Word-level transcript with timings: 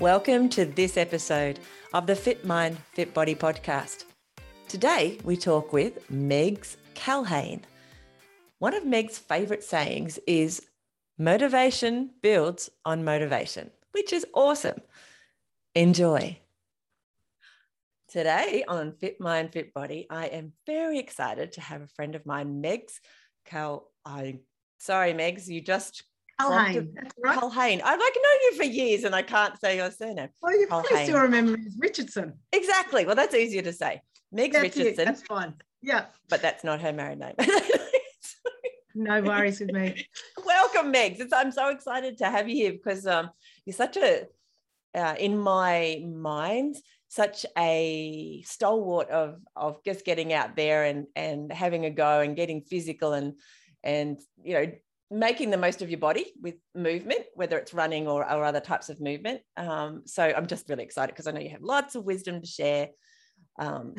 Welcome 0.00 0.48
to 0.50 0.64
this 0.64 0.96
episode 0.96 1.58
of 1.92 2.06
the 2.06 2.14
Fit 2.14 2.44
Mind, 2.44 2.78
Fit 2.92 3.12
Body 3.12 3.34
podcast. 3.34 4.04
Today 4.68 5.18
we 5.24 5.36
talk 5.36 5.72
with 5.72 6.08
Megs 6.08 6.76
Culhane. 6.94 7.62
One 8.60 8.74
of 8.74 8.86
Meg's 8.86 9.18
favorite 9.18 9.64
sayings 9.64 10.20
is 10.24 10.64
motivation 11.18 12.10
builds 12.22 12.70
on 12.84 13.04
motivation, 13.04 13.72
which 13.90 14.12
is 14.12 14.24
awesome. 14.34 14.80
Enjoy. 15.74 16.38
Today 18.08 18.62
on 18.68 18.92
Fit 18.92 19.20
Mind, 19.20 19.52
Fit 19.52 19.74
Body, 19.74 20.06
I 20.08 20.26
am 20.26 20.52
very 20.64 21.00
excited 21.00 21.50
to 21.54 21.60
have 21.60 21.82
a 21.82 21.88
friend 21.88 22.14
of 22.14 22.24
mine, 22.24 22.62
Megs 22.62 23.00
Cal. 23.44 23.90
I 24.04 24.38
sorry, 24.78 25.12
Megs, 25.12 25.48
you 25.48 25.60
just 25.60 26.04
Culhane. 26.40 26.94
Right. 27.22 27.38
Culhane. 27.38 27.82
I've 27.82 27.98
like 27.98 28.16
known 28.16 28.40
you 28.42 28.56
for 28.56 28.64
years 28.64 29.04
and 29.04 29.14
I 29.14 29.22
can't 29.22 29.58
say 29.60 29.76
your 29.76 29.90
surname. 29.90 30.28
Well, 30.40 30.58
you 30.58 30.66
probably 30.66 31.04
still 31.04 31.20
remember 31.20 31.56
me 31.56 31.66
as 31.66 31.76
Richardson. 31.78 32.34
Exactly. 32.52 33.04
Well, 33.04 33.16
that's 33.16 33.34
easier 33.34 33.62
to 33.62 33.72
say. 33.72 34.00
Meg 34.30 34.54
Richardson. 34.54 34.86
It. 34.86 34.96
That's 34.96 35.22
fine. 35.22 35.54
Yeah. 35.82 36.06
But 36.28 36.42
that's 36.42 36.64
not 36.64 36.80
her 36.80 36.92
married 36.92 37.18
name. 37.18 37.34
no 38.94 39.20
worries 39.22 39.60
with 39.60 39.72
me. 39.72 40.06
Welcome, 40.44 40.92
Megs. 40.92 41.20
It's, 41.20 41.32
I'm 41.32 41.52
so 41.52 41.68
excited 41.68 42.18
to 42.18 42.26
have 42.30 42.48
you 42.48 42.54
here 42.54 42.72
because 42.72 43.06
um, 43.06 43.30
you're 43.64 43.74
such 43.74 43.96
a, 43.96 44.26
uh, 44.94 45.14
in 45.18 45.38
my 45.38 46.02
mind, 46.06 46.76
such 47.08 47.46
a 47.56 48.42
stalwart 48.44 49.08
of 49.08 49.40
of 49.56 49.82
just 49.82 50.04
getting 50.04 50.32
out 50.32 50.56
there 50.56 50.84
and 50.84 51.06
and 51.16 51.50
having 51.50 51.86
a 51.86 51.90
go 51.90 52.20
and 52.20 52.36
getting 52.36 52.60
physical 52.60 53.14
and 53.14 53.34
and 53.82 54.20
you 54.42 54.54
know 54.54 54.72
making 55.10 55.50
the 55.50 55.56
most 55.56 55.80
of 55.82 55.90
your 55.90 55.98
body 55.98 56.32
with 56.40 56.56
movement, 56.74 57.22
whether 57.34 57.56
it's 57.58 57.72
running 57.72 58.06
or, 58.06 58.30
or 58.30 58.44
other 58.44 58.60
types 58.60 58.88
of 58.88 59.00
movement. 59.00 59.40
Um, 59.56 60.02
so 60.04 60.22
I'm 60.22 60.46
just 60.46 60.68
really 60.68 60.84
excited 60.84 61.12
because 61.12 61.26
I 61.26 61.30
know 61.30 61.40
you 61.40 61.50
have 61.50 61.62
lots 61.62 61.94
of 61.94 62.04
wisdom 62.04 62.40
to 62.40 62.46
share. 62.46 62.88
Um, 63.58 63.94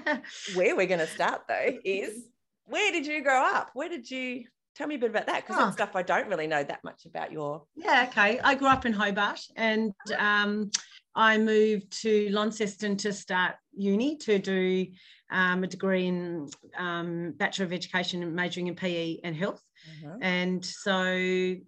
where 0.54 0.74
we're 0.74 0.86
going 0.86 0.98
to 0.98 1.06
start 1.06 1.42
though 1.48 1.78
is 1.84 2.24
where 2.64 2.90
did 2.90 3.06
you 3.06 3.22
grow 3.22 3.40
up? 3.40 3.70
Where 3.74 3.88
did 3.88 4.10
you 4.10 4.44
tell 4.74 4.86
me 4.86 4.96
a 4.96 4.98
bit 4.98 5.10
about 5.10 5.26
that? 5.26 5.46
Because 5.46 5.56
oh. 5.60 5.64
that's 5.64 5.76
stuff 5.76 5.94
I 5.94 6.02
don't 6.02 6.28
really 6.28 6.46
know 6.46 6.64
that 6.64 6.82
much 6.82 7.04
about 7.06 7.30
your. 7.30 7.64
Yeah, 7.76 8.06
okay. 8.08 8.40
I 8.40 8.54
grew 8.54 8.68
up 8.68 8.86
in 8.86 8.92
Hobart 8.92 9.40
and 9.56 9.92
um, 10.18 10.70
I 11.14 11.38
moved 11.38 12.02
to 12.02 12.28
Launceston 12.30 12.96
to 12.98 13.12
start 13.12 13.54
uni 13.76 14.16
to 14.18 14.38
do 14.38 14.86
um, 15.30 15.64
a 15.64 15.66
degree 15.66 16.06
in 16.06 16.48
um, 16.76 17.34
Bachelor 17.36 17.66
of 17.66 17.72
Education, 17.72 18.34
majoring 18.34 18.66
in 18.66 18.74
PE 18.74 19.18
and 19.24 19.36
health. 19.36 19.62
Mm-hmm. 19.90 20.22
And 20.22 20.64
so, 20.64 21.12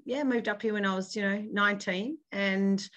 yeah, 0.04 0.22
moved 0.24 0.48
up 0.48 0.62
here 0.62 0.72
when 0.72 0.86
I 0.86 0.94
was, 0.94 1.14
you 1.14 1.22
know, 1.22 1.44
19 1.52 2.18
and 2.32 2.88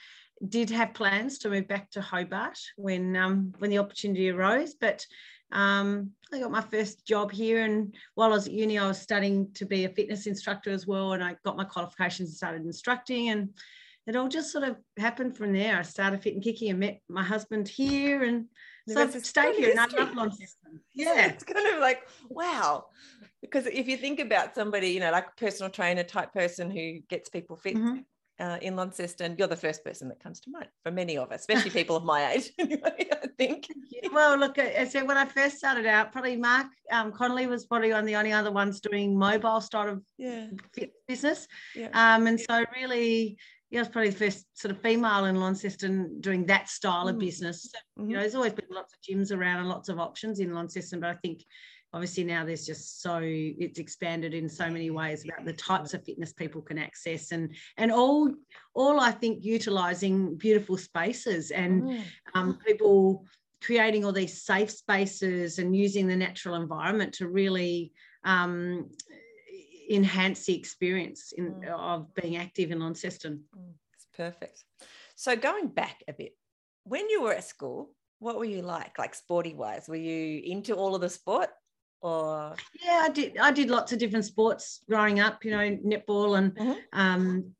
did 0.47 0.69
have 0.69 0.94
plans 0.94 1.40
to 1.40 1.50
move 1.50 1.68
back 1.68 1.91
to 1.91 2.02
Hobart 2.02 2.57
when 2.78 3.16
um, 3.16 3.53
when 3.59 3.69
the 3.69 3.79
opportunity 3.79 4.29
arose. 4.29 4.74
But 4.74 5.06
um, 5.52 6.12
I 6.31 6.40
got 6.40 6.52
my 6.52 6.62
first 6.62 7.06
job 7.06 7.31
here, 7.31 7.63
and 7.63 7.96
while 8.16 8.31
I 8.31 8.35
was 8.35 8.47
at 8.47 8.53
uni, 8.53 8.78
I 8.78 8.88
was 8.88 9.02
studying 9.02 9.52
to 9.56 9.66
be 9.66 9.85
a 9.85 9.90
fitness 9.90 10.28
instructor 10.28 10.72
as 10.72 10.85
well, 10.85 11.13
and 11.13 11.24
I 11.24 11.35
got 11.44 11.58
my 11.58 11.63
qualifications 11.63 12.29
and 12.29 12.38
started 12.38 12.66
instructing, 12.66 13.29
and 13.29 13.50
it 14.08 14.16
all 14.16 14.28
just 14.28 14.52
sort 14.52 14.63
of 14.63 14.78
happened 14.97 15.35
from 15.35 15.53
there. 15.53 15.78
I 15.78 15.81
started 15.81 16.22
fit 16.22 16.35
and 16.35 16.44
kicky 16.44 16.69
and 16.69 16.79
met 16.79 17.02
my 17.09 17.24
husband 17.24 17.68
here, 17.68 18.24
and 18.24 18.46
so 18.94 19.02
I've 19.02 19.26
stayed 19.26 19.56
here, 19.56 19.72
and 19.72 19.80
I 19.80 19.86
love 19.86 20.16
Launceston. 20.16 20.80
Yeah, 20.94 21.28
it's 21.28 21.44
kind 21.44 21.68
of 21.68 21.80
like 21.80 22.08
wow, 22.30 22.86
because 23.42 23.66
if 23.68 23.88
you 23.88 23.98
think 23.98 24.20
about 24.20 24.56
somebody, 24.56 24.90
you 24.90 25.00
know, 25.00 25.12
like 25.12 25.28
a 25.28 25.40
personal 25.40 25.70
trainer 25.70 26.04
type 26.04 26.34
person 26.34 26.70
who 26.70 27.00
gets 27.10 27.30
people 27.30 27.56
fit 27.56 27.76
mm-hmm. 27.76 28.00
uh, 28.40 28.58
in 28.62 28.76
Launceston, 28.76 29.36
you're 29.38 29.48
the 29.48 29.56
first 29.56 29.84
person 29.84 30.10
that 30.10 30.20
comes 30.20 30.40
to 30.42 30.52
mind 30.52 30.68
for 30.84 30.92
many 30.92 31.18
of 31.18 31.32
us, 31.32 31.42
especially 31.48 31.72
people 31.72 31.96
of 31.96 32.04
my 32.04 32.32
age. 32.32 32.52
Anyway, 32.60 33.08
I 33.12 33.28
think. 33.38 33.68
Well, 34.12 34.38
look, 34.38 34.60
I 34.60 34.86
said 34.86 35.08
when 35.08 35.18
I 35.18 35.26
first 35.26 35.58
started 35.58 35.86
out, 35.86 36.12
probably 36.12 36.36
Mark 36.36 36.68
um, 36.92 37.12
Connolly 37.12 37.48
was 37.48 37.66
probably 37.66 37.92
one 37.92 38.02
of 38.02 38.06
the 38.06 38.16
only 38.16 38.34
other 38.34 38.52
ones 38.52 38.80
doing 38.80 39.18
mobile 39.18 39.62
style 39.62 39.90
of 39.90 40.04
yeah. 40.18 40.48
business, 41.08 41.48
yeah. 41.76 41.90
Um, 41.94 42.28
and 42.28 42.40
so 42.40 42.66
really 42.76 43.38
yeah, 43.69 43.80
I 43.80 43.81
was 43.81 43.90
probably 43.90 44.09
the 44.09 44.18
first 44.18 44.46
sort 44.59 44.72
of 44.75 44.81
female 44.81 45.25
in 45.25 45.35
Launceston 45.35 46.19
doing 46.22 46.46
that 46.47 46.69
style 46.69 47.06
mm. 47.06 47.12
of 47.12 47.19
business. 47.19 47.69
mm-hmm. 47.97 48.09
You 48.09 48.16
know, 48.16 48.22
there's 48.22 48.35
always 48.35 48.53
been 48.53 48.66
lots 48.72 48.94
of 48.94 49.00
gyms 49.02 49.35
around 49.35 49.59
and 49.59 49.69
lots 49.69 49.90
of 49.90 50.00
options 50.00 50.40
in 50.40 50.53
Launceston, 50.53 51.00
but 51.00 51.09
I 51.09 51.16
think 51.16 51.44
obviously 51.94 52.24
now 52.24 52.46
there's 52.46 52.66
just 52.66 53.02
so 53.02 53.19
it's 53.24 53.79
expanded 53.79 54.34
in 54.34 54.47
so 54.47 54.69
many 54.69 54.90
ways 54.90 55.25
about 55.25 55.46
the 55.46 55.53
types 55.53 55.94
of 55.94 56.03
fitness 56.03 56.34
people 56.34 56.62
can 56.62 56.78
access 56.78 57.31
and 57.31 57.56
and 57.78 57.91
all 57.91 58.31
all 58.75 59.00
I 59.00 59.12
think 59.12 59.44
utilizing 59.44 60.35
beautiful 60.35 60.78
spaces 60.78 61.50
and 61.52 61.84
mm. 61.84 62.03
um, 62.35 62.59
people 62.66 63.25
creating 63.62 64.06
all 64.06 64.12
these 64.12 64.44
safe 64.44 64.72
spaces 64.72 65.59
and 65.59 65.75
using 65.75 66.08
the 66.08 66.16
natural 66.16 66.56
environment 66.56 67.13
to 67.13 67.28
really 67.28 67.91
um, 68.24 68.90
enhance 69.90 70.46
the 70.46 70.56
experience 70.56 71.32
in, 71.32 71.54
mm. 71.54 71.68
of 71.70 72.14
being 72.14 72.38
active 72.38 72.72
in 72.72 72.80
Launceston. 72.80 73.44
Mm, 73.58 73.74
it's 73.94 74.08
perfect. 74.16 74.64
So 75.16 75.36
going 75.36 75.68
back 75.68 76.04
a 76.08 76.14
bit, 76.14 76.36
when 76.84 77.10
you 77.10 77.24
were 77.24 77.34
at 77.34 77.44
school, 77.44 77.92
what 78.20 78.38
were 78.38 78.46
you 78.46 78.62
like, 78.62 78.98
like 79.00 79.16
sporty 79.16 79.54
wise? 79.54 79.88
Were 79.88 79.96
you 79.96 80.42
into 80.44 80.76
all 80.76 80.96
of 80.96 81.02
the 81.02 81.10
sport? 81.10 81.50
Or 82.02 82.56
yeah, 82.82 83.02
I 83.04 83.10
did. 83.10 83.38
I 83.38 83.52
did 83.52 83.70
lots 83.70 83.92
of 83.92 84.00
different 84.00 84.24
sports 84.24 84.80
growing 84.88 85.20
up. 85.20 85.44
You 85.44 85.52
know, 85.52 85.78
netball 85.86 86.38
and 86.38 86.56
mm-hmm. 86.56 86.80
um, 86.94 87.52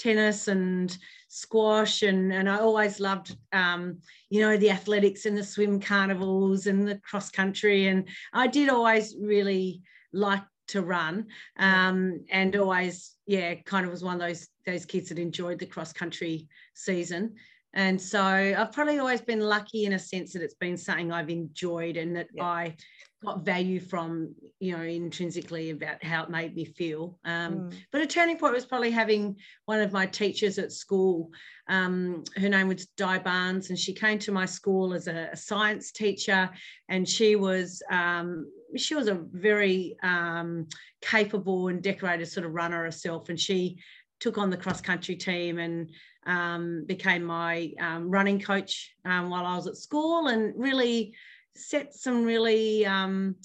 tennis 0.00 0.48
and 0.48 0.96
squash 1.28 2.02
and 2.02 2.32
and 2.32 2.48
I 2.48 2.58
always 2.58 2.98
loved 2.98 3.36
um, 3.52 3.98
you 4.30 4.40
know 4.40 4.56
the 4.56 4.70
athletics 4.70 5.26
and 5.26 5.36
the 5.36 5.44
swim 5.44 5.80
carnivals 5.80 6.66
and 6.66 6.88
the 6.88 6.96
cross 6.98 7.30
country 7.30 7.86
and 7.86 8.08
I 8.32 8.46
did 8.46 8.68
always 8.68 9.14
really 9.20 9.82
like 10.12 10.42
to 10.70 10.82
run. 10.82 11.26
Um, 11.58 12.24
and 12.30 12.56
always 12.56 13.16
yeah 13.26 13.54
kind 13.54 13.86
of 13.86 13.92
was 13.92 14.02
one 14.02 14.14
of 14.14 14.20
those 14.20 14.48
those 14.66 14.84
kids 14.84 15.08
that 15.08 15.18
enjoyed 15.18 15.58
the 15.58 15.66
cross 15.66 15.92
country 15.92 16.48
season. 16.74 17.34
And 17.72 18.00
so 18.00 18.20
I've 18.20 18.72
probably 18.72 18.98
always 18.98 19.20
been 19.20 19.40
lucky 19.40 19.84
in 19.84 19.92
a 19.92 19.98
sense 19.98 20.32
that 20.32 20.42
it's 20.42 20.54
been 20.54 20.76
something 20.76 21.12
I've 21.12 21.30
enjoyed 21.30 21.96
and 21.96 22.16
that 22.16 22.26
yeah. 22.34 22.44
I 22.44 22.76
got 23.22 23.44
value 23.44 23.78
from 23.78 24.34
you 24.60 24.76
know 24.76 24.82
intrinsically 24.82 25.70
about 25.70 26.02
how 26.02 26.24
it 26.24 26.30
made 26.30 26.54
me 26.56 26.64
feel. 26.64 27.18
Um, 27.24 27.54
mm. 27.54 27.74
but 27.92 28.00
a 28.00 28.06
turning 28.06 28.38
point 28.38 28.54
was 28.54 28.64
probably 28.64 28.90
having 28.90 29.36
one 29.66 29.80
of 29.80 29.92
my 29.92 30.06
teachers 30.06 30.58
at 30.58 30.72
school. 30.72 31.30
Um, 31.68 32.24
her 32.36 32.48
name 32.48 32.68
was 32.68 32.86
di 32.96 33.18
barnes 33.18 33.70
and 33.70 33.78
she 33.78 33.92
came 33.92 34.18
to 34.20 34.32
my 34.32 34.46
school 34.46 34.92
as 34.94 35.06
a, 35.06 35.28
a 35.32 35.36
science 35.36 35.92
teacher 35.92 36.50
and 36.88 37.08
she 37.08 37.36
was 37.36 37.82
um, 37.90 38.46
she 38.76 38.94
was 38.94 39.08
a 39.08 39.14
very 39.32 39.96
um, 40.02 40.66
capable 41.00 41.68
and 41.68 41.82
decorated 41.82 42.26
sort 42.26 42.46
of 42.46 42.52
runner 42.52 42.84
herself 42.84 43.28
and 43.28 43.38
she 43.38 43.78
took 44.20 44.38
on 44.38 44.50
the 44.50 44.56
cross 44.56 44.80
country 44.80 45.16
team 45.16 45.58
and 45.58 45.90
um, 46.26 46.84
became 46.86 47.24
my 47.24 47.72
um, 47.80 48.10
running 48.10 48.38
coach 48.38 48.94
while 49.02 49.46
i 49.46 49.56
was 49.56 49.66
at 49.66 49.76
school 49.76 50.28
and 50.28 50.52
really 50.56 51.14
set 51.54 51.94
some 51.94 52.24
really, 52.24 52.86
um, 52.86 53.36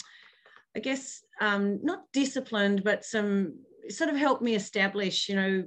I 0.75 0.79
guess, 0.79 1.23
um, 1.41 1.79
not 1.83 2.11
disciplined, 2.13 2.83
but 2.83 3.05
some 3.05 3.59
sort 3.89 4.09
of 4.09 4.15
helped 4.15 4.41
me 4.41 4.55
establish, 4.55 5.29
you 5.29 5.35
know, 5.35 5.63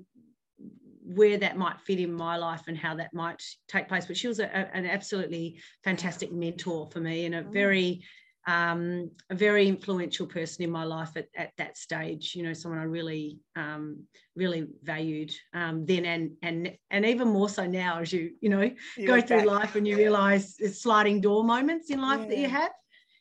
where 1.03 1.39
that 1.39 1.57
might 1.57 1.81
fit 1.81 2.01
in 2.01 2.13
my 2.13 2.37
life 2.37 2.63
and 2.69 2.77
how 2.77 2.95
that 2.97 3.15
might 3.15 3.43
take 3.67 3.89
place. 3.89 4.07
But 4.07 4.17
she 4.17 4.29
was 4.29 4.41
a, 4.41 4.45
a, 4.45 4.77
an 4.77 4.87
absolutely 4.87 5.59
fantastic 5.83 6.33
mentor 6.33 6.89
for 6.91 7.01
me 7.01 7.25
and 7.25 7.35
a 7.35 7.43
mm. 7.43 7.53
very 7.53 8.03
um, 8.49 9.11
a 9.29 9.35
very 9.35 9.69
influential 9.69 10.27
person 10.27 10.65
in 10.65 10.71
my 10.71 10.83
life 10.83 11.11
at, 11.17 11.27
at 11.37 11.53
that 11.59 11.77
stage. 11.77 12.35
You 12.35 12.45
know, 12.45 12.55
someone 12.55 12.81
I 12.81 12.85
really, 12.85 13.39
um, 13.57 14.05
really 14.35 14.67
valued 14.83 15.33
um, 15.53 15.85
then, 15.85 16.07
and 16.07 16.31
and 16.43 16.75
and 16.91 17.05
even 17.05 17.29
more 17.29 17.51
so 17.51 17.67
now 17.67 18.01
as 18.01 18.11
you 18.11 18.33
you 18.41 18.49
know 18.49 18.71
you 18.97 19.07
go 19.07 19.21
through 19.21 19.45
back. 19.45 19.47
life 19.47 19.77
and 19.77 19.87
you 19.87 19.99
realise 19.99 20.57
it's 20.61 20.83
sliding 20.83 21.21
door 21.21 21.45
moments 21.45 21.91
in 21.91 22.01
life 22.01 22.21
yeah. 22.23 22.29
that 22.29 22.39
you 22.39 22.49
have. 22.49 22.71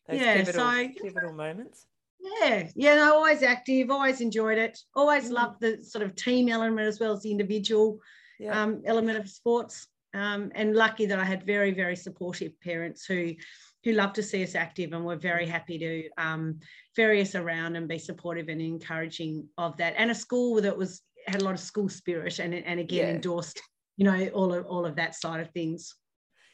Those 0.07 0.21
yeah, 0.21 0.35
pivotal, 0.37 0.61
so 0.61 0.87
pivotal 1.03 1.33
moments. 1.33 1.85
Yeah, 2.19 2.69
yeah, 2.75 2.95
no, 2.95 3.15
always 3.15 3.43
active, 3.43 3.91
always 3.91 4.21
enjoyed 4.21 4.57
it, 4.57 4.79
always 4.95 5.29
mm. 5.29 5.33
loved 5.33 5.59
the 5.59 5.83
sort 5.83 6.05
of 6.05 6.15
team 6.15 6.47
element 6.47 6.87
as 6.87 7.01
well 7.01 7.11
as 7.11 7.21
the 7.21 7.31
individual 7.31 7.99
yeah. 8.39 8.61
Um, 8.61 8.81
element 8.85 9.17
of 9.17 9.27
sports. 9.27 9.87
um, 10.13 10.51
and 10.55 10.75
lucky 10.75 11.05
that 11.05 11.19
I 11.19 11.25
had 11.25 11.45
very, 11.45 11.71
very 11.71 11.95
supportive 11.95 12.59
parents 12.61 13.05
who 13.05 13.35
who 13.83 13.93
love 13.93 14.13
to 14.13 14.23
see 14.23 14.43
us 14.43 14.55
active 14.55 14.93
and 14.93 15.05
we're 15.05 15.15
very 15.15 15.45
happy 15.45 15.77
to 15.77 16.09
um, 16.17 16.59
ferry 16.95 17.21
us 17.21 17.35
around 17.35 17.75
and 17.75 17.87
be 17.87 17.99
supportive 17.99 18.49
and 18.49 18.61
encouraging 18.61 19.47
of 19.57 19.77
that. 19.77 19.93
And 19.97 20.11
a 20.11 20.15
school 20.15 20.61
that 20.61 20.77
was 20.77 21.01
had 21.27 21.41
a 21.41 21.45
lot 21.45 21.53
of 21.53 21.59
school 21.59 21.89
spirit 21.89 22.39
and, 22.39 22.53
and 22.53 22.79
again 22.79 23.07
yeah. 23.07 23.13
endorsed, 23.13 23.61
you 23.97 24.05
know, 24.05 24.27
all 24.29 24.53
of 24.53 24.65
all 24.65 24.85
of 24.85 24.95
that 24.95 25.15
side 25.15 25.39
of 25.39 25.51
things. 25.51 25.95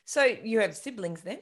So 0.06 0.24
you 0.24 0.60
have 0.60 0.76
siblings 0.76 1.22
then? 1.22 1.40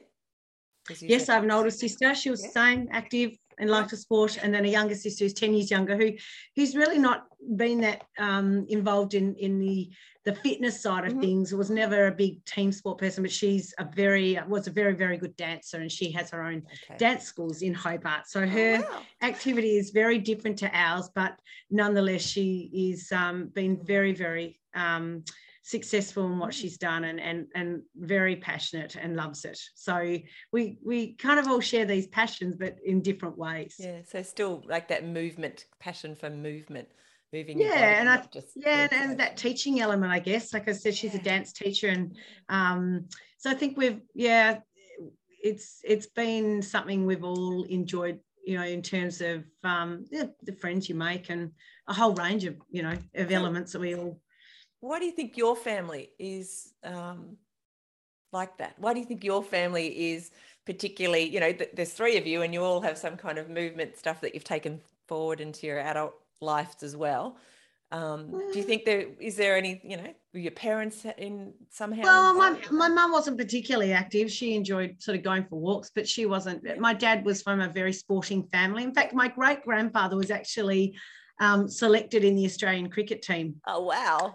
Yes, 1.00 1.28
I 1.28 1.34
have 1.34 1.44
an 1.44 1.50
older 1.50 1.70
sister. 1.70 2.14
She 2.14 2.30
was 2.30 2.42
yeah. 2.42 2.50
same 2.50 2.88
active 2.90 3.32
and 3.58 3.70
liked 3.70 3.90
the 3.90 3.96
sport, 3.96 4.38
and 4.42 4.54
then 4.54 4.64
a 4.64 4.68
younger 4.68 4.94
sister 4.94 5.24
who's 5.24 5.34
ten 5.34 5.54
years 5.54 5.70
younger, 5.70 5.96
who 5.96 6.12
who's 6.56 6.76
really 6.76 6.98
not 6.98 7.26
been 7.56 7.80
that 7.80 8.04
um, 8.18 8.66
involved 8.68 9.14
in 9.14 9.34
in 9.36 9.58
the 9.58 9.90
the 10.24 10.34
fitness 10.36 10.80
side 10.80 11.04
of 11.04 11.12
mm-hmm. 11.12 11.20
things. 11.20 11.52
Was 11.52 11.70
never 11.70 12.06
a 12.06 12.12
big 12.12 12.44
team 12.44 12.72
sport 12.72 12.98
person, 12.98 13.22
but 13.22 13.32
she's 13.32 13.74
a 13.78 13.84
very 13.84 14.38
was 14.46 14.66
a 14.66 14.70
very 14.70 14.94
very 14.94 15.16
good 15.16 15.36
dancer, 15.36 15.78
and 15.78 15.90
she 15.90 16.10
has 16.12 16.30
her 16.30 16.42
own 16.42 16.62
okay. 16.84 16.96
dance 16.98 17.24
schools 17.24 17.62
in 17.62 17.74
Hobart. 17.74 18.28
So 18.28 18.40
oh, 18.40 18.46
her 18.46 18.76
oh, 18.78 18.92
wow. 18.92 19.02
activity 19.22 19.76
is 19.76 19.90
very 19.90 20.18
different 20.18 20.58
to 20.58 20.70
ours, 20.72 21.10
but 21.14 21.38
nonetheless, 21.70 22.22
she 22.22 22.70
is 22.72 23.10
um, 23.12 23.48
been 23.48 23.84
very 23.84 24.12
very 24.12 24.60
um, 24.74 25.24
successful 25.62 26.26
in 26.26 26.38
what 26.38 26.50
mm. 26.50 26.54
she's 26.54 26.76
done 26.76 27.04
and 27.04 27.20
and 27.20 27.46
and 27.54 27.82
very 27.96 28.36
passionate 28.36 28.96
and 28.96 29.16
loves 29.16 29.44
it. 29.44 29.58
So 29.74 30.18
we 30.52 30.78
we 30.84 31.14
kind 31.14 31.38
of 31.38 31.46
all 31.46 31.60
share 31.60 31.84
these 31.84 32.08
passions 32.08 32.56
but 32.56 32.76
in 32.84 33.00
different 33.00 33.38
ways. 33.38 33.76
Yeah 33.78 34.00
so 34.04 34.22
still 34.22 34.62
like 34.66 34.88
that 34.88 35.06
movement 35.06 35.66
passion 35.80 36.14
for 36.14 36.30
movement 36.30 36.88
moving 37.32 37.58
yeah 37.58 37.98
and 37.98 38.10
i 38.10 38.22
just 38.30 38.48
yeah 38.56 38.86
and, 38.90 39.10
and, 39.10 39.20
that 39.20 39.36
teaching 39.36 39.80
element 39.80 40.12
i 40.12 40.18
guess. 40.18 40.52
Like 40.52 40.68
i 40.68 40.72
said 40.72 40.94
she's 40.94 41.14
yeah. 41.14 41.20
a 41.20 41.24
dance 41.24 41.52
teacher 41.52 41.88
and 41.88 42.14
um 42.48 43.06
so 43.38 43.50
i 43.50 43.54
think 43.54 43.78
we've 43.78 44.00
yeah 44.14 44.58
it's 45.42 45.80
it's 45.82 46.06
been 46.06 46.60
something 46.60 47.06
we've 47.06 47.24
all 47.24 47.64
enjoyed 47.64 48.20
you 48.44 48.58
know 48.58 48.64
in 48.64 48.82
terms 48.82 49.20
of 49.20 49.44
um 49.64 50.04
yeah, 50.10 50.24
the 50.42 50.52
friends 50.52 50.88
you 50.88 50.94
make 50.94 51.30
and 51.30 51.52
a 51.88 51.94
whole 51.94 52.14
range 52.14 52.44
of 52.44 52.56
you 52.70 52.82
know 52.82 52.96
of 53.14 53.32
elements 53.32 53.72
that 53.72 53.80
we 53.80 53.94
all 53.94 54.20
why 54.82 54.98
do 54.98 55.04
you 55.04 55.12
think 55.12 55.36
your 55.36 55.54
family 55.54 56.10
is 56.18 56.74
um, 56.82 57.36
like 58.32 58.58
that? 58.58 58.74
Why 58.78 58.92
do 58.92 58.98
you 58.98 59.06
think 59.06 59.22
your 59.22 59.42
family 59.42 60.12
is 60.12 60.32
particularly, 60.66 61.28
you 61.28 61.38
know, 61.38 61.52
th- 61.52 61.70
there's 61.72 61.92
three 61.92 62.16
of 62.16 62.26
you 62.26 62.42
and 62.42 62.52
you 62.52 62.64
all 62.64 62.80
have 62.80 62.98
some 62.98 63.16
kind 63.16 63.38
of 63.38 63.48
movement 63.48 63.96
stuff 63.96 64.20
that 64.22 64.34
you've 64.34 64.42
taken 64.42 64.80
forward 65.06 65.40
into 65.40 65.68
your 65.68 65.78
adult 65.78 66.14
lives 66.40 66.82
as 66.82 66.96
well. 66.96 67.36
Um, 67.92 68.30
do 68.30 68.58
you 68.58 68.64
think 68.64 68.84
there 68.84 69.06
is 69.20 69.36
there 69.36 69.54
any, 69.56 69.80
you 69.84 69.98
know, 69.98 70.14
were 70.34 70.40
your 70.40 70.50
parents 70.52 71.06
in 71.16 71.52
somehow? 71.70 72.02
Well, 72.02 72.34
my, 72.34 72.58
my 72.72 72.88
mum 72.88 73.12
wasn't 73.12 73.38
particularly 73.38 73.92
active. 73.92 74.32
She 74.32 74.56
enjoyed 74.56 74.96
sort 74.98 75.16
of 75.16 75.22
going 75.22 75.44
for 75.44 75.60
walks, 75.60 75.92
but 75.94 76.08
she 76.08 76.26
wasn't. 76.26 76.80
My 76.80 76.94
dad 76.94 77.24
was 77.24 77.42
from 77.42 77.60
a 77.60 77.68
very 77.68 77.92
sporting 77.92 78.42
family. 78.44 78.82
In 78.82 78.94
fact, 78.94 79.14
my 79.14 79.28
great 79.28 79.62
grandfather 79.62 80.16
was 80.16 80.30
actually 80.30 80.96
um, 81.38 81.68
selected 81.68 82.24
in 82.24 82.34
the 82.34 82.46
Australian 82.46 82.88
cricket 82.88 83.22
team. 83.22 83.60
Oh, 83.66 83.82
wow 83.82 84.32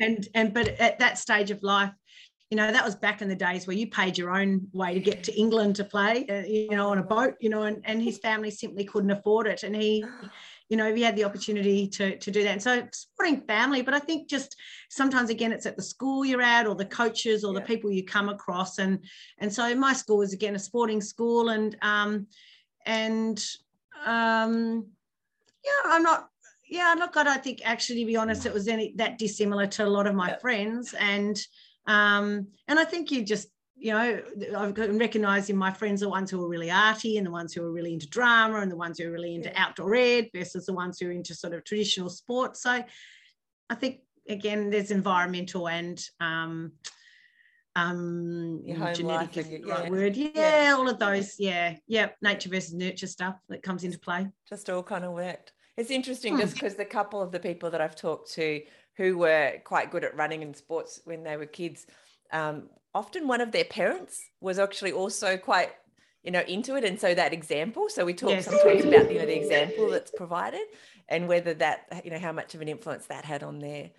and 0.00 0.28
and 0.34 0.54
but 0.54 0.68
at 0.80 0.98
that 0.98 1.18
stage 1.18 1.50
of 1.50 1.62
life 1.62 1.92
you 2.50 2.56
know 2.56 2.72
that 2.72 2.84
was 2.84 2.94
back 2.94 3.20
in 3.20 3.28
the 3.28 3.34
days 3.34 3.66
where 3.66 3.76
you 3.76 3.86
paid 3.86 4.16
your 4.16 4.30
own 4.30 4.66
way 4.72 4.94
to 4.94 5.00
get 5.00 5.22
to 5.22 5.38
england 5.38 5.76
to 5.76 5.84
play 5.84 6.26
uh, 6.28 6.46
you 6.46 6.70
know 6.70 6.88
on 6.88 6.98
a 6.98 7.02
boat 7.02 7.34
you 7.40 7.50
know 7.50 7.62
and, 7.62 7.82
and 7.84 8.02
his 8.02 8.18
family 8.18 8.50
simply 8.50 8.84
couldn't 8.84 9.10
afford 9.10 9.46
it. 9.46 9.62
And 9.62 9.76
he 9.76 10.04
you 10.68 10.76
know 10.76 10.94
he 10.94 11.02
had 11.02 11.16
the 11.16 11.24
opportunity 11.24 11.88
to, 11.88 12.18
to 12.18 12.30
do 12.30 12.42
that. 12.42 12.52
And 12.52 12.62
so 12.62 12.86
supporting 12.92 13.42
family 13.42 13.82
but 13.82 13.94
i 13.94 13.98
think 13.98 14.28
just 14.28 14.56
sometimes 14.88 15.30
again 15.30 15.52
it's 15.52 15.66
at 15.66 15.76
the 15.76 15.82
school 15.82 16.24
you're 16.24 16.42
at 16.42 16.66
or 16.66 16.74
the 16.74 16.84
coaches 16.84 17.44
or 17.44 17.52
yeah. 17.52 17.60
the 17.60 17.66
people 17.66 17.90
you 17.90 18.04
come 18.04 18.28
across. 18.28 18.78
And 18.78 19.04
and 19.38 19.52
so 19.52 19.74
my 19.74 19.92
school 19.92 20.18
was 20.18 20.32
again 20.32 20.54
a 20.54 20.58
sporting 20.58 21.00
school 21.00 21.50
and 21.50 21.76
um 21.82 22.26
and 22.86 23.44
um 24.06 24.86
yeah 25.64 25.92
i'm 25.92 26.02
not 26.02 26.28
yeah, 26.68 26.94
look, 26.98 27.16
I 27.16 27.24
don't 27.24 27.36
I 27.36 27.40
think 27.40 27.60
actually, 27.64 28.00
to 28.00 28.06
be 28.06 28.16
honest, 28.16 28.46
it 28.46 28.52
was 28.52 28.68
any 28.68 28.92
that 28.96 29.18
dissimilar 29.18 29.66
to 29.68 29.86
a 29.86 29.88
lot 29.88 30.06
of 30.06 30.14
my 30.14 30.30
yeah. 30.30 30.38
friends, 30.38 30.94
and 30.98 31.40
um, 31.86 32.48
and 32.68 32.78
I 32.78 32.84
think 32.84 33.10
you 33.10 33.24
just 33.24 33.48
you 33.76 33.92
know 33.92 34.20
I 34.56 34.72
can 34.72 34.98
recognise 34.98 35.50
in 35.50 35.56
my 35.56 35.72
friends 35.72 36.00
the 36.00 36.08
ones 36.08 36.30
who 36.30 36.44
are 36.44 36.48
really 36.48 36.70
arty 36.70 37.16
and 37.16 37.26
the 37.26 37.30
ones 37.30 37.54
who 37.54 37.64
are 37.64 37.72
really 37.72 37.92
into 37.92 38.08
drama 38.08 38.60
and 38.60 38.70
the 38.70 38.76
ones 38.76 38.98
who 38.98 39.08
are 39.08 39.12
really 39.12 39.34
into 39.34 39.48
yeah. 39.48 39.64
outdoor 39.64 39.94
ed 39.94 40.28
versus 40.34 40.66
the 40.66 40.74
ones 40.74 40.98
who 40.98 41.08
are 41.08 41.12
into 41.12 41.34
sort 41.34 41.54
of 41.54 41.64
traditional 41.64 42.10
sports. 42.10 42.62
So 42.62 42.84
I 43.70 43.74
think 43.74 44.00
again, 44.28 44.70
there's 44.70 44.90
environmental 44.90 45.68
and 45.68 46.02
um, 46.20 46.72
um 47.76 48.62
genetic 48.94 49.36
is 49.36 49.48
the 49.48 49.62
right 49.62 49.84
yeah. 49.84 49.90
word. 49.90 50.16
Yeah, 50.16 50.30
yeah, 50.34 50.74
all 50.76 50.88
of 50.88 50.98
those. 50.98 51.36
Yeah. 51.38 51.76
Yeah 51.86 52.08
nature 52.20 52.50
versus 52.50 52.74
nurture 52.74 53.06
stuff 53.06 53.36
that 53.48 53.62
comes 53.62 53.84
into 53.84 53.98
play. 53.98 54.28
just 54.48 54.68
all 54.68 54.82
kind 54.82 55.04
of 55.04 55.12
worked 55.12 55.52
it's 55.78 55.90
interesting 55.90 56.36
just 56.36 56.54
because 56.54 56.74
hmm. 56.74 56.78
the 56.78 56.84
couple 56.84 57.22
of 57.22 57.32
the 57.32 57.38
people 57.38 57.70
that 57.70 57.80
I've 57.80 57.96
talked 57.96 58.32
to 58.32 58.60
who 58.96 59.16
were 59.16 59.52
quite 59.64 59.92
good 59.92 60.04
at 60.04 60.16
running 60.16 60.42
and 60.42 60.54
sports 60.54 61.00
when 61.04 61.22
they 61.22 61.36
were 61.36 61.46
kids, 61.46 61.86
um, 62.32 62.68
often 62.94 63.28
one 63.28 63.40
of 63.40 63.52
their 63.52 63.64
parents 63.64 64.20
was 64.40 64.58
actually 64.58 64.92
also 64.92 65.36
quite 65.36 65.70
you 66.24 66.32
know 66.32 66.42
into 66.48 66.74
it 66.74 66.84
and 66.84 67.00
so 67.00 67.14
that 67.14 67.32
example 67.32 67.88
so 67.88 68.04
we 68.04 68.12
talk 68.12 68.30
yes. 68.30 68.46
sometimes 68.46 68.84
about 68.84 69.10
you 69.10 69.20
know 69.20 69.24
the 69.24 69.40
example 69.40 69.88
that's 69.88 70.10
provided 70.10 70.60
and 71.08 71.28
whether 71.28 71.54
that 71.54 72.02
you 72.04 72.10
know 72.10 72.18
how 72.18 72.32
much 72.32 72.56
of 72.56 72.60
an 72.60 72.68
influence 72.68 73.06
that 73.06 73.24
had 73.24 73.44
on 73.44 73.60
their 73.60 73.90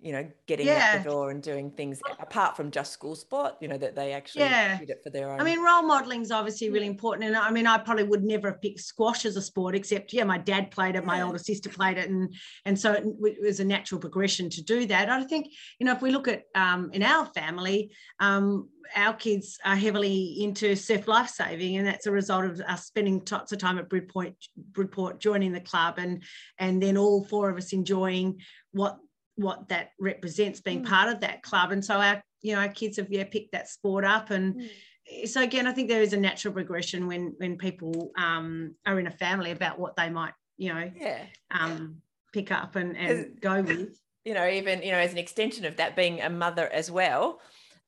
you 0.00 0.12
know, 0.12 0.28
getting 0.46 0.66
yeah. 0.66 0.92
out 0.96 1.02
the 1.02 1.10
door 1.10 1.30
and 1.30 1.42
doing 1.42 1.70
things 1.70 2.00
apart 2.20 2.56
from 2.56 2.70
just 2.70 2.92
school 2.92 3.14
sport, 3.14 3.54
you 3.60 3.68
know, 3.68 3.78
that 3.78 3.94
they 3.94 4.12
actually 4.12 4.42
yeah. 4.42 4.78
did 4.78 4.90
it 4.90 5.00
for 5.02 5.10
their 5.10 5.30
own. 5.30 5.40
I 5.40 5.44
mean, 5.44 5.60
role 5.62 5.82
modeling 5.82 6.20
is 6.20 6.30
obviously 6.30 6.68
really 6.68 6.86
important. 6.86 7.24
And 7.26 7.36
I 7.36 7.50
mean, 7.50 7.66
I 7.66 7.78
probably 7.78 8.04
would 8.04 8.22
never 8.22 8.50
have 8.50 8.60
picked 8.60 8.80
squash 8.80 9.24
as 9.24 9.36
a 9.36 9.42
sport, 9.42 9.74
except, 9.74 10.12
yeah, 10.12 10.24
my 10.24 10.38
dad 10.38 10.70
played 10.70 10.94
it, 10.96 11.02
yeah. 11.02 11.06
my 11.06 11.22
older 11.22 11.38
sister 11.38 11.70
played 11.70 11.96
it. 11.96 12.10
And, 12.10 12.34
and 12.66 12.78
so 12.78 12.92
it, 12.92 13.04
it, 13.22 13.42
was 13.42 13.60
a 13.60 13.64
natural 13.64 14.00
progression 14.00 14.50
to 14.50 14.62
do 14.62 14.84
that. 14.86 15.08
I 15.08 15.24
think, 15.24 15.46
you 15.78 15.86
know, 15.86 15.92
if 15.92 16.02
we 16.02 16.10
look 16.10 16.28
at 16.28 16.42
um, 16.54 16.90
in 16.92 17.02
our 17.02 17.24
family, 17.26 17.90
um, 18.20 18.68
our 18.94 19.14
kids 19.14 19.58
are 19.64 19.76
heavily 19.76 20.42
into 20.42 20.76
surf 20.76 21.08
lifesaving, 21.08 21.78
and 21.78 21.86
that's 21.86 22.06
a 22.06 22.12
result 22.12 22.44
of 22.44 22.60
us 22.60 22.84
spending 22.84 23.22
lots 23.30 23.52
of 23.52 23.58
time 23.58 23.78
at 23.78 23.88
Bridport, 23.88 24.34
Bridport 24.72 25.20
joining 25.20 25.52
the 25.52 25.60
club, 25.60 25.94
and 25.98 26.22
and 26.58 26.82
then 26.82 26.98
all 26.98 27.24
four 27.24 27.48
of 27.48 27.56
us 27.56 27.72
enjoying 27.72 28.40
what 28.72 28.98
what 29.36 29.68
that 29.68 29.90
represents 29.98 30.60
being 30.60 30.82
mm. 30.82 30.88
part 30.88 31.08
of 31.08 31.20
that 31.20 31.42
club 31.42 31.72
and 31.72 31.84
so 31.84 31.94
our 31.94 32.22
you 32.42 32.54
know 32.54 32.60
our 32.60 32.68
kids 32.68 32.96
have 32.96 33.10
yeah 33.10 33.24
picked 33.24 33.52
that 33.52 33.68
sport 33.68 34.04
up 34.04 34.30
and 34.30 34.54
mm. 34.54 35.28
so 35.28 35.42
again 35.42 35.66
i 35.66 35.72
think 35.72 35.88
there 35.88 36.02
is 36.02 36.12
a 36.12 36.16
natural 36.16 36.54
progression 36.54 37.06
when 37.06 37.34
when 37.38 37.56
people 37.56 38.12
um, 38.16 38.74
are 38.86 39.00
in 39.00 39.06
a 39.06 39.10
family 39.10 39.50
about 39.50 39.78
what 39.78 39.96
they 39.96 40.10
might 40.10 40.34
you 40.56 40.72
know 40.72 40.90
yeah 40.96 41.22
um, 41.50 41.96
pick 42.32 42.52
up 42.52 42.76
and, 42.76 42.96
and 42.96 43.40
go 43.40 43.62
with 43.62 43.98
you 44.24 44.34
know 44.34 44.48
even 44.48 44.82
you 44.82 44.92
know 44.92 44.98
as 44.98 45.12
an 45.12 45.18
extension 45.18 45.64
of 45.64 45.76
that 45.76 45.96
being 45.96 46.20
a 46.20 46.30
mother 46.30 46.68
as 46.72 46.90
well 46.90 47.40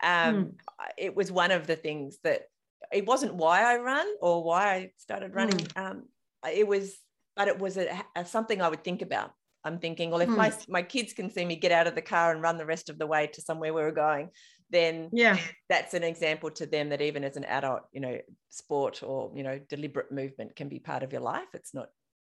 um, 0.02 0.34
mm. 0.34 0.52
it 0.98 1.14
was 1.14 1.30
one 1.30 1.52
of 1.52 1.66
the 1.66 1.76
things 1.76 2.18
that 2.24 2.48
it 2.92 3.06
wasn't 3.06 3.34
why 3.34 3.62
i 3.62 3.76
run 3.76 4.06
or 4.20 4.42
why 4.42 4.74
i 4.74 4.90
started 4.96 5.34
running 5.34 5.58
mm. 5.58 5.90
um, 5.90 6.02
it 6.52 6.66
was 6.66 6.96
but 7.36 7.48
it 7.48 7.58
was 7.58 7.76
a, 7.76 8.02
a, 8.16 8.24
something 8.24 8.60
i 8.60 8.68
would 8.68 8.82
think 8.82 9.02
about 9.02 9.32
I'm 9.66 9.78
thinking, 9.78 10.10
well, 10.10 10.20
if 10.20 10.28
hmm. 10.28 10.36
my 10.36 10.52
my 10.68 10.82
kids 10.82 11.12
can 11.12 11.30
see 11.30 11.44
me 11.44 11.56
get 11.56 11.72
out 11.72 11.86
of 11.86 11.94
the 11.94 12.02
car 12.02 12.32
and 12.32 12.40
run 12.40 12.56
the 12.56 12.66
rest 12.66 12.88
of 12.88 12.98
the 12.98 13.06
way 13.06 13.26
to 13.26 13.40
somewhere 13.42 13.74
we 13.74 13.82
we're 13.82 13.90
going, 13.90 14.30
then 14.70 15.10
yeah, 15.12 15.38
that's 15.68 15.94
an 15.94 16.02
example 16.02 16.50
to 16.52 16.66
them 16.66 16.88
that 16.90 17.02
even 17.02 17.24
as 17.24 17.36
an 17.36 17.44
adult, 17.44 17.82
you 17.92 18.00
know, 18.00 18.18
sport 18.48 19.02
or 19.02 19.32
you 19.34 19.42
know, 19.42 19.60
deliberate 19.68 20.12
movement 20.12 20.56
can 20.56 20.68
be 20.68 20.78
part 20.78 21.02
of 21.02 21.12
your 21.12 21.22
life. 21.22 21.48
It's 21.52 21.74
not 21.74 21.88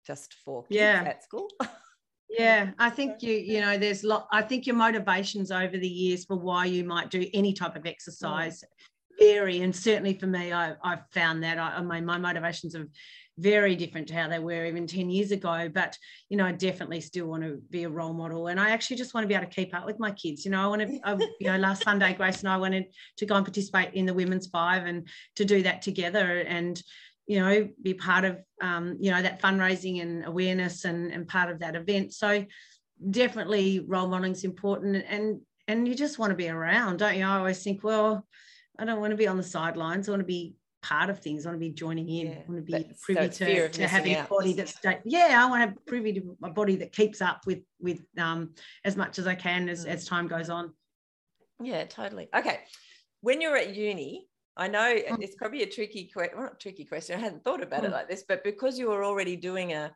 just 0.08 0.34
for 0.46 0.64
kids 0.64 0.80
yeah. 0.80 1.04
at 1.06 1.24
school. 1.24 1.50
yeah, 2.30 2.72
I 2.80 2.90
think 2.90 3.22
you 3.22 3.34
you 3.34 3.62
know, 3.62 3.78
there's 3.78 4.04
lot. 4.04 4.28
I 4.32 4.42
think 4.42 4.66
your 4.66 4.76
motivations 4.78 5.52
over 5.52 5.78
the 5.78 5.88
years 5.88 6.26
for 6.26 6.38
why 6.38 6.66
you 6.66 6.84
might 6.84 7.12
do 7.12 7.26
any 7.34 7.54
type 7.54 7.76
of 7.76 7.86
exercise 7.86 8.64
vary, 9.20 9.62
and 9.62 9.76
certainly 9.76 10.18
for 10.18 10.28
me, 10.28 10.52
I 10.54 10.76
I've 10.84 11.04
found 11.12 11.44
that 11.44 11.58
I, 11.58 11.82
my 11.82 12.02
my 12.02 12.18
motivations 12.18 12.76
have 12.76 12.88
very 13.38 13.76
different 13.76 14.08
to 14.08 14.14
how 14.14 14.30
they 14.30 14.40
were 14.40 14.66
even 14.66 14.88
10 14.88 15.10
years 15.10 15.32
ago 15.32 15.70
but 15.74 15.98
you 16.30 16.38
know 16.38 16.46
i 16.46 16.52
definitely 16.54 17.02
still 17.02 17.26
want 17.26 17.44
to 17.44 17.62
be 17.70 17.84
a 17.84 17.90
role 17.90 18.14
model 18.14 18.48
and 18.48 18.60
i 18.60 18.70
actually 18.70 18.96
just 18.96 19.14
want 19.14 19.24
to 19.24 19.28
be 19.28 19.34
able 19.34 19.46
to 19.46 19.52
keep 19.54 19.76
up 19.76 19.86
with 19.86 20.00
my 20.00 20.12
kids 20.12 20.46
you 20.46 20.52
know 20.52 20.62
i 20.62 20.68
want 20.68 20.82
to 20.82 21.00
I, 21.04 21.14
you 21.40 21.48
know 21.48 21.58
last 21.58 21.84
sunday 21.84 22.14
grace 22.18 22.40
and 22.40 22.50
i 22.50 22.56
wanted 22.56 22.86
to 23.18 23.26
go 23.26 23.36
and 23.36 23.46
participate 23.46 23.94
in 23.94 24.06
the 24.06 24.14
women's 24.14 24.48
five 24.48 24.86
and 24.86 25.08
to 25.36 25.44
do 25.44 25.64
that 25.64 25.82
together 25.82 26.40
and 26.40 26.82
you 27.28 27.40
know 27.40 27.68
be 27.82 27.94
part 27.94 28.26
of 28.26 28.38
um, 28.62 28.98
you 29.00 29.12
know 29.12 29.22
that 29.22 29.42
fundraising 29.42 30.02
and 30.02 30.26
awareness 30.26 30.86
and, 30.86 31.12
and 31.12 31.28
part 31.28 31.50
of 31.50 31.60
that 31.60 31.76
event. 31.76 32.14
So 32.14 32.46
definitely 33.10 33.80
role 33.86 34.08
modeling 34.08 34.32
is 34.32 34.44
important 34.44 35.04
and 35.08 35.42
and 35.68 35.88
you 35.88 35.96
just 35.96 36.20
want 36.20 36.32
to 36.32 36.36
be 36.36 36.50
around 36.50 36.98
don't 36.98 37.18
you? 37.18 37.26
I 37.26 37.38
always 37.38 37.62
think 37.62 37.84
well 37.84 38.26
i 38.80 38.86
don't 38.86 39.02
want 39.02 39.12
to 39.12 39.18
be 39.18 39.28
on 39.28 39.36
the 39.36 39.44
sidelines 39.44 40.08
i 40.08 40.12
want 40.12 40.22
to 40.22 40.26
be 40.26 40.54
part 40.86 41.10
of 41.10 41.20
things. 41.20 41.46
I 41.46 41.50
want 41.50 41.60
to 41.62 41.68
be 41.68 41.74
joining 41.74 42.08
in. 42.10 42.28
Yeah, 42.28 42.34
I 42.34 42.52
want 42.52 42.66
to 42.66 42.72
be 42.72 42.92
privy 43.02 43.32
so 43.32 43.46
to, 43.46 43.70
to 43.70 43.88
having 43.88 44.16
out. 44.16 44.28
a 44.28 44.30
body 44.30 44.54
that's 44.54 44.78
yeah. 45.04 45.44
I 45.44 45.50
want 45.50 45.62
to 45.64 45.68
have 45.68 45.86
privy 45.86 46.14
to 46.14 46.38
a 46.44 46.52
body 46.52 46.76
that 46.78 46.92
keeps 46.92 47.22
up 47.22 47.42
with 47.48 47.60
with 47.80 48.02
um 48.18 48.54
as 48.84 48.96
much 48.96 49.18
as 49.20 49.28
I 49.28 49.36
can 49.36 49.68
as, 49.70 49.86
mm. 49.86 49.90
as 49.90 50.06
time 50.06 50.28
goes 50.28 50.50
on. 50.50 50.74
Yeah, 51.62 51.86
totally. 51.86 52.30
Okay. 52.36 52.60
When 53.22 53.42
you're 53.42 53.58
at 53.58 53.76
uni, 53.76 54.28
I 54.56 54.68
know 54.68 54.96
mm. 54.96 55.22
it's 55.22 55.36
probably 55.36 55.64
a 55.64 55.70
tricky 55.70 56.10
question, 56.14 56.38
well, 56.38 56.48
not 56.48 56.60
tricky 56.60 56.86
question. 56.86 57.18
I 57.18 57.22
hadn't 57.22 57.44
thought 57.44 57.64
about 57.64 57.82
mm. 57.82 57.86
it 57.86 57.92
like 57.92 58.10
this, 58.10 58.24
but 58.28 58.44
because 58.44 58.78
you 58.78 58.90
were 58.90 59.04
already 59.04 59.36
doing 59.36 59.74
a 59.74 59.92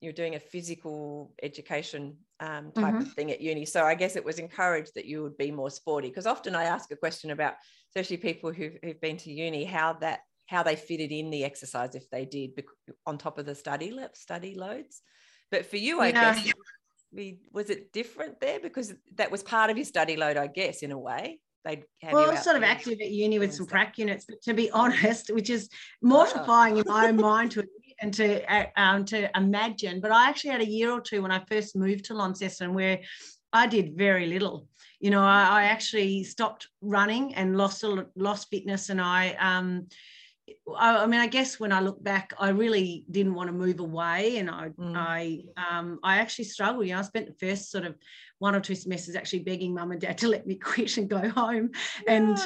you're 0.00 0.12
doing 0.14 0.34
a 0.34 0.40
physical 0.40 1.34
education 1.42 2.16
um, 2.40 2.72
type 2.72 2.94
mm-hmm. 2.94 3.02
of 3.02 3.12
thing 3.12 3.30
at 3.30 3.40
uni. 3.40 3.66
So 3.66 3.84
I 3.84 3.94
guess 3.94 4.16
it 4.16 4.24
was 4.24 4.38
encouraged 4.38 4.92
that 4.94 5.04
you 5.04 5.22
would 5.22 5.36
be 5.36 5.50
more 5.50 5.70
sporty 5.70 6.08
because 6.08 6.26
often 6.26 6.56
I 6.56 6.64
ask 6.64 6.90
a 6.90 6.96
question 6.96 7.30
about, 7.32 7.54
especially 7.90 8.16
people 8.16 8.50
who've, 8.50 8.78
who've 8.82 9.00
been 9.00 9.18
to 9.18 9.30
uni, 9.30 9.64
how 9.64 9.92
that 9.94 10.20
how 10.50 10.62
they 10.64 10.76
fitted 10.76 11.12
in 11.12 11.30
the 11.30 11.44
exercise 11.44 11.94
if 11.94 12.10
they 12.10 12.24
did 12.24 12.60
on 13.06 13.16
top 13.16 13.38
of 13.38 13.46
the 13.46 13.54
study 13.54 13.96
study 14.14 14.54
loads. 14.54 15.00
But 15.50 15.66
for 15.66 15.76
you, 15.76 16.00
I 16.00 16.08
yeah. 16.08 16.34
guess, 16.34 17.34
was 17.52 17.70
it 17.70 17.92
different 17.92 18.40
there 18.40 18.60
because 18.60 18.92
that 19.14 19.30
was 19.30 19.42
part 19.42 19.70
of 19.70 19.76
your 19.76 19.86
study 19.86 20.16
load, 20.16 20.36
I 20.36 20.48
guess, 20.48 20.82
in 20.82 20.92
a 20.92 20.98
way 20.98 21.40
they'd 21.64 21.84
well, 22.10 22.36
sort 22.36 22.56
of 22.56 22.62
active 22.62 23.00
at 23.00 23.10
uni 23.10 23.38
with 23.38 23.54
some 23.54 23.66
prac 23.66 23.98
units, 23.98 24.24
but 24.26 24.40
to 24.42 24.54
be 24.54 24.70
honest, 24.70 25.30
which 25.32 25.50
is 25.50 25.68
mortifying 26.02 26.76
oh. 26.76 26.80
in 26.80 26.84
my 26.86 27.08
own 27.08 27.16
mind 27.16 27.50
to 27.52 27.64
and 28.00 28.14
to 28.14 28.80
um, 28.80 29.04
to 29.06 29.30
imagine. 29.36 30.00
But 30.00 30.10
I 30.10 30.28
actually 30.28 30.50
had 30.50 30.62
a 30.62 30.68
year 30.68 30.90
or 30.90 31.00
two 31.00 31.22
when 31.22 31.30
I 31.30 31.44
first 31.48 31.76
moved 31.76 32.06
to 32.06 32.14
Launceston 32.14 32.74
where 32.74 33.00
I 33.52 33.66
did 33.66 33.96
very 33.96 34.26
little. 34.26 34.68
You 35.00 35.10
know, 35.10 35.22
I, 35.22 35.42
I 35.42 35.62
actually 35.64 36.24
stopped 36.24 36.68
running 36.80 37.34
and 37.34 37.56
lost 37.56 37.84
lost 38.16 38.48
fitness, 38.50 38.88
and 38.88 39.00
I 39.00 39.34
um, 39.38 39.86
I, 40.76 41.02
I, 41.02 41.06
mean, 41.06 41.20
I 41.20 41.26
guess 41.26 41.58
when 41.58 41.72
I 41.72 41.80
look 41.80 42.02
back, 42.02 42.32
I 42.38 42.50
really 42.50 43.04
didn't 43.10 43.34
want 43.34 43.48
to 43.48 43.52
move 43.52 43.80
away, 43.80 44.38
and 44.38 44.50
I, 44.50 44.68
mm. 44.68 44.96
I, 44.96 45.42
um, 45.56 45.98
I 46.02 46.18
actually 46.18 46.44
struggled. 46.44 46.86
You 46.86 46.94
know, 46.94 47.00
I 47.00 47.02
spent 47.02 47.26
the 47.26 47.46
first 47.46 47.70
sort 47.70 47.84
of 47.84 47.96
one 48.38 48.54
or 48.54 48.60
two 48.60 48.74
semesters 48.74 49.16
actually 49.16 49.40
begging 49.40 49.74
mum 49.74 49.92
and 49.92 50.00
dad 50.00 50.18
to 50.18 50.28
let 50.30 50.46
me 50.46 50.54
quit 50.54 50.96
and 50.96 51.08
go 51.08 51.28
home, 51.28 51.70
no. 52.06 52.14
and 52.14 52.38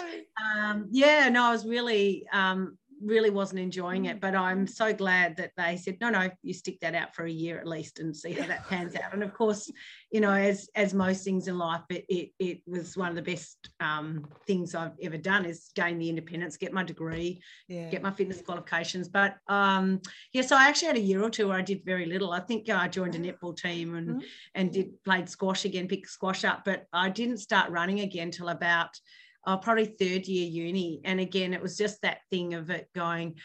um, 0.56 0.88
yeah, 0.90 1.28
no, 1.28 1.44
I 1.44 1.52
was 1.52 1.66
really, 1.66 2.26
um, 2.32 2.78
really 3.04 3.30
wasn't 3.30 3.60
enjoying 3.60 4.06
it. 4.06 4.16
Mm. 4.16 4.20
But 4.20 4.34
I'm 4.34 4.66
so 4.66 4.92
glad 4.92 5.36
that 5.36 5.52
they 5.56 5.76
said, 5.76 5.98
no, 6.00 6.10
no, 6.10 6.30
you 6.42 6.54
stick 6.54 6.80
that 6.80 6.94
out 6.94 7.14
for 7.14 7.24
a 7.24 7.30
year 7.30 7.58
at 7.58 7.66
least 7.66 7.98
and 7.98 8.16
see 8.16 8.32
how 8.32 8.46
that 8.46 8.66
pans 8.68 8.94
out. 8.96 9.12
And 9.12 9.22
of 9.22 9.34
course, 9.34 9.70
you 10.10 10.20
know, 10.20 10.32
as 10.32 10.68
as 10.74 10.94
most 10.94 11.24
things 11.24 11.48
in 11.48 11.58
life, 11.58 11.82
it 11.90 12.04
it, 12.08 12.30
it 12.38 12.60
was 12.66 12.96
one 12.96 13.08
of 13.08 13.16
the 13.16 13.22
best 13.22 13.68
um, 13.80 14.26
things 14.46 14.74
I've 14.74 14.98
ever 15.02 15.18
done 15.18 15.44
is 15.44 15.70
gain 15.74 15.98
the 15.98 16.08
independence, 16.08 16.56
get 16.56 16.72
my 16.72 16.84
degree, 16.84 17.40
yeah. 17.68 17.90
get 17.90 18.02
my 18.02 18.10
fitness 18.10 18.40
qualifications. 18.40 19.08
But 19.08 19.36
um, 19.48 20.00
yeah, 20.32 20.42
so 20.42 20.56
I 20.56 20.68
actually 20.68 20.88
had 20.88 20.96
a 20.96 21.00
year 21.00 21.22
or 21.22 21.30
two 21.30 21.48
where 21.48 21.58
I 21.58 21.62
did 21.62 21.84
very 21.84 22.06
little. 22.06 22.32
I 22.32 22.40
think 22.40 22.68
I 22.70 22.88
joined 22.88 23.14
a 23.14 23.18
netball 23.18 23.56
team 23.56 23.94
and 23.94 24.08
mm-hmm. 24.08 24.20
and 24.54 24.72
did 24.72 25.02
played 25.04 25.28
squash 25.28 25.64
again, 25.64 25.88
picked 25.88 26.08
squash 26.08 26.44
up, 26.44 26.64
but 26.64 26.86
I 26.92 27.08
didn't 27.08 27.38
start 27.38 27.70
running 27.70 28.00
again 28.00 28.30
till 28.30 28.48
about 28.48 28.98
uh, 29.46 29.56
probably 29.56 29.86
third 29.86 30.26
year 30.26 30.46
uni. 30.46 31.00
And 31.04 31.20
again, 31.20 31.54
it 31.54 31.62
was 31.62 31.76
just 31.76 32.02
that 32.02 32.18
thing 32.30 32.54
of 32.54 32.70
it 32.70 32.88
going, 32.94 33.36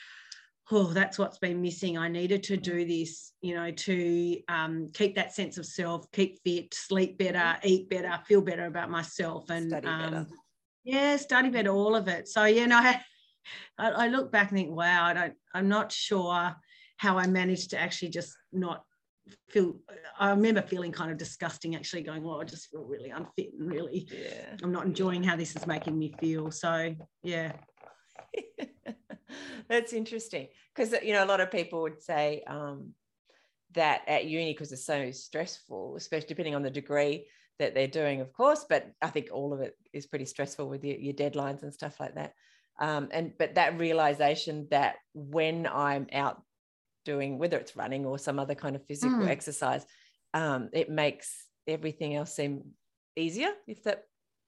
oh, 0.72 0.94
that's 0.94 1.18
what's 1.18 1.40
been 1.40 1.62
missing. 1.62 1.98
I 1.98 2.08
needed 2.08 2.44
to 2.44 2.58
do 2.58 2.86
this, 2.86 3.34
you 3.42 3.56
know, 3.56 3.72
to 3.72 4.40
um, 4.48 4.90
keep 4.94 5.16
that 5.16 5.34
sense 5.34 5.58
of 5.58 5.66
self, 5.66 6.12
keep 6.12 6.40
fit, 6.44 6.74
sleep 6.74 7.18
better, 7.18 7.58
eat 7.64 7.90
better, 7.90 8.20
feel 8.28 8.42
better 8.42 8.66
about 8.66 8.92
myself, 8.92 9.50
and 9.50 9.70
study 9.70 9.88
um, 9.88 10.28
yeah, 10.84 11.18
study 11.18 11.50
better, 11.50 11.72
all 11.72 11.96
of 11.96 12.08
it. 12.08 12.28
So 12.28 12.46
you 12.46 12.68
know, 12.68 12.80
I, 13.78 13.90
I 13.90 14.08
look 14.08 14.32
back 14.32 14.50
and 14.50 14.60
think, 14.60 14.72
wow, 14.72 15.06
I 15.06 15.14
don't, 15.14 15.34
I'm 15.54 15.70
not 15.70 15.92
sure 15.92 16.56
how 16.98 17.18
I 17.18 17.28
managed 17.28 17.72
to 17.72 17.80
actually 17.80 18.10
just 18.10 18.36
not 18.52 18.84
feel 19.50 19.76
I 20.20 20.32
remember 20.32 20.62
feeling 20.62 20.92
kind 20.92 21.12
of 21.12 21.18
disgusting 21.18 21.76
actually 21.76 22.04
going, 22.04 22.24
well, 22.24 22.42
I 22.42 22.44
just 22.44 22.70
feel 22.70 22.84
really 22.84 23.10
unfit 23.10 23.52
and 23.58 23.72
really 23.72 24.08
yeah. 24.12 24.56
I'm 24.64 24.72
not 24.72 24.86
enjoying 24.86 25.24
how 25.24 25.36
this 25.36 25.56
is 25.56 25.68
making 25.68 25.98
me 25.98 26.14
feel. 26.20 26.52
So 26.52 26.96
yeah. 27.24 27.54
That's 29.70 29.94
interesting. 29.94 30.48
Because 30.76 30.94
you 31.04 31.14
know, 31.14 31.24
a 31.24 31.28
lot 31.28 31.42
of 31.42 31.52
people 31.52 31.84
would 31.84 32.02
say 32.02 32.44
um, 32.48 32.94
that 33.74 34.02
at 34.08 34.26
uni, 34.26 34.54
because 34.54 34.72
it's 34.72 34.86
so 34.86 35.12
stressful, 35.12 35.96
especially 35.96 36.28
depending 36.28 36.56
on 36.56 36.64
the 36.64 36.72
degree 36.72 37.28
that 37.60 37.76
they're 37.76 37.88
doing, 37.88 38.22
of 38.22 38.34
course, 38.34 38.66
but 38.68 38.92
I 39.02 39.10
think 39.10 39.30
all 39.32 39.54
of 39.54 39.62
it 39.62 39.76
is 39.94 40.08
pretty 40.08 40.26
stressful 40.26 40.68
with 40.68 40.84
your, 40.84 40.98
your 40.98 41.14
deadlines 41.14 41.64
and 41.64 41.74
stuff 41.74 42.00
like 42.00 42.16
that. 42.16 42.34
Um, 42.80 43.10
and 43.12 43.34
but 43.38 43.56
that 43.56 43.78
realization 43.78 44.68
that 44.72 44.96
when 45.14 45.68
I'm 45.68 46.08
out 46.14 46.42
doing, 47.12 47.40
whether 47.40 47.58
it's 47.58 47.76
running 47.82 48.06
or 48.06 48.18
some 48.18 48.38
other 48.44 48.56
kind 48.64 48.76
of 48.76 48.86
physical 48.90 49.26
mm. 49.26 49.36
exercise, 49.38 49.84
um, 50.34 50.70
it 50.82 50.90
makes 50.90 51.28
everything 51.68 52.16
else 52.16 52.32
seem 52.36 52.52
easier. 53.16 53.52
If 53.68 53.84
that 53.84 54.00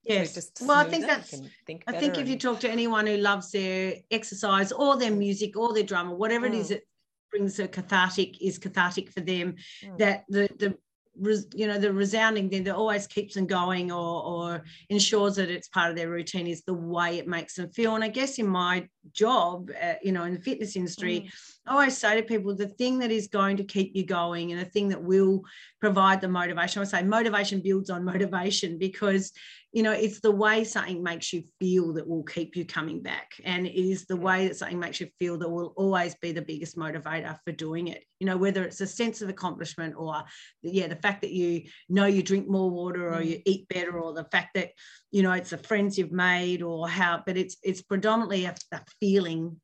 Yes. 0.03 0.51
well, 0.61 0.79
I 0.85 0.89
think 0.89 1.05
that's. 1.05 1.29
Think 1.67 1.83
I 1.85 1.93
think 1.99 2.17
if 2.17 2.27
you 2.27 2.37
talk 2.37 2.59
to 2.61 2.71
anyone 2.77 3.05
who 3.05 3.17
loves 3.17 3.51
their 3.51 3.93
exercise 4.09 4.71
or 4.71 4.97
their 4.97 5.11
music 5.11 5.55
or 5.55 5.75
their 5.75 5.83
drama, 5.83 6.15
whatever 6.15 6.47
mm. 6.47 6.53
it 6.53 6.57
is 6.61 6.69
that 6.69 6.81
brings 7.29 7.59
a 7.59 7.67
cathartic 7.67 8.41
is 8.41 8.57
cathartic 8.57 9.11
for 9.11 9.21
them, 9.21 9.55
mm. 9.85 9.97
that 9.99 10.25
the 10.27 10.49
the 10.57 10.75
you 11.19 11.67
know 11.67 11.77
the 11.77 11.91
resounding 11.91 12.49
thing 12.49 12.63
that 12.63 12.75
always 12.75 13.05
keeps 13.05 13.35
them 13.35 13.45
going 13.45 13.91
or 13.91 14.23
or 14.23 14.63
ensures 14.89 15.35
that 15.35 15.49
it's 15.49 15.67
part 15.67 15.89
of 15.89 15.95
their 15.97 16.09
routine 16.09 16.47
is 16.47 16.63
the 16.63 16.73
way 16.73 17.17
it 17.17 17.27
makes 17.27 17.55
them 17.55 17.69
feel 17.71 17.95
and 17.95 18.03
i 18.03 18.07
guess 18.07 18.39
in 18.39 18.47
my 18.47 18.87
job 19.11 19.69
uh, 19.83 19.93
you 20.01 20.13
know 20.13 20.23
in 20.23 20.33
the 20.33 20.39
fitness 20.39 20.77
industry 20.77 21.21
mm. 21.21 21.31
i 21.67 21.73
always 21.73 21.97
say 21.97 22.15
to 22.15 22.23
people 22.23 22.55
the 22.55 22.67
thing 22.67 22.97
that 22.97 23.11
is 23.11 23.27
going 23.27 23.57
to 23.57 23.63
keep 23.63 23.93
you 23.93 24.05
going 24.05 24.53
and 24.53 24.61
the 24.61 24.65
thing 24.65 24.87
that 24.87 25.03
will 25.03 25.43
provide 25.81 26.21
the 26.21 26.27
motivation 26.29 26.81
i 26.81 26.85
say 26.85 27.03
motivation 27.03 27.59
builds 27.59 27.89
on 27.89 28.05
motivation 28.05 28.77
because 28.77 29.33
you 29.71 29.83
know 29.83 29.91
it's 29.91 30.19
the 30.19 30.31
way 30.31 30.63
something 30.63 31.01
makes 31.01 31.31
you 31.31 31.43
feel 31.59 31.93
that 31.93 32.07
will 32.07 32.23
keep 32.23 32.55
you 32.55 32.65
coming 32.65 33.01
back 33.01 33.31
and 33.45 33.65
it 33.65 33.79
is 33.79 34.05
the 34.05 34.15
way 34.15 34.47
that 34.47 34.55
something 34.55 34.79
makes 34.79 34.99
you 34.99 35.07
feel 35.17 35.37
that 35.37 35.49
will 35.49 35.73
always 35.77 36.13
be 36.15 36.31
the 36.31 36.41
biggest 36.41 36.77
motivator 36.77 37.37
for 37.45 37.51
doing 37.53 37.87
it 37.87 38.03
you 38.19 38.27
know 38.27 38.37
whether 38.37 38.63
it's 38.63 38.81
a 38.81 38.87
sense 38.87 39.21
of 39.21 39.29
accomplishment 39.29 39.93
or 39.97 40.21
yeah 40.61 40.87
the 40.87 40.95
fact 40.97 41.21
that 41.21 41.31
you 41.31 41.63
know 41.89 42.05
you 42.05 42.21
drink 42.21 42.47
more 42.47 42.69
water 42.69 43.13
or 43.13 43.21
mm. 43.21 43.25
you 43.25 43.41
eat 43.45 43.67
better 43.69 43.99
or 43.99 44.13
the 44.13 44.25
fact 44.25 44.49
that 44.55 44.71
you 45.11 45.23
know 45.23 45.31
it's 45.31 45.51
the 45.51 45.57
friends 45.57 45.97
you've 45.97 46.11
made 46.11 46.61
or 46.61 46.87
how 46.87 47.21
but 47.25 47.37
it's 47.37 47.57
it's 47.63 47.81
predominantly 47.81 48.45
a, 48.45 48.55
a 48.73 48.81
feeling 48.99 49.55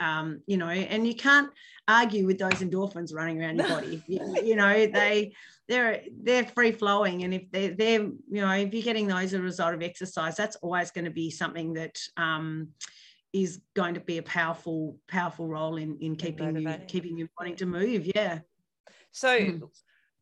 um, 0.00 0.42
you 0.46 0.56
know, 0.56 0.68
and 0.68 1.06
you 1.06 1.14
can't 1.14 1.50
argue 1.86 2.26
with 2.26 2.38
those 2.38 2.54
endorphins 2.54 3.14
running 3.14 3.40
around 3.40 3.58
your 3.58 3.68
body. 3.80 4.02
you, 4.06 4.36
you 4.42 4.56
know, 4.56 4.86
they 4.86 5.32
they're 5.68 6.02
they're 6.22 6.44
free 6.44 6.72
flowing, 6.72 7.24
and 7.24 7.32
if 7.32 7.50
they're 7.50 7.74
they're 7.74 8.00
you 8.00 8.40
know 8.40 8.50
if 8.52 8.72
you're 8.72 8.82
getting 8.82 9.06
those 9.06 9.24
as 9.24 9.34
a 9.34 9.42
result 9.42 9.74
of 9.74 9.82
exercise, 9.82 10.36
that's 10.36 10.56
always 10.56 10.90
going 10.90 11.06
to 11.06 11.10
be 11.10 11.30
something 11.30 11.72
that 11.74 11.98
um, 12.16 12.68
is 13.32 13.60
going 13.74 13.94
to 13.94 14.00
be 14.00 14.18
a 14.18 14.22
powerful 14.22 14.98
powerful 15.08 15.46
role 15.46 15.76
in 15.76 15.98
in 16.00 16.16
keeping 16.16 16.56
you 16.56 16.78
keeping 16.86 17.16
you 17.16 17.28
wanting 17.38 17.56
to 17.56 17.66
move. 17.66 18.10
Yeah. 18.14 18.40
So. 19.12 19.38
Mm. 19.38 19.62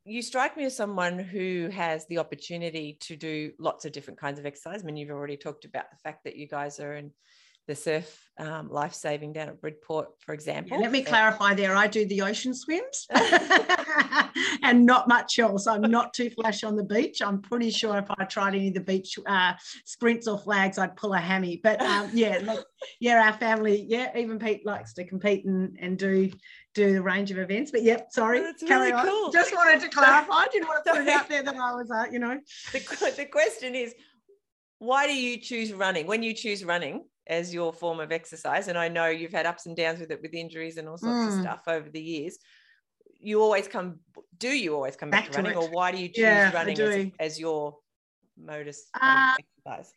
You 0.04 0.20
strike 0.20 0.56
me 0.56 0.64
as 0.64 0.76
someone 0.76 1.16
who 1.16 1.68
has 1.72 2.06
the 2.08 2.18
opportunity 2.18 2.98
to 3.02 3.14
do 3.14 3.52
lots 3.60 3.84
of 3.84 3.92
different 3.92 4.18
kinds 4.18 4.40
of 4.40 4.46
exercise. 4.46 4.82
I 4.82 4.84
mean, 4.84 4.96
you've 4.96 5.10
already 5.10 5.36
talked 5.36 5.64
about 5.64 5.92
the 5.92 5.96
fact 5.98 6.24
that 6.24 6.34
you 6.34 6.48
guys 6.48 6.80
are 6.80 6.94
in 6.94 7.12
the 7.66 7.74
surf 7.74 8.18
um, 8.38 8.68
life 8.70 8.94
saving 8.94 9.32
down 9.32 9.48
at 9.48 9.60
Bridport, 9.60 10.08
for 10.20 10.32
example. 10.32 10.76
Yeah, 10.76 10.82
let 10.82 10.92
me 10.92 11.02
clarify 11.02 11.54
there. 11.54 11.76
I 11.76 11.86
do 11.86 12.06
the 12.06 12.22
ocean 12.22 12.54
swims 12.54 13.06
and 14.62 14.86
not 14.86 15.06
much 15.06 15.38
else. 15.38 15.66
I'm 15.66 15.82
not 15.82 16.14
too 16.14 16.30
flash 16.30 16.64
on 16.64 16.76
the 16.76 16.84
beach. 16.84 17.20
I'm 17.22 17.40
pretty 17.40 17.70
sure 17.70 17.98
if 17.98 18.10
I 18.18 18.24
tried 18.24 18.54
any 18.54 18.68
of 18.68 18.74
the 18.74 18.80
beach 18.80 19.18
uh, 19.26 19.52
sprints 19.84 20.26
or 20.26 20.38
flags, 20.38 20.78
I'd 20.78 20.96
pull 20.96 21.12
a 21.12 21.18
hammy. 21.18 21.60
But 21.62 21.80
um, 21.82 22.10
yeah, 22.12 22.38
like, 22.42 22.60
yeah, 23.00 23.26
our 23.26 23.34
family, 23.34 23.84
yeah, 23.88 24.16
even 24.16 24.38
Pete 24.38 24.64
likes 24.64 24.94
to 24.94 25.04
compete 25.04 25.44
and, 25.44 25.76
and 25.80 25.98
do 25.98 26.30
do 26.74 26.94
the 26.94 27.02
range 27.02 27.30
of 27.30 27.38
events. 27.38 27.70
But 27.70 27.82
yep, 27.82 28.08
sorry, 28.12 28.40
oh, 28.40 28.52
carry 28.66 28.90
really 28.90 28.92
on. 28.92 29.06
Cool. 29.06 29.30
Just 29.30 29.54
wanted 29.54 29.80
to 29.82 29.88
clarify. 29.88 30.32
I 30.32 30.48
didn't 30.50 30.68
want 30.68 30.84
to 30.84 30.92
put 30.92 31.02
it 31.02 31.08
out 31.08 31.28
there 31.28 31.42
that 31.42 31.54
I 31.54 31.74
was, 31.74 31.90
uh, 31.90 32.06
you 32.10 32.18
know. 32.18 32.38
The, 32.72 33.14
the 33.16 33.26
question 33.26 33.74
is, 33.74 33.94
why 34.78 35.06
do 35.06 35.14
you 35.14 35.38
choose 35.38 35.72
running? 35.72 36.06
When 36.06 36.22
you 36.22 36.34
choose 36.34 36.64
running, 36.64 37.04
as 37.26 37.52
your 37.54 37.72
form 37.72 38.00
of 38.00 38.12
exercise 38.12 38.68
and 38.68 38.78
i 38.78 38.88
know 38.88 39.06
you've 39.06 39.32
had 39.32 39.46
ups 39.46 39.66
and 39.66 39.76
downs 39.76 40.00
with 40.00 40.10
it 40.10 40.20
with 40.22 40.34
injuries 40.34 40.76
and 40.76 40.88
all 40.88 40.98
sorts 40.98 41.14
mm. 41.14 41.28
of 41.28 41.40
stuff 41.40 41.62
over 41.66 41.88
the 41.88 42.00
years 42.00 42.38
you 43.20 43.40
always 43.40 43.68
come 43.68 43.98
do 44.38 44.48
you 44.48 44.74
always 44.74 44.96
come 44.96 45.10
back, 45.10 45.24
back 45.24 45.32
to 45.32 45.42
running 45.42 45.56
or 45.56 45.68
why 45.70 45.92
do 45.92 45.98
you 45.98 46.08
choose 46.08 46.18
yeah, 46.18 46.52
running 46.52 46.78
as, 46.80 47.10
as, 47.20 47.40
your 47.40 47.76
modus 48.36 48.88
uh, 49.00 49.34
exercise 49.66 49.92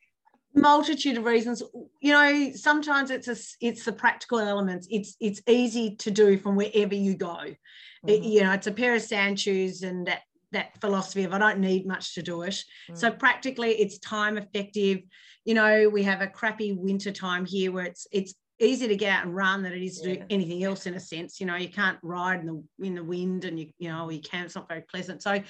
multitude 0.53 1.17
of 1.17 1.25
reasons 1.25 1.61
you 2.01 2.13
know 2.13 2.51
sometimes 2.53 3.11
it's 3.11 3.27
a, 3.27 3.35
it's 3.59 3.83
the 3.83 3.91
practical 3.91 4.39
elements 4.39 4.87
it's 4.89 5.17
it's 5.19 5.41
easy 5.47 5.95
to 5.95 6.11
do 6.11 6.37
from 6.37 6.55
wherever 6.55 6.95
you 6.95 7.15
go 7.15 7.27
mm-hmm. 7.27 8.09
it, 8.09 8.21
you 8.23 8.41
know 8.41 8.51
it's 8.51 8.67
a 8.67 8.71
pair 8.71 8.95
of 8.95 9.01
sand 9.01 9.39
shoes 9.39 9.81
and 9.81 10.07
that 10.07 10.21
that 10.55 10.79
philosophy 10.81 11.23
of 11.23 11.33
I 11.33 11.37
don't 11.37 11.59
need 11.59 11.85
much 11.85 12.15
to 12.15 12.23
do 12.23 12.41
it. 12.41 12.63
Mm. 12.89 12.97
So 12.97 13.11
practically 13.11 13.71
it's 13.71 13.99
time 13.99 14.37
effective. 14.37 15.01
You 15.45 15.53
know, 15.53 15.89
we 15.89 16.03
have 16.03 16.21
a 16.21 16.27
crappy 16.27 16.73
winter 16.73 17.11
time 17.11 17.45
here 17.45 17.71
where 17.71 17.85
it's 17.85 18.07
it's 18.11 18.33
easy 18.59 18.87
to 18.87 18.95
get 18.95 19.11
out 19.11 19.25
and 19.25 19.35
run 19.35 19.63
than 19.63 19.73
it 19.73 19.83
is 19.83 19.99
to 19.99 20.09
yeah. 20.09 20.15
do 20.15 20.25
anything 20.29 20.63
else 20.63 20.85
in 20.85 20.95
a 20.95 20.99
sense. 20.99 21.39
You 21.39 21.45
know, 21.45 21.55
you 21.55 21.69
can't 21.69 21.99
ride 22.01 22.39
in 22.41 22.47
the 22.47 22.85
in 22.85 22.95
the 22.95 23.03
wind 23.03 23.45
and 23.45 23.59
you 23.59 23.69
you 23.77 23.89
know 23.89 24.09
you 24.09 24.21
can 24.21 24.45
it's 24.45 24.55
not 24.55 24.67
very 24.67 24.81
pleasant. 24.81 25.21
So 25.21 25.41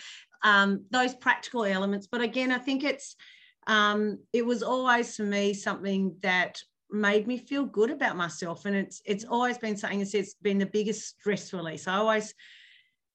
um, 0.44 0.86
those 0.92 1.16
practical 1.16 1.66
elements. 1.66 2.08
But 2.10 2.22
again, 2.22 2.52
I 2.52 2.60
think 2.60 2.84
it's 2.84 3.16
um, 3.68 4.20
it 4.32 4.46
was 4.46 4.64
always 4.64 5.16
for 5.16 5.24
me 5.24 5.54
something 5.54 6.16
that 6.22 6.62
made 6.92 7.28
me 7.28 7.38
feel 7.38 7.66
good 7.66 7.90
about 7.90 8.16
myself. 8.16 8.66
And 8.66 8.76
it's 8.76 9.02
it's 9.06 9.26
always 9.26 9.58
been 9.58 9.78
something 9.78 10.00
that's 10.00 10.34
been 10.36 10.60
the 10.60 10.66
biggest 10.66 11.20
stress 11.20 11.52
release. 11.54 11.88
I 11.88 11.96
always 11.96 12.34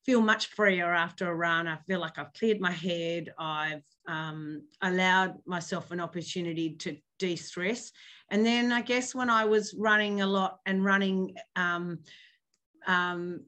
feel 0.04 0.20
much 0.20 0.46
freer 0.46 0.92
after 0.92 1.30
a 1.30 1.34
run. 1.34 1.68
I 1.68 1.76
feel 1.86 2.00
like 2.00 2.18
I've 2.18 2.32
cleared 2.32 2.60
my 2.60 2.70
head. 2.72 3.32
I've 3.38 3.84
um, 4.06 4.62
allowed 4.82 5.34
myself 5.46 5.90
an 5.90 6.00
opportunity 6.00 6.74
to 6.76 6.96
de-stress. 7.18 7.92
And 8.30 8.44
then 8.44 8.72
I 8.72 8.80
guess 8.80 9.14
when 9.14 9.28
I 9.28 9.44
was 9.44 9.74
running 9.74 10.20
a 10.20 10.26
lot 10.26 10.60
and 10.66 10.84
running, 10.84 11.36
um, 11.56 11.98
um, 12.86 13.44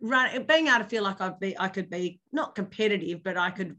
run, 0.00 0.44
being 0.44 0.66
able 0.66 0.78
to 0.78 0.84
feel 0.84 1.04
like 1.04 1.20
I'd 1.20 1.38
be, 1.38 1.58
I 1.58 1.68
could 1.68 1.88
be 1.88 2.20
not 2.32 2.54
competitive, 2.54 3.22
but 3.22 3.36
I 3.36 3.50
could 3.50 3.76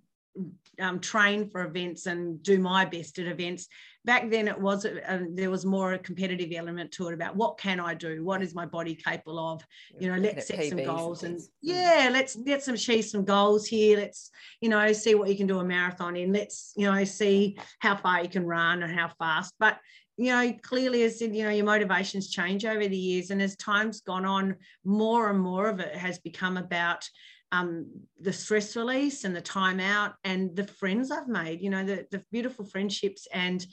um, 0.80 1.00
train 1.00 1.50
for 1.50 1.64
events 1.66 2.06
and 2.08 2.42
do 2.42 2.60
my 2.60 2.86
best 2.86 3.20
at 3.20 3.28
events. 3.28 3.68
Back 4.06 4.30
then, 4.30 4.48
it 4.48 4.60
was 4.60 4.86
uh, 4.86 5.20
there 5.32 5.50
was 5.50 5.66
more 5.66 5.94
a 5.94 6.00
competitive 6.00 6.52
element 6.54 6.92
to 6.94 7.08
it 7.08 7.14
about 7.14 7.36
what 7.36 7.58
can 7.58 7.80
I 7.80 7.94
do, 7.94 8.24
what 8.24 8.42
is 8.42 8.54
my 8.54 8.66
body 8.66 8.96
capable 8.96 9.40
of. 9.40 9.64
You 9.98 10.12
know, 10.12 10.18
let's 10.18 10.48
set 10.48 10.66
some 10.66 10.84
goals 10.84 11.24
and, 11.24 11.36
and 11.36 11.48
yeah, 11.62 12.10
let's 12.12 12.36
let's 12.46 12.68
achieve 12.68 13.06
some 13.06 13.24
goals 13.24 13.66
here. 13.66 13.98
Let's 13.98 14.30
you 14.60 14.70
know 14.70 14.92
see 14.92 15.16
what 15.16 15.30
you 15.30 15.38
can 15.38 15.48
do 15.48 15.60
a 15.60 15.64
marathon 15.64 16.18
in. 16.18 16.34
Let's 16.34 16.74
you 16.76 16.92
know 16.92 17.04
see 17.06 17.58
how 17.80 17.96
far 17.96 18.24
you 18.24 18.30
can 18.30 18.46
run 18.46 18.84
and 18.84 18.94
how 18.94 19.10
fast. 19.20 19.54
But 19.58 19.80
you 20.18 20.32
know, 20.32 20.54
clearly 20.62 21.04
as 21.04 21.22
you 21.22 21.44
know, 21.44 21.50
your 21.50 21.66
motivations 21.66 22.30
change 22.30 22.66
over 22.66 22.88
the 22.88 22.98
years. 22.98 23.32
And 23.32 23.42
as 23.42 23.56
time's 23.56 24.02
gone 24.02 24.26
on, 24.26 24.56
more 24.84 25.30
and 25.30 25.40
more 25.40 25.70
of 25.70 25.80
it 25.80 25.96
has 25.96 26.20
become 26.20 26.58
about 26.58 27.08
um, 27.54 27.86
the 28.20 28.34
stress 28.34 28.76
release 28.76 29.26
and 29.26 29.36
the 29.36 29.42
time 29.42 29.80
out 29.80 30.16
and 30.24 30.56
the 30.56 30.66
friends 30.66 31.12
I've 31.12 31.28
made, 31.28 31.62
you 31.62 31.70
know, 31.70 31.86
the, 31.86 32.08
the 32.10 32.24
beautiful 32.32 32.66
friendships 32.66 33.28
and 33.32 33.66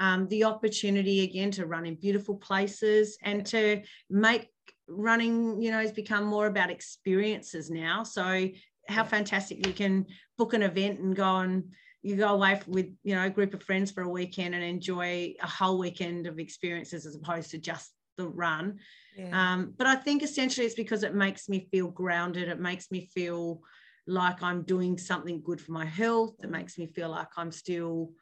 um, 0.00 0.26
the 0.26 0.44
opportunity 0.44 1.22
again 1.22 1.52
to 1.52 1.66
run 1.66 1.86
in 1.86 1.94
beautiful 1.94 2.34
places 2.34 3.16
and 3.22 3.46
to 3.46 3.82
make 4.10 4.48
running, 4.88 5.62
you 5.62 5.70
know, 5.70 5.78
has 5.78 5.92
become 5.92 6.24
more 6.24 6.48
about 6.48 6.70
experiences 6.70 7.70
now. 7.70 8.02
So 8.02 8.48
how 8.88 9.04
fantastic 9.04 9.64
you 9.64 9.72
can 9.74 10.06
book 10.36 10.52
an 10.52 10.64
event 10.64 10.98
and 10.98 11.14
go 11.14 11.36
and 11.36 11.64
you 12.02 12.16
go 12.16 12.28
away 12.34 12.60
with 12.66 12.86
you 13.04 13.14
know 13.14 13.26
a 13.26 13.30
group 13.30 13.54
of 13.54 13.62
friends 13.62 13.90
for 13.90 14.02
a 14.02 14.08
weekend 14.08 14.54
and 14.54 14.64
enjoy 14.64 15.34
a 15.40 15.46
whole 15.46 15.78
weekend 15.78 16.26
of 16.26 16.38
experiences 16.38 17.04
as 17.04 17.14
opposed 17.14 17.50
to 17.50 17.58
just 17.58 17.92
the 18.22 18.28
run 18.28 18.78
yeah. 19.16 19.52
Um, 19.52 19.74
but 19.76 19.86
I 19.86 19.96
think 19.96 20.22
essentially 20.22 20.66
it's 20.66 20.74
because 20.74 21.02
it 21.02 21.14
makes 21.14 21.48
me 21.48 21.68
feel 21.70 21.88
grounded. 21.88 22.48
It 22.48 22.60
makes 22.60 22.90
me 22.90 23.06
feel 23.14 23.62
like 24.06 24.42
I'm 24.42 24.62
doing 24.62 24.98
something 24.98 25.42
good 25.42 25.60
for 25.60 25.72
my 25.72 25.84
health. 25.84 26.36
It 26.42 26.50
makes 26.50 26.78
me 26.78 26.86
feel 26.86 27.10
like 27.10 27.28
I'm 27.36 27.52
still 27.52 28.12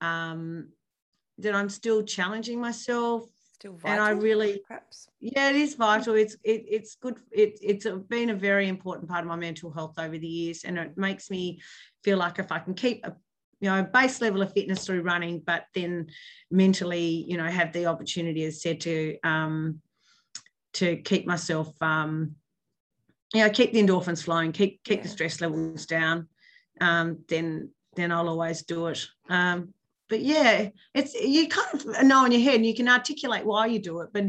um, 0.00 0.68
that 1.38 1.54
I'm 1.54 1.68
still 1.68 2.02
challenging 2.02 2.60
myself. 2.60 3.24
Still 3.52 3.74
vital, 3.74 3.92
and 3.92 4.00
I 4.00 4.10
really, 4.10 4.62
perhaps. 4.66 5.08
Yeah, 5.20 5.50
it 5.50 5.56
is 5.56 5.74
vital. 5.74 6.14
It's 6.14 6.34
it, 6.42 6.64
it's 6.68 6.96
good. 6.96 7.18
It, 7.30 7.58
it's 7.62 7.86
been 8.08 8.30
a 8.30 8.34
very 8.34 8.68
important 8.68 9.08
part 9.08 9.22
of 9.22 9.28
my 9.28 9.36
mental 9.36 9.70
health 9.70 9.98
over 9.98 10.18
the 10.18 10.26
years, 10.26 10.64
and 10.64 10.78
it 10.78 10.96
makes 10.96 11.30
me 11.30 11.60
feel 12.02 12.18
like 12.18 12.38
if 12.38 12.50
I 12.50 12.58
can 12.58 12.74
keep 12.74 13.04
a 13.04 13.14
you 13.60 13.68
know 13.70 13.82
base 13.82 14.20
level 14.20 14.42
of 14.42 14.52
fitness 14.52 14.86
through 14.86 15.02
running, 15.02 15.40
but 15.44 15.64
then 15.74 16.08
mentally, 16.50 17.24
you 17.28 17.36
know, 17.36 17.44
have 17.44 17.72
the 17.72 17.86
opportunity, 17.86 18.44
as 18.44 18.62
said, 18.62 18.80
to 18.82 19.16
um, 19.22 19.80
to 20.74 20.96
keep 20.98 21.26
myself 21.26 21.70
um 21.80 22.34
you 23.34 23.42
know 23.42 23.50
keep 23.50 23.72
the 23.72 23.82
endorphins 23.82 24.22
flowing 24.22 24.52
keep 24.52 24.82
keep 24.84 24.98
yeah. 24.98 25.02
the 25.02 25.08
stress 25.08 25.40
levels 25.40 25.86
down 25.86 26.28
um 26.80 27.18
then 27.28 27.70
then 27.96 28.12
i'll 28.12 28.28
always 28.28 28.62
do 28.62 28.86
it 28.86 29.06
um 29.28 29.72
but 30.10 30.20
yeah 30.20 30.68
it's 30.94 31.14
you 31.14 31.48
kind 31.48 31.74
of 31.74 32.02
know 32.02 32.26
in 32.26 32.32
your 32.32 32.42
head 32.42 32.56
and 32.56 32.66
you 32.66 32.74
can 32.74 32.88
articulate 32.88 33.46
why 33.46 33.64
you 33.64 33.78
do 33.78 34.00
it. 34.00 34.10
But 34.12 34.26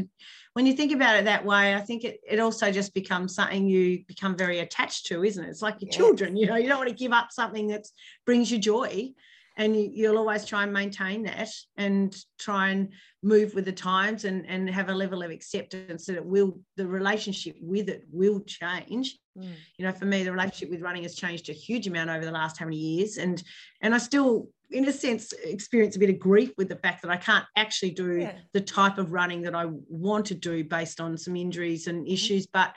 when 0.54 0.64
you 0.64 0.72
think 0.72 0.92
about 0.92 1.16
it 1.16 1.24
that 1.24 1.44
way 1.44 1.74
i 1.74 1.80
think 1.80 2.04
it, 2.04 2.20
it 2.28 2.38
also 2.38 2.70
just 2.70 2.94
becomes 2.94 3.34
something 3.34 3.66
you 3.66 4.04
become 4.06 4.36
very 4.36 4.60
attached 4.60 5.06
to 5.06 5.24
isn't 5.24 5.44
it? 5.44 5.48
It's 5.48 5.62
like 5.62 5.80
your 5.80 5.90
yeah. 5.90 5.96
children 5.96 6.36
you 6.36 6.46
know 6.46 6.56
you 6.56 6.68
don't 6.68 6.78
want 6.78 6.88
to 6.88 6.94
give 6.94 7.12
up 7.12 7.28
something 7.30 7.66
that 7.68 7.86
brings 8.24 8.50
you 8.50 8.58
joy. 8.58 9.12
And 9.54 9.76
you, 9.76 10.10
will 10.10 10.16
always 10.16 10.46
try 10.46 10.62
and 10.62 10.72
maintain 10.72 11.24
that 11.24 11.50
and 11.76 12.16
try 12.38 12.70
and 12.70 12.88
move 13.22 13.54
with 13.54 13.66
the 13.66 13.72
times 13.72 14.24
and, 14.24 14.46
and 14.48 14.68
have 14.70 14.88
a 14.88 14.94
level 14.94 15.22
of 15.22 15.30
acceptance 15.30 16.06
that 16.06 16.16
it 16.16 16.24
will 16.24 16.58
the 16.78 16.86
relationship 16.86 17.56
with 17.60 17.90
it 17.90 18.04
will 18.10 18.40
change. 18.40 19.18
Mm. 19.36 19.54
you 19.78 19.86
know 19.86 19.92
for 19.92 20.06
me 20.06 20.24
the 20.24 20.32
relationship 20.32 20.70
with 20.70 20.82
running 20.82 21.02
has 21.04 21.14
changed 21.14 21.48
a 21.48 21.54
huge 21.54 21.86
amount 21.86 22.10
over 22.10 22.24
the 22.24 22.30
last 22.30 22.58
how 22.58 22.64
many 22.64 22.78
years. 22.78 23.18
And 23.18 23.42
and 23.82 23.94
i 23.94 23.98
still 23.98 24.48
in 24.72 24.88
a 24.88 24.92
sense 24.92 25.32
experience 25.44 25.96
a 25.96 25.98
bit 25.98 26.10
of 26.10 26.18
grief 26.18 26.52
with 26.58 26.68
the 26.68 26.76
fact 26.76 27.02
that 27.02 27.10
i 27.10 27.16
can't 27.16 27.44
actually 27.56 27.90
do 27.90 28.18
yeah. 28.18 28.32
the 28.52 28.60
type 28.60 28.98
of 28.98 29.12
running 29.12 29.42
that 29.42 29.54
i 29.54 29.66
want 29.88 30.26
to 30.26 30.34
do 30.34 30.64
based 30.64 31.00
on 31.00 31.16
some 31.16 31.36
injuries 31.36 31.86
and 31.86 32.04
mm-hmm. 32.04 32.12
issues 32.12 32.46
mm. 32.46 32.50
but 32.52 32.74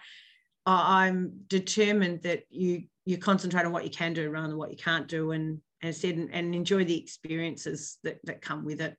i'm 0.65 1.31
determined 1.47 2.21
that 2.21 2.43
you 2.49 2.83
you 3.05 3.17
concentrate 3.17 3.65
on 3.65 3.71
what 3.71 3.83
you 3.83 3.89
can 3.89 4.13
do 4.13 4.29
rather 4.29 4.47
than 4.47 4.57
what 4.57 4.71
you 4.71 4.77
can't 4.77 5.07
do 5.07 5.31
and 5.31 5.61
as 5.85 5.99
said, 5.99 6.15
and, 6.15 6.33
and 6.33 6.55
enjoy 6.55 6.83
the 6.83 6.97
experiences 6.97 7.97
that, 8.03 8.19
that 8.23 8.41
come 8.41 8.65
with 8.65 8.81
it. 8.81 8.95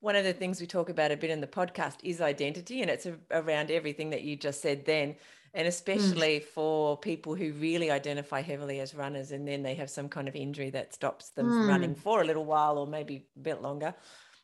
One 0.00 0.16
of 0.16 0.24
the 0.24 0.32
things 0.32 0.60
we 0.60 0.66
talk 0.66 0.88
about 0.88 1.12
a 1.12 1.16
bit 1.16 1.30
in 1.30 1.40
the 1.40 1.46
podcast 1.46 1.98
is 2.02 2.20
identity, 2.20 2.82
and 2.82 2.90
it's 2.90 3.06
a, 3.06 3.16
around 3.30 3.70
everything 3.70 4.10
that 4.10 4.22
you 4.22 4.36
just 4.36 4.60
said 4.60 4.84
then. 4.84 5.16
And 5.54 5.68
especially 5.68 6.40
mm. 6.40 6.44
for 6.44 6.96
people 6.96 7.34
who 7.34 7.52
really 7.52 7.90
identify 7.90 8.40
heavily 8.40 8.80
as 8.80 8.94
runners, 8.94 9.32
and 9.32 9.46
then 9.46 9.62
they 9.62 9.74
have 9.74 9.90
some 9.90 10.08
kind 10.08 10.26
of 10.26 10.34
injury 10.34 10.70
that 10.70 10.94
stops 10.94 11.30
them 11.30 11.46
mm. 11.46 11.68
running 11.68 11.94
for 11.94 12.22
a 12.22 12.24
little 12.24 12.46
while 12.46 12.78
or 12.78 12.86
maybe 12.86 13.26
a 13.36 13.40
bit 13.40 13.60
longer, 13.60 13.94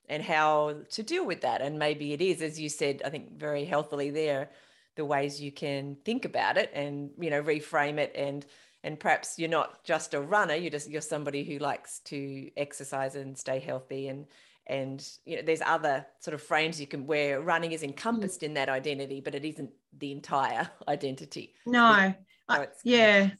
and 0.08 0.22
how 0.22 0.74
to 0.90 1.02
deal 1.02 1.24
with 1.24 1.40
that. 1.40 1.62
And 1.62 1.78
maybe 1.78 2.12
it 2.12 2.20
is, 2.20 2.42
as 2.42 2.60
you 2.60 2.68
said, 2.68 3.00
I 3.04 3.08
think 3.08 3.38
very 3.38 3.64
healthily 3.64 4.10
there, 4.10 4.50
the 4.98 5.04
ways 5.04 5.40
you 5.40 5.52
can 5.52 5.96
think 6.04 6.24
about 6.24 6.58
it 6.58 6.70
and 6.74 7.10
you 7.18 7.30
know 7.30 7.40
reframe 7.40 7.98
it 7.98 8.12
and 8.16 8.44
and 8.82 8.98
perhaps 8.98 9.38
you're 9.38 9.48
not 9.48 9.84
just 9.84 10.12
a 10.12 10.20
runner 10.20 10.54
you're 10.54 10.72
just 10.72 10.90
you're 10.90 11.00
somebody 11.00 11.44
who 11.44 11.58
likes 11.58 12.00
to 12.00 12.50
exercise 12.56 13.14
and 13.14 13.38
stay 13.38 13.60
healthy 13.60 14.08
and 14.08 14.26
and 14.68 15.06
you 15.24 15.36
know 15.36 15.42
there's 15.42 15.62
other 15.64 16.06
sort 16.20 16.34
of 16.34 16.42
frames 16.42 16.80
you 16.80 16.86
can 16.86 17.06
where 17.06 17.40
running 17.40 17.72
is 17.72 17.80
mm. 17.80 17.88
encompassed 17.88 18.42
in 18.42 18.54
that 18.54 18.68
identity 18.68 19.20
but 19.20 19.34
it 19.34 19.44
isn't 19.44 19.70
the 19.98 20.12
entire 20.12 20.68
identity. 20.88 21.54
No. 21.66 22.14
I, 22.48 22.66
yeah. 22.82 23.30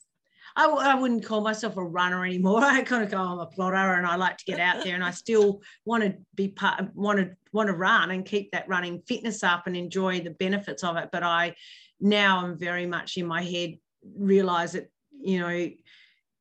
I, 0.57 0.67
I 0.67 0.95
wouldn't 0.97 1.25
call 1.25 1.41
myself 1.41 1.77
a 1.77 1.85
runner 1.85 2.25
anymore. 2.25 2.61
I 2.65 2.83
kind 2.83 3.05
of 3.05 3.11
go, 3.11 3.19
I'm 3.19 3.39
a 3.39 3.47
plotter, 3.47 3.77
and 3.77 4.07
I 4.07 4.17
like 4.17 4.37
to 4.39 4.45
get 4.45 4.61
out 4.61 4.85
there, 4.85 4.95
and 4.95 5.05
I 5.05 5.11
still 5.13 5.63
want 5.85 6.03
to 6.03 6.17
be 6.35 6.49
part, 6.49 6.95
want 6.95 7.19
to 7.19 7.31
want 7.53 7.69
to 7.69 7.75
run 7.75 8.11
and 8.11 8.25
keep 8.25 8.51
that 8.53 8.69
running 8.69 9.03
fitness 9.07 9.43
up 9.43 9.67
and 9.67 9.77
enjoy 9.77 10.21
the 10.21 10.31
benefits 10.31 10.85
of 10.85 10.97
it. 10.97 11.09
But 11.13 11.23
I 11.23 11.55
now 12.01 12.45
I'm 12.45 12.59
very 12.59 12.87
much 12.87 13.17
in 13.17 13.27
my 13.27 13.43
head 13.43 13.79
realize 14.17 14.73
that 14.73 14.91
you 15.21 15.41
know, 15.41 15.69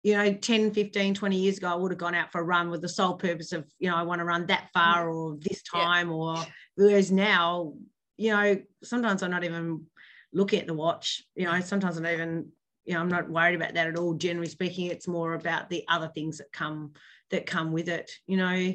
you 0.08 0.15
know 0.15 0.32
10 0.32 0.72
15 0.72 1.13
20 1.13 1.36
years 1.36 1.58
ago 1.58 1.67
i 1.67 1.76
would 1.76 1.91
have 1.91 1.98
gone 1.98 2.15
out 2.15 2.32
for 2.32 2.39
a 2.39 2.43
run 2.43 2.70
with 2.70 2.82
the 2.82 2.88
sole 2.88 3.15
purpose 3.15 3.52
of 3.52 3.65
you 3.78 3.89
know 3.89 3.98
i 3.98 4.02
want 4.02 4.20
to 4.20 4.26
run 4.26 4.46
that 4.46 4.70
far 4.74 5.08
mm. 5.08 5.13
or 5.13 5.38
this 5.41 5.62
time 5.62 6.08
yeah. 6.08 6.15
or 6.15 6.38
whereas 6.76 7.12
now 7.12 7.74
you 8.15 8.32
know 8.32 8.58
sometimes 8.84 9.22
i'm 9.22 9.32
not 9.32 9.43
even 9.43 9.84
looking 10.32 10.62
at 10.62 10.67
the 10.67 10.74
watch 10.74 11.24
you 11.36 11.43
know 11.43 11.60
sometimes 11.60 11.98
i'm 11.98 12.04
not 12.04 12.13
even 12.13 12.48
you 12.86 12.93
know 12.93 13.02
i'm 13.02 13.10
not 13.10 13.30
worried 13.30 13.56
about 13.56 13.74
that 13.74 13.88
at 13.88 13.98
all. 13.98 14.13
Generally 14.13 14.48
speaking 14.48 14.88
it's 14.88 15.10
more 15.10 15.34
about 15.34 15.70
the 15.70 15.84
other 15.89 16.10
things 16.15 16.38
that 16.38 16.54
come 16.54 16.93
that 17.32 17.46
come 17.46 17.72
with 17.74 17.89
it 17.89 18.10
you 18.26 18.38
know. 18.38 18.74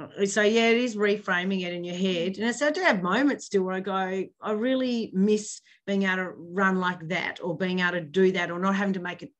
Uh, 0.00 0.24
so 0.24 0.42
yeah 0.42 0.68
it 0.68 0.78
is 0.78 0.96
reframing 0.96 1.62
it 1.64 1.72
in 1.72 1.84
your 1.84 1.94
head. 1.94 2.38
And 2.38 2.56
so 2.56 2.66
i 2.66 2.70
do 2.72 2.80
have 2.80 3.02
moments 3.02 3.46
still 3.46 3.62
where 3.62 3.74
i 3.74 3.80
go 3.80 4.24
i 4.42 4.52
really 4.52 5.12
miss 5.14 5.60
being 5.86 6.02
able 6.02 6.16
to 6.16 6.32
run 6.36 6.80
like 6.80 7.08
that 7.08 7.38
or 7.40 7.56
being 7.56 7.80
able 7.80 7.92
to 7.92 8.00
do 8.00 8.32
that 8.32 8.50
or 8.50 8.58
not 8.58 8.74
having 8.74 8.94
to 8.94 9.00
make 9.00 9.22
it 9.22 9.30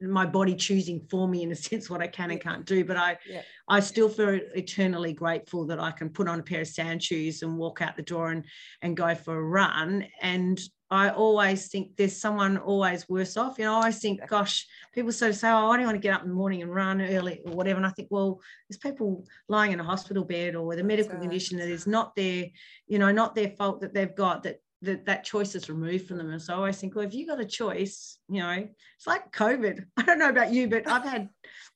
my 0.00 0.26
body 0.26 0.54
choosing 0.54 1.00
for 1.10 1.28
me 1.28 1.42
in 1.42 1.52
a 1.52 1.56
sense 1.68 1.88
what 1.88 2.00
I 2.00 2.06
can 2.06 2.30
and 2.30 2.40
can't 2.40 2.66
do. 2.66 2.84
But 2.84 2.96
I 2.96 3.18
yeah. 3.28 3.42
I 3.68 3.80
still 3.80 4.08
feel 4.08 4.40
eternally 4.54 5.12
grateful 5.12 5.66
that 5.66 5.80
I 5.80 5.90
can 5.90 6.10
put 6.10 6.28
on 6.28 6.40
a 6.40 6.42
pair 6.42 6.62
of 6.62 6.68
sand 6.68 7.02
shoes 7.02 7.42
and 7.42 7.56
walk 7.56 7.80
out 7.82 7.96
the 7.96 8.02
door 8.02 8.30
and 8.30 8.44
and 8.82 8.96
go 8.96 9.14
for 9.14 9.36
a 9.36 9.42
run. 9.42 10.06
And 10.20 10.60
I 10.90 11.10
always 11.10 11.68
think 11.68 11.96
there's 11.96 12.16
someone 12.16 12.56
always 12.56 13.08
worse 13.08 13.36
off. 13.36 13.58
You 13.58 13.64
know, 13.64 13.72
I 13.72 13.76
always 13.76 13.98
think, 13.98 14.20
gosh, 14.28 14.66
people 14.92 15.10
sort 15.10 15.30
of 15.30 15.36
say, 15.36 15.48
oh, 15.48 15.70
I 15.70 15.76
don't 15.76 15.86
want 15.86 15.96
to 15.96 16.00
get 16.00 16.14
up 16.14 16.22
in 16.22 16.28
the 16.28 16.34
morning 16.34 16.62
and 16.62 16.72
run 16.72 17.00
early 17.00 17.40
or 17.44 17.52
whatever. 17.52 17.78
And 17.78 17.86
I 17.86 17.90
think, 17.90 18.08
well, 18.10 18.40
there's 18.68 18.78
people 18.78 19.26
lying 19.48 19.72
in 19.72 19.80
a 19.80 19.84
hospital 19.84 20.24
bed 20.24 20.54
or 20.54 20.66
with 20.66 20.78
a 20.78 20.84
medical 20.84 21.18
condition 21.18 21.58
that 21.58 21.68
is 21.68 21.86
not 21.86 22.14
their, 22.14 22.46
you 22.86 22.98
know, 22.98 23.10
not 23.10 23.34
their 23.34 23.48
fault 23.50 23.80
that 23.80 23.92
they've 23.92 24.14
got 24.14 24.44
that 24.44 24.60
that 24.84 25.06
that 25.06 25.24
choice 25.24 25.54
is 25.54 25.68
removed 25.68 26.08
from 26.08 26.18
them. 26.18 26.30
And 26.30 26.40
so 26.40 26.54
I 26.54 26.56
always 26.56 26.78
think, 26.78 26.94
well, 26.94 27.06
if 27.06 27.14
you 27.14 27.26
got 27.26 27.40
a 27.40 27.44
choice, 27.44 28.18
you 28.28 28.40
know, 28.40 28.68
it's 28.96 29.06
like 29.06 29.32
COVID. 29.32 29.84
I 29.96 30.02
don't 30.02 30.18
know 30.18 30.28
about 30.28 30.52
you, 30.52 30.68
but 30.68 30.88
I've 30.88 31.04
had, 31.04 31.28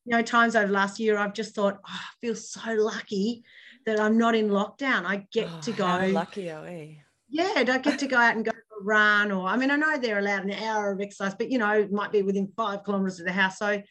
you 0.05 0.17
know, 0.17 0.23
times 0.23 0.57
over 0.57 0.67
the 0.67 0.73
last 0.73 0.99
year, 0.99 1.19
I've 1.19 1.35
just 1.35 1.55
thought, 1.55 1.79
oh, 1.79 1.91
I 1.91 2.11
feel 2.21 2.35
so 2.35 2.73
lucky 2.75 3.45
that 3.87 4.01
I'm 4.01 4.19
not 4.19 4.35
in 4.35 4.49
lockdown. 4.49 5.05
I 5.05 5.27
get 5.33 5.49
oh, 5.51 5.61
to 5.63 5.73
go. 5.73 6.11
lucky 6.13 6.51
are 6.51 6.63
we? 6.63 7.03
Yeah, 7.31 7.53
I 7.57 7.79
get 7.79 7.99
to 7.99 8.07
go 8.07 8.17
out 8.17 8.37
and 8.37 8.45
go 8.45 8.53
for 8.53 8.81
a 8.81 8.85
run, 8.85 9.33
or 9.33 9.47
I 9.47 9.57
mean, 9.57 9.71
I 9.71 9.77
know 9.77 9.99
they're 9.99 10.19
allowed 10.19 10.45
an 10.45 10.53
hour 10.53 10.93
of 10.93 11.01
exercise, 11.01 11.35
but 11.35 11.51
you 11.51 11.59
know, 11.59 11.71
it 11.73 11.93
might 11.93 12.11
be 12.11 12.23
within 12.23 12.53
five 12.57 12.85
kilometers 12.85 13.21
of 13.21 13.27
the 13.27 13.33
house. 13.33 13.59
So 13.59 13.83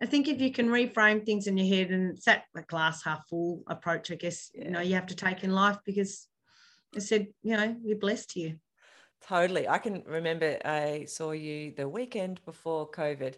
I 0.00 0.06
think 0.06 0.28
if 0.28 0.40
you 0.40 0.52
can 0.52 0.68
reframe 0.68 1.24
things 1.24 1.46
in 1.46 1.58
your 1.58 1.66
head 1.66 1.90
and 1.90 2.18
set 2.18 2.44
a 2.56 2.62
glass 2.62 3.02
half 3.02 3.26
full 3.28 3.62
approach, 3.66 4.10
I 4.10 4.14
guess 4.14 4.50
yeah. 4.54 4.64
you 4.64 4.70
know 4.70 4.80
you 4.80 4.94
have 4.94 5.06
to 5.08 5.16
take 5.16 5.44
in 5.44 5.52
life 5.52 5.78
because 5.84 6.28
I 6.96 7.00
said, 7.00 7.28
you 7.42 7.56
know, 7.56 7.76
we're 7.82 7.96
blessed 7.96 8.32
here. 8.32 8.56
Totally. 9.26 9.68
I 9.68 9.78
can 9.78 10.02
remember 10.06 10.58
I 10.64 11.04
saw 11.06 11.32
you 11.32 11.72
the 11.76 11.88
weekend 11.88 12.40
before 12.44 12.90
COVID 12.90 13.34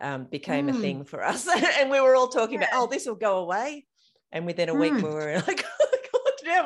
um, 0.00 0.24
became 0.24 0.66
mm. 0.66 0.76
a 0.76 0.80
thing 0.80 1.04
for 1.04 1.22
us. 1.22 1.46
and 1.78 1.90
we 1.90 2.00
were 2.00 2.16
all 2.16 2.28
talking 2.28 2.60
yeah. 2.60 2.68
about, 2.68 2.82
oh, 2.82 2.86
this 2.86 3.06
will 3.06 3.14
go 3.14 3.38
away. 3.38 3.86
And 4.32 4.46
within 4.46 4.68
a 4.68 4.74
week, 4.74 4.94
mm. 4.94 5.02
we 5.02 5.10
were 5.10 5.34
like, 5.46 5.64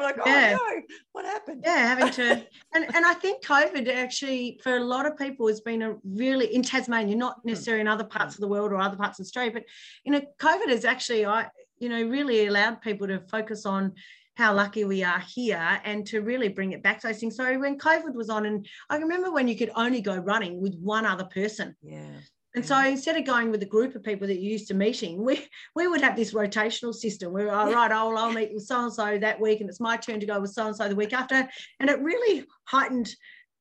like, 0.03 0.17
oh 0.19 0.29
yeah. 0.29 0.57
no, 0.57 0.83
what 1.13 1.25
happened? 1.25 1.63
Yeah, 1.65 1.95
having 1.95 2.11
to, 2.13 2.47
and, 2.75 2.85
and 2.95 3.05
I 3.05 3.15
think 3.15 3.45
COVID 3.45 3.89
actually, 3.93 4.61
for 4.63 4.77
a 4.77 4.85
lot 4.85 5.07
of 5.07 5.17
people, 5.17 5.49
has 5.49 5.61
been 5.61 5.83
a 5.83 5.97
really, 6.05 6.55
in 6.55 6.63
Tasmania, 6.63 7.17
not 7.17 7.41
hmm. 7.43 7.51
necessarily 7.51 7.83
in 7.83 7.89
other 7.89 8.05
parts 8.05 8.35
of 8.35 8.41
the 8.41 8.49
world 8.49 8.73
or 8.73 8.79
other 8.79 8.97
parts 8.97 9.19
of 9.19 9.25
Australia, 9.25 9.53
but, 9.53 9.65
you 10.05 10.13
know, 10.13 10.23
COVID 10.39 10.69
has 10.69 10.85
actually, 10.85 11.27
I, 11.27 11.49
you 11.79 11.89
know, 11.89 12.03
really 12.03 12.47
allowed 12.47 12.81
people 12.81 13.07
to 13.09 13.21
focus 13.21 13.67
on 13.67 13.93
how 14.37 14.55
lucky 14.55 14.85
we 14.85 15.03
are 15.03 15.19
here 15.21 15.81
and 15.85 16.07
to 16.07 16.21
really 16.21 16.49
bring 16.49 16.73
it 16.73 16.83
back 16.83 17.01
to 17.01 17.07
those 17.09 17.19
things. 17.19 17.37
So 17.37 17.59
when 17.59 17.79
COVID 17.79 18.15
was 18.15 18.31
on, 18.31 18.47
and 18.47 18.67
I 18.91 18.99
remember 18.99 19.33
when 19.33 19.49
you 19.49 19.57
could 19.57 19.73
only 19.75 20.01
go 20.01 20.17
running 20.17 20.61
with 20.61 20.79
one 20.79 21.07
other 21.07 21.25
person. 21.25 21.75
Yeah. 21.83 22.21
And 22.55 22.65
so 22.65 22.79
instead 22.79 23.19
of 23.19 23.27
going 23.27 23.51
with 23.51 23.63
a 23.63 23.67
group 23.67 23.95
of 23.95 24.03
people 24.03 24.27
that 24.27 24.37
you're 24.37 24.53
used 24.53 24.69
to 24.69 24.75
meeting, 24.75 25.23
we 25.23 25.47
we 25.75 25.87
would 25.87 26.01
have 26.01 26.17
this 26.17 26.33
rotational 26.33 26.95
system 26.95 27.33
where, 27.33 27.55
all 27.55 27.71
right, 27.71 27.93
I'll, 27.93 28.17
I'll 28.17 28.33
meet 28.33 28.55
with 28.55 28.65
so 28.65 28.85
and 28.85 28.93
so 28.93 29.19
that 29.19 29.39
week, 29.39 29.61
and 29.61 29.69
it's 29.69 29.81
my 29.81 29.99
turn 29.99 30.21
to 30.21 30.27
go 30.27 30.41
with 30.41 30.53
so 30.53 30.67
and 30.67 30.77
so 30.77 30.89
the 30.89 30.97
week 30.97 31.13
after. 31.13 31.47
And 31.81 31.91
it 31.91 32.01
really 32.01 32.47
heightened 32.65 33.15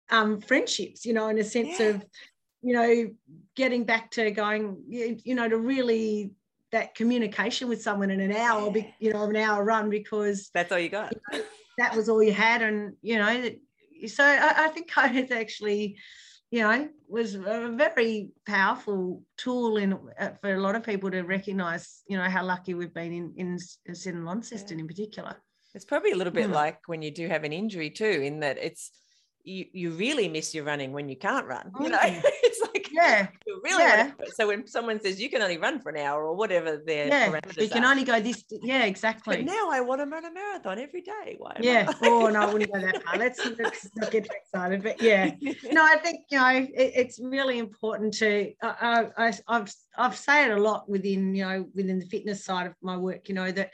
um, 0.09 0.39
friendships, 0.39 1.05
you 1.05 1.13
know, 1.13 1.27
in 1.27 1.37
a 1.39 1.43
sense 1.43 1.77
yeah. 1.77 1.87
of, 1.87 2.05
you 2.61 2.73
know, 2.73 3.09
getting 3.55 3.83
back 3.83 4.11
to 4.11 4.31
going, 4.31 4.81
you 4.87 5.35
know, 5.35 5.49
to 5.49 5.57
really 5.57 6.31
that 6.71 6.95
communication 6.95 7.67
with 7.69 7.81
someone 7.81 8.09
in 8.09 8.19
an 8.19 8.31
hour, 8.31 8.71
yeah. 8.75 8.83
you 8.99 9.13
know, 9.13 9.23
an 9.23 9.35
hour 9.35 9.63
run 9.63 9.89
because 9.89 10.49
that's 10.53 10.71
all 10.71 10.79
you 10.79 10.89
got. 10.89 11.13
You 11.13 11.19
know, 11.39 11.45
that 11.77 11.95
was 11.95 12.09
all 12.09 12.23
you 12.23 12.33
had, 12.33 12.61
and 12.61 12.93
you 13.01 13.17
know, 13.17 13.49
so 14.07 14.23
I, 14.23 14.65
I 14.65 14.67
think 14.69 14.91
COVID 14.91 15.31
actually 15.31 15.97
you 16.51 16.61
know, 16.61 16.87
was 17.09 17.35
a 17.35 17.73
very 17.75 18.29
powerful 18.47 19.21
tool 19.35 19.77
in 19.77 19.93
uh, 20.17 20.29
for 20.39 20.53
a 20.53 20.61
lot 20.61 20.75
of 20.75 20.83
people 20.83 21.11
to 21.11 21.23
recognise, 21.23 22.01
you 22.07 22.17
know, 22.17 22.23
how 22.23 22.45
lucky 22.45 22.73
we've 22.73 22.93
been 22.93 23.11
in 23.11 23.33
in, 23.35 23.59
in 24.05 24.25
Launceston 24.25 24.77
yeah. 24.77 24.83
in 24.83 24.87
particular. 24.87 25.35
It's 25.73 25.83
probably 25.85 26.11
a 26.11 26.15
little 26.15 26.31
bit 26.31 26.49
mm. 26.49 26.53
like 26.53 26.87
when 26.87 27.01
you 27.01 27.11
do 27.11 27.27
have 27.27 27.43
an 27.43 27.51
injury 27.51 27.89
too, 27.89 28.05
in 28.05 28.39
that 28.39 28.57
it's 28.57 28.91
you 29.45 29.65
you 29.73 29.91
really 29.91 30.27
miss 30.27 30.53
your 30.53 30.63
running 30.63 30.91
when 30.91 31.07
you 31.07 31.15
can't 31.15 31.45
run. 31.45 31.71
You 31.79 31.89
know, 31.89 31.97
mm. 31.97 32.21
it's 32.43 32.61
like 32.61 32.89
yeah, 32.91 33.27
you 33.45 33.61
really 33.63 33.83
yeah. 33.83 34.11
So 34.33 34.47
when 34.47 34.67
someone 34.67 34.99
says 34.99 35.21
you 35.21 35.29
can 35.29 35.41
only 35.41 35.57
run 35.57 35.79
for 35.79 35.89
an 35.89 35.97
hour 35.97 36.25
or 36.25 36.35
whatever 36.35 36.77
their 36.77 37.07
yeah, 37.07 37.39
you 37.57 37.69
can 37.69 37.85
are. 37.85 37.91
only 37.91 38.03
go 38.03 38.19
this. 38.19 38.43
Yeah, 38.63 38.83
exactly. 38.83 39.37
But 39.37 39.45
now 39.45 39.69
I 39.69 39.81
want 39.81 40.01
to 40.01 40.05
run 40.07 40.25
a 40.25 40.33
marathon 40.33 40.79
every 40.79 41.01
day. 41.01 41.35
Why? 41.37 41.57
Yeah. 41.59 41.91
oh 42.01 42.27
no, 42.27 42.41
I 42.41 42.51
wouldn't 42.51 42.73
go 42.73 42.81
that 42.81 43.03
far. 43.03 43.17
Let's, 43.17 43.45
let's 43.59 43.89
not 43.95 44.11
get 44.11 44.25
too 44.25 44.35
excited. 44.41 44.83
But 44.83 45.01
yeah, 45.01 45.31
no, 45.71 45.83
I 45.83 45.97
think 45.97 46.21
you 46.29 46.39
know 46.39 46.49
it, 46.49 46.73
it's 46.75 47.19
really 47.19 47.59
important 47.59 48.13
to. 48.15 48.51
I, 48.63 49.07
I 49.17 49.33
I've 49.47 49.73
I've 49.97 50.17
said 50.17 50.51
it 50.51 50.57
a 50.57 50.61
lot 50.61 50.89
within 50.89 51.35
you 51.35 51.45
know 51.45 51.65
within 51.75 51.99
the 51.99 52.05
fitness 52.05 52.43
side 52.43 52.67
of 52.67 52.73
my 52.81 52.97
work. 52.97 53.29
You 53.29 53.35
know 53.35 53.51
that 53.51 53.71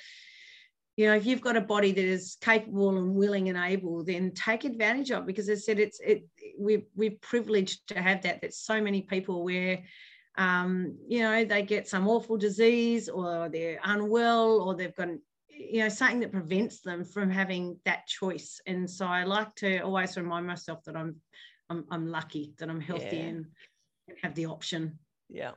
you 0.97 1.05
know 1.07 1.15
if 1.15 1.25
you've 1.25 1.41
got 1.41 1.57
a 1.57 1.61
body 1.61 1.91
that 1.91 2.03
is 2.03 2.37
capable 2.41 2.97
and 2.97 3.15
willing 3.15 3.49
and 3.49 3.57
able 3.57 4.03
then 4.03 4.31
take 4.31 4.65
advantage 4.65 5.11
of 5.11 5.23
it 5.23 5.27
because 5.27 5.49
as 5.49 5.59
i 5.59 5.61
said 5.61 5.79
it's 5.79 5.99
it 6.01 6.25
we're, 6.57 6.83
we're 6.95 7.15
privileged 7.21 7.87
to 7.87 7.99
have 7.99 8.21
that 8.21 8.41
that 8.41 8.53
so 8.53 8.81
many 8.81 9.01
people 9.01 9.43
where 9.43 9.81
um, 10.37 10.97
you 11.07 11.19
know 11.19 11.43
they 11.43 11.61
get 11.61 11.87
some 11.87 12.07
awful 12.07 12.37
disease 12.37 13.09
or 13.09 13.49
they're 13.49 13.79
unwell 13.83 14.61
or 14.61 14.75
they've 14.75 14.95
got 14.95 15.09
you 15.49 15.79
know 15.79 15.89
something 15.89 16.21
that 16.21 16.31
prevents 16.31 16.81
them 16.81 17.03
from 17.03 17.29
having 17.29 17.77
that 17.85 18.07
choice. 18.07 18.61
And 18.65 18.89
so 18.89 19.05
i 19.05 19.23
like 19.23 19.53
to 19.55 19.79
always 19.79 20.17
remind 20.17 20.47
myself 20.47 20.83
that 20.85 20.95
i'm 20.95 21.17
i'm, 21.69 21.85
I'm 21.91 22.07
lucky 22.07 22.53
that 22.57 22.69
i'm 22.69 22.79
healthy 22.79 23.17
yeah. 23.17 23.23
and 23.23 23.45
have 24.21 24.35
the 24.35 24.47
option. 24.47 24.99
Yeah. 25.29 25.51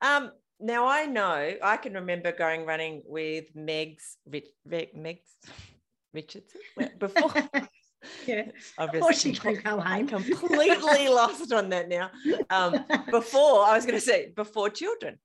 Um 0.00 0.32
now 0.60 0.86
I 0.86 1.06
know 1.06 1.54
I 1.62 1.76
can 1.76 1.94
remember 1.94 2.32
going 2.32 2.66
running 2.66 3.02
with 3.06 3.54
Meg's 3.54 4.16
Rich, 4.26 4.48
Meg's 4.94 5.36
Richardson 6.12 6.60
before. 6.98 7.32
yeah, 8.26 8.50
obviously 8.78 9.38
I'm 9.44 10.06
completely 10.06 11.08
lost 11.08 11.52
on 11.52 11.68
that 11.70 11.88
now. 11.88 12.10
Um, 12.50 12.84
before 13.10 13.64
I 13.64 13.74
was 13.74 13.84
going 13.84 13.98
to 13.98 14.04
say 14.04 14.32
before 14.34 14.70
children, 14.70 15.18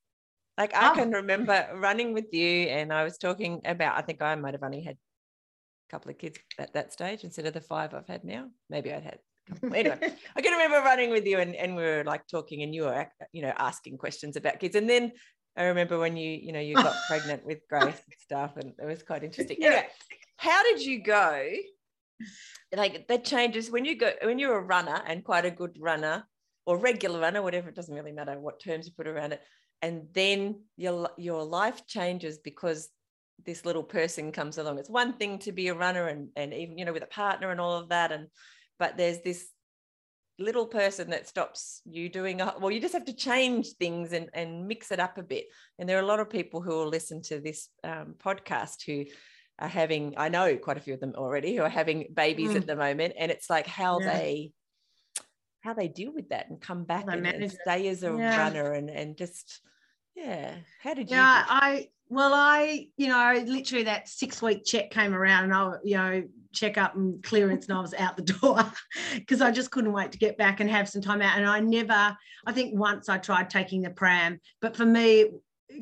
like 0.58 0.76
I 0.76 0.92
oh. 0.92 0.94
can 0.94 1.12
remember 1.12 1.68
running 1.76 2.14
with 2.14 2.34
you, 2.34 2.68
and 2.68 2.94
I 2.94 3.04
was 3.04 3.18
talking 3.18 3.62
about. 3.66 3.98
I 3.98 4.02
think 4.02 4.22
I 4.22 4.36
might 4.36 4.54
have 4.54 4.64
only 4.64 4.82
had 4.82 4.96
a 4.96 5.90
couple 5.90 6.12
of 6.12 6.18
kids 6.18 6.38
at 6.60 6.74
that 6.74 6.94
stage 6.94 7.24
instead 7.24 7.46
of 7.46 7.54
the 7.54 7.62
five 7.62 7.94
I've 7.94 8.08
had 8.08 8.24
now. 8.24 8.50
Maybe 8.70 8.94
I'd 8.94 9.04
had 9.04 9.20
anyway, 9.74 10.14
I 10.36 10.42
can 10.42 10.54
remember 10.54 10.78
running 10.78 11.10
with 11.10 11.26
you 11.26 11.40
and, 11.40 11.56
and 11.56 11.76
we 11.76 11.84
were 11.84 12.04
like 12.06 12.28
talking 12.28 12.64
and 12.64 12.74
you 12.74 12.84
were, 12.84 13.08
you 13.32 13.42
know, 13.42 13.54
asking 13.58 13.98
questions 13.98 14.36
about 14.36 14.60
kids. 14.60 14.76
And 14.76 14.90
then 14.90 15.12
I 15.56 15.66
remember 15.66 16.00
when 16.00 16.18
you, 16.18 16.32
you 16.32 16.52
know, 16.52 16.60
you 16.60 16.76
got 16.76 16.96
pregnant 17.08 17.46
with 17.46 17.60
Grace 17.70 17.86
and 17.86 18.16
stuff 18.20 18.58
and 18.58 18.74
it 18.82 18.86
was 18.86 19.04
quite 19.04 19.24
interesting. 19.24 19.58
Yeah. 19.60 19.68
Anyway, 19.68 19.88
how 20.38 20.64
did 20.64 20.82
you 20.82 21.04
go? 21.04 21.50
Like 22.76 23.08
that 23.08 23.26
changes 23.26 23.70
when 23.70 23.86
you 23.86 23.98
go, 23.98 24.12
when 24.24 24.40
you're 24.40 24.58
a 24.58 24.62
runner 24.62 25.02
and 25.06 25.24
quite 25.24 25.46
a 25.46 25.52
good 25.52 25.78
runner 25.80 26.26
or 26.66 26.78
regular 26.78 27.20
runner, 27.20 27.42
whatever, 27.42 27.70
it 27.70 27.76
doesn't 27.76 27.94
really 27.94 28.12
matter 28.12 28.40
what 28.40 28.62
terms 28.62 28.88
you 28.88 28.94
put 28.96 29.08
around 29.08 29.34
it. 29.34 29.42
And 29.82 30.08
then 30.14 30.62
your, 30.78 31.10
your 31.18 31.44
life 31.44 31.86
changes 31.86 32.38
because 32.38 32.90
this 33.46 33.66
little 33.66 33.84
person 33.84 34.32
comes 34.32 34.58
along. 34.58 34.80
It's 34.80 34.90
one 34.90 35.14
thing 35.14 35.40
to 35.40 35.52
be 35.52 35.68
a 35.68 35.74
runner 35.74 36.08
and, 36.08 36.30
and 36.36 36.54
even, 36.54 36.78
you 36.78 36.86
know, 36.86 36.94
with 36.94 37.04
a 37.04 37.08
partner 37.08 37.52
and 37.52 37.60
all 37.60 37.78
of 37.78 37.90
that. 37.90 38.12
And 38.12 38.28
but 38.84 38.98
there's 38.98 39.22
this 39.22 39.48
little 40.40 40.66
person 40.66 41.10
that 41.12 41.26
stops 41.26 41.82
you 41.86 42.10
doing 42.10 42.42
a, 42.42 42.54
well 42.60 42.70
you 42.70 42.82
just 42.82 42.94
have 42.94 43.06
to 43.06 43.16
change 43.16 43.70
things 43.80 44.12
and, 44.12 44.30
and 44.34 44.68
mix 44.68 44.92
it 44.92 45.00
up 45.00 45.18
a 45.18 45.24
bit 45.24 45.46
and 45.80 45.88
there 45.88 45.96
are 45.98 46.02
a 46.02 46.06
lot 46.06 46.20
of 46.20 46.30
people 46.30 46.62
who 46.62 46.72
will 46.72 46.90
listen 46.90 47.22
to 47.22 47.40
this 47.40 47.70
um, 47.86 48.14
podcast 48.22 48.84
who 48.86 49.06
are 49.60 49.70
having 49.70 50.16
i 50.18 50.28
know 50.28 50.58
quite 50.58 50.76
a 50.76 50.82
few 50.82 50.94
of 50.94 51.00
them 51.00 51.14
already 51.16 51.56
who 51.56 51.62
are 51.62 51.70
having 51.70 52.08
babies 52.14 52.50
mm. 52.50 52.58
at 52.58 52.68
the 52.68 52.76
moment 52.76 53.14
and 53.18 53.32
it's 53.32 53.50
like 53.50 53.68
how 53.68 54.02
yeah. 54.02 54.18
they 54.18 54.52
how 55.62 55.74
they 55.74 55.88
deal 55.88 56.12
with 56.14 56.28
that 56.28 56.50
and 56.50 56.60
come 56.60 56.84
back 56.84 57.06
and, 57.08 57.26
and, 57.26 57.50
stay 57.50 57.88
as 57.88 58.04
a 58.04 58.08
yeah. 58.08 58.38
runner 58.38 58.74
and 58.74 58.90
and 58.90 59.16
just 59.16 59.62
yeah 60.14 60.56
how 60.82 60.94
did 60.94 61.10
you 61.10 61.16
yeah 61.16 61.46
i 61.48 61.88
well 62.14 62.34
i 62.34 62.88
you 62.98 63.08
know 63.08 63.44
literally 63.48 63.84
that 63.84 64.08
six 64.08 64.42
week 64.42 64.64
check 64.66 64.90
came 64.92 65.14
around 65.14 65.46
and 65.46 65.54
i 65.54 65.72
you 65.84 65.98
know 65.98 66.24
checkup 66.54 66.96
and 66.96 67.22
clearance 67.24 67.68
and 67.68 67.78
I 67.78 67.82
was 67.82 67.94
out 67.96 68.16
the 68.16 68.24
door 68.42 68.64
because 69.16 69.42
I 69.42 69.52
just 69.52 69.72
couldn't 69.72 69.92
wait 69.92 70.12
to 70.14 70.18
get 70.18 70.38
back 70.38 70.60
and 70.60 70.70
have 70.70 70.88
some 70.88 71.02
time 71.02 71.22
out. 71.22 71.38
And 71.38 71.46
I 71.46 71.60
never, 71.60 72.16
I 72.46 72.52
think 72.54 72.80
once 72.80 73.10
I 73.10 73.18
tried 73.18 73.50
taking 73.50 73.82
the 73.82 73.90
pram, 73.90 74.40
but 74.62 74.78
for 74.78 74.86
me, 74.86 75.32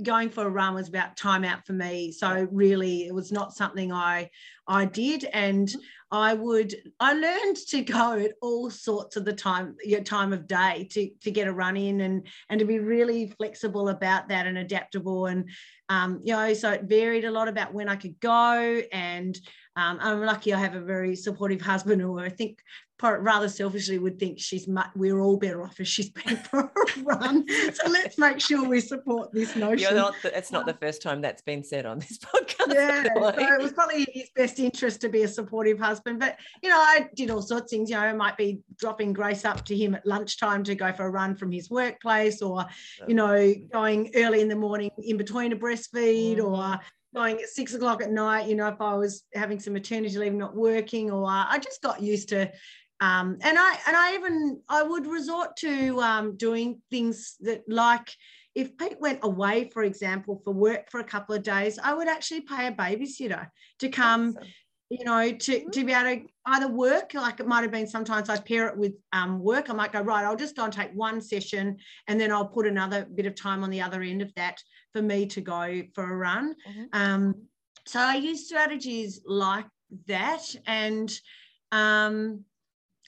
going 0.03 0.29
for 0.29 0.45
a 0.45 0.49
run 0.49 0.73
was 0.73 0.89
about 0.89 1.17
time 1.17 1.43
out 1.43 1.65
for 1.65 1.73
me. 1.73 2.11
So 2.11 2.47
really 2.51 3.07
it 3.07 3.13
was 3.13 3.31
not 3.31 3.53
something 3.53 3.91
I 3.91 4.29
I 4.67 4.85
did. 4.85 5.25
And 5.25 5.73
I 6.11 6.33
would 6.33 6.75
I 6.99 7.13
learned 7.13 7.57
to 7.69 7.81
go 7.81 8.13
at 8.13 8.33
all 8.41 8.69
sorts 8.69 9.15
of 9.15 9.25
the 9.25 9.33
time, 9.33 9.75
your 9.83 10.01
time 10.01 10.33
of 10.33 10.47
day 10.47 10.87
to, 10.91 11.09
to 11.21 11.31
get 11.31 11.47
a 11.47 11.53
run 11.53 11.77
in 11.77 12.01
and 12.01 12.27
and 12.49 12.59
to 12.59 12.65
be 12.65 12.79
really 12.79 13.33
flexible 13.37 13.89
about 13.89 14.29
that 14.29 14.47
and 14.47 14.57
adaptable. 14.57 15.27
And 15.27 15.49
um, 15.89 16.21
you 16.23 16.33
know, 16.33 16.53
so 16.53 16.71
it 16.71 16.83
varied 16.83 17.25
a 17.25 17.31
lot 17.31 17.47
about 17.47 17.73
when 17.73 17.89
I 17.89 17.95
could 17.95 18.19
go 18.19 18.81
and 18.91 19.37
um, 19.75 19.97
I'm 20.01 20.21
lucky 20.21 20.53
I 20.53 20.59
have 20.59 20.75
a 20.75 20.81
very 20.81 21.15
supportive 21.15 21.61
husband 21.61 22.01
who 22.01 22.19
I 22.19 22.29
think 22.29 22.61
rather 23.03 23.49
selfishly 23.49 23.97
would 23.97 24.19
think 24.19 24.39
she's 24.39 24.69
we're 24.95 25.19
all 25.19 25.37
better 25.37 25.63
off 25.63 25.79
if 25.79 25.87
she's 25.87 26.09
been 26.09 26.35
for 26.37 26.59
a 26.59 27.01
run. 27.01 27.45
So 27.73 27.89
let's 27.89 28.17
make 28.17 28.39
sure 28.39 28.67
we 28.67 28.79
support 28.79 29.31
this 29.33 29.55
notion. 29.55 29.95
Not 29.95 30.13
the, 30.21 30.37
it's 30.37 30.51
not 30.51 30.65
the 30.65 30.73
first 30.73 31.01
time 31.01 31.21
that's 31.21 31.41
been 31.41 31.63
said 31.63 31.85
on 31.85 31.99
this 31.99 32.17
podcast. 32.19 32.73
Yeah, 32.73 33.03
so 33.15 33.27
it 33.29 33.61
was 33.61 33.73
probably 33.73 34.03
in 34.03 34.07
his 34.13 34.29
best 34.35 34.59
interest 34.59 35.01
to 35.01 35.09
be 35.09 35.23
a 35.23 35.27
supportive 35.27 35.79
husband. 35.79 36.19
But 36.19 36.37
you 36.61 36.69
know, 36.69 36.77
I 36.77 37.09
did 37.15 37.31
all 37.31 37.41
sorts 37.41 37.65
of 37.65 37.69
things. 37.69 37.89
You 37.89 37.95
know, 37.95 38.03
I 38.03 38.13
might 38.13 38.37
be 38.37 38.59
dropping 38.77 39.13
Grace 39.13 39.45
up 39.45 39.65
to 39.65 39.75
him 39.75 39.95
at 39.95 40.05
lunchtime 40.05 40.63
to 40.65 40.75
go 40.75 40.91
for 40.93 41.05
a 41.05 41.09
run 41.09 41.35
from 41.35 41.51
his 41.51 41.69
workplace, 41.69 42.41
or 42.41 42.65
you 43.07 43.15
know, 43.15 43.53
going 43.71 44.11
early 44.15 44.41
in 44.41 44.47
the 44.47 44.55
morning 44.55 44.91
in 45.03 45.17
between 45.17 45.53
a 45.53 45.55
breastfeed, 45.55 46.37
mm. 46.37 46.45
or 46.45 46.79
going 47.13 47.41
at 47.41 47.49
six 47.49 47.73
o'clock 47.73 48.01
at 48.01 48.11
night, 48.11 48.47
you 48.47 48.55
know, 48.55 48.67
if 48.67 48.79
I 48.81 48.95
was 48.95 49.23
having 49.33 49.59
some 49.59 49.73
maternity 49.73 50.17
leave, 50.17 50.33
not 50.33 50.55
working, 50.55 51.11
or 51.11 51.25
I 51.27 51.59
just 51.61 51.81
got 51.81 52.01
used 52.01 52.29
to. 52.29 52.51
Um, 52.99 53.37
and 53.41 53.57
I 53.57 53.77
and 53.87 53.97
I 53.97 54.13
even 54.13 54.61
I 54.69 54.83
would 54.83 55.07
resort 55.07 55.55
to 55.57 55.99
um, 56.01 56.37
doing 56.37 56.81
things 56.91 57.35
that 57.41 57.63
like 57.67 58.15
if 58.53 58.77
Pete 58.77 58.99
went 58.99 59.19
away, 59.23 59.69
for 59.73 59.83
example, 59.83 60.41
for 60.43 60.53
work 60.53 60.91
for 60.91 60.99
a 60.99 61.05
couple 61.05 61.33
of 61.35 61.43
days, 61.43 61.79
I 61.81 61.93
would 61.93 62.07
actually 62.07 62.41
pay 62.41 62.67
a 62.67 62.71
babysitter 62.71 63.47
to 63.79 63.89
come. 63.89 64.35
Awesome. 64.37 64.49
You 64.91 65.05
know, 65.05 65.31
to, 65.31 65.69
to 65.69 65.83
be 65.85 65.93
able 65.93 66.21
to 66.21 66.27
either 66.47 66.67
work, 66.67 67.13
like 67.13 67.39
it 67.39 67.47
might 67.47 67.61
have 67.61 67.71
been 67.71 67.87
sometimes 67.87 68.27
I 68.27 68.37
pair 68.37 68.67
it 68.67 68.75
with 68.75 68.93
um, 69.13 69.39
work. 69.39 69.69
I 69.69 69.73
might 69.73 69.93
go, 69.93 70.01
right, 70.01 70.25
I'll 70.25 70.35
just 70.35 70.57
go 70.57 70.65
and 70.65 70.73
take 70.73 70.91
one 70.91 71.21
session 71.21 71.77
and 72.09 72.19
then 72.19 72.29
I'll 72.29 72.47
put 72.47 72.67
another 72.67 73.05
bit 73.15 73.25
of 73.25 73.33
time 73.33 73.63
on 73.63 73.69
the 73.69 73.81
other 73.81 74.01
end 74.01 74.21
of 74.21 74.33
that 74.35 74.61
for 74.91 75.01
me 75.01 75.25
to 75.27 75.39
go 75.39 75.81
for 75.95 76.03
a 76.03 76.15
run. 76.15 76.55
Mm-hmm. 76.69 76.83
Um, 76.91 77.35
so 77.87 78.01
I 78.01 78.15
use 78.15 78.45
strategies 78.45 79.21
like 79.25 79.65
that. 80.07 80.43
And 80.67 81.09
um, 81.71 82.43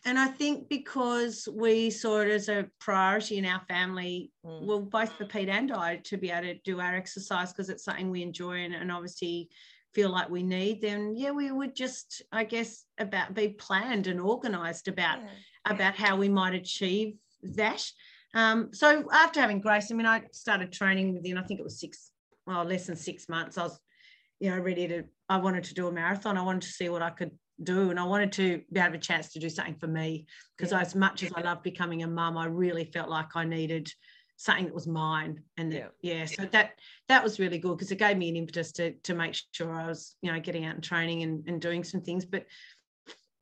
and 0.05 0.17
I 0.17 0.27
think 0.27 0.69
because 0.69 1.47
we 1.51 1.89
saw 1.89 2.21
it 2.21 2.29
as 2.29 2.49
a 2.49 2.67
priority 2.79 3.37
in 3.37 3.45
our 3.45 3.61
family, 3.67 4.31
mm. 4.45 4.65
well, 4.65 4.81
both 4.81 5.13
for 5.13 5.25
Pete 5.25 5.49
and 5.49 5.71
I, 5.71 5.97
to 6.05 6.17
be 6.17 6.29
able 6.29 6.47
to 6.47 6.55
do 6.65 6.79
our 6.79 6.95
exercise 6.95 7.51
because 7.51 7.69
it's 7.69 7.85
something 7.85 8.09
we 8.09 8.21
enjoy 8.21 8.63
and, 8.63 8.73
and 8.73 8.91
obviously 8.91 9.49
feel 9.93 10.10
like 10.10 10.29
we 10.29 10.43
need, 10.43 10.82
then 10.82 11.15
yeah, 11.15 11.32
we 11.32 11.51
would 11.51 11.75
just, 11.75 12.21
I 12.32 12.43
guess, 12.43 12.86
about 12.97 13.34
be 13.34 13.49
planned 13.49 14.08
and 14.08 14.19
organized 14.19 14.88
about 14.88 15.19
yeah. 15.21 15.71
about 15.73 15.95
how 15.95 16.15
we 16.15 16.29
might 16.29 16.53
achieve 16.53 17.15
that. 17.43 17.84
Um, 18.34 18.69
so 18.73 19.08
after 19.12 19.39
having 19.39 19.62
Grace, 19.62 19.91
I 19.91 19.95
mean, 19.95 20.08
I 20.08 20.23
started 20.32 20.71
training 20.71 21.13
within, 21.13 21.38
I 21.38 21.43
think 21.43 21.60
it 21.60 21.63
was 21.63 21.79
six, 21.79 22.10
well, 22.47 22.63
less 22.63 22.88
than 22.88 22.95
six 22.95 23.29
months. 23.29 23.58
I 23.58 23.63
was, 23.63 23.79
you 24.39 24.49
know, 24.49 24.60
ready 24.60 24.88
to, 24.88 25.03
I 25.29 25.38
wanted 25.38 25.65
to 25.65 25.73
do 25.73 25.88
a 25.88 25.91
marathon. 25.91 26.38
I 26.38 26.41
wanted 26.41 26.63
to 26.63 26.69
see 26.69 26.89
what 26.89 27.03
I 27.03 27.12
could 27.12 27.32
do. 27.62 27.91
And 27.91 27.99
I 27.99 28.03
wanted 28.03 28.32
to 28.34 28.43
be 28.43 28.58
able 28.58 28.75
to 28.75 28.82
have 28.82 28.93
a 28.95 28.97
chance 28.97 29.32
to 29.34 29.39
do 29.39 29.49
something 29.49 29.75
for 29.75 29.88
me 29.88 30.25
because 30.58 30.71
yeah. 30.71 30.82
as 30.82 30.95
much 30.95 31.21
as 31.21 31.32
I 31.36 31.41
love 31.41 31.62
becoming 31.62 32.01
a 32.01 32.08
mum, 32.08 32.38
I 32.38 32.45
really 32.45 32.86
felt 32.86 33.10
like 33.10 33.36
I 33.36 33.45
needed 33.45 33.88
something 34.43 34.65
that 34.65 34.73
was 34.73 34.88
mine. 34.88 35.41
And 35.58 35.71
yeah, 35.71 35.88
yeah 36.01 36.25
so 36.25 36.45
that 36.51 36.71
that 37.08 37.23
was 37.23 37.39
really 37.39 37.58
good 37.58 37.77
because 37.77 37.91
it 37.91 37.99
gave 37.99 38.17
me 38.17 38.29
an 38.29 38.36
impetus 38.36 38.71
to 38.73 38.91
to 39.03 39.13
make 39.13 39.36
sure 39.51 39.73
I 39.73 39.88
was, 39.88 40.15
you 40.21 40.32
know, 40.32 40.39
getting 40.39 40.65
out 40.65 40.75
and 40.75 40.84
training 40.84 41.23
and, 41.23 41.47
and 41.47 41.62
doing 41.62 41.84
some 41.84 42.01
things. 42.01 42.25
But 42.25 42.45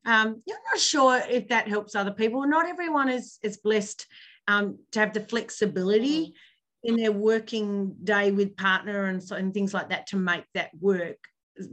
um, 0.05 0.41
you're 0.45 0.57
not 0.71 0.79
sure 0.79 1.21
if 1.29 1.47
that 1.49 1.67
helps 1.67 1.95
other 1.95 2.11
people. 2.11 2.45
Not 2.47 2.67
everyone 2.67 3.09
is 3.09 3.37
is 3.43 3.57
blessed 3.57 4.05
um, 4.47 4.79
to 4.91 4.99
have 4.99 5.13
the 5.13 5.21
flexibility 5.21 6.27
mm-hmm. 6.27 6.89
in 6.89 6.95
their 6.97 7.11
working 7.11 7.95
day 8.03 8.31
with 8.31 8.57
partner 8.57 9.05
and 9.05 9.23
so 9.23 9.35
and 9.35 9.53
things 9.53 9.73
like 9.73 9.89
that 9.89 10.07
to 10.07 10.15
make 10.17 10.45
that 10.53 10.71
work 10.79 11.17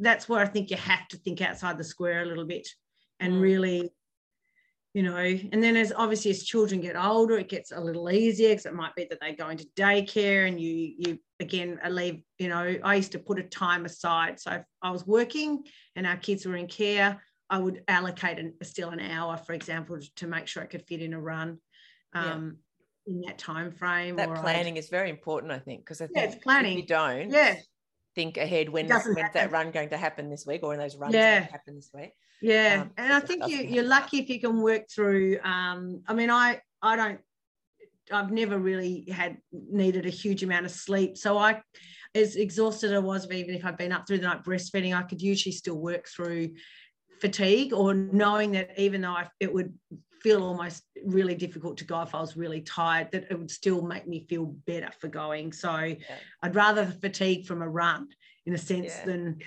that's 0.01 0.29
where 0.29 0.41
I 0.41 0.47
think 0.47 0.71
you 0.71 0.77
have 0.77 1.07
to 1.09 1.17
think 1.17 1.41
outside 1.41 1.79
the 1.79 1.85
square 1.85 2.23
a 2.23 2.27
little 2.27 2.45
bit 2.45 2.69
and 3.21 3.35
mm. 3.35 3.41
really, 3.41 3.91
you 4.99 5.05
know, 5.05 5.17
and 5.17 5.63
then 5.63 5.77
as 5.77 5.93
obviously 5.95 6.33
as 6.33 6.43
children 6.43 6.81
get 6.81 6.97
older, 6.97 7.39
it 7.39 7.49
gets 7.49 7.71
a 7.71 7.81
little 7.81 8.11
easier 8.11 8.49
because 8.49 8.67
it 8.67 8.75
might 8.75 8.97
be 8.97 9.07
that 9.09 9.21
they 9.21 9.33
go 9.33 9.49
into 9.49 9.65
daycare 9.77 10.49
and 10.49 10.61
you 10.61 10.93
you 10.99 11.19
again 11.39 11.79
leave, 11.89 12.21
you 12.41 12.49
know, 12.49 12.75
I 12.83 12.97
used 12.97 13.13
to 13.13 13.21
put 13.21 13.39
a 13.39 13.45
time 13.45 13.85
aside. 13.85 14.41
So 14.41 14.51
if 14.55 14.65
I 14.83 14.91
was 14.91 15.07
working 15.07 15.63
and 15.95 16.05
our 16.05 16.17
kids 16.17 16.45
were 16.45 16.57
in 16.57 16.67
care, 16.67 17.23
I 17.49 17.61
would 17.61 17.85
allocate 17.87 18.41
an, 18.41 18.55
still 18.65 18.89
an 18.89 18.99
hour, 18.99 19.37
for 19.37 19.53
example, 19.53 20.01
to 20.17 20.27
make 20.27 20.49
sure 20.49 20.65
I 20.65 20.67
could 20.67 20.85
fit 20.89 21.01
in 21.01 21.15
a 21.15 21.21
run. 21.21 21.59
Um, 22.13 22.57
yeah. 23.07 23.15
in 23.15 23.21
that 23.21 23.39
time 23.39 23.71
frame. 23.71 24.17
That 24.17 24.35
planning 24.35 24.75
I'd, 24.75 24.81
is 24.81 24.89
very 24.89 25.11
important, 25.11 25.53
I 25.53 25.61
think, 25.61 25.83
because 25.83 26.01
I 26.01 26.07
think 26.09 26.17
yeah, 26.17 26.25
it's 26.25 26.43
planning. 26.43 26.77
you 26.77 26.87
don't, 26.87 27.31
yeah, 27.31 27.55
think 28.19 28.37
ahead 28.37 28.69
when 28.69 28.89
when's 28.89 29.33
that 29.33 29.53
run 29.53 29.71
going 29.71 29.91
to 29.91 29.97
happen 29.97 30.29
this 30.29 30.45
week 30.45 30.65
or 30.65 30.71
when 30.71 30.79
those 30.79 30.97
runs 30.97 31.15
yeah. 31.15 31.37
going 31.37 31.47
to 31.47 31.53
happen 31.53 31.77
this 31.77 31.91
week. 31.95 32.11
Yeah, 32.43 32.83
um, 32.83 32.91
and 32.97 33.13
I 33.13 33.21
think 33.21 33.47
you, 33.47 33.59
you're 33.59 33.85
lucky 33.85 34.19
if 34.19 34.29
you 34.29 34.41
can 34.41 34.61
work 34.61 34.91
through. 34.93 35.39
Um, 35.45 36.03
I 36.09 36.15
mean, 36.15 36.29
I 36.29 36.61
I 36.83 36.97
don't. 36.97 37.21
I've 38.11 38.33
never 38.33 38.59
really 38.59 39.07
had 39.13 39.37
needed 39.53 40.05
a 40.05 40.11
huge 40.11 40.43
amount 40.43 40.67
of 40.67 40.73
sleep, 40.73 41.17
so 41.17 41.39
I, 41.39 41.63
as 42.17 42.35
exhausted 42.35 42.93
I 42.93 42.99
was, 42.99 43.31
even 43.31 43.55
if 43.55 43.65
I've 43.65 43.79
been 43.79 43.93
up 43.93 44.07
through 44.07 44.19
the 44.19 44.27
night 44.27 44.45
breastfeeding, 44.45 44.97
I 44.97 45.03
could 45.03 45.23
usually 45.23 45.53
still 45.53 45.79
work 45.79 46.09
through 46.09 46.55
fatigue 47.21 47.73
or 47.73 47.95
knowing 47.95 48.53
that 48.53 48.71
even 48.79 49.01
though 49.03 49.13
I, 49.13 49.29
it 49.39 49.53
would 49.53 49.75
feel 50.23 50.43
almost 50.43 50.85
really 51.05 51.35
difficult 51.35 51.77
to 51.79 51.85
go 51.85 52.03
if 52.03 52.15
I 52.15 52.21
was 52.21 52.37
really 52.37 52.61
tired, 52.61 53.11
that 53.13 53.27
it 53.31 53.39
would 53.39 53.51
still 53.51 53.83
make 53.83 54.07
me 54.07 54.27
feel 54.29 54.47
better 54.67 54.91
for 55.01 55.09
going. 55.09 55.53
So 55.53 55.77
yeah. 55.77 55.97
I'd 56.43 56.55
rather 56.55 56.85
the 56.85 56.93
fatigue 56.93 57.47
from 57.47 57.63
a 57.63 57.69
run 57.69 58.09
in 58.47 58.55
a 58.55 58.59
sense 58.59 58.95
yeah. 58.99 59.07
than 59.07 59.39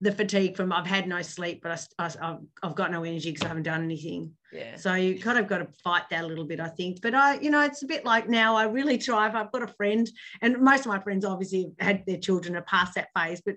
the 0.00 0.12
fatigue 0.12 0.56
from 0.56 0.72
I've 0.72 0.86
had 0.86 1.08
no 1.08 1.22
sleep, 1.22 1.62
but 1.62 1.88
I, 1.98 2.10
I, 2.20 2.36
I've 2.62 2.74
got 2.74 2.90
no 2.90 3.02
energy 3.02 3.30
because 3.30 3.44
I 3.44 3.48
haven't 3.48 3.62
done 3.62 3.82
anything. 3.82 4.32
Yeah. 4.52 4.76
So 4.76 4.94
you 4.94 5.18
kind 5.18 5.38
of 5.38 5.46
got 5.46 5.58
to 5.58 5.68
fight 5.82 6.04
that 6.10 6.24
a 6.24 6.26
little 6.26 6.44
bit, 6.44 6.60
I 6.60 6.68
think. 6.68 7.00
But 7.00 7.14
I, 7.14 7.40
you 7.40 7.50
know, 7.50 7.62
it's 7.62 7.82
a 7.82 7.86
bit 7.86 8.04
like 8.04 8.28
now 8.28 8.56
I 8.56 8.64
really 8.64 8.98
try. 9.08 9.26
If 9.26 9.34
I've 9.34 9.52
got 9.52 9.62
a 9.62 9.68
friend, 9.68 10.08
and 10.42 10.58
most 10.58 10.80
of 10.80 10.86
my 10.86 10.98
friends 11.00 11.24
obviously 11.24 11.72
have 11.78 11.86
had 11.86 12.06
their 12.06 12.18
children 12.18 12.56
are 12.56 12.62
past 12.62 12.94
that 12.94 13.08
phase, 13.16 13.40
but 13.44 13.56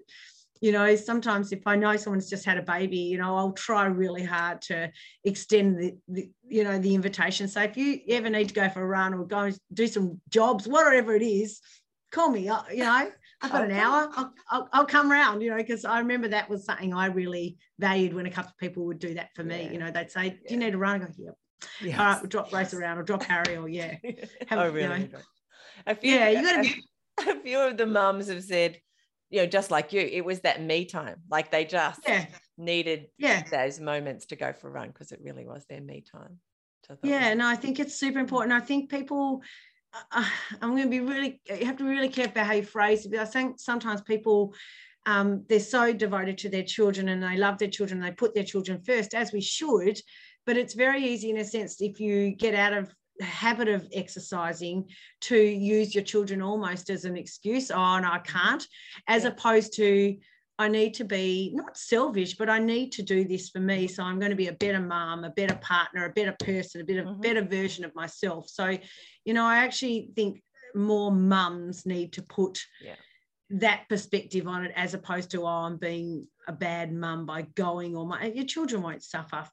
you 0.61 0.71
know 0.71 0.95
sometimes 0.95 1.51
if 1.51 1.65
i 1.65 1.75
know 1.75 1.95
someone's 1.95 2.29
just 2.29 2.45
had 2.45 2.57
a 2.57 2.61
baby 2.61 2.97
you 2.97 3.17
know 3.17 3.35
i'll 3.35 3.53
try 3.53 3.85
really 3.85 4.23
hard 4.23 4.61
to 4.61 4.91
extend 5.23 5.77
the, 5.77 5.97
the, 6.07 6.29
you 6.47 6.63
know 6.63 6.77
the 6.79 6.95
invitation. 6.95 7.47
So 7.47 7.61
if 7.61 7.77
you 7.77 7.99
ever 8.09 8.29
need 8.29 8.49
to 8.49 8.53
go 8.53 8.69
for 8.69 8.81
a 8.81 8.87
run 8.87 9.13
or 9.13 9.25
go 9.25 9.51
do 9.73 9.87
some 9.87 10.19
jobs 10.29 10.67
whatever 10.67 11.15
it 11.15 11.23
is 11.23 11.61
call 12.11 12.29
me 12.29 12.49
uh, 12.49 12.61
you 12.71 12.83
know 12.83 13.09
i've 13.41 13.51
got 13.51 13.63
an 13.63 13.71
hour 13.71 14.09
I'll, 14.15 14.33
I'll, 14.49 14.69
I'll 14.73 14.85
come 14.85 15.11
around 15.11 15.41
you 15.41 15.51
know 15.51 15.57
because 15.57 15.85
i 15.85 15.99
remember 15.99 16.27
that 16.29 16.49
was 16.49 16.65
something 16.65 16.93
i 16.93 17.05
really 17.05 17.57
valued 17.77 18.13
when 18.13 18.25
a 18.25 18.31
couple 18.31 18.49
of 18.49 18.57
people 18.57 18.85
would 18.85 18.99
do 18.99 19.13
that 19.13 19.29
for 19.35 19.43
me 19.43 19.63
yeah. 19.63 19.71
you 19.71 19.77
know 19.77 19.91
they'd 19.91 20.11
say 20.11 20.29
do 20.29 20.53
you 20.53 20.57
need 20.57 20.73
a 20.73 20.77
run? 20.77 21.01
I 21.01 21.05
go 21.05 21.13
yep. 21.17 21.35
Yes. 21.81 21.99
all 21.99 22.05
right 22.05 22.21
we'll 22.21 22.29
drop 22.29 22.49
Grace 22.49 22.73
around 22.73 22.97
or 22.97 23.03
drop 23.03 23.23
harry 23.23 23.57
or 23.57 23.69
yeah. 23.69 23.95
Have, 24.47 24.59
oh, 24.59 24.69
really? 24.71 25.01
You 25.01 25.09
know, 25.09 25.19
a 25.85 25.95
few, 25.95 26.15
yeah 26.15 26.29
you 26.29 26.41
got 26.41 26.63
to 26.63 26.69
be 26.69 26.83
a 27.31 27.39
few 27.41 27.59
of 27.59 27.77
the 27.77 27.85
mums 27.85 28.27
have 28.27 28.43
said 28.43 28.79
you 29.29 29.41
know, 29.41 29.45
just 29.45 29.71
like 29.71 29.93
you, 29.93 30.01
it 30.01 30.25
was 30.25 30.41
that 30.41 30.61
me 30.61 30.85
time. 30.85 31.17
Like 31.29 31.51
they 31.51 31.65
just 31.65 32.01
yeah. 32.07 32.25
needed 32.57 33.07
yeah. 33.17 33.43
those 33.49 33.79
moments 33.79 34.27
to 34.27 34.35
go 34.35 34.53
for 34.53 34.67
a 34.67 34.71
run 34.71 34.87
because 34.87 35.11
it 35.11 35.19
really 35.21 35.45
was 35.45 35.65
their 35.69 35.81
me 35.81 36.03
time. 36.11 36.39
yeah, 37.03 37.33
no, 37.35 37.47
I 37.47 37.55
think 37.55 37.79
it's 37.79 37.95
super 37.95 38.19
important. 38.19 38.53
I 38.53 38.59
think 38.59 38.89
people, 38.89 39.41
uh, 40.11 40.25
I'm 40.61 40.71
going 40.71 40.83
to 40.83 40.89
be 40.89 40.99
really, 40.99 41.41
you 41.47 41.65
have 41.65 41.77
to 41.77 41.83
be 41.83 41.89
really 41.89 42.09
careful 42.09 42.43
how 42.43 42.53
you 42.53 42.63
phrase 42.63 43.05
it. 43.05 43.11
But 43.11 43.19
I 43.19 43.25
think 43.25 43.59
sometimes 43.59 44.01
people, 44.01 44.53
um, 45.05 45.45
they're 45.47 45.59
so 45.59 45.93
devoted 45.93 46.37
to 46.39 46.49
their 46.49 46.63
children 46.63 47.09
and 47.09 47.21
they 47.21 47.37
love 47.37 47.57
their 47.59 47.69
children. 47.69 47.99
They 47.99 48.11
put 48.11 48.33
their 48.33 48.43
children 48.43 48.81
first, 48.81 49.13
as 49.13 49.31
we 49.31 49.41
should. 49.41 49.99
But 50.45 50.57
it's 50.57 50.73
very 50.73 51.03
easy 51.03 51.29
in 51.29 51.37
a 51.37 51.45
sense 51.45 51.79
if 51.81 51.99
you 51.99 52.31
get 52.31 52.55
out 52.55 52.73
of 52.73 52.91
habit 53.21 53.67
of 53.67 53.87
exercising 53.93 54.89
to 55.21 55.37
use 55.37 55.93
your 55.93 56.03
children 56.03 56.41
almost 56.41 56.89
as 56.89 57.05
an 57.05 57.17
excuse 57.17 57.71
oh 57.71 57.99
no 57.99 58.11
i 58.11 58.19
can't 58.19 58.65
as 59.07 59.23
yeah. 59.23 59.29
opposed 59.29 59.73
to 59.73 60.15
i 60.57 60.67
need 60.67 60.93
to 60.93 61.03
be 61.03 61.51
not 61.53 61.77
selfish 61.77 62.35
but 62.35 62.49
i 62.49 62.59
need 62.59 62.91
to 62.91 63.03
do 63.03 63.25
this 63.25 63.49
for 63.49 63.59
me 63.59 63.87
so 63.87 64.03
i'm 64.03 64.19
going 64.19 64.31
to 64.31 64.37
be 64.37 64.47
a 64.47 64.53
better 64.53 64.79
mom 64.79 65.23
a 65.23 65.29
better 65.31 65.55
partner 65.55 66.05
a 66.05 66.13
better 66.13 66.35
person 66.43 66.81
a 66.81 66.85
bit 66.85 66.97
of 66.97 67.05
mm-hmm. 67.05 67.21
better 67.21 67.43
version 67.43 67.83
of 67.83 67.93
myself 67.95 68.47
so 68.47 68.77
you 69.25 69.33
know 69.33 69.45
i 69.45 69.57
actually 69.57 70.09
think 70.15 70.41
more 70.75 71.11
mums 71.11 71.85
need 71.85 72.13
to 72.13 72.21
put 72.21 72.59
yeah. 72.81 72.95
that 73.49 73.83
perspective 73.89 74.47
on 74.47 74.63
it 74.63 74.71
as 74.75 74.93
opposed 74.93 75.31
to 75.31 75.43
oh 75.43 75.47
i'm 75.47 75.77
being 75.77 76.25
a 76.47 76.53
bad 76.53 76.93
mum 76.93 77.25
by 77.25 77.41
going 77.55 77.95
or 77.95 78.05
my 78.05 78.27
your 78.27 78.45
children 78.45 78.81
won't 78.81 79.03
suffer 79.03 79.45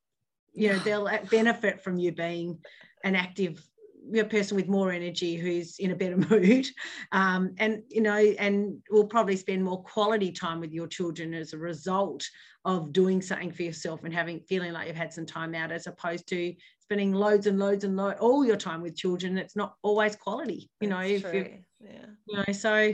you 0.56 0.72
know 0.72 0.78
they'll 0.80 1.08
benefit 1.30 1.82
from 1.82 1.98
you 1.98 2.10
being 2.10 2.58
an 3.06 3.14
active 3.14 3.62
a 4.16 4.24
person 4.24 4.56
with 4.56 4.68
more 4.68 4.92
energy 4.92 5.36
who's 5.36 5.78
in 5.78 5.90
a 5.90 5.96
better 5.96 6.16
mood 6.30 6.66
um, 7.12 7.54
and 7.58 7.82
you 7.88 8.00
know 8.00 8.16
and 8.16 8.80
will 8.90 9.06
probably 9.06 9.36
spend 9.36 9.64
more 9.64 9.82
quality 9.82 10.30
time 10.30 10.60
with 10.60 10.72
your 10.72 10.86
children 10.86 11.34
as 11.34 11.52
a 11.52 11.58
result 11.58 12.24
of 12.64 12.92
doing 12.92 13.20
something 13.20 13.50
for 13.50 13.62
yourself 13.62 14.04
and 14.04 14.14
having 14.14 14.40
feeling 14.40 14.72
like 14.72 14.86
you've 14.86 14.96
had 14.96 15.12
some 15.12 15.26
time 15.26 15.54
out 15.54 15.72
as 15.72 15.86
opposed 15.86 16.26
to 16.28 16.54
spending 16.80 17.12
loads 17.12 17.46
and 17.46 17.58
loads 17.58 17.84
and 17.84 17.96
loads 17.96 18.18
all 18.20 18.44
your 18.44 18.56
time 18.56 18.80
with 18.80 18.96
children 18.96 19.38
it's 19.38 19.56
not 19.56 19.74
always 19.82 20.14
quality 20.14 20.70
you 20.80 20.88
know 20.88 21.00
if 21.00 21.22
you 21.32 21.58
yeah 21.80 22.06
you 22.26 22.36
know 22.36 22.52
so 22.52 22.92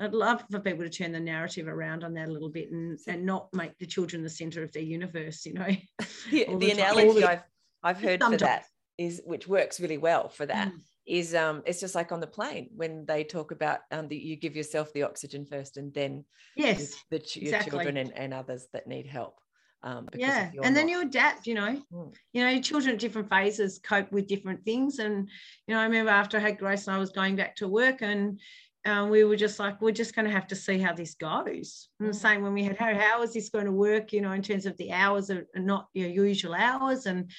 I'd 0.00 0.14
love 0.14 0.44
for 0.48 0.60
people 0.60 0.84
to 0.84 0.90
turn 0.90 1.10
the 1.10 1.18
narrative 1.18 1.66
around 1.66 2.04
on 2.04 2.14
that 2.14 2.28
a 2.28 2.32
little 2.32 2.50
bit 2.50 2.70
and, 2.70 2.96
and 3.08 3.26
not 3.26 3.48
make 3.52 3.76
the 3.78 3.86
children 3.86 4.22
the 4.22 4.30
center 4.30 4.62
of 4.62 4.70
their 4.70 4.84
universe, 4.84 5.44
you 5.44 5.54
know. 5.54 5.66
the, 6.30 6.44
the, 6.44 6.56
the 6.56 6.70
analogy 6.70 7.24
I've, 7.24 7.42
I've 7.82 8.00
heard 8.00 8.22
Sometimes. 8.22 8.40
for 8.40 8.46
that 8.46 8.64
is 8.98 9.22
which 9.24 9.48
works 9.48 9.80
really 9.80 9.96
well 9.96 10.28
for 10.28 10.44
that 10.44 10.68
mm. 10.68 10.78
is 11.06 11.34
um 11.34 11.62
it's 11.64 11.80
just 11.80 11.94
like 11.94 12.12
on 12.12 12.20
the 12.20 12.26
plane 12.26 12.68
when 12.74 13.06
they 13.06 13.24
talk 13.24 13.52
about 13.52 13.80
um 13.92 14.08
that 14.08 14.22
you 14.22 14.36
give 14.36 14.56
yourself 14.56 14.92
the 14.92 15.04
oxygen 15.04 15.46
first 15.46 15.76
and 15.76 15.94
then 15.94 16.24
yes 16.56 16.96
the, 17.10 17.22
your 17.34 17.54
exactly. 17.54 17.70
children 17.70 17.96
and, 17.96 18.12
and 18.16 18.34
others 18.34 18.66
that 18.72 18.86
need 18.86 19.06
help 19.06 19.40
um, 19.84 20.08
yeah 20.12 20.50
and 20.64 20.76
then 20.76 20.88
you 20.88 21.00
adapt 21.00 21.46
you 21.46 21.54
know 21.54 21.80
mm. 21.92 22.14
you 22.32 22.44
know 22.44 22.60
children 22.60 22.94
at 22.94 23.00
different 23.00 23.30
phases 23.30 23.78
cope 23.78 24.10
with 24.10 24.26
different 24.26 24.64
things 24.64 24.98
and 24.98 25.28
you 25.68 25.74
know 25.74 25.80
i 25.80 25.84
remember 25.84 26.10
after 26.10 26.36
i 26.36 26.40
had 26.40 26.58
grace 26.58 26.88
and 26.88 26.96
i 26.96 26.98
was 26.98 27.10
going 27.10 27.36
back 27.36 27.54
to 27.54 27.68
work 27.68 28.02
and 28.02 28.40
um, 28.86 29.10
we 29.10 29.24
were 29.24 29.36
just 29.36 29.58
like 29.58 29.80
we're 29.80 29.92
just 29.92 30.14
going 30.14 30.24
to 30.24 30.32
have 30.32 30.46
to 30.48 30.56
see 30.56 30.78
how 30.78 30.92
this 30.92 31.14
goes 31.14 31.88
and 32.00 32.08
the 32.08 32.12
mm. 32.12 32.20
same 32.20 32.42
when 32.42 32.54
we 32.54 32.64
had 32.64 32.76
how, 32.76 32.92
how 32.94 33.22
is 33.22 33.34
this 33.34 33.50
going 33.50 33.66
to 33.66 33.72
work 33.72 34.12
you 34.12 34.20
know 34.20 34.32
in 34.32 34.42
terms 34.42 34.66
of 34.66 34.76
the 34.78 34.90
hours 34.90 35.30
are 35.30 35.46
not 35.54 35.86
your 35.94 36.08
usual 36.08 36.54
hours 36.54 37.06
and 37.06 37.30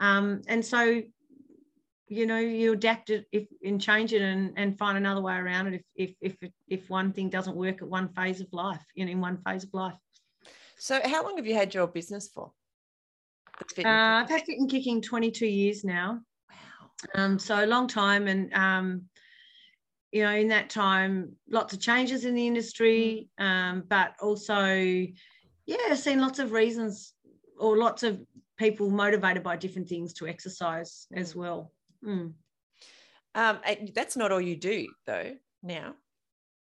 um, 0.00 0.42
and 0.48 0.64
so, 0.64 1.02
you 2.08 2.26
know, 2.26 2.38
you 2.38 2.72
adapt 2.72 3.10
it 3.10 3.26
if 3.32 3.46
and 3.62 3.80
change 3.80 4.12
it 4.12 4.22
and, 4.22 4.52
and 4.56 4.78
find 4.78 4.96
another 4.96 5.20
way 5.20 5.34
around 5.34 5.68
it 5.68 5.84
if, 5.94 6.14
if, 6.20 6.36
if, 6.40 6.52
if 6.68 6.90
one 6.90 7.12
thing 7.12 7.28
doesn't 7.28 7.56
work 7.56 7.82
at 7.82 7.88
one 7.88 8.08
phase 8.08 8.40
of 8.40 8.48
life, 8.52 8.84
you 8.94 9.04
know, 9.04 9.12
in 9.12 9.20
one 9.20 9.38
phase 9.44 9.64
of 9.64 9.70
life. 9.72 9.96
So, 10.78 11.00
how 11.04 11.24
long 11.24 11.36
have 11.36 11.46
you 11.46 11.54
had 11.54 11.74
your 11.74 11.88
business 11.88 12.28
for? 12.32 12.52
Uh, 13.78 14.22
I've 14.22 14.28
had 14.28 14.44
Fit 14.46 14.58
and 14.58 14.70
Kicking 14.70 15.02
22 15.02 15.46
years 15.46 15.84
now. 15.84 16.20
Wow. 16.48 17.14
Um, 17.14 17.38
so 17.38 17.64
a 17.64 17.66
long 17.66 17.88
time, 17.88 18.28
and 18.28 18.52
um, 18.54 19.02
you 20.12 20.22
know, 20.22 20.30
in 20.30 20.48
that 20.48 20.70
time, 20.70 21.32
lots 21.50 21.74
of 21.74 21.80
changes 21.80 22.24
in 22.24 22.34
the 22.34 22.46
industry, 22.46 23.28
mm. 23.40 23.44
um, 23.44 23.84
but 23.88 24.14
also, 24.20 24.66
yeah, 25.66 25.76
I've 25.90 25.98
seen 25.98 26.20
lots 26.20 26.38
of 26.38 26.52
reasons 26.52 27.14
or 27.58 27.76
lots 27.76 28.02
of 28.02 28.20
people 28.58 28.90
motivated 28.90 29.42
by 29.42 29.56
different 29.56 29.88
things 29.88 30.12
to 30.14 30.26
exercise 30.26 31.06
as 31.14 31.32
mm. 31.32 31.36
well. 31.36 31.72
Mm. 32.04 32.32
Um, 33.34 33.58
that's 33.94 34.16
not 34.16 34.32
all 34.32 34.40
you 34.40 34.56
do, 34.56 34.88
though. 35.06 35.36
Now, 35.62 35.94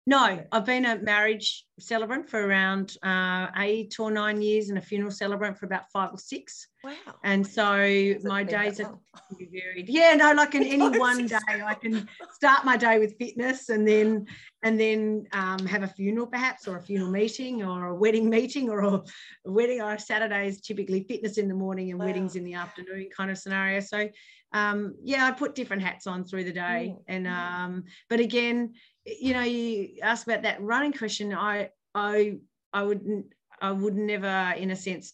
no, 0.08 0.42
I've 0.54 0.66
been 0.66 0.86
a 0.86 0.98
marriage 1.00 1.66
celebrant 1.80 2.30
for 2.30 2.40
around 2.40 2.96
uh, 3.04 3.48
eight 3.58 4.00
or 4.00 4.10
nine 4.10 4.42
years 4.42 4.70
and 4.70 4.78
a 4.78 4.82
funeral 4.82 5.12
celebrant 5.12 5.58
for 5.58 5.66
about 5.66 5.92
five 5.92 6.14
or 6.14 6.18
six. 6.18 6.70
Wow. 6.82 6.94
And 7.26 7.46
so 7.46 8.16
my 8.24 8.46
days 8.46 8.80
are 8.80 8.98
varied. 9.52 9.90
Yeah, 9.90 10.16
no, 10.16 10.32
like 10.32 10.56
in 10.56 10.64
any 10.66 10.98
one 10.98 11.28
day 11.28 11.38
I 11.46 11.74
can 11.74 12.08
start 12.32 12.64
my 12.64 12.78
day 12.78 13.00
with 13.00 13.18
fitness 13.18 13.68
and 13.68 13.86
then 13.86 14.26
and 14.64 14.80
then 14.80 15.28
um, 15.34 15.60
have 15.66 15.84
a 15.84 15.88
funeral 15.90 16.28
perhaps 16.28 16.70
or 16.70 16.78
a 16.78 16.82
funeral 16.82 17.12
meeting 17.12 17.66
or 17.66 17.88
a 17.88 17.96
wedding 17.96 18.30
meeting 18.30 18.70
or 18.70 18.80
a, 18.80 19.04
wedding 19.44 19.82
or 19.82 19.98
Saturday 19.98 20.48
is 20.48 20.62
typically 20.62 21.04
fitness 21.04 21.38
in 21.38 21.50
the 21.50 21.54
morning 21.54 21.92
and 21.92 22.00
wow. 22.00 22.06
weddings 22.06 22.38
in 22.38 22.46
the 22.46 22.54
afternoon 22.54 23.10
kind 23.16 23.30
of 23.30 23.38
scenario. 23.38 23.82
So 23.82 24.08
um, 24.54 24.96
yeah, 25.04 25.26
I 25.26 25.32
put 25.32 25.56
different 25.56 25.84
hats 25.84 26.08
on 26.08 26.24
through 26.24 26.46
the 26.46 26.54
day. 26.54 26.96
Mm. 26.96 27.04
And 27.08 27.28
um, 27.28 27.84
but 28.10 28.20
again, 28.20 28.74
you 29.06 29.34
know, 29.34 29.42
you 29.42 29.98
asked 30.02 30.28
about 30.28 30.44
that 30.44 30.62
running 30.62 30.94
question. 30.94 31.34
I 31.34 31.70
I 31.94 32.38
I 32.74 32.84
wouldn't 32.84 33.28
I 33.62 33.72
would 33.72 33.96
never, 33.96 34.54
in 34.58 34.72
a 34.72 34.76
sense, 34.76 35.14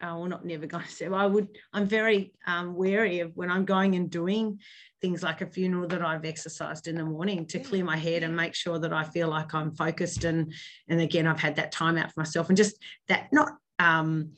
uh, 0.00 0.14
well, 0.16 0.26
not 0.26 0.44
never 0.44 0.66
going 0.66 0.84
to 0.84 0.90
say. 0.90 1.06
I 1.06 1.26
would. 1.26 1.48
I'm 1.72 1.86
very 1.86 2.32
um, 2.46 2.74
wary 2.74 3.20
of 3.20 3.36
when 3.36 3.50
I'm 3.50 3.64
going 3.64 3.94
and 3.94 4.10
doing 4.10 4.60
things 5.00 5.22
like 5.22 5.40
a 5.40 5.46
funeral 5.46 5.86
that 5.88 6.02
I've 6.02 6.24
exercised 6.24 6.88
in 6.88 6.96
the 6.96 7.04
morning 7.04 7.46
to 7.46 7.58
clear 7.58 7.84
my 7.84 7.96
head 7.96 8.22
and 8.22 8.34
make 8.34 8.54
sure 8.54 8.78
that 8.78 8.92
I 8.92 9.04
feel 9.04 9.28
like 9.28 9.54
I'm 9.54 9.74
focused 9.74 10.24
and 10.24 10.52
and 10.88 11.00
again 11.00 11.26
I've 11.26 11.40
had 11.40 11.56
that 11.56 11.72
time 11.72 11.98
out 11.98 12.10
for 12.10 12.20
myself 12.20 12.48
and 12.48 12.56
just 12.56 12.78
that 13.08 13.28
not 13.30 13.50
um, 13.78 14.32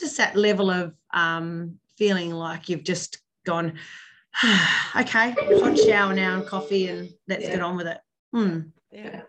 just 0.00 0.16
that 0.16 0.34
level 0.34 0.70
of 0.70 0.94
um, 1.14 1.78
feeling 1.96 2.32
like 2.32 2.68
you've 2.68 2.82
just 2.82 3.21
gone 3.44 3.78
okay 4.96 5.34
hot 5.38 5.78
shower 5.78 6.14
now 6.14 6.36
and 6.36 6.46
coffee 6.46 6.88
and 6.88 7.10
let's 7.28 7.44
yeah. 7.44 7.52
get 7.52 7.60
on 7.60 7.76
with 7.76 7.86
it 7.86 7.98
Mm. 8.34 8.70
Yeah, 8.90 9.22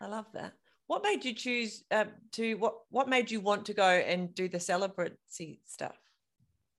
I 0.00 0.06
love 0.06 0.26
that. 0.34 0.52
What 0.86 1.02
made 1.02 1.24
you 1.24 1.34
choose 1.34 1.84
uh, 1.90 2.04
to 2.32 2.54
what? 2.54 2.74
What 2.90 3.08
made 3.08 3.30
you 3.30 3.40
want 3.40 3.66
to 3.66 3.74
go 3.74 3.88
and 3.88 4.34
do 4.34 4.48
the 4.48 4.60
celebrity 4.60 5.60
stuff? 5.64 5.96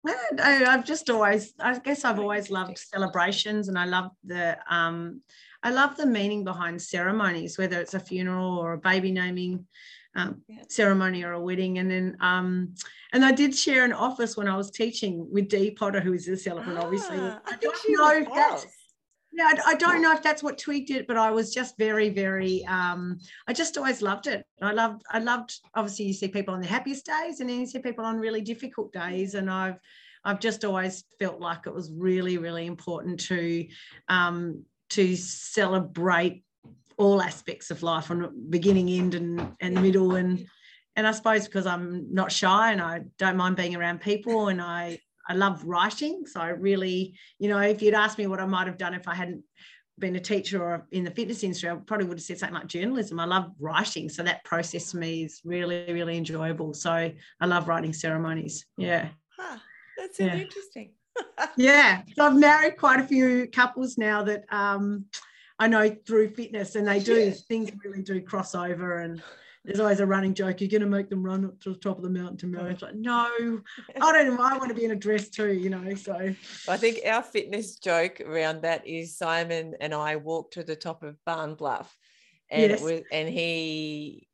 I, 0.05 0.65
I've 0.65 0.85
just 0.85 1.09
always, 1.09 1.53
I 1.59 1.79
guess, 1.79 2.03
I've 2.03 2.19
always 2.19 2.51
loved 2.51 2.77
celebrations, 2.77 3.69
and 3.69 3.79
I 3.79 3.85
love 3.85 4.11
the, 4.25 4.57
um, 4.69 5.21
I 5.63 5.71
love 5.71 5.95
the 5.95 6.05
meaning 6.05 6.43
behind 6.43 6.81
ceremonies, 6.81 7.57
whether 7.57 7.79
it's 7.79 7.93
a 7.93 7.99
funeral 7.99 8.57
or 8.57 8.73
a 8.73 8.77
baby 8.77 9.11
naming. 9.11 9.65
Um, 10.15 10.43
yeah. 10.47 10.61
ceremony 10.69 11.23
or 11.23 11.31
a 11.31 11.41
wedding. 11.41 11.79
And 11.79 11.89
then, 11.89 12.17
um, 12.19 12.75
and 13.13 13.25
I 13.25 13.31
did 13.31 13.55
share 13.55 13.83
an 13.83 13.93
office 13.93 14.37
when 14.37 14.47
I 14.47 14.55
was 14.55 14.69
teaching 14.69 15.27
with 15.31 15.49
Dee 15.49 15.71
Potter, 15.71 15.99
who 15.99 16.13
is 16.13 16.27
a 16.27 16.37
celebrant, 16.37 16.77
ah, 16.77 16.83
obviously. 16.83 17.17
I, 17.17 17.39
I 17.45 17.55
don't 17.55 17.89
know 17.89 18.35
that 18.35 18.65
yeah, 19.33 19.45
I, 19.65 19.71
I, 19.71 19.75
don't 19.75 20.01
know 20.01 20.13
if 20.13 20.21
that's 20.21 20.43
what 20.43 20.59
tweaked 20.59 20.91
it, 20.91 21.07
but 21.07 21.17
I 21.17 21.31
was 21.31 21.53
just 21.53 21.75
very, 21.77 22.09
very. 22.09 22.63
Um, 22.65 23.17
I 23.47 23.53
just 23.53 23.77
always 23.77 24.01
loved 24.01 24.27
it. 24.27 24.45
I 24.61 24.71
loved. 24.73 25.01
I 25.09 25.19
loved. 25.19 25.59
Obviously, 25.73 26.05
you 26.05 26.13
see 26.13 26.27
people 26.27 26.53
on 26.53 26.61
the 26.61 26.67
happiest 26.67 27.07
days, 27.07 27.39
and 27.39 27.49
then 27.49 27.61
you 27.61 27.65
see 27.65 27.79
people 27.79 28.05
on 28.05 28.19
really 28.19 28.41
difficult 28.41 28.93
days, 28.93 29.33
and 29.33 29.49
I've. 29.49 29.79
I've 30.25 30.39
just 30.39 30.63
always 30.63 31.03
felt 31.19 31.41
like 31.41 31.67
it 31.67 31.73
was 31.73 31.91
really, 31.91 32.37
really 32.37 32.65
important 32.65 33.19
to 33.21 33.67
um, 34.07 34.63
to 34.91 35.15
celebrate 35.17 36.43
all 36.97 37.21
aspects 37.21 37.71
of 37.71 37.83
life 37.83 38.05
from 38.05 38.49
beginning, 38.49 38.89
end, 38.89 39.15
and 39.15 39.55
and 39.59 39.81
middle, 39.81 40.15
and 40.15 40.45
and 40.95 41.07
I 41.07 41.11
suppose 41.11 41.45
because 41.45 41.65
I'm 41.65 42.13
not 42.13 42.31
shy 42.31 42.71
and 42.71 42.81
I 42.81 43.01
don't 43.17 43.37
mind 43.37 43.55
being 43.55 43.75
around 43.75 44.01
people, 44.01 44.47
and 44.47 44.61
I 44.61 44.99
I 45.27 45.33
love 45.33 45.63
writing. 45.63 46.25
So 46.25 46.39
I 46.39 46.49
really, 46.49 47.17
you 47.39 47.49
know, 47.49 47.59
if 47.59 47.81
you'd 47.81 47.93
asked 47.93 48.17
me 48.17 48.27
what 48.27 48.39
I 48.39 48.45
might 48.45 48.67
have 48.67 48.77
done 48.77 48.93
if 48.93 49.07
I 49.07 49.15
hadn't 49.15 49.43
been 49.99 50.15
a 50.15 50.19
teacher 50.19 50.61
or 50.61 50.87
in 50.91 51.03
the 51.03 51.11
fitness 51.11 51.43
industry, 51.43 51.69
I 51.69 51.75
probably 51.75 52.07
would 52.07 52.17
have 52.17 52.23
said 52.23 52.39
something 52.39 52.55
like 52.55 52.67
journalism. 52.67 53.19
I 53.19 53.25
love 53.25 53.51
writing. 53.59 54.09
So 54.09 54.23
that 54.23 54.43
process 54.43 54.91
for 54.91 54.97
me 54.97 55.23
is 55.23 55.41
really, 55.45 55.85
really 55.93 56.17
enjoyable. 56.17 56.73
So 56.73 56.91
I 56.91 57.45
love 57.45 57.67
writing 57.67 57.93
ceremonies. 57.93 58.65
Yeah. 58.77 59.09
Huh, 59.37 59.57
that's 59.97 60.19
yeah. 60.19 60.35
interesting. 60.35 60.93
yeah. 61.57 62.01
So 62.15 62.25
I've 62.25 62.35
married 62.35 62.77
quite 62.77 62.99
a 62.99 63.07
few 63.07 63.47
couples 63.47 63.97
now 63.97 64.23
that 64.23 64.45
um, 64.49 65.05
I 65.59 65.67
know 65.67 65.95
through 66.05 66.29
fitness 66.31 66.75
and 66.75 66.87
they 66.87 66.99
do, 66.99 67.15
yeah. 67.15 67.31
things 67.47 67.71
really 67.83 68.01
do 68.01 68.21
cross 68.21 68.55
over 68.55 68.99
and 68.99 69.21
there's 69.65 69.79
always 69.79 70.01
a 70.01 70.05
running 70.05 70.33
joke. 70.33 70.59
You're 70.59 70.69
going 70.69 70.81
to 70.81 70.87
make 70.87 71.09
them 71.09 71.23
run 71.23 71.45
up 71.45 71.59
to 71.61 71.69
the 71.69 71.77
top 71.77 71.97
of 71.97 72.03
the 72.03 72.09
mountain 72.09 72.37
to 72.37 72.47
marry. 72.47 72.73
It's 72.73 72.81
like, 72.81 72.95
no, 72.95 73.61
I 74.01 74.11
don't 74.11 74.35
know. 74.35 74.43
I 74.43 74.57
want 74.57 74.69
to 74.69 74.75
be 74.75 74.83
in 74.83 74.91
a 74.91 74.95
dress 74.95 75.29
too, 75.29 75.53
you 75.53 75.69
know. 75.69 75.95
So 75.95 76.33
I 76.67 76.77
think 76.77 76.99
our 77.05 77.23
fitness 77.23 77.77
joke 77.77 78.19
around 78.19 78.63
that 78.63 78.85
is 78.85 79.17
Simon 79.17 79.75
and 79.79 79.93
I 79.93 80.17
walked 80.17 80.55
to 80.55 80.63
the 80.63 80.75
top 80.75 81.01
of 81.01 81.15
Barn 81.25 81.55
Bluff, 81.55 81.95
and 82.51 82.71
yes. 82.71 82.81
it 82.81 82.83
was, 82.83 83.01
and 83.11 83.29
he 83.29 84.27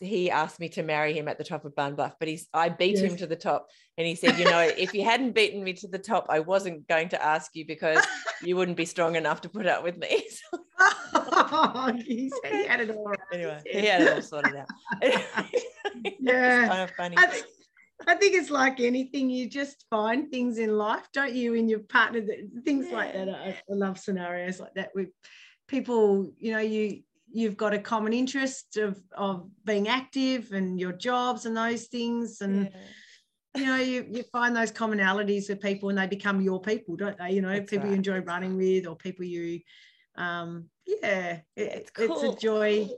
he 0.00 0.30
asked 0.30 0.60
me 0.60 0.68
to 0.70 0.82
marry 0.82 1.12
him 1.12 1.28
at 1.28 1.38
the 1.38 1.44
top 1.44 1.64
of 1.64 1.74
Barn 1.74 1.94
Bluff, 1.94 2.14
but 2.18 2.28
he's 2.28 2.48
I 2.52 2.68
beat 2.68 2.96
yes. 2.96 3.02
him 3.02 3.16
to 3.18 3.26
the 3.26 3.36
top. 3.36 3.68
And 3.96 4.06
he 4.06 4.14
said, 4.14 4.38
you 4.38 4.44
know, 4.44 4.60
if 4.60 4.92
you 4.92 5.04
hadn't 5.04 5.32
beaten 5.32 5.62
me 5.62 5.72
to 5.74 5.88
the 5.88 5.98
top, 5.98 6.26
I 6.28 6.40
wasn't 6.40 6.88
going 6.88 7.08
to 7.10 7.24
ask 7.24 7.54
you 7.54 7.66
because 7.66 8.04
you 8.42 8.56
wouldn't 8.56 8.76
be 8.76 8.84
strong 8.84 9.16
enough 9.16 9.40
to 9.42 9.48
put 9.48 9.66
up 9.66 9.84
with 9.84 9.96
me. 9.96 10.26
oh, 10.80 11.92
he, 12.06 12.32
he 12.50 12.66
had 12.66 12.80
it 12.80 12.90
all 12.90 13.04
right. 13.04 13.18
Anyway, 13.32 13.60
he 13.64 13.86
had 13.86 14.02
it 14.02 14.12
all 14.12 14.22
sorted 14.22 14.56
out. 14.56 14.68
yeah. 16.20 16.68
kind 16.68 16.82
of 16.82 16.90
funny. 16.92 17.16
I 17.18 17.26
think, 17.26 17.46
I 18.06 18.14
think 18.16 18.34
it's 18.34 18.50
like 18.50 18.80
anything, 18.80 19.30
you 19.30 19.48
just 19.48 19.84
find 19.90 20.30
things 20.30 20.58
in 20.58 20.76
life, 20.76 21.08
don't 21.12 21.32
you, 21.32 21.54
in 21.54 21.68
your 21.68 21.80
partner, 21.80 22.20
that, 22.20 22.50
things 22.64 22.86
yeah. 22.90 22.96
like 22.96 23.12
that. 23.12 23.28
I, 23.28 23.48
I 23.48 23.74
love 23.74 23.98
scenarios 23.98 24.60
like 24.60 24.74
that 24.74 24.90
with 24.94 25.08
people, 25.68 26.32
you 26.38 26.52
know, 26.52 26.58
you 26.58 27.02
you've 27.34 27.56
got 27.56 27.74
a 27.74 27.78
common 27.78 28.12
interest 28.12 28.76
of 28.76 28.98
of 29.16 29.48
being 29.64 29.88
active 29.88 30.52
and 30.52 30.78
your 30.78 30.92
jobs 30.92 31.46
and 31.46 31.56
those 31.56 31.86
things 31.86 32.40
and 32.40 32.70
yeah. 33.54 33.60
you 33.60 33.66
know 33.66 33.76
you, 33.76 34.06
you 34.08 34.22
find 34.32 34.56
those 34.56 34.70
commonalities 34.70 35.48
with 35.48 35.60
people 35.60 35.88
and 35.88 35.98
they 35.98 36.06
become 36.06 36.40
your 36.40 36.60
people 36.60 36.94
don't 36.96 37.18
they 37.18 37.32
you 37.32 37.42
know 37.42 37.52
That's 37.52 37.68
people 37.68 37.86
right. 37.86 37.90
you 37.90 37.96
enjoy 37.96 38.14
That's 38.14 38.26
running 38.28 38.56
right. 38.56 38.76
with 38.76 38.86
or 38.86 38.96
people 38.96 39.24
you 39.24 39.60
um 40.16 40.66
yeah 40.86 41.40
it, 41.56 41.90
cool. 41.92 42.22
it's 42.22 42.22
a 42.22 42.40
joy 42.40 42.88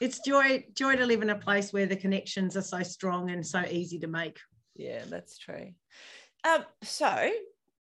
it's 0.00 0.20
joy 0.20 0.64
joy 0.72 0.94
to 0.94 1.04
live 1.04 1.22
in 1.22 1.30
a 1.30 1.38
place 1.38 1.72
where 1.72 1.86
the 1.86 1.96
connections 1.96 2.56
are 2.56 2.62
so 2.62 2.82
strong 2.84 3.30
and 3.30 3.44
so 3.44 3.62
easy 3.68 3.98
to 3.98 4.06
make 4.06 4.38
yeah 4.76 5.02
that's 5.08 5.36
true 5.36 5.72
um 6.48 6.64
so 6.82 7.30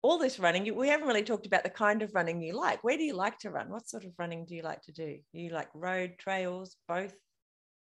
all 0.02 0.18
this 0.18 0.38
running, 0.38 0.74
we 0.74 0.88
haven't 0.88 1.06
really 1.06 1.22
talked 1.22 1.46
about 1.46 1.62
the 1.62 1.70
kind 1.70 2.02
of 2.02 2.14
running 2.14 2.40
you 2.40 2.54
like. 2.54 2.82
Where 2.82 2.96
do 2.96 3.02
you 3.02 3.14
like 3.14 3.38
to 3.40 3.50
run? 3.50 3.68
What 3.68 3.88
sort 3.88 4.04
of 4.04 4.12
running 4.18 4.46
do 4.46 4.54
you 4.54 4.62
like 4.62 4.82
to 4.82 4.92
do? 4.92 5.18
You 5.32 5.50
like 5.50 5.68
road, 5.74 6.14
trails, 6.18 6.76
both? 6.88 7.12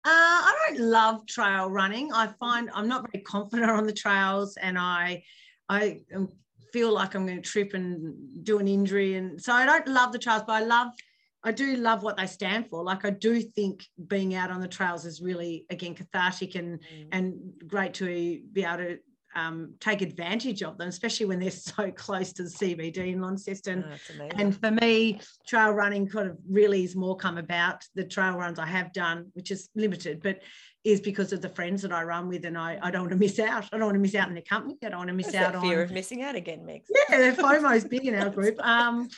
Uh, 0.05 0.09
I 0.09 0.57
don't 0.68 0.81
love 0.81 1.26
trail 1.26 1.68
running. 1.68 2.12
I 2.12 2.29
find 2.38 2.70
I'm 2.72 2.88
not 2.88 3.07
very 3.11 3.22
confident 3.24 3.70
on 3.70 3.87
the 3.87 3.92
trails, 3.92 4.57
and 4.57 4.79
I, 4.79 5.24
I 5.68 6.00
feel 6.72 6.92
like 6.92 7.14
I'm 7.14 7.26
going 7.26 7.42
to 7.42 7.48
trip 7.48 7.74
and 7.74 8.14
do 8.44 8.59
an 8.59 8.68
injury, 8.68 9.14
and 9.14 9.40
so 9.40 9.52
I 9.52 9.66
don't 9.66 9.88
love 9.88 10.12
the 10.12 10.18
trails. 10.18 10.44
But 10.46 10.62
I 10.62 10.64
love, 10.64 10.92
I 11.42 11.52
do 11.52 11.76
love 11.76 12.02
what 12.02 12.16
they 12.16 12.26
stand 12.26 12.70
for. 12.70 12.83
Like 12.83 13.05
I 13.05 13.11
do 13.11 13.42
think 13.42 13.85
being 14.07 14.35
out 14.35 14.50
on 14.50 14.61
the 14.61 14.68
trails 14.68 15.05
is 15.05 15.20
really 15.20 15.66
again 15.70 15.94
cathartic 15.94 16.55
and 16.55 16.79
mm. 16.79 17.09
and 17.12 17.52
great 17.66 17.92
to 17.94 18.40
be 18.52 18.62
able 18.62 18.79
to 18.79 18.98
um, 19.37 19.75
take 19.81 20.03
advantage 20.03 20.63
of 20.63 20.79
them, 20.79 20.89
especially 20.89 21.27
when 21.27 21.39
they're 21.39 21.51
so 21.53 21.91
close 21.93 22.33
to 22.35 22.43
the 22.43 22.49
CBD 22.49 23.13
in 23.13 23.21
Launceston. 23.21 23.85
Oh, 23.87 24.29
and 24.35 24.59
for 24.59 24.71
me, 24.71 25.21
trail 25.47 25.71
running 25.71 26.09
kind 26.09 26.29
of 26.29 26.39
really 26.49 26.83
is 26.83 26.97
more 26.97 27.17
come 27.17 27.39
about. 27.39 27.85
The 27.95 28.05
trail 28.05 28.33
runs 28.33 28.59
I 28.59 28.67
have 28.67 28.93
done, 28.93 29.27
which 29.35 29.51
is 29.51 29.69
limited, 29.75 30.23
but 30.23 30.41
is 30.85 31.01
because 31.01 31.33
of 31.33 31.43
the 31.43 31.49
friends 31.49 31.83
that 31.83 31.93
I 31.93 32.05
run 32.05 32.29
with, 32.29 32.45
and 32.45 32.57
I, 32.57 32.79
I 32.81 32.91
don't 32.91 33.03
want 33.03 33.13
to 33.13 33.19
miss 33.19 33.39
out. 33.39 33.65
I 33.73 33.77
don't 33.77 33.87
want 33.87 33.95
to 33.97 34.01
miss 34.01 34.15
out 34.15 34.29
in 34.29 34.35
the 34.35 34.41
company. 34.41 34.77
I 34.85 34.89
don't 34.89 34.99
want 34.99 35.09
to 35.09 35.15
miss 35.15 35.35
out 35.35 35.57
on 35.57 35.63
fear 35.63 35.83
of 35.83 35.91
missing 35.91 36.23
out 36.23 36.37
again, 36.37 36.65
Meg. 36.65 36.83
Yeah, 37.11 37.31
the 37.31 37.43
FOMO 37.43 37.77
is 37.77 37.85
big 37.85 38.07
in 38.07 38.15
our 38.15 38.31
group. 38.31 38.57
Um, 38.65 39.09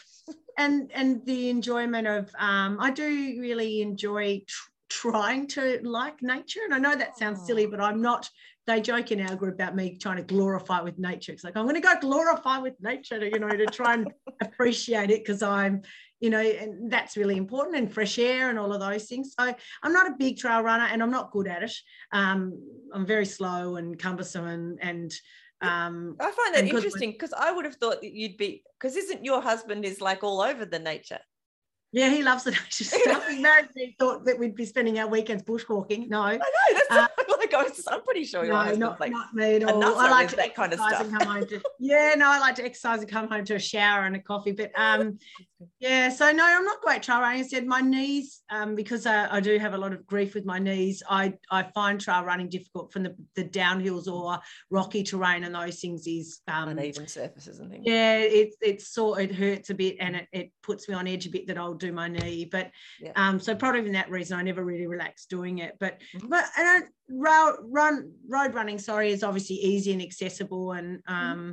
and 0.57 0.91
and 0.95 1.25
the 1.25 1.51
enjoyment 1.51 2.07
of 2.07 2.31
um, 2.39 2.79
I 2.81 2.91
do 2.91 3.37
really 3.39 3.83
enjoy 3.83 4.43
tr- 4.47 4.71
trying 4.89 5.47
to 5.49 5.81
like 5.83 6.23
nature, 6.23 6.61
and 6.65 6.75
I 6.75 6.79
know 6.79 6.97
that 6.97 7.19
sounds 7.19 7.47
silly, 7.47 7.67
oh. 7.67 7.71
but 7.71 7.81
I'm 7.81 8.01
not 8.01 8.29
they 8.69 8.81
joke 8.83 9.11
in 9.11 9.21
our 9.23 9.35
group 9.35 9.55
about 9.55 9.75
me 9.75 9.97
trying 9.97 10.19
to 10.19 10.23
glorify 10.23 10.83
with 10.83 10.99
nature. 10.99 11.33
It's 11.33 11.43
like 11.43 11.57
I'm 11.57 11.65
going 11.65 11.75
to 11.75 11.81
go 11.81 11.99
glorify 12.01 12.59
with 12.59 12.75
nature, 12.81 13.19
to, 13.19 13.27
you 13.27 13.39
know, 13.39 13.49
to 13.49 13.67
try 13.67 13.95
and 13.95 14.13
appreciate 14.43 15.11
it 15.11 15.25
because 15.25 15.43
I'm, 15.43 15.81
you 16.21 16.29
know, 16.29 16.41
and 16.41 16.93
that's 16.93 17.17
really 17.17 17.39
important 17.39 17.79
and 17.79 17.93
fresh 17.93 18.19
air 18.19 18.51
and 18.51 18.59
all 18.59 18.73
of 18.73 18.81
those 18.81 19.07
things. 19.07 19.35
So 19.39 19.55
I'm 19.83 19.93
not 19.93 20.09
a 20.09 20.17
big 20.19 20.37
trail 20.37 20.61
runner 20.61 20.85
and 20.85 21.03
I'm 21.03 21.11
not 21.11 21.31
good 21.31 21.49
at 21.49 21.63
it. 21.63 21.73
Um, 22.13 22.61
I'm 22.93 23.07
very 23.07 23.25
slow 23.25 23.77
and 23.77 23.99
cumbersome 23.99 24.47
and, 24.47 24.79
and 24.83 25.13
um, 25.61 26.17
I 26.21 26.31
find 26.31 26.55
that 26.55 26.69
interesting 26.69 27.13
because 27.13 27.33
I 27.33 27.51
would 27.51 27.65
have 27.65 27.77
thought 27.77 28.03
that 28.03 28.13
you'd 28.13 28.37
be 28.37 28.63
because 28.79 28.97
isn't 28.97 29.25
your 29.25 29.41
husband 29.41 29.85
is 29.85 30.01
like 30.01 30.23
all 30.23 30.41
over 30.41 30.65
the 30.65 30.79
nature? 30.79 31.19
Yeah, 31.93 32.11
he 32.11 32.23
loves 32.23 32.45
the 32.45 32.51
nature 32.65 32.85
stuff. 32.85 33.29
He 33.29 33.41
married 33.41 33.69
me, 33.75 33.97
thought 33.99 34.25
that 34.27 34.39
we'd 34.39 34.55
be 34.55 34.67
spending 34.67 34.99
our 34.99 35.09
weekends 35.09 35.43
bushwalking. 35.43 36.09
No, 36.09 36.21
I 36.21 36.37
know 36.37 36.45
that's 36.73 36.91
uh, 36.91 37.09
like 37.39 37.55
I 37.55 37.63
was, 37.63 37.83
I'm 37.91 38.03
pretty 38.03 38.25
sure. 38.25 38.45
No, 38.47 38.75
not, 38.75 39.01
like 39.01 39.13
not 39.13 39.35
me 39.35 39.57
at 39.57 39.65
all. 39.65 39.83
I 39.83 40.11
like 40.11 40.31
that 40.33 40.55
kind 40.55 40.73
of 40.73 40.81
stuff. 40.81 41.11
come 41.11 41.27
home 41.27 41.47
to, 41.47 41.63
yeah, 41.79 42.15
no, 42.17 42.31
I 42.31 42.39
like 42.39 42.57
to 42.57 42.65
exercise 42.65 43.01
and 43.01 43.11
come 43.11 43.29
home 43.29 43.45
to 43.47 43.55
a 43.55 43.59
shower 43.59 44.05
and 44.05 44.17
a 44.17 44.21
coffee. 44.21 44.53
But 44.53 44.73
um, 44.77 45.19
yeah, 45.81 46.09
so 46.09 46.31
no, 46.31 46.45
I'm 46.45 46.65
not 46.65 46.81
great 46.81 47.03
trail 47.03 47.21
running. 47.21 47.41
I 47.41 47.47
said 47.47 47.67
my 47.67 47.81
knees, 47.81 48.43
um, 48.51 48.75
because 48.75 49.07
I, 49.07 49.37
I, 49.37 49.41
do 49.41 49.59
have 49.59 49.75
a 49.75 49.79
lot 49.79 49.93
of 49.93 50.07
grief 50.07 50.35
with 50.35 50.45
my 50.45 50.59
knees. 50.59 51.03
I 51.09 51.35
I 51.51 51.65
find 51.75 52.01
trail 52.01 52.23
running 52.25 52.49
difficult 52.49 52.93
from 52.93 53.03
the, 53.03 53.17
the 53.35 53.45
downhills 53.45 54.07
or 54.07 54.39
rocky 54.71 55.03
terrain 55.03 55.45
and 55.45 55.55
those 55.55 55.81
things 55.81 56.07
is 56.07 56.41
um, 56.47 56.69
uneven 56.69 57.09
surfaces 57.09 57.59
and 57.59 57.71
things. 57.71 57.85
Yeah, 57.87 58.19
it 58.19 58.55
it's 58.61 58.93
sort 58.93 59.21
it 59.21 59.35
hurts 59.35 59.71
a 59.71 59.75
bit 59.75 59.97
and 60.01 60.17
it, 60.17 60.29
it 60.33 60.53
puts 60.63 60.89
me 60.89 60.95
on 60.95 61.09
edge 61.09 61.27
a 61.27 61.31
bit 61.31 61.49
that 61.49 61.59
I'll 61.59 61.75
do 61.75 61.93
my 61.93 62.09
knee. 62.09 62.45
But 62.45 62.71
yeah. 63.01 63.13
um, 63.17 63.41
so 63.41 63.55
probably 63.55 63.85
for 63.85 63.93
that 63.93 64.11
reason, 64.11 64.39
I 64.39 64.43
never 64.43 64.65
really 64.65 64.87
relaxed 64.87 65.29
doing 65.29 65.59
it. 65.59 65.77
But 65.81 65.99
mm-hmm. 66.15 66.29
but 66.29 66.45
and 66.57 66.69
I, 66.69 66.81
road 67.11 67.57
run 67.63 68.13
road 68.29 68.55
running, 68.55 68.79
sorry, 68.79 69.11
is 69.11 69.25
obviously 69.25 69.57
easy 69.57 69.93
and 69.93 70.03
accessible 70.03 70.73
and 70.73 70.99
mm-hmm. 70.99 71.15
um. 71.15 71.39
Mm-hmm. 71.39 71.53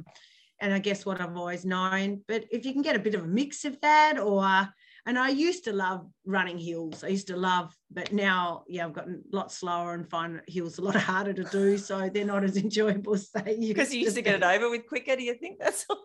And 0.62 0.74
I 0.74 0.80
guess 0.80 1.06
what 1.06 1.20
I've 1.20 1.36
always 1.36 1.66
known, 1.66 2.22
but 2.28 2.46
if 2.50 2.66
you 2.66 2.72
can 2.72 2.82
get 2.82 2.96
a 2.96 3.00
bit 3.00 3.16
of 3.16 3.24
a 3.24 3.28
mix 3.28 3.66
of 3.66 3.80
that, 3.82 4.18
or 4.18 4.70
and 5.08 5.20
I 5.20 5.30
used 5.30 5.66
to 5.66 5.74
love 5.74 6.08
running 6.26 6.58
hills. 6.58 7.04
I 7.04 7.10
used 7.10 7.28
to 7.28 7.38
love, 7.38 7.76
but 7.92 8.12
now, 8.12 8.64
yeah, 8.68 8.86
I've 8.86 8.94
gotten 8.94 9.22
a 9.32 9.36
lot 9.36 9.52
slower 9.52 9.94
and 9.94 10.10
find 10.10 10.42
hills 10.48 10.80
a 10.80 10.82
lot 10.82 10.96
harder 10.96 11.32
to 11.34 11.44
do. 11.44 11.78
So 11.78 12.10
they're 12.10 12.26
not 12.26 12.44
as 12.44 12.58
enjoyable 12.64 13.14
as 13.14 13.30
they 13.30 13.56
used 13.56 13.68
Because 13.76 13.94
you 13.94 14.02
used 14.02 14.16
to, 14.16 14.24
to 14.24 14.30
get 14.30 14.36
it 14.36 14.44
over 14.44 14.70
with 14.70 14.88
quicker, 14.88 15.16
do 15.16 15.24
you 15.24 15.36
think 15.36 15.60
that's 15.60 15.86
uh, 15.90 15.96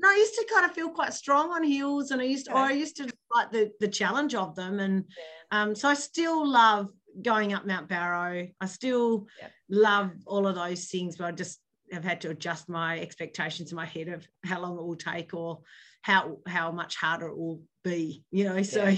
no, 0.00 0.08
I 0.08 0.16
used 0.16 0.34
to 0.34 0.46
kind 0.52 0.66
of 0.66 0.72
feel 0.72 0.90
quite 0.90 1.14
strong 1.14 1.50
on 1.50 1.62
hills 1.62 2.10
and 2.10 2.20
I 2.20 2.24
used 2.24 2.46
to, 2.46 2.56
I 2.56 2.72
used 2.72 2.96
to 2.96 3.08
like 3.32 3.52
the, 3.52 3.70
the 3.78 3.88
challenge 3.88 4.34
of 4.34 4.56
them. 4.56 4.80
And 4.80 5.04
yeah. 5.16 5.62
um, 5.62 5.76
so 5.76 5.88
I 5.88 5.94
still 5.94 6.46
love 6.46 6.88
going 7.22 7.52
up 7.52 7.66
Mount 7.66 7.88
Barrow. 7.88 8.48
I 8.60 8.66
still 8.66 9.28
love 9.70 10.10
all 10.26 10.48
of 10.48 10.56
those 10.56 10.86
things, 10.86 11.16
but 11.16 11.26
I 11.26 11.32
just 11.32 11.60
have 11.92 12.04
had 12.04 12.20
to 12.20 12.30
adjust 12.30 12.68
my 12.68 12.98
expectations 13.00 13.70
in 13.70 13.76
my 13.76 13.86
head 13.86 14.08
of 14.08 14.26
how 14.44 14.60
long 14.60 14.78
it 14.78 14.84
will 14.84 14.96
take 14.96 15.34
or 15.34 15.60
how 16.02 16.38
how 16.46 16.70
much 16.70 16.96
harder 16.96 17.28
it 17.28 17.36
will 17.36 17.60
be 17.84 18.24
you 18.30 18.44
know 18.44 18.62
so 18.62 18.84
yeah. 18.84 18.96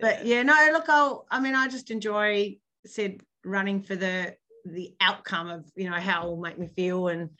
but 0.00 0.26
yeah 0.26 0.42
no 0.42 0.54
look 0.72 0.88
i'll 0.88 1.26
i 1.30 1.40
mean 1.40 1.54
i 1.54 1.68
just 1.68 1.90
enjoy 1.90 2.56
said 2.86 3.20
running 3.44 3.82
for 3.82 3.96
the 3.96 4.34
the 4.64 4.94
outcome 5.00 5.48
of 5.48 5.64
you 5.74 5.90
know 5.90 5.96
how 5.96 6.24
it 6.24 6.26
will 6.26 6.40
make 6.40 6.58
me 6.58 6.68
feel 6.74 7.08
and 7.08 7.30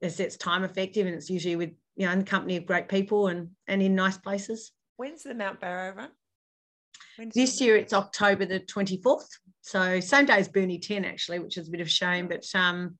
it's, 0.00 0.18
it's 0.20 0.36
time 0.36 0.64
effective 0.64 1.06
and 1.06 1.14
it's 1.14 1.30
usually 1.30 1.56
with 1.56 1.70
you 1.96 2.06
know 2.06 2.12
in 2.12 2.18
the 2.18 2.24
company 2.24 2.56
of 2.56 2.66
great 2.66 2.88
people 2.88 3.28
and 3.28 3.48
and 3.68 3.80
in 3.80 3.94
nice 3.94 4.18
places 4.18 4.72
when's 4.96 5.22
the 5.22 5.34
mount 5.34 5.60
barrow 5.60 5.94
run 5.94 6.10
When's 7.16 7.34
this 7.34 7.60
year 7.60 7.76
it's 7.76 7.92
October 7.92 8.46
the 8.46 8.60
24th. 8.60 9.28
So 9.60 10.00
same 10.00 10.26
day 10.26 10.38
as 10.38 10.48
Burnie 10.48 10.78
10 10.78 11.04
actually, 11.04 11.38
which 11.38 11.56
is 11.56 11.68
a 11.68 11.70
bit 11.70 11.80
of 11.80 11.86
a 11.86 11.90
shame. 11.90 12.28
But 12.28 12.44
um 12.54 12.96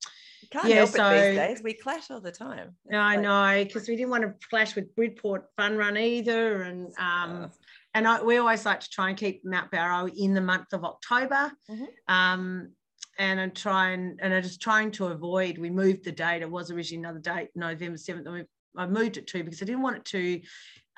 can't 0.53 0.69
yeah, 0.69 0.77
help 0.77 0.91
so, 0.91 1.09
it 1.09 1.29
these 1.29 1.37
days. 1.39 1.63
We 1.63 1.75
clash 1.75 2.11
all 2.11 2.21
the 2.21 2.31
time. 2.31 2.77
No, 2.87 2.99
I 2.99 3.17
know 3.17 3.65
because 3.65 3.89
we 3.89 3.97
didn't 3.97 4.11
want 4.11 4.23
to 4.25 4.35
clash 4.49 4.77
with 4.77 4.95
Bridport 4.95 5.47
Fun 5.57 5.77
Run 5.77 5.97
either, 5.97 6.63
and 6.63 6.93
um, 6.99 7.51
and 7.95 8.07
I, 8.07 8.23
we 8.23 8.37
always 8.37 8.67
like 8.67 8.81
to 8.81 8.91
try 8.91 9.09
and 9.09 9.19
keep 9.19 9.45
Mount 9.45 9.71
Barrow 9.71 10.09
in 10.09 10.35
the 10.35 10.41
month 10.41 10.73
of 10.73 10.85
October. 10.85 11.53
Mm-hmm. 11.71 11.85
Um, 12.15 12.71
and 13.19 13.41
I 13.41 13.49
try 13.49 13.91
and 13.91 14.21
and 14.23 14.35
I'm 14.35 14.43
just 14.43 14.61
trying 14.61 14.91
to 14.93 15.07
avoid. 15.07 15.59
We 15.59 15.71
moved 15.71 16.05
the 16.05 16.13
date. 16.13 16.43
It 16.43 16.51
was 16.51 16.71
originally 16.71 17.03
another 17.03 17.21
date, 17.21 17.49
November 17.55 17.97
seventh. 17.97 18.47
I 18.77 18.87
moved 18.87 19.17
it 19.17 19.27
to 19.29 19.45
because 19.45 19.63
I 19.63 19.67
didn't 19.67 19.83
want 19.83 19.97
it 19.97 20.05
to 20.07 20.41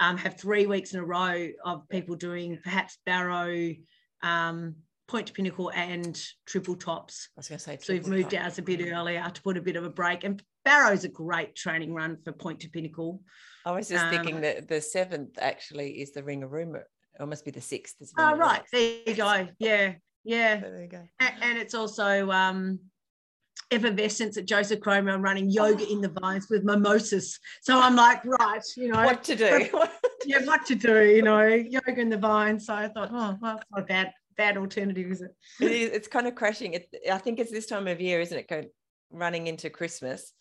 um, 0.00 0.16
have 0.16 0.38
three 0.38 0.66
weeks 0.66 0.94
in 0.94 1.00
a 1.00 1.04
row 1.04 1.48
of 1.64 1.88
people 1.88 2.16
doing 2.16 2.58
perhaps 2.62 2.98
Barrow, 3.06 3.72
um, 4.22 4.76
Point 5.06 5.26
to 5.26 5.32
Pinnacle 5.32 5.70
and 5.74 6.18
triple 6.46 6.76
tops. 6.76 7.28
I 7.36 7.40
was 7.40 7.48
going 7.48 7.58
to 7.58 7.64
say, 7.64 7.78
so 7.80 7.92
we've 7.92 8.06
moved 8.06 8.30
top. 8.30 8.44
ours 8.44 8.58
a 8.58 8.62
bit 8.62 8.80
earlier 8.90 9.22
to 9.28 9.42
put 9.42 9.58
a 9.58 9.62
bit 9.62 9.76
of 9.76 9.84
a 9.84 9.90
break. 9.90 10.24
And 10.24 10.42
Barrow's 10.64 11.04
a 11.04 11.08
great 11.08 11.54
training 11.54 11.92
run 11.92 12.16
for 12.24 12.32
Point 12.32 12.60
to 12.60 12.70
Pinnacle. 12.70 13.20
I 13.66 13.72
was 13.72 13.88
just 13.88 14.04
um, 14.04 14.10
thinking 14.10 14.40
that 14.40 14.66
the 14.66 14.80
seventh 14.80 15.38
actually 15.38 16.00
is 16.00 16.12
the 16.12 16.22
Ringarooma. 16.22 16.82
It 17.20 17.26
must 17.26 17.44
be 17.44 17.50
the 17.50 17.60
sixth. 17.60 17.96
Oh, 18.18 18.36
right. 18.36 18.62
There 18.72 18.98
you 19.06 19.14
go. 19.14 19.48
Yeah. 19.58 19.94
Yeah. 20.24 20.60
there 20.60 20.82
you 20.82 20.88
go. 20.88 21.02
And, 21.20 21.34
and 21.42 21.58
it's 21.58 21.74
also 21.74 22.30
um, 22.30 22.80
effervescence 23.70 24.36
at 24.36 24.46
Josef 24.46 24.80
Chromy. 24.80 25.12
I'm 25.12 25.22
running 25.22 25.50
yoga 25.50 25.86
in 25.90 26.00
the 26.00 26.08
vines 26.08 26.48
with 26.50 26.64
mimosas. 26.64 27.38
So 27.62 27.78
I'm 27.78 27.94
like, 27.94 28.24
right, 28.24 28.62
you 28.76 28.88
know, 28.88 29.04
what 29.04 29.22
to 29.24 29.36
do. 29.36 29.68
yeah, 30.26 30.44
what 30.44 30.66
to 30.66 30.74
do, 30.74 31.04
you 31.04 31.22
know, 31.22 31.46
yoga 31.46 32.00
in 32.00 32.08
the 32.08 32.18
vines. 32.18 32.66
So 32.66 32.74
I 32.74 32.88
thought, 32.88 33.10
oh, 33.12 33.36
well, 33.40 33.56
it's 33.56 33.66
not 33.70 33.86
bad 33.86 34.12
bad 34.36 34.56
alternative, 34.56 35.10
is 35.10 35.22
it? 35.22 35.30
it 35.60 35.72
is, 35.72 35.90
it's 35.90 36.08
kind 36.08 36.26
of 36.26 36.34
crashing. 36.34 36.74
It, 36.74 36.94
I 37.10 37.18
think 37.18 37.38
it's 37.38 37.52
this 37.52 37.66
time 37.66 37.86
of 37.88 38.00
year, 38.00 38.20
isn't 38.20 38.36
it? 38.36 38.48
Going 38.48 38.68
running 39.10 39.46
into 39.46 39.70
Christmas. 39.70 40.32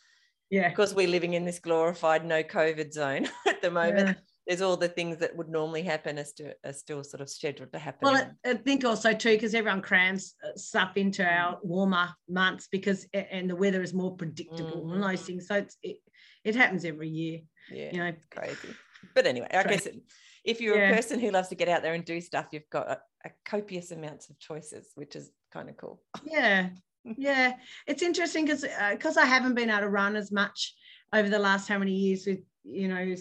Yeah. 0.50 0.70
Because 0.70 0.94
we're 0.94 1.08
living 1.08 1.34
in 1.34 1.46
this 1.46 1.60
glorified 1.60 2.26
no 2.26 2.44
COVID 2.44 2.94
zone 2.94 3.28
at 3.48 3.62
the 3.62 3.72
moment. 3.72 4.10
Yeah. 4.10 4.14
There's 4.46 4.62
all 4.62 4.76
the 4.76 4.90
things 4.90 5.18
that 5.20 5.36
would 5.38 5.48
normally 5.48 5.84
happen 5.84 6.20
are 6.20 6.26
still, 6.26 6.52
are 6.66 6.74
still 6.74 7.04
sort 7.04 7.22
of 7.22 7.30
scheduled 7.30 7.72
to 7.72 7.80
happen. 7.80 8.00
Well, 8.02 8.30
I, 8.46 8.50
I 8.50 8.54
think 8.56 8.84
also 8.84 9.14
too, 9.14 9.32
because 9.32 9.56
everyone 9.56 9.82
crams 9.82 10.36
uh, 10.44 10.50
stuff 10.58 10.98
into 10.98 11.26
our 11.26 11.60
warmer 11.64 12.10
months 12.28 12.68
because, 12.70 13.08
and 13.14 13.50
the 13.50 13.56
weather 13.56 13.82
is 13.82 13.94
more 13.94 14.16
predictable 14.16 14.84
mm-hmm. 14.84 14.94
and 14.96 15.04
those 15.04 15.22
things. 15.22 15.48
So 15.48 15.56
it's, 15.56 15.78
it, 15.82 15.98
it 16.44 16.56
happens 16.56 16.84
every 16.84 17.10
year. 17.10 17.40
Yeah. 17.72 17.90
You 17.94 17.98
know, 18.00 18.14
crazy. 18.30 18.76
But 19.16 19.28
anyway, 19.28 19.48
I 19.52 19.64
guess 19.64 19.86
it, 19.86 20.02
if 20.44 20.60
you're 20.60 20.78
yeah. 20.78 20.90
a 20.90 20.96
person 20.96 21.20
who 21.20 21.32
loves 21.32 21.48
to 21.50 21.56
get 21.56 21.70
out 21.70 21.82
there 21.82 21.94
and 21.94 22.04
do 22.04 22.20
stuff, 22.20 22.48
you've 22.52 22.70
got 22.70 23.00
copious 23.46 23.92
amounts 23.92 24.30
of 24.30 24.40
choices, 24.40 24.92
which 24.96 25.16
is 25.16 25.32
kind 25.52 25.70
of 25.70 25.78
cool. 25.78 26.02
Yeah, 26.26 26.70
yeah, 27.18 27.54
it's 27.88 28.02
interesting 28.02 28.46
because 28.46 28.66
because 28.92 29.18
uh, 29.18 29.22
I 29.22 29.26
haven't 29.26 29.56
been 29.56 29.70
able 29.70 29.82
to 29.82 29.90
run 29.90 30.16
as 30.16 30.32
much 30.32 30.74
over 31.12 31.30
the 31.30 31.40
last 31.40 31.68
how 31.68 31.78
many 31.78 31.92
years 31.92 32.26
with 32.26 32.40
you 32.64 32.88
know 32.88 33.16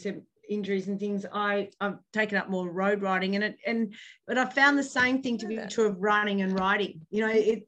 injuries 0.49 0.89
and 0.89 1.01
things. 1.01 1.27
I 1.33 1.71
I've 1.81 1.99
taken 2.13 2.39
up 2.39 2.49
more 2.49 2.71
road 2.71 3.03
riding 3.03 3.35
and 3.35 3.45
it 3.45 3.57
and 3.67 3.95
but 4.27 4.39
I've 4.39 4.55
found 4.55 4.79
the 4.79 4.85
same 4.85 5.23
thing 5.23 5.39
to 5.39 5.47
be 5.47 5.59
true 5.69 5.89
of 5.89 6.01
running 6.01 6.43
and 6.43 6.59
riding. 6.59 7.01
You 7.11 7.27
know, 7.27 7.33
it 7.33 7.67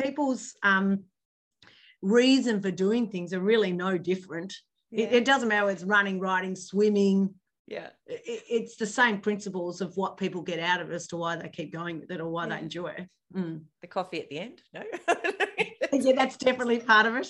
people's 0.00 0.54
um 0.62 1.04
reason 2.02 2.60
for 2.60 2.70
doing 2.70 3.08
things 3.08 3.32
are 3.32 3.40
really 3.40 3.72
no 3.72 3.98
different. 3.98 4.54
Yeah. 4.90 5.06
It, 5.06 5.12
it, 5.14 5.24
doesn't 5.24 5.48
matter 5.48 5.66
whether 5.66 5.74
it's 5.74 5.84
running, 5.84 6.20
riding, 6.20 6.54
swimming, 6.54 7.34
yeah. 7.66 7.88
It, 8.06 8.42
it's 8.48 8.76
the 8.76 8.86
same 8.86 9.20
principles 9.20 9.80
of 9.80 9.96
what 9.96 10.16
people 10.16 10.42
get 10.42 10.60
out 10.60 10.80
of 10.80 10.90
it 10.90 10.94
as 10.94 11.06
to 11.08 11.16
why 11.16 11.36
they 11.36 11.48
keep 11.48 11.72
going 11.72 12.00
with 12.00 12.10
it 12.10 12.20
or 12.20 12.28
why 12.28 12.46
yeah. 12.46 12.56
they 12.56 12.62
enjoy 12.62 12.88
it. 12.88 13.08
Mm. 13.34 13.62
the 13.80 13.88
coffee 13.88 14.20
at 14.20 14.30
the 14.30 14.38
end 14.38 14.62
no? 14.72 14.84
Yeah 15.08 16.12
that's 16.14 16.36
definitely 16.36 16.78
part 16.78 17.06
of 17.06 17.16
it. 17.16 17.28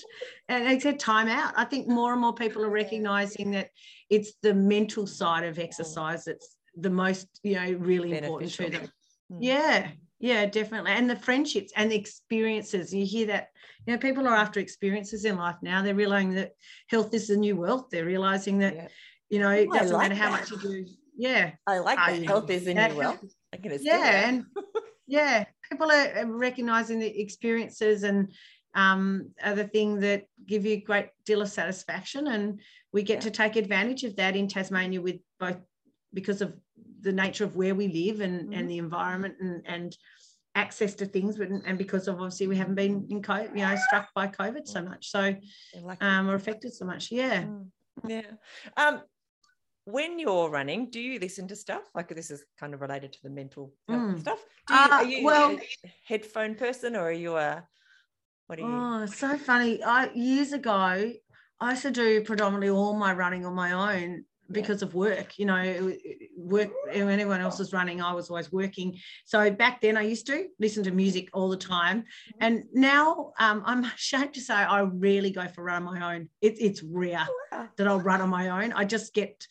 And 0.49 0.66
it's 0.68 0.84
a 0.84 0.93
time 0.93 1.28
out. 1.28 1.55
I 1.57 1.64
think 1.64 1.89
more 1.89 2.12
and 2.12 2.20
more 2.20 2.34
people 2.34 2.64
are 2.64 2.70
recognizing 2.70 3.51
that 3.53 3.70
it's 4.11 4.34
the 4.43 4.55
mental 4.55 5.07
side 5.07 5.45
of 5.45 5.59
exercise 5.59 6.24
that's 6.24 6.57
the 6.76 6.91
most 6.91 7.28
you 7.43 7.55
know 7.55 7.72
really 7.78 8.11
Beneficial. 8.11 8.34
important 8.34 8.53
to 8.53 8.70
them. 8.70 8.91
Mm. 9.32 9.39
yeah. 9.41 9.89
Yeah 10.18 10.47
definitely. 10.47 10.93
And 10.93 11.09
the 11.09 11.16
friendships 11.16 11.72
and 11.76 11.91
the 11.91 11.97
experiences. 11.97 12.93
You 12.93 13.05
hear 13.05 13.26
that 13.28 13.49
you 13.87 13.93
know 13.93 13.99
people 13.99 14.26
are 14.26 14.37
after 14.37 14.61
experiences 14.61 15.24
in 15.24 15.37
life 15.37 15.57
now. 15.62 15.82
They're 15.82 15.95
realizing 15.95 16.34
that 16.34 16.53
health 16.89 17.14
is 17.14 17.28
the 17.28 17.37
new 17.37 17.57
wealth. 17.57 17.87
They're 17.91 18.05
realizing 18.05 18.59
that 18.59 18.74
yeah 18.74 18.89
you 19.29 19.39
know, 19.39 19.51
it 19.51 19.70
doesn't 19.70 19.97
like 19.97 20.11
matter 20.11 20.20
how 20.20 20.31
much 20.31 20.51
you 20.51 20.59
do. 20.59 20.87
Yeah. 21.16 21.53
I 21.66 21.79
like 21.79 21.97
that. 21.97 22.24
Health 22.24 22.51
is 22.51 22.66
in 22.66 22.77
you 22.77 22.97
well. 22.97 23.18
I 23.53 23.57
can 23.57 23.79
yeah. 23.81 24.29
And 24.29 24.45
yeah, 25.07 25.45
people 25.68 25.91
are 25.91 26.27
recognizing 26.27 26.99
the 26.99 27.20
experiences 27.20 28.03
and 28.03 28.33
um, 28.74 29.31
are 29.43 29.55
the 29.55 29.66
thing 29.66 30.01
that 30.01 30.24
give 30.47 30.66
you 30.66 30.74
a 30.74 30.81
great 30.81 31.09
deal 31.24 31.43
of 31.43 31.49
satisfaction. 31.49 32.27
And 32.27 32.61
we 32.93 33.03
get 33.03 33.16
yeah. 33.16 33.20
to 33.20 33.31
take 33.31 33.57
advantage 33.57 34.05
of 34.05 34.16
that 34.16 34.37
in 34.37 34.49
Tasmania 34.49 35.01
with 35.01 35.16
both 35.41 35.59
because 36.12 36.43
of 36.43 36.55
the 37.01 37.12
nature 37.12 37.45
of 37.45 37.57
where 37.57 37.74
we 37.74 37.89
live 37.89 38.20
and, 38.20 38.43
mm-hmm. 38.43 38.53
and 38.53 38.70
the 38.70 38.79
environment 38.79 39.37
and, 39.41 39.62
and 39.66 39.97
access 40.55 40.95
to 40.95 41.07
things, 41.07 41.37
but 41.37 41.49
and 41.49 41.79
because 41.79 42.09
of 42.09 42.16
obviously 42.16 42.47
we 42.47 42.57
haven't 42.57 42.74
been 42.74 43.07
in 43.11 43.20
COVID, 43.22 43.51
you 43.51 43.62
know, 43.62 43.77
struck 43.87 44.09
by 44.14 44.27
COVID 44.27 44.66
so 44.66 44.83
much. 44.83 45.11
So 45.11 45.35
um, 46.01 46.29
or 46.29 46.35
affected 46.35 46.72
so 46.74 46.87
much. 46.87 47.12
Yeah. 47.12 47.43
Mm. 47.43 47.66
Yeah. 48.07 48.31
Um, 48.77 49.03
when 49.87 50.18
you're 50.18 50.51
running, 50.51 50.91
do 50.91 51.01
you 51.01 51.18
listen 51.20 51.47
to 51.49 51.57
stuff? 51.57 51.82
Like 51.95 52.09
this 52.09 52.30
is 52.30 52.45
kind 52.59 52.74
of 52.74 52.80
related 52.80 53.12
to 53.12 53.22
the 53.22 53.30
mental 53.30 53.72
mm. 53.89 54.18
stuff. 54.20 54.45
Do 54.66 54.74
you, 54.74 54.80
uh, 54.80 54.89
are 54.91 55.05
you 55.05 55.24
well, 55.24 55.51
a 55.53 55.93
headphone 56.05 56.57
person 56.57 56.97
or 56.97 57.05
are 57.05 57.12
you 57.12 57.37
a 57.37 57.64
what 58.49 58.59
are 58.59 58.62
you? 58.62 58.68
Oh, 58.68 59.07
so 59.07 59.39
funny. 59.39 59.82
I 59.82 60.11
years 60.12 60.53
ago 60.53 61.12
I 61.61 61.70
used 61.70 61.82
to 61.82 61.91
do 61.93 62.22
predominantly 62.22 62.68
all 62.68 62.95
my 62.95 63.12
running 63.14 63.47
on 63.47 63.55
my 63.55 63.72
own. 63.72 64.24
because 64.51 64.82
yeah. 64.82 64.89
of 64.89 64.95
work. 64.95 65.39
You 65.39 65.47
know, 65.47 65.93
work 66.37 66.70
when 66.87 67.09
anyone 67.09 67.41
else 67.41 67.59
was 67.59 67.72
running, 67.72 68.01
I 68.01 68.12
was 68.12 68.30
always 68.30 68.53
working. 68.53 68.99
So 69.24 69.51
back 69.51 69.80
then 69.80 69.97
I 69.97 70.03
used 70.03 70.26
to 70.26 70.47
listen 70.59 70.84
to 70.84 70.91
music 70.91 71.28
all 71.32 71.49
the 71.49 71.57
time. 71.57 72.01
Mm-hmm. 72.01 72.39
And 72.41 72.64
now 72.72 73.32
um, 73.39 73.62
I'm 73.64 73.84
ashamed 73.84 74.34
to 74.34 74.41
say 74.41 74.55
I 74.55 74.80
really 74.80 75.30
go 75.30 75.47
for 75.49 75.64
run 75.64 75.87
on 75.87 75.95
my 75.95 76.14
own. 76.14 76.28
It, 76.41 76.61
it's 76.61 76.82
rare 76.82 77.26
oh, 77.53 77.68
that 77.76 77.89
I'll 77.89 78.01
run 78.01 78.20
on 78.20 78.28
my 78.28 78.64
own. 78.64 78.72
I 78.72 78.84
just 78.84 79.14
get 79.14 79.47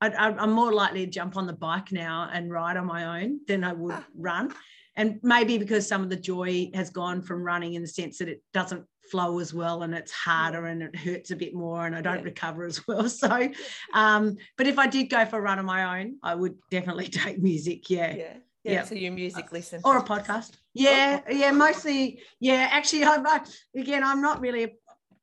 I, 0.00 0.42
am 0.42 0.52
more 0.52 0.72
likely 0.72 1.04
to 1.04 1.10
jump 1.10 1.36
on 1.36 1.46
the 1.46 1.52
bike 1.52 1.92
now 1.92 2.28
and 2.32 2.50
ride 2.50 2.76
on 2.76 2.86
my 2.86 3.22
own 3.22 3.40
than 3.46 3.64
I 3.64 3.72
would 3.72 3.94
ah. 3.94 4.06
run. 4.16 4.54
And 4.96 5.20
maybe 5.22 5.58
because 5.58 5.86
some 5.86 6.02
of 6.02 6.10
the 6.10 6.16
joy 6.16 6.70
has 6.74 6.90
gone 6.90 7.22
from 7.22 7.42
running 7.42 7.74
in 7.74 7.82
the 7.82 7.88
sense 7.88 8.18
that 8.18 8.28
it 8.28 8.42
doesn't 8.52 8.84
flow 9.10 9.38
as 9.38 9.54
well 9.54 9.82
and 9.82 9.94
it's 9.94 10.12
harder 10.12 10.66
and 10.66 10.82
it 10.82 10.96
hurts 10.96 11.30
a 11.30 11.36
bit 11.36 11.54
more 11.54 11.86
and 11.86 11.96
I 11.96 12.00
don't 12.00 12.18
yeah. 12.18 12.24
recover 12.24 12.64
as 12.64 12.86
well. 12.86 13.08
So, 13.18 13.48
um, 13.94 14.36
but 14.56 14.66
if 14.66 14.78
I 14.78 14.86
did 14.86 15.08
go 15.08 15.24
for 15.24 15.38
a 15.38 15.42
run 15.42 15.58
on 15.58 15.64
my 15.64 16.00
own, 16.00 16.16
I 16.22 16.34
would 16.34 16.56
definitely 16.70 17.08
take 17.08 17.40
music. 17.40 17.88
Yeah. 17.90 18.14
Yeah. 18.14 18.32
Yeah, 18.64 18.72
yeah. 18.72 18.84
so 18.84 18.96
your 18.96 19.12
music 19.12 19.52
listen 19.52 19.80
or 19.84 19.98
a 19.98 20.02
podcast. 20.02 20.50
Yeah, 20.74 21.20
yeah, 21.30 21.52
mostly. 21.52 22.20
Yeah, 22.40 22.68
actually, 22.70 23.04
I, 23.04 23.16
I 23.16 23.40
again, 23.74 24.02
I'm 24.02 24.20
not 24.20 24.40
really 24.40 24.64
a 24.64 24.68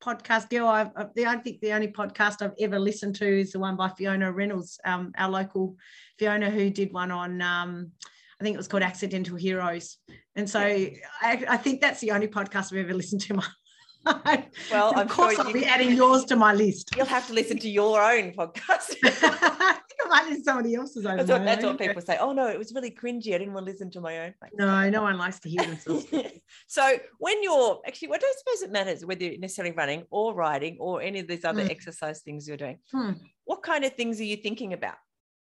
podcast 0.05 0.49
girl. 0.49 0.67
I've, 0.67 0.91
I, 0.95 1.07
I 1.25 1.37
think 1.37 1.61
the 1.61 1.73
only 1.73 1.87
podcast 1.87 2.41
I've 2.41 2.53
ever 2.59 2.77
listened 2.77 3.15
to 3.17 3.39
is 3.39 3.51
the 3.51 3.59
one 3.59 3.75
by 3.75 3.89
Fiona 3.89 4.31
Reynolds, 4.31 4.79
um, 4.85 5.11
our 5.17 5.29
local 5.29 5.75
Fiona, 6.19 6.49
who 6.49 6.69
did 6.69 6.93
one 6.93 7.11
on, 7.11 7.41
um, 7.41 7.91
I 8.39 8.43
think 8.43 8.53
it 8.53 8.57
was 8.57 8.67
called 8.67 8.83
Accidental 8.83 9.35
Heroes. 9.35 9.97
And 10.35 10.49
so 10.49 10.59
I, 10.59 10.99
I, 11.21 11.57
think 11.57 11.81
that's 11.81 12.01
the 12.01 12.11
only 12.11 12.27
podcast 12.27 12.71
I've 12.71 12.85
ever 12.85 12.93
listened 12.93 13.21
to. 13.21 13.35
My 13.35 13.47
well, 14.71 14.91
of 14.91 14.97
I'm 14.97 15.07
course 15.07 15.35
sure 15.35 15.45
I'll 15.45 15.53
be 15.53 15.65
adding 15.65 15.95
yours 15.95 16.25
to 16.25 16.35
my 16.35 16.53
list. 16.53 16.95
You'll 16.95 17.07
have 17.07 17.25
to 17.27 17.33
listen 17.33 17.57
to 17.59 17.69
your 17.69 18.01
own 18.01 18.33
podcast. 18.33 18.95
I 19.03 19.09
think 19.09 19.99
I 20.05 20.07
might 20.07 20.29
listen 20.29 20.43
somebody 20.43 20.75
else's 20.75 21.05
own. 21.05 21.17
That's, 21.17 21.29
what, 21.29 21.43
that's 21.43 21.63
what, 21.63 21.79
people 21.79 22.01
say. 22.01 22.17
Oh 22.19 22.31
no, 22.31 22.47
it 22.47 22.57
was 22.57 22.71
really 22.73 22.91
cringy. 22.91 23.33
I 23.33 23.39
didn't 23.39 23.53
want 23.53 23.65
to 23.65 23.71
listen 23.71 23.89
to 23.91 24.01
my 24.01 24.19
own. 24.19 24.33
No, 24.53 24.89
no 24.91 25.01
one 25.01 25.17
likes 25.17 25.39
to 25.39 25.49
hear 25.49 25.63
themselves. 25.63 26.05
so 26.67 26.97
when 27.17 27.41
you're 27.41 27.81
actually, 27.87 28.09
well, 28.09 28.17
I 28.17 28.19
don't 28.19 28.37
suppose 28.37 28.61
it 28.61 28.71
matters 28.71 29.03
whether 29.03 29.23
you're 29.23 29.39
necessarily 29.39 29.73
running 29.73 30.03
or 30.11 30.35
riding 30.35 30.77
or 30.79 31.01
any 31.01 31.19
of 31.19 31.27
these 31.27 31.43
other 31.43 31.63
hmm. 31.63 31.71
exercise 31.71 32.21
things 32.21 32.47
you're 32.47 32.57
doing. 32.57 32.77
Hmm. 32.91 33.13
What 33.45 33.63
kind 33.63 33.85
of 33.85 33.95
things 33.95 34.19
are 34.19 34.25
you 34.25 34.37
thinking 34.37 34.73
about? 34.73 34.97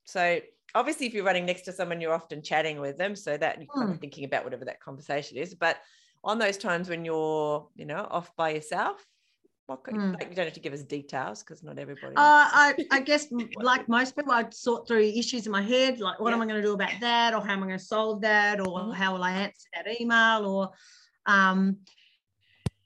So 0.04 0.40
obviously, 0.74 1.06
if 1.06 1.14
you're 1.14 1.24
running 1.24 1.46
next 1.46 1.62
to 1.62 1.72
someone, 1.72 2.00
you're 2.00 2.12
often 2.12 2.42
chatting 2.42 2.80
with 2.80 2.98
them, 2.98 3.14
so 3.14 3.36
that 3.36 3.58
you're 3.58 3.68
kind 3.72 3.90
of 3.90 3.96
hmm. 3.96 4.00
thinking 4.00 4.24
about 4.24 4.42
whatever 4.42 4.64
that 4.64 4.80
conversation 4.80 5.36
is. 5.36 5.54
But 5.54 5.76
on 6.24 6.38
those 6.38 6.56
times 6.56 6.88
when 6.88 7.04
you're, 7.04 7.66
you 7.74 7.84
know, 7.84 8.06
off 8.10 8.34
by 8.36 8.50
yourself, 8.50 9.04
what 9.68 9.84
mm. 9.84 10.14
like, 10.14 10.30
you 10.30 10.34
don't 10.34 10.46
have 10.46 10.54
to 10.54 10.60
give 10.60 10.72
us 10.72 10.82
details 10.82 11.42
because 11.42 11.62
not 11.62 11.78
everybody. 11.78 12.16
Uh, 12.16 12.16
I, 12.16 12.74
I 12.90 13.00
guess 13.00 13.28
like 13.56 13.86
most 13.86 14.16
people, 14.16 14.32
I'd 14.32 14.54
sort 14.54 14.88
through 14.88 15.02
issues 15.02 15.44
in 15.44 15.52
my 15.52 15.62
head, 15.62 16.00
like 16.00 16.18
what 16.18 16.30
yeah. 16.30 16.36
am 16.36 16.42
I 16.42 16.46
going 16.46 16.60
to 16.60 16.66
do 16.66 16.72
about 16.72 16.98
that, 17.00 17.34
or 17.34 17.44
how 17.44 17.52
am 17.52 17.62
I 17.62 17.66
going 17.66 17.78
to 17.78 17.84
solve 17.84 18.22
that, 18.22 18.60
or 18.60 18.66
mm-hmm. 18.66 18.90
how 18.92 19.12
will 19.12 19.22
I 19.22 19.32
answer 19.32 19.68
that 19.74 20.00
email, 20.00 20.46
or 20.46 20.70
um, 21.26 21.76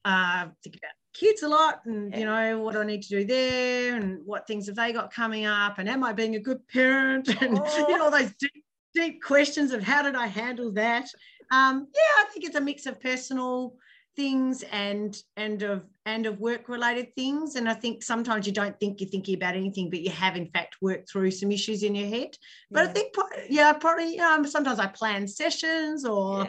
uh, 0.04 0.46
think 0.64 0.76
about 0.76 0.90
kids 1.14 1.44
a 1.44 1.48
lot, 1.48 1.82
and 1.86 2.12
yeah. 2.12 2.18
you 2.18 2.24
know 2.24 2.58
what 2.60 2.72
do 2.72 2.80
I 2.80 2.84
need 2.84 3.02
to 3.02 3.08
do 3.08 3.24
there, 3.24 3.94
and 3.94 4.18
what 4.26 4.48
things 4.48 4.66
have 4.66 4.74
they 4.74 4.92
got 4.92 5.12
coming 5.12 5.46
up, 5.46 5.78
and 5.78 5.88
am 5.88 6.02
I 6.02 6.12
being 6.12 6.34
a 6.34 6.40
good 6.40 6.66
parent, 6.66 7.28
and 7.40 7.60
oh. 7.62 7.88
you 7.88 7.96
know 7.96 8.06
all 8.06 8.10
those 8.10 8.34
deep, 8.40 8.64
deep 8.92 9.22
questions 9.22 9.70
of 9.70 9.84
how 9.84 10.02
did 10.02 10.16
I 10.16 10.26
handle 10.26 10.72
that. 10.72 11.08
Um, 11.52 11.86
yeah, 11.94 12.24
I 12.24 12.24
think 12.32 12.46
it's 12.46 12.56
a 12.56 12.60
mix 12.60 12.86
of 12.86 13.00
personal 13.00 13.76
things 14.16 14.62
and 14.72 15.22
and 15.36 15.62
of 15.62 15.84
and 16.04 16.26
of 16.26 16.40
work 16.40 16.68
related 16.68 17.14
things. 17.14 17.56
And 17.56 17.68
i 17.68 17.74
think 17.74 18.02
sometimes 18.02 18.46
you 18.46 18.52
don't 18.52 18.78
think 18.78 19.00
you're 19.00 19.08
thinking 19.08 19.34
about 19.34 19.56
anything 19.56 19.88
but 19.90 20.00
you 20.00 20.10
have 20.10 20.36
in 20.36 20.48
fact 20.48 20.76
worked 20.80 21.10
through 21.10 21.30
some 21.30 21.52
issues 21.52 21.82
in 21.82 21.94
your 21.94 22.08
head. 22.08 22.36
But 22.70 22.84
yeah. 22.84 22.90
i 22.90 22.92
think 22.92 23.14
yeah 23.48 23.72
probably 23.72 24.18
um, 24.18 24.46
sometimes 24.46 24.78
i 24.78 24.86
plan 24.86 25.26
sessions 25.26 26.04
or 26.04 26.48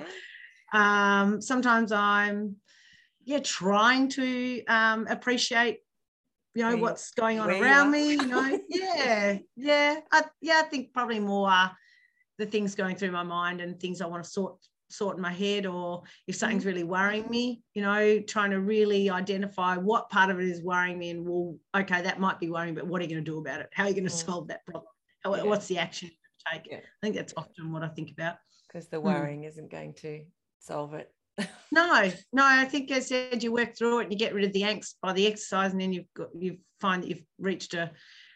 yeah. 0.74 1.22
um, 1.22 1.41
sometimes 1.41 1.91
i'm 1.91 2.58
yeah 3.24 3.39
trying 3.39 4.10
to 4.10 4.64
um, 4.66 5.08
appreciate 5.08 5.80
you 6.56 6.64
know 6.64 6.78
what's 6.78 7.12
going 7.12 7.39
on 7.39 7.49
around 7.49 7.91
me 7.91 8.12
you 8.12 8.28
know? 8.28 8.60
Yeah 8.70 9.39
yeah. 9.56 9.99
I, 10.12 10.24
yeah 10.41 10.62
i 10.64 10.70
think 10.70 10.93
probably 10.93 11.20
more 11.20 11.72
the 12.38 12.45
things 12.45 12.76
going 12.76 12.95
through 12.95 13.12
my 13.12 13.24
mind 13.24 13.62
and 13.62 13.80
things 13.80 14.01
i 14.01 14.06
want 14.06 14.24
to 14.24 14.30
sort 14.30 14.58
sort 14.94 15.16
in 15.16 15.22
my 15.22 15.32
head 15.32 15.66
or 15.66 16.04
if 16.28 16.36
something's 16.36 16.62
mm-hmm. 16.62 16.70
really 16.70 16.84
worrying 16.84 17.28
me 17.30 17.62
you 17.74 17.82
know 17.82 18.20
trying 18.22 18.52
to 18.52 18.60
really 18.60 19.10
identify 19.10 19.76
what 19.76 20.10
part 20.10 20.30
of 20.30 20.39
it 20.39 20.48
is 20.48 20.62
worrying 20.62 21.00
me 21.00 21.10
and 21.10 21.26
well 21.26 21.56
okay 21.76 22.02
that 22.02 22.20
might 22.20 22.39
be 22.39 22.50
worrying 22.50 22.76
but 22.76 22.86
what 22.86 23.02
are 23.02 23.04
you 23.04 23.10
going 23.10 23.24
to 23.24 23.32
do 23.32 23.39
about 23.39 23.60
it 23.60 23.70
how 23.74 23.84
are 23.84 23.89
you 23.89 23.96
going 23.96 24.08
to 24.08 24.14
mm. 24.14 24.26
solve 24.26 24.48
that 24.48 24.66
problem 24.66 24.91
How, 25.24 25.36
yeah. 25.36 25.44
what's 25.44 25.68
the 25.68 25.80
action 25.80 26.10
you 26.10 26.54
take 26.54 26.68
yeah. 26.70 26.78
i 26.78 27.00
think 27.02 27.16
that's 27.16 27.34
often 27.36 27.72
what 27.72 27.84
i 27.84 27.88
think 27.88 28.12
about 28.12 28.36
because 28.68 28.88
the 28.88 28.98
mm. 28.98 29.04
worrying 29.04 29.41
mm. 29.41 29.48
isn't 29.48 29.72
going 29.72 29.94
to 29.96 30.24
solve 30.60 30.94
it 30.94 31.12
no 31.72 32.12
no 32.32 32.46
i 32.46 32.64
think 32.66 32.91
as 32.91 33.06
I 33.06 33.30
said 33.32 33.44
you 33.44 33.52
work 33.52 33.76
through 33.76 34.00
it 34.00 34.04
and 34.04 34.14
you 34.14 34.20
get 34.20 34.36
rid 34.36 34.46
of 34.46 34.54
the 34.54 34.62
angst 34.62 34.96
by 35.02 35.14
the 35.14 35.26
exercise 35.26 35.72
and 35.72 35.82
then 35.82 35.91
you've 35.91 36.14
got 36.16 36.30
you 36.38 36.58
find 36.80 37.02
that 37.02 37.10
you've 37.10 37.24
reached 37.39 37.74
a, 37.74 37.91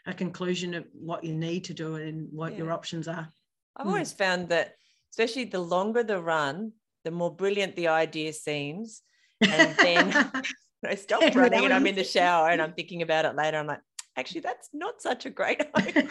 a 0.08 0.14
conclusion 0.14 0.74
of 0.74 0.86
what 0.94 1.24
you 1.24 1.36
need 1.36 1.66
to 1.66 1.76
do 1.76 1.96
and 1.96 2.28
what 2.32 2.54
yeah. 2.54 2.60
your 2.60 2.72
options 2.72 3.08
are 3.08 3.30
i've 3.76 3.86
mm. 3.86 3.90
always 3.90 4.12
found 4.12 4.50
that 4.50 4.74
especially 5.18 5.46
the 5.46 5.60
longer 5.60 6.04
the 6.04 6.22
run, 6.22 6.72
the 7.04 7.10
more 7.10 7.34
brilliant 7.34 7.76
the 7.76 7.88
idea 7.88 8.32
seems. 8.32 9.02
And 9.42 9.76
then 9.78 10.32
I 10.86 10.94
stop 10.94 11.34
running 11.36 11.66
and 11.66 11.74
I'm 11.74 11.88
in 11.88 11.96
the 11.96 12.04
shower 12.04 12.50
and 12.50 12.62
I'm 12.64 12.74
thinking 12.74 13.02
about 13.02 13.26
it 13.26 13.36
later. 13.36 13.58
I'm 13.58 13.66
like, 13.66 13.82
actually, 14.16 14.42
that's 14.42 14.70
not 14.74 15.02
such 15.02 15.26
a 15.26 15.32
great 15.32 15.64
idea. 15.76 16.10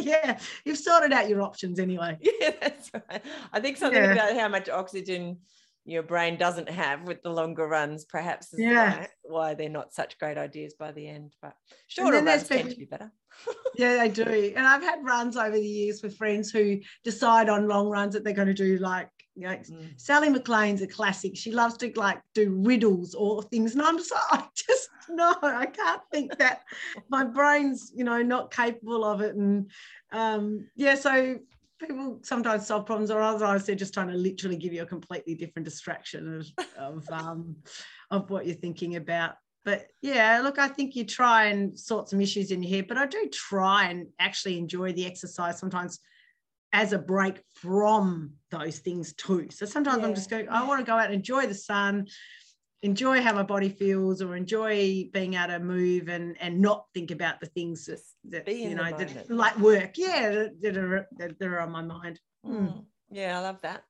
yeah, 0.00 0.40
you've 0.64 0.78
sorted 0.78 1.12
out 1.12 1.28
your 1.28 1.42
options 1.42 1.78
anyway. 1.78 2.18
Yeah, 2.20 2.50
that's 2.60 2.90
right. 2.92 3.22
I 3.52 3.60
think 3.60 3.76
something 3.76 4.02
yeah. 4.02 4.12
about 4.12 4.36
how 4.36 4.48
much 4.48 4.68
oxygen 4.68 5.38
your 5.84 6.02
brain 6.02 6.36
doesn't 6.36 6.68
have 6.68 7.02
with 7.02 7.22
the 7.22 7.30
longer 7.30 7.66
runs, 7.66 8.04
perhaps 8.04 8.52
is 8.52 8.60
yeah. 8.60 8.96
why, 8.96 9.08
why 9.22 9.54
they're 9.54 9.68
not 9.68 9.92
such 9.92 10.18
great 10.18 10.38
ideas 10.38 10.74
by 10.78 10.92
the 10.92 11.08
end. 11.08 11.34
But 11.42 11.54
shorter 11.88 12.22
runs 12.22 12.48
tend 12.48 12.70
to 12.70 12.76
be 12.76 12.86
better. 12.86 13.12
yeah, 13.76 13.96
they 13.96 14.08
do. 14.08 14.52
And 14.56 14.66
I've 14.66 14.82
had 14.82 15.04
runs 15.04 15.36
over 15.36 15.56
the 15.56 15.66
years 15.66 16.02
with 16.02 16.16
friends 16.16 16.50
who 16.50 16.80
decide 17.02 17.48
on 17.48 17.68
long 17.68 17.88
runs 17.88 18.14
that 18.14 18.24
they're 18.24 18.32
going 18.32 18.48
to 18.48 18.54
do 18.54 18.78
like 18.78 19.08
you 19.36 19.48
know, 19.48 19.56
mm. 19.56 20.00
Sally 20.00 20.28
McLean's 20.28 20.82
a 20.82 20.86
classic. 20.86 21.36
She 21.36 21.50
loves 21.50 21.76
to 21.78 21.92
like 21.96 22.20
do 22.34 22.54
riddles 22.64 23.14
or 23.14 23.42
things. 23.42 23.72
And 23.72 23.82
I'm 23.82 23.98
just, 23.98 24.12
I 24.30 24.44
just 24.54 24.88
no, 25.08 25.34
I 25.42 25.66
can't 25.66 26.02
think 26.12 26.38
that 26.38 26.62
my 27.08 27.24
brain's, 27.24 27.92
you 27.94 28.04
know, 28.04 28.22
not 28.22 28.52
capable 28.52 29.04
of 29.04 29.20
it. 29.20 29.34
And 29.34 29.70
um, 30.12 30.68
yeah, 30.76 30.94
so 30.94 31.36
people 31.80 32.20
sometimes 32.22 32.66
solve 32.66 32.86
problems 32.86 33.10
or 33.10 33.20
otherwise 33.20 33.66
they're 33.66 33.74
just 33.74 33.94
trying 33.94 34.08
to 34.08 34.14
literally 34.14 34.56
give 34.56 34.72
you 34.72 34.82
a 34.82 34.86
completely 34.86 35.34
different 35.34 35.64
distraction 35.64 36.40
of, 36.40 36.46
of, 36.78 37.08
um, 37.12 37.56
of 38.10 38.30
what 38.30 38.46
you're 38.46 38.54
thinking 38.54 38.96
about. 38.96 39.34
But 39.64 39.86
yeah 40.02 40.40
look 40.42 40.58
i 40.58 40.68
think 40.68 40.94
you 40.94 41.04
try 41.04 41.46
and 41.46 41.78
sort 41.78 42.10
some 42.10 42.20
issues 42.20 42.50
in 42.50 42.62
head 42.62 42.86
but 42.86 42.98
i 42.98 43.06
do 43.06 43.30
try 43.32 43.88
and 43.88 44.08
actually 44.18 44.58
enjoy 44.58 44.92
the 44.92 45.06
exercise 45.06 45.58
sometimes 45.58 46.00
as 46.74 46.92
a 46.92 46.98
break 46.98 47.40
from 47.54 48.32
those 48.50 48.80
things 48.80 49.14
too. 49.14 49.46
So 49.50 49.64
sometimes 49.64 50.00
yeah. 50.00 50.08
i'm 50.08 50.14
just 50.14 50.28
going 50.28 50.48
i 50.50 50.66
want 50.66 50.80
to 50.80 50.84
go 50.84 50.98
out 50.98 51.06
and 51.06 51.14
enjoy 51.14 51.46
the 51.46 51.54
sun 51.54 52.08
enjoy 52.84 53.22
how 53.22 53.32
my 53.32 53.42
body 53.42 53.70
feels 53.70 54.20
or 54.20 54.36
enjoy 54.36 55.08
being 55.12 55.34
able 55.34 55.48
to 55.48 55.58
move 55.58 56.08
and 56.08 56.36
and 56.40 56.60
not 56.60 56.84
think 56.92 57.10
about 57.10 57.40
the 57.40 57.46
things 57.46 57.86
that, 57.86 58.00
that 58.44 58.54
you 58.54 58.74
know 58.74 58.90
that, 58.96 59.30
like 59.30 59.58
work 59.58 59.96
yeah 59.96 60.48
that, 60.60 60.76
are 60.76 61.08
that, 61.16 61.42
are 61.42 61.60
on 61.60 61.72
my 61.72 61.82
mind. 61.82 62.20
Mm. 62.46 62.84
yeah 63.10 63.38
i 63.38 63.40
love 63.40 63.60
that. 63.62 63.84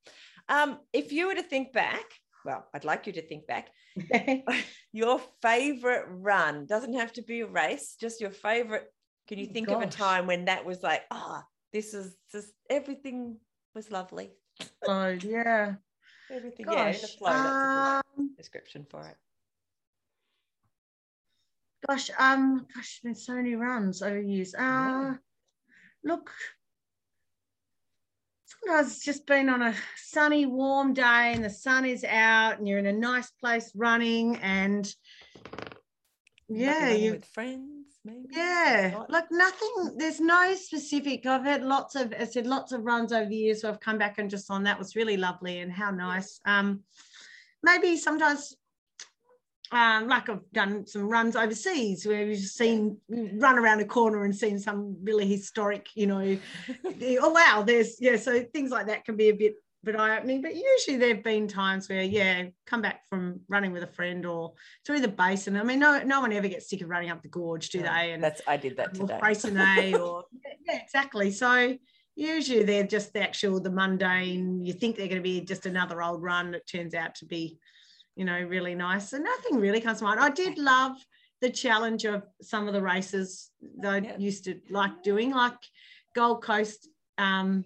Um 0.49 0.78
if 0.92 1.12
you 1.12 1.26
were 1.26 1.34
to 1.34 1.42
think 1.42 1.72
back 1.72 2.05
well 2.45 2.66
i'd 2.72 2.84
like 2.84 3.07
you 3.07 3.12
to 3.14 3.26
think 3.26 3.47
back. 3.47 3.68
Your 4.92 5.20
favorite 5.42 6.07
run 6.09 6.66
doesn't 6.66 6.95
have 6.95 7.12
to 7.14 7.22
be 7.22 7.40
a 7.40 7.47
race 7.47 7.97
just 8.01 8.20
your 8.20 8.30
favorite 8.30 8.86
can 9.28 9.38
you 9.38 9.47
think 9.47 9.68
Gosh. 9.68 9.76
of 9.76 9.88
a 9.88 9.92
time 9.92 10.26
when 10.26 10.45
that 10.45 10.64
was 10.64 10.82
like 10.82 11.03
ah 11.11 11.42
oh, 11.42 11.42
this 11.72 11.95
is 11.95 12.14
just 12.30 12.53
everything 12.70 13.38
was 13.74 13.90
lovely. 13.90 14.30
Oh 14.86 15.09
yeah. 15.09 15.74
Everything, 16.30 16.66
gosh, 16.66 17.18
yeah, 17.20 18.01
in 18.19 18.25
the 18.27 18.29
flow. 18.29 18.35
That's 18.37 18.39
a 18.39 18.43
description 18.43 18.87
for 18.91 19.07
it. 19.07 19.17
Gosh, 21.89 22.11
um, 22.19 22.67
gosh, 22.75 23.01
there's 23.03 23.27
so 23.27 23.35
many 23.35 23.55
runs 23.57 24.03
over 24.03 24.21
years. 24.21 24.55
Uh, 24.55 24.61
yeah. 24.61 25.15
look, 26.03 26.31
sometimes 28.47 28.93
it's 28.93 29.05
just 29.05 29.27
been 29.27 29.51
on 29.51 29.61
a 29.61 29.75
sunny, 29.97 30.47
warm 30.47 30.95
day, 30.95 31.33
and 31.35 31.45
the 31.45 31.51
sun 31.51 31.85
is 31.85 32.05
out, 32.05 32.59
and 32.59 32.67
you're 32.67 32.79
in 32.79 32.87
a 32.87 32.93
nice 32.93 33.31
place 33.33 33.71
running, 33.75 34.37
and 34.37 34.95
yeah, 36.49 36.91
you 36.91 37.12
with 37.12 37.25
friends 37.27 37.99
maybe? 38.05 38.29
Yeah, 38.31 39.03
like 39.09 39.31
nothing, 39.31 39.97
there's 39.97 40.21
no 40.21 40.55
specific. 40.55 41.27
I've 41.27 41.45
had 41.45 41.62
lots 41.62 41.95
of, 41.95 42.12
I 42.19 42.25
said, 42.25 42.47
lots 42.47 42.73
of 42.73 42.85
runs 42.85 43.12
over 43.12 43.29
the 43.29 43.37
years 43.37 43.62
where 43.62 43.73
I've 43.73 43.81
come 43.81 43.99
back 43.99 44.19
and 44.19 44.31
just 44.31 44.51
on 44.51 44.65
that 44.65 44.79
was 44.79 44.97
really 44.97 45.17
lovely 45.17 45.61
and 45.61 45.73
how 45.73 45.91
nice. 45.91 46.41
Um, 46.47 46.83
maybe 47.65 47.97
sometimes 47.97 48.57
um, 49.73 50.09
like 50.09 50.29
I've 50.29 50.49
done 50.53 50.87
some 50.87 51.09
runs 51.09 51.35
overseas 51.35 52.07
where 52.07 52.27
we've 52.27 52.39
seen 52.39 52.99
run 53.09 53.59
around 53.59 53.81
a 53.81 53.85
corner 53.85 54.25
and 54.25 54.35
seen 54.35 54.59
some 54.61 54.97
really 55.03 55.27
historic, 55.27 55.89
you 55.95 56.07
know, 56.07 56.39
oh 57.21 57.31
wow, 57.31 57.65
there's 57.67 57.97
yeah, 58.01 58.17
so 58.17 58.41
things 58.53 58.71
like 58.71 58.87
that 58.87 59.05
can 59.05 59.17
be 59.17 59.31
a 59.31 59.35
bit 59.35 59.55
bit 59.83 59.97
eye 59.97 60.17
opening. 60.17 60.43
But 60.43 60.55
usually 60.55 60.97
there've 60.97 61.23
been 61.23 61.49
times 61.49 61.89
where 61.89 62.03
yeah, 62.03 62.45
come 62.67 62.83
back 62.83 63.09
from 63.09 63.41
running 63.49 63.73
with 63.73 63.83
a 63.83 63.89
friend 63.89 64.25
or 64.27 64.53
through 64.87 65.01
the 65.01 65.09
basin. 65.09 65.57
I 65.57 65.65
mean, 65.65 65.81
no 65.81 66.03
no 66.05 66.21
one 66.21 66.33
ever 66.33 66.49
gets 66.49 66.69
sick 66.69 66.83
of 66.83 66.89
running 66.89 67.11
up 67.11 67.23
the 67.23 67.29
gorge, 67.29 67.71
do 67.71 67.83
they? 67.83 68.12
And 68.12 68.23
that's 68.23 68.43
I 68.47 68.57
did 68.57 68.77
that 68.77 68.95
today. 68.95 69.19
Freycinet 69.21 69.99
or 69.99 70.25
yeah, 70.67 70.79
exactly. 70.83 71.31
So 71.31 71.77
usually 72.17 72.62
they're 72.62 72.85
just 72.85 73.12
the 73.12 73.23
actual 73.23 73.61
the 73.61 73.71
mundane. 73.71 74.65
You 74.65 74.73
think 74.73 74.97
they're 74.97 75.09
going 75.09 75.23
to 75.23 75.23
be 75.23 75.41
just 75.41 75.67
another 75.67 76.03
old 76.03 76.23
run. 76.23 76.55
It 76.55 76.67
turns 76.67 76.95
out 76.95 77.15
to 77.17 77.27
be 77.27 77.59
you 78.17 78.25
know, 78.25 78.41
really 78.41 78.75
nice. 78.75 79.12
And 79.12 79.25
nothing 79.25 79.59
really 79.59 79.81
comes 79.81 79.99
to 79.99 80.05
mind. 80.05 80.21
I 80.21 80.31
did 80.31 80.59
love 80.59 80.97
the 81.41 81.51
challenge 81.51 82.05
of 82.05 82.23
some 82.41 82.69
of 82.69 82.75
the 82.75 82.83
races 82.83 83.51
that 83.79 83.93
I 83.93 83.99
yeah. 83.99 84.19
used 84.19 84.45
to 84.45 84.61
like 84.71 85.03
doing, 85.03 85.31
like 85.33 85.57
Gold 86.15 86.43
Coast 86.43 86.89
um, 87.19 87.65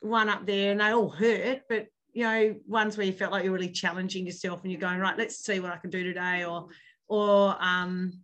one 0.00 0.28
up 0.28 0.46
there, 0.46 0.72
and 0.72 0.80
they 0.80 0.90
all 0.90 1.10
hurt, 1.10 1.62
but 1.68 1.86
you 2.14 2.24
know, 2.24 2.54
ones 2.66 2.96
where 2.96 3.06
you 3.06 3.12
felt 3.12 3.32
like 3.32 3.42
you're 3.42 3.52
really 3.54 3.70
challenging 3.70 4.26
yourself 4.26 4.62
and 4.62 4.70
you're 4.70 4.80
going, 4.80 4.98
right, 4.98 5.16
let's 5.16 5.42
see 5.42 5.60
what 5.60 5.72
I 5.72 5.78
can 5.78 5.90
do 5.90 6.04
today, 6.04 6.44
or 6.44 6.68
or 7.08 7.56
um, 7.58 8.20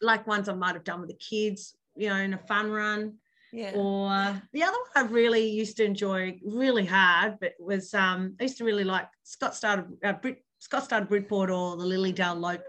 like 0.00 0.26
ones 0.26 0.48
I 0.48 0.54
might 0.54 0.74
have 0.74 0.84
done 0.84 1.00
with 1.00 1.10
the 1.10 1.16
kids, 1.16 1.76
you 1.96 2.08
know, 2.08 2.16
in 2.16 2.34
a 2.34 2.38
fun 2.38 2.70
run. 2.70 3.14
Yeah. 3.52 3.72
Or 3.74 4.40
the 4.52 4.62
other 4.62 4.76
one 4.94 5.06
I 5.06 5.08
really 5.10 5.48
used 5.48 5.76
to 5.78 5.84
enjoy 5.84 6.38
really 6.44 6.86
hard, 6.86 7.38
but 7.40 7.54
was 7.58 7.92
um, 7.94 8.36
I 8.38 8.44
used 8.44 8.58
to 8.58 8.64
really 8.64 8.84
like 8.84 9.08
Scott 9.24 9.54
started 9.54 9.86
uh, 10.04 10.12
Brit 10.14 10.44
Scottsdale 10.62 11.08
Bridport 11.08 11.50
or 11.50 11.76
the 11.76 11.84
Lilydale 11.84 12.38
Lope, 12.38 12.62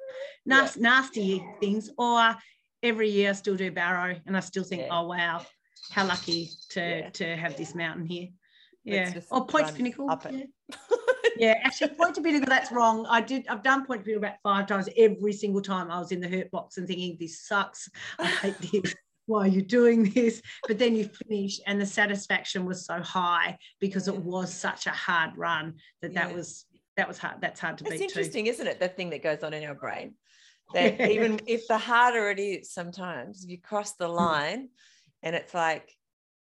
nasty, 0.45 0.79
yeah. 0.79 0.89
nasty 0.89 1.45
things. 1.59 1.91
Or 1.97 2.35
every 2.81 3.09
year 3.09 3.29
I 3.29 3.33
still 3.33 3.55
do 3.55 3.71
Barrow 3.71 4.15
and 4.25 4.35
I 4.35 4.39
still 4.39 4.63
think, 4.63 4.83
yeah. 4.83 4.99
oh 4.99 5.07
wow, 5.07 5.45
how 5.91 6.07
lucky 6.07 6.49
to 6.69 6.79
yeah. 6.79 7.09
to 7.09 7.35
have 7.35 7.57
this 7.57 7.75
mountain 7.75 8.05
here. 8.05 8.29
Yeah. 8.83 9.13
Or 9.29 9.45
Point 9.45 9.75
Pinnacle. 9.75 10.09
Yeah. 10.31 10.43
yeah, 11.37 11.59
actually, 11.63 11.89
Point 11.89 12.15
to 12.15 12.21
Pinnacle, 12.21 12.49
that's 12.49 12.71
wrong. 12.71 13.05
I 13.07 13.21
did, 13.21 13.47
I've 13.47 13.61
done 13.61 13.85
Point 13.85 14.01
to 14.01 14.05
Pinnacle 14.05 14.27
about 14.27 14.37
five 14.41 14.67
times. 14.67 14.89
Every 14.97 15.33
single 15.33 15.61
time 15.61 15.91
I 15.91 15.99
was 15.99 16.11
in 16.11 16.19
the 16.19 16.27
hurt 16.27 16.49
box 16.49 16.77
and 16.77 16.87
thinking, 16.87 17.17
this 17.19 17.41
sucks. 17.41 17.89
I 18.17 18.25
hate 18.25 18.57
this. 18.59 18.95
Why 19.25 19.45
are 19.45 19.47
you 19.47 19.61
doing 19.61 20.09
this? 20.11 20.41
But 20.67 20.79
then 20.79 20.95
you 20.95 21.09
finish, 21.27 21.59
and 21.67 21.79
the 21.79 21.85
satisfaction 21.85 22.65
was 22.65 22.85
so 22.85 23.01
high 23.01 23.57
because 23.79 24.07
it 24.07 24.17
was 24.17 24.53
such 24.53 24.87
a 24.87 24.91
hard 24.91 25.37
run 25.37 25.75
that 26.01 26.13
that 26.15 26.33
was 26.33 26.65
that 26.97 27.07
was 27.07 27.17
hard. 27.17 27.35
That's 27.39 27.59
hard 27.59 27.77
to 27.79 27.83
it's 27.85 27.91
beat. 27.91 28.01
It's 28.01 28.11
interesting, 28.11 28.45
too. 28.45 28.51
isn't 28.51 28.67
it? 28.67 28.79
The 28.79 28.89
thing 28.89 29.09
that 29.11 29.23
goes 29.23 29.43
on 29.43 29.53
in 29.53 29.63
our 29.63 29.75
brain. 29.75 30.15
That 30.73 31.01
yeah. 31.01 31.07
even 31.07 31.41
if 31.47 31.67
the 31.67 31.77
harder 31.77 32.29
it 32.29 32.39
is, 32.39 32.71
sometimes 32.71 33.45
you 33.45 33.59
cross 33.59 33.91
the 33.97 34.07
hmm. 34.07 34.15
line, 34.15 34.69
and 35.21 35.35
it's 35.35 35.53
like, 35.53 35.93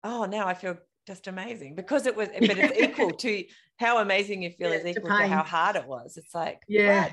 oh, 0.02 0.24
now 0.24 0.48
I 0.48 0.54
feel 0.54 0.78
just 1.06 1.28
amazing 1.28 1.76
because 1.76 2.06
it 2.06 2.16
was, 2.16 2.28
but 2.40 2.58
it's 2.58 2.76
equal 2.76 3.12
to 3.12 3.44
how 3.76 3.98
amazing 3.98 4.42
you 4.42 4.50
feel 4.50 4.70
yeah, 4.70 4.78
is 4.78 4.86
equal 4.86 5.10
to, 5.10 5.22
to, 5.22 5.28
how 5.28 5.44
hard 5.44 5.76
it 5.76 5.86
was. 5.86 6.16
It's 6.16 6.34
like, 6.34 6.62
yeah. 6.66 7.10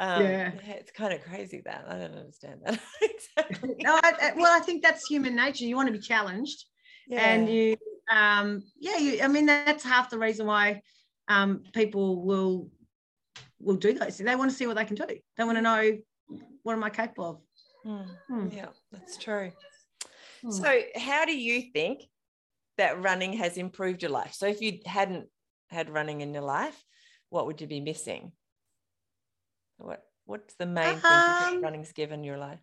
Um, 0.00 0.22
yeah. 0.22 0.52
it's 0.64 0.92
kind 0.92 1.12
of 1.12 1.24
crazy 1.24 1.60
that 1.64 1.84
I 1.88 1.98
don't 1.98 2.14
understand 2.14 2.60
that 2.64 2.78
exactly. 3.02 3.74
No, 3.80 3.98
I, 4.00 4.32
well, 4.36 4.56
I 4.56 4.60
think 4.60 4.82
that's 4.82 5.06
human 5.06 5.34
nature. 5.34 5.64
You 5.64 5.74
want 5.74 5.88
to 5.88 5.92
be 5.92 5.98
challenged, 5.98 6.64
yeah. 7.08 7.28
and 7.28 7.48
you, 7.48 7.76
um, 8.10 8.62
yeah, 8.78 8.96
you. 8.96 9.20
I 9.22 9.28
mean, 9.28 9.46
that's 9.46 9.82
half 9.82 10.08
the 10.08 10.18
reason 10.18 10.46
why 10.46 10.82
um, 11.26 11.64
people 11.72 12.22
will 12.24 12.70
will 13.60 13.76
do 13.76 13.92
those. 13.92 14.18
They 14.18 14.36
want 14.36 14.50
to 14.52 14.56
see 14.56 14.68
what 14.68 14.76
they 14.76 14.84
can 14.84 14.94
do. 14.94 15.06
They 15.36 15.44
want 15.44 15.58
to 15.58 15.62
know 15.62 15.98
what 16.62 16.74
am 16.74 16.84
I 16.84 16.90
capable 16.90 17.42
of. 17.84 17.90
Mm. 17.90 18.06
Mm. 18.30 18.54
Yeah, 18.54 18.68
that's 18.92 19.16
true. 19.16 19.50
Mm. 20.44 20.52
So, 20.52 20.80
how 20.96 21.24
do 21.24 21.36
you 21.36 21.72
think 21.72 22.04
that 22.76 23.02
running 23.02 23.32
has 23.32 23.56
improved 23.56 24.02
your 24.02 24.12
life? 24.12 24.34
So, 24.34 24.46
if 24.46 24.60
you 24.60 24.78
hadn't 24.86 25.26
had 25.70 25.90
running 25.90 26.20
in 26.20 26.32
your 26.32 26.44
life, 26.44 26.80
what 27.30 27.46
would 27.46 27.60
you 27.60 27.66
be 27.66 27.80
missing? 27.80 28.32
What 29.78 30.02
What's 30.26 30.54
the 30.56 30.66
main 30.66 30.88
um, 30.88 31.00
thing 31.00 31.02
that 31.02 31.58
running's 31.62 31.92
given 31.92 32.22
your 32.22 32.36
life? 32.36 32.60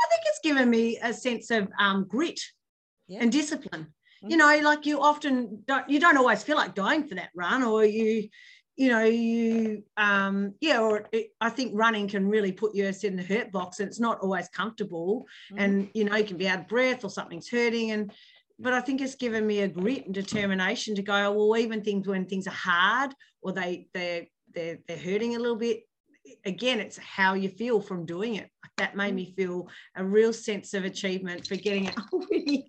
I 0.00 0.06
think 0.10 0.22
it's 0.26 0.40
given 0.42 0.68
me 0.68 0.98
a 1.02 1.14
sense 1.14 1.50
of 1.50 1.68
um, 1.78 2.04
grit 2.06 2.40
yeah. 3.08 3.20
and 3.22 3.32
discipline 3.32 3.94
you 4.28 4.36
know 4.36 4.60
like 4.62 4.86
you 4.86 5.00
often 5.00 5.62
don't 5.66 5.88
you 5.88 5.98
don't 5.98 6.16
always 6.16 6.42
feel 6.42 6.56
like 6.56 6.74
dying 6.74 7.06
for 7.06 7.14
that 7.14 7.30
run 7.34 7.62
or 7.62 7.84
you 7.84 8.28
you 8.76 8.88
know 8.88 9.04
you 9.04 9.82
um 9.96 10.54
yeah 10.60 10.80
or 10.80 11.08
it, 11.12 11.28
i 11.40 11.50
think 11.50 11.72
running 11.74 12.08
can 12.08 12.28
really 12.28 12.52
put 12.52 12.74
you 12.74 12.90
in 13.02 13.16
the 13.16 13.22
hurt 13.22 13.50
box 13.52 13.80
and 13.80 13.88
it's 13.88 14.00
not 14.00 14.20
always 14.20 14.48
comfortable 14.48 15.26
mm-hmm. 15.52 15.62
and 15.62 15.90
you 15.94 16.04
know 16.04 16.16
you 16.16 16.24
can 16.24 16.36
be 16.36 16.48
out 16.48 16.60
of 16.60 16.68
breath 16.68 17.04
or 17.04 17.10
something's 17.10 17.48
hurting 17.48 17.90
and 17.90 18.12
but 18.58 18.72
i 18.72 18.80
think 18.80 19.00
it's 19.00 19.16
given 19.16 19.46
me 19.46 19.60
a 19.60 19.68
grit 19.68 20.06
and 20.06 20.14
determination 20.14 20.94
to 20.94 21.02
go 21.02 21.14
oh, 21.14 21.32
well 21.32 21.58
even 21.58 21.82
things 21.82 22.06
when 22.06 22.24
things 22.24 22.46
are 22.46 22.50
hard 22.50 23.14
or 23.42 23.52
they 23.52 23.88
they're 23.92 24.26
they're, 24.54 24.78
they're 24.86 24.98
hurting 24.98 25.34
a 25.34 25.38
little 25.38 25.56
bit 25.56 25.80
again, 26.44 26.80
it's 26.80 26.98
how 26.98 27.34
you 27.34 27.48
feel 27.48 27.80
from 27.80 28.06
doing 28.06 28.36
it. 28.36 28.48
That 28.78 28.96
made 28.96 29.14
me 29.14 29.34
feel 29.36 29.68
a 29.96 30.04
real 30.04 30.32
sense 30.32 30.74
of 30.74 30.84
achievement 30.84 31.46
for 31.46 31.56
getting 31.56 31.86
it. 31.86 31.94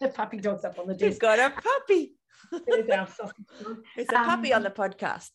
the 0.00 0.08
puppy 0.08 0.38
dog's 0.38 0.64
up 0.64 0.78
on 0.78 0.86
the 0.86 0.94
desk. 0.94 1.04
You've 1.04 1.18
got 1.18 1.38
a 1.38 1.50
puppy. 1.50 2.14
it's 2.52 4.12
a 4.12 4.14
puppy 4.14 4.52
um, 4.52 4.58
on 4.58 4.62
the 4.62 4.70
podcast. 4.70 5.30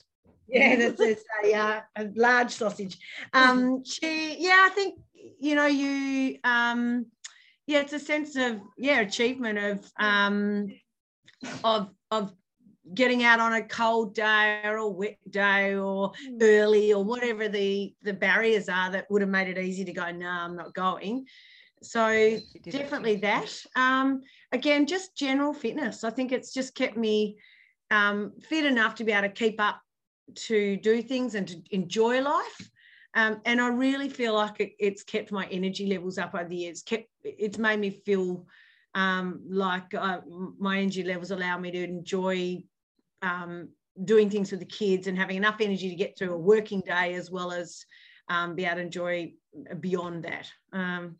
Yeah, 0.48 0.76
that's 0.76 1.02
it's 1.02 1.24
a, 1.46 1.54
uh, 1.54 1.82
a 1.96 2.10
large 2.16 2.52
sausage. 2.52 2.98
Um, 3.34 3.84
she, 3.86 4.38
yeah, 4.40 4.68
I 4.68 4.70
think 4.70 5.00
you 5.40 5.56
know 5.56 5.68
you. 5.68 6.38
Um, 6.44 7.06
yeah, 7.66 7.80
it's 7.80 7.94
a 7.94 8.00
sense 8.00 8.36
of 8.36 8.60
yeah 8.78 9.00
achievement 9.00 9.58
of 9.58 9.92
um, 9.98 10.68
of 11.64 11.90
of 12.12 12.34
getting 12.94 13.24
out 13.24 13.40
on 13.40 13.54
a 13.54 13.64
cold 13.64 14.14
day 14.14 14.62
or 14.66 14.76
a 14.78 14.88
wet 14.88 15.18
day 15.30 15.76
or 15.76 16.12
mm. 16.12 16.42
early 16.42 16.94
or 16.94 17.04
whatever 17.04 17.48
the 17.48 17.94
the 18.02 18.14
barriers 18.14 18.68
are 18.68 18.92
that 18.92 19.10
would 19.10 19.22
have 19.22 19.30
made 19.30 19.48
it 19.48 19.58
easy 19.58 19.86
to 19.86 19.94
go 19.94 20.12
no 20.12 20.26
nah, 20.26 20.46
i'm 20.46 20.56
not 20.56 20.74
going. 20.74 21.26
So 21.82 22.40
definitely 22.64 23.18
that. 23.18 23.54
Um, 23.76 24.22
again 24.52 24.86
just 24.86 25.16
general 25.16 25.54
fitness. 25.54 26.04
I 26.04 26.10
think 26.10 26.32
it's 26.32 26.54
just 26.54 26.76
kept 26.76 26.98
me 26.98 27.38
um, 27.92 28.34
fit 28.42 28.66
enough 28.66 28.96
to 28.96 29.04
be 29.04 29.12
able 29.12 29.28
to 29.28 29.34
keep 29.34 29.62
up 29.62 29.82
to 30.36 30.78
do 30.78 31.02
things 31.02 31.36
and 31.36 31.48
to 31.48 31.62
enjoy 31.72 32.22
life. 32.22 32.70
Um, 33.16 33.42
and 33.46 33.62
i 33.62 33.68
really 33.68 34.10
feel 34.10 34.34
like 34.34 34.60
it, 34.60 34.72
it's 34.80 35.04
kept 35.04 35.32
my 35.32 35.46
energy 35.48 35.86
levels 35.86 36.18
up 36.18 36.34
over 36.34 36.50
the 36.50 36.56
years. 36.56 36.82
Kept 36.82 37.08
it's 37.24 37.60
made 37.60 37.80
me 37.80 37.92
feel 37.92 38.48
um, 38.96 39.42
like 39.48 39.94
uh, 39.94 40.22
my 40.58 40.80
energy 40.80 41.04
levels 41.04 41.32
allow 41.32 41.58
me 41.58 41.72
to 41.72 41.84
enjoy 41.84 42.64
um, 43.24 43.70
doing 44.04 44.30
things 44.30 44.52
with 44.52 44.60
the 44.60 44.66
kids 44.66 45.08
and 45.08 45.18
having 45.18 45.38
enough 45.38 45.58
energy 45.60 45.90
to 45.90 45.96
get 45.96 46.18
through 46.18 46.34
a 46.34 46.38
working 46.38 46.82
day 46.82 47.16
as 47.16 47.32
well 47.32 47.52
as 47.52 47.86
um, 48.30 48.56
be 48.56 48.66
able 48.66 48.76
to 48.76 48.82
enjoy 48.82 49.34
beyond 49.80 50.24
that. 50.24 50.52
Um, 50.72 51.18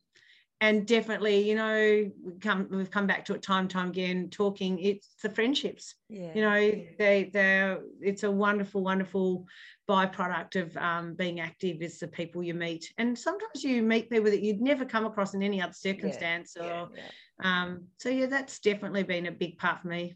and 0.62 0.88
definitely, 0.88 1.50
you 1.50 1.56
know, 1.56 2.10
we 2.24 2.40
come, 2.40 2.70
we've 2.72 2.90
come 2.90 3.06
back 3.06 3.26
to 3.26 3.34
it 3.34 3.42
time 3.42 3.68
time 3.68 3.90
again, 3.90 4.30
talking. 4.30 4.80
It's 4.80 5.10
the 5.22 5.30
friendships. 5.30 5.96
Yeah. 6.08 6.32
You 6.34 6.42
know, 6.42 6.86
they 6.98 7.30
they 7.34 7.76
it's 8.00 8.24
a 8.24 8.32
wonderful, 8.32 8.82
wonderful 8.82 9.46
byproduct 9.90 10.56
of 10.56 10.78
um, 10.78 11.16
being 11.16 11.42
active 11.42 11.82
is 11.82 12.00
the 12.00 12.08
people 12.08 12.44
you 12.44 12.54
meet. 12.54 12.94
And 12.98 13.18
sometimes 13.20 13.62
you 13.62 13.82
meet 13.82 14.10
people 14.10 14.32
that 14.32 14.42
you'd 14.42 14.62
never 14.62 14.86
come 14.86 15.06
across 15.06 15.34
in 15.34 15.44
any 15.44 15.62
other 15.62 15.74
circumstance. 15.74 16.56
Yeah. 16.56 16.64
Or 16.64 16.90
yeah. 16.96 17.02
Um, 17.44 17.86
so 17.98 18.10
yeah, 18.10 18.26
that's 18.28 18.60
definitely 18.60 19.04
been 19.04 19.28
a 19.28 19.32
big 19.32 19.58
part 19.58 19.82
for 19.82 19.90
me 19.90 20.16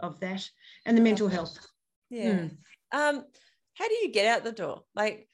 of 0.00 0.20
that 0.20 0.48
and 0.84 0.96
the 0.96 1.02
mental 1.02 1.28
health. 1.28 1.58
Yeah. 2.10 2.32
Mm. 2.32 2.56
um 2.92 3.24
how 3.74 3.88
do 3.88 3.94
you 3.94 4.12
get 4.12 4.26
out 4.26 4.44
the 4.44 4.52
door? 4.52 4.82
Like 4.94 5.26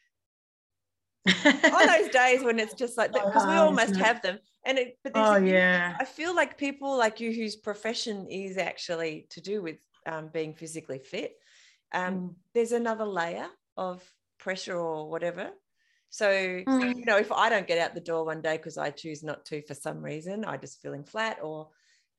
on 1.44 1.86
those 1.86 2.08
days 2.10 2.42
when 2.42 2.58
it's 2.58 2.74
just 2.74 2.96
like 2.96 3.12
because 3.12 3.46
we 3.46 3.54
almost 3.54 3.96
have 3.96 4.22
them 4.22 4.38
and 4.64 4.78
it 4.78 4.98
but 5.04 5.12
oh 5.14 5.36
yeah. 5.36 5.96
I 6.00 6.04
feel 6.04 6.34
like 6.34 6.56
people 6.56 6.96
like 6.96 7.20
you 7.20 7.32
whose 7.32 7.56
profession 7.56 8.26
is 8.30 8.56
actually 8.56 9.26
to 9.30 9.40
do 9.40 9.60
with 9.60 9.76
um, 10.06 10.30
being 10.32 10.54
physically 10.54 10.98
fit 10.98 11.32
um, 11.92 12.14
mm. 12.14 12.34
there's 12.54 12.72
another 12.72 13.04
layer 13.04 13.48
of 13.76 14.02
pressure 14.38 14.78
or 14.78 15.10
whatever 15.10 15.50
so, 16.10 16.28
mm. 16.28 16.96
you 16.96 17.04
know, 17.04 17.16
if 17.16 17.30
I 17.30 17.48
don't 17.48 17.68
get 17.68 17.78
out 17.78 17.94
the 17.94 18.00
door 18.00 18.24
one 18.24 18.42
day 18.42 18.56
because 18.56 18.76
I 18.76 18.90
choose 18.90 19.22
not 19.22 19.44
to 19.46 19.62
for 19.62 19.74
some 19.74 20.02
reason, 20.02 20.44
I 20.44 20.56
just 20.56 20.82
feeling 20.82 21.04
flat, 21.04 21.38
or 21.40 21.68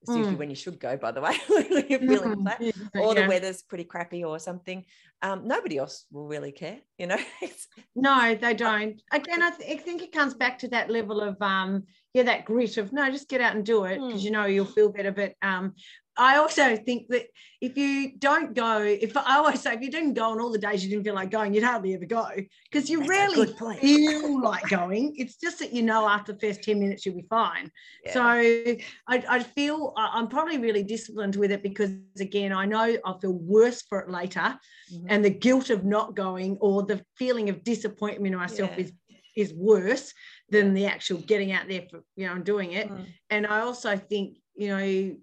it's 0.01 0.11
mm. 0.11 0.17
usually 0.17 0.37
when 0.37 0.49
you 0.49 0.55
should 0.55 0.79
go, 0.79 0.95
by 0.95 1.11
the 1.11 1.19
way, 1.19 1.35
you're 1.89 1.99
feeling 1.99 2.37
mm. 2.37 2.41
flat, 2.41 2.61
yeah, 2.61 3.01
or 3.01 3.13
the 3.13 3.27
weather's 3.27 3.61
pretty 3.61 3.83
crappy 3.83 4.23
or 4.23 4.39
something. 4.39 4.85
Um, 5.23 5.47
nobody 5.47 5.77
else 5.77 6.05
will 6.11 6.25
really 6.27 6.51
care, 6.51 6.79
you 6.97 7.07
know. 7.07 7.19
no, 7.95 8.35
they 8.35 8.53
don't. 8.55 8.99
Again, 9.11 9.43
I, 9.43 9.51
th- 9.51 9.79
I, 9.79 9.81
think 9.81 10.01
it 10.01 10.11
comes 10.11 10.33
back 10.33 10.57
to 10.59 10.67
that 10.69 10.89
level 10.89 11.21
of 11.21 11.39
um, 11.41 11.83
yeah 12.13 12.23
that 12.23 12.45
grit 12.45 12.77
of 12.77 12.91
no 12.91 13.09
just 13.09 13.29
get 13.29 13.41
out 13.41 13.55
and 13.55 13.65
do 13.65 13.85
it 13.85 13.95
because 13.95 14.21
Mm. 14.21 14.25
you 14.25 14.31
know 14.31 14.45
you'll 14.45 14.65
feel 14.65 14.89
better 14.91 15.11
but 15.11 15.33
um 15.41 15.73
I 16.17 16.37
also 16.37 16.75
think 16.75 17.07
that 17.07 17.27
if 17.61 17.77
you 17.77 18.17
don't 18.17 18.53
go, 18.53 18.79
if 18.81 19.15
I 19.15 19.37
always 19.37 19.61
say 19.61 19.73
if 19.73 19.81
you 19.81 19.89
didn't 19.89 20.13
go 20.13 20.31
on 20.31 20.41
all 20.41 20.51
the 20.51 20.57
days 20.57 20.83
you 20.83 20.89
didn't 20.89 21.05
feel 21.05 21.15
like 21.15 21.31
going, 21.31 21.53
you'd 21.53 21.63
hardly 21.63 21.93
ever 21.93 22.05
go 22.05 22.27
because 22.69 22.89
you 22.89 22.99
That's 22.99 23.09
rarely 23.09 23.47
feel 23.79 24.41
like 24.41 24.67
going. 24.69 25.13
It's 25.15 25.37
just 25.37 25.59
that 25.59 25.73
you 25.73 25.83
know 25.83 26.07
after 26.07 26.33
the 26.33 26.39
first 26.39 26.63
10 26.63 26.79
minutes 26.79 27.05
you'll 27.05 27.15
be 27.15 27.25
fine. 27.29 27.71
Yeah. 28.05 28.13
So 28.13 28.21
I, 28.23 28.77
I 29.07 29.41
feel 29.41 29.93
I'm 29.95 30.27
probably 30.27 30.57
really 30.57 30.83
disciplined 30.83 31.37
with 31.37 31.51
it 31.51 31.63
because 31.63 31.91
again, 32.19 32.51
I 32.51 32.65
know 32.65 32.97
I'll 33.05 33.19
feel 33.19 33.33
worse 33.33 33.81
for 33.83 34.01
it 34.01 34.09
later. 34.09 34.59
Mhm. 34.93 35.05
And 35.11 35.25
the 35.25 35.29
guilt 35.29 35.69
of 35.69 35.83
not 35.83 36.15
going 36.15 36.57
or 36.61 36.83
the 36.83 37.03
feeling 37.17 37.49
of 37.49 37.63
disappointment 37.63 38.33
in 38.33 38.39
myself 38.39 38.71
Yeah. 38.71 38.85
is 38.85 38.93
is 39.35 39.53
worse 39.53 40.13
than 40.49 40.73
the 40.73 40.85
actual 40.85 41.19
getting 41.31 41.51
out 41.51 41.67
there 41.67 41.83
for 41.89 41.99
you 42.15 42.25
know 42.27 42.33
and 42.33 42.45
doing 42.45 42.71
it. 42.73 42.89
Mm. 42.89 43.05
And 43.29 43.47
I 43.47 43.59
also 43.61 43.95
think, 43.95 44.37
you 44.55 44.69
know, 44.69 44.83
you, 44.83 45.17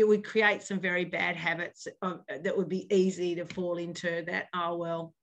it 0.00 0.06
would 0.06 0.24
create 0.24 0.62
some 0.62 0.80
very 0.80 1.04
bad 1.04 1.36
habits 1.36 1.86
of, 2.02 2.20
that 2.44 2.56
would 2.56 2.68
be 2.68 2.86
easy 2.94 3.34
to 3.34 3.44
fall 3.44 3.76
into 3.78 4.24
that, 4.26 4.46
oh, 4.54 4.76
well, 4.76 5.14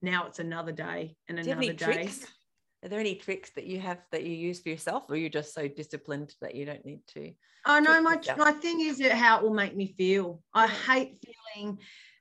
now 0.00 0.26
it's 0.26 0.38
another 0.38 0.72
day 0.72 1.16
and 1.28 1.38
Do 1.38 1.50
another 1.50 1.72
day. 1.72 1.92
tricks? 1.92 2.26
Are 2.82 2.88
there 2.88 3.00
any 3.00 3.16
tricks 3.16 3.50
that 3.56 3.66
you 3.66 3.80
have 3.80 3.98
that 4.12 4.24
you 4.24 4.32
use 4.32 4.60
for 4.60 4.70
yourself, 4.70 5.04
or 5.08 5.16
you're 5.16 5.28
just 5.40 5.52
so 5.52 5.68
disciplined 5.68 6.34
that 6.40 6.54
you 6.54 6.64
don't 6.64 6.86
need 6.86 7.00
to? 7.14 7.32
I 7.64 7.80
know 7.80 8.00
trick 8.02 8.38
my, 8.38 8.44
my 8.44 8.52
thing 8.52 8.80
is 8.80 9.02
how 9.10 9.38
it 9.38 9.42
will 9.42 9.54
make 9.54 9.76
me 9.76 9.94
feel. 9.96 10.42
I 10.54 10.66
hate 10.68 11.18
feeling, 11.24 11.78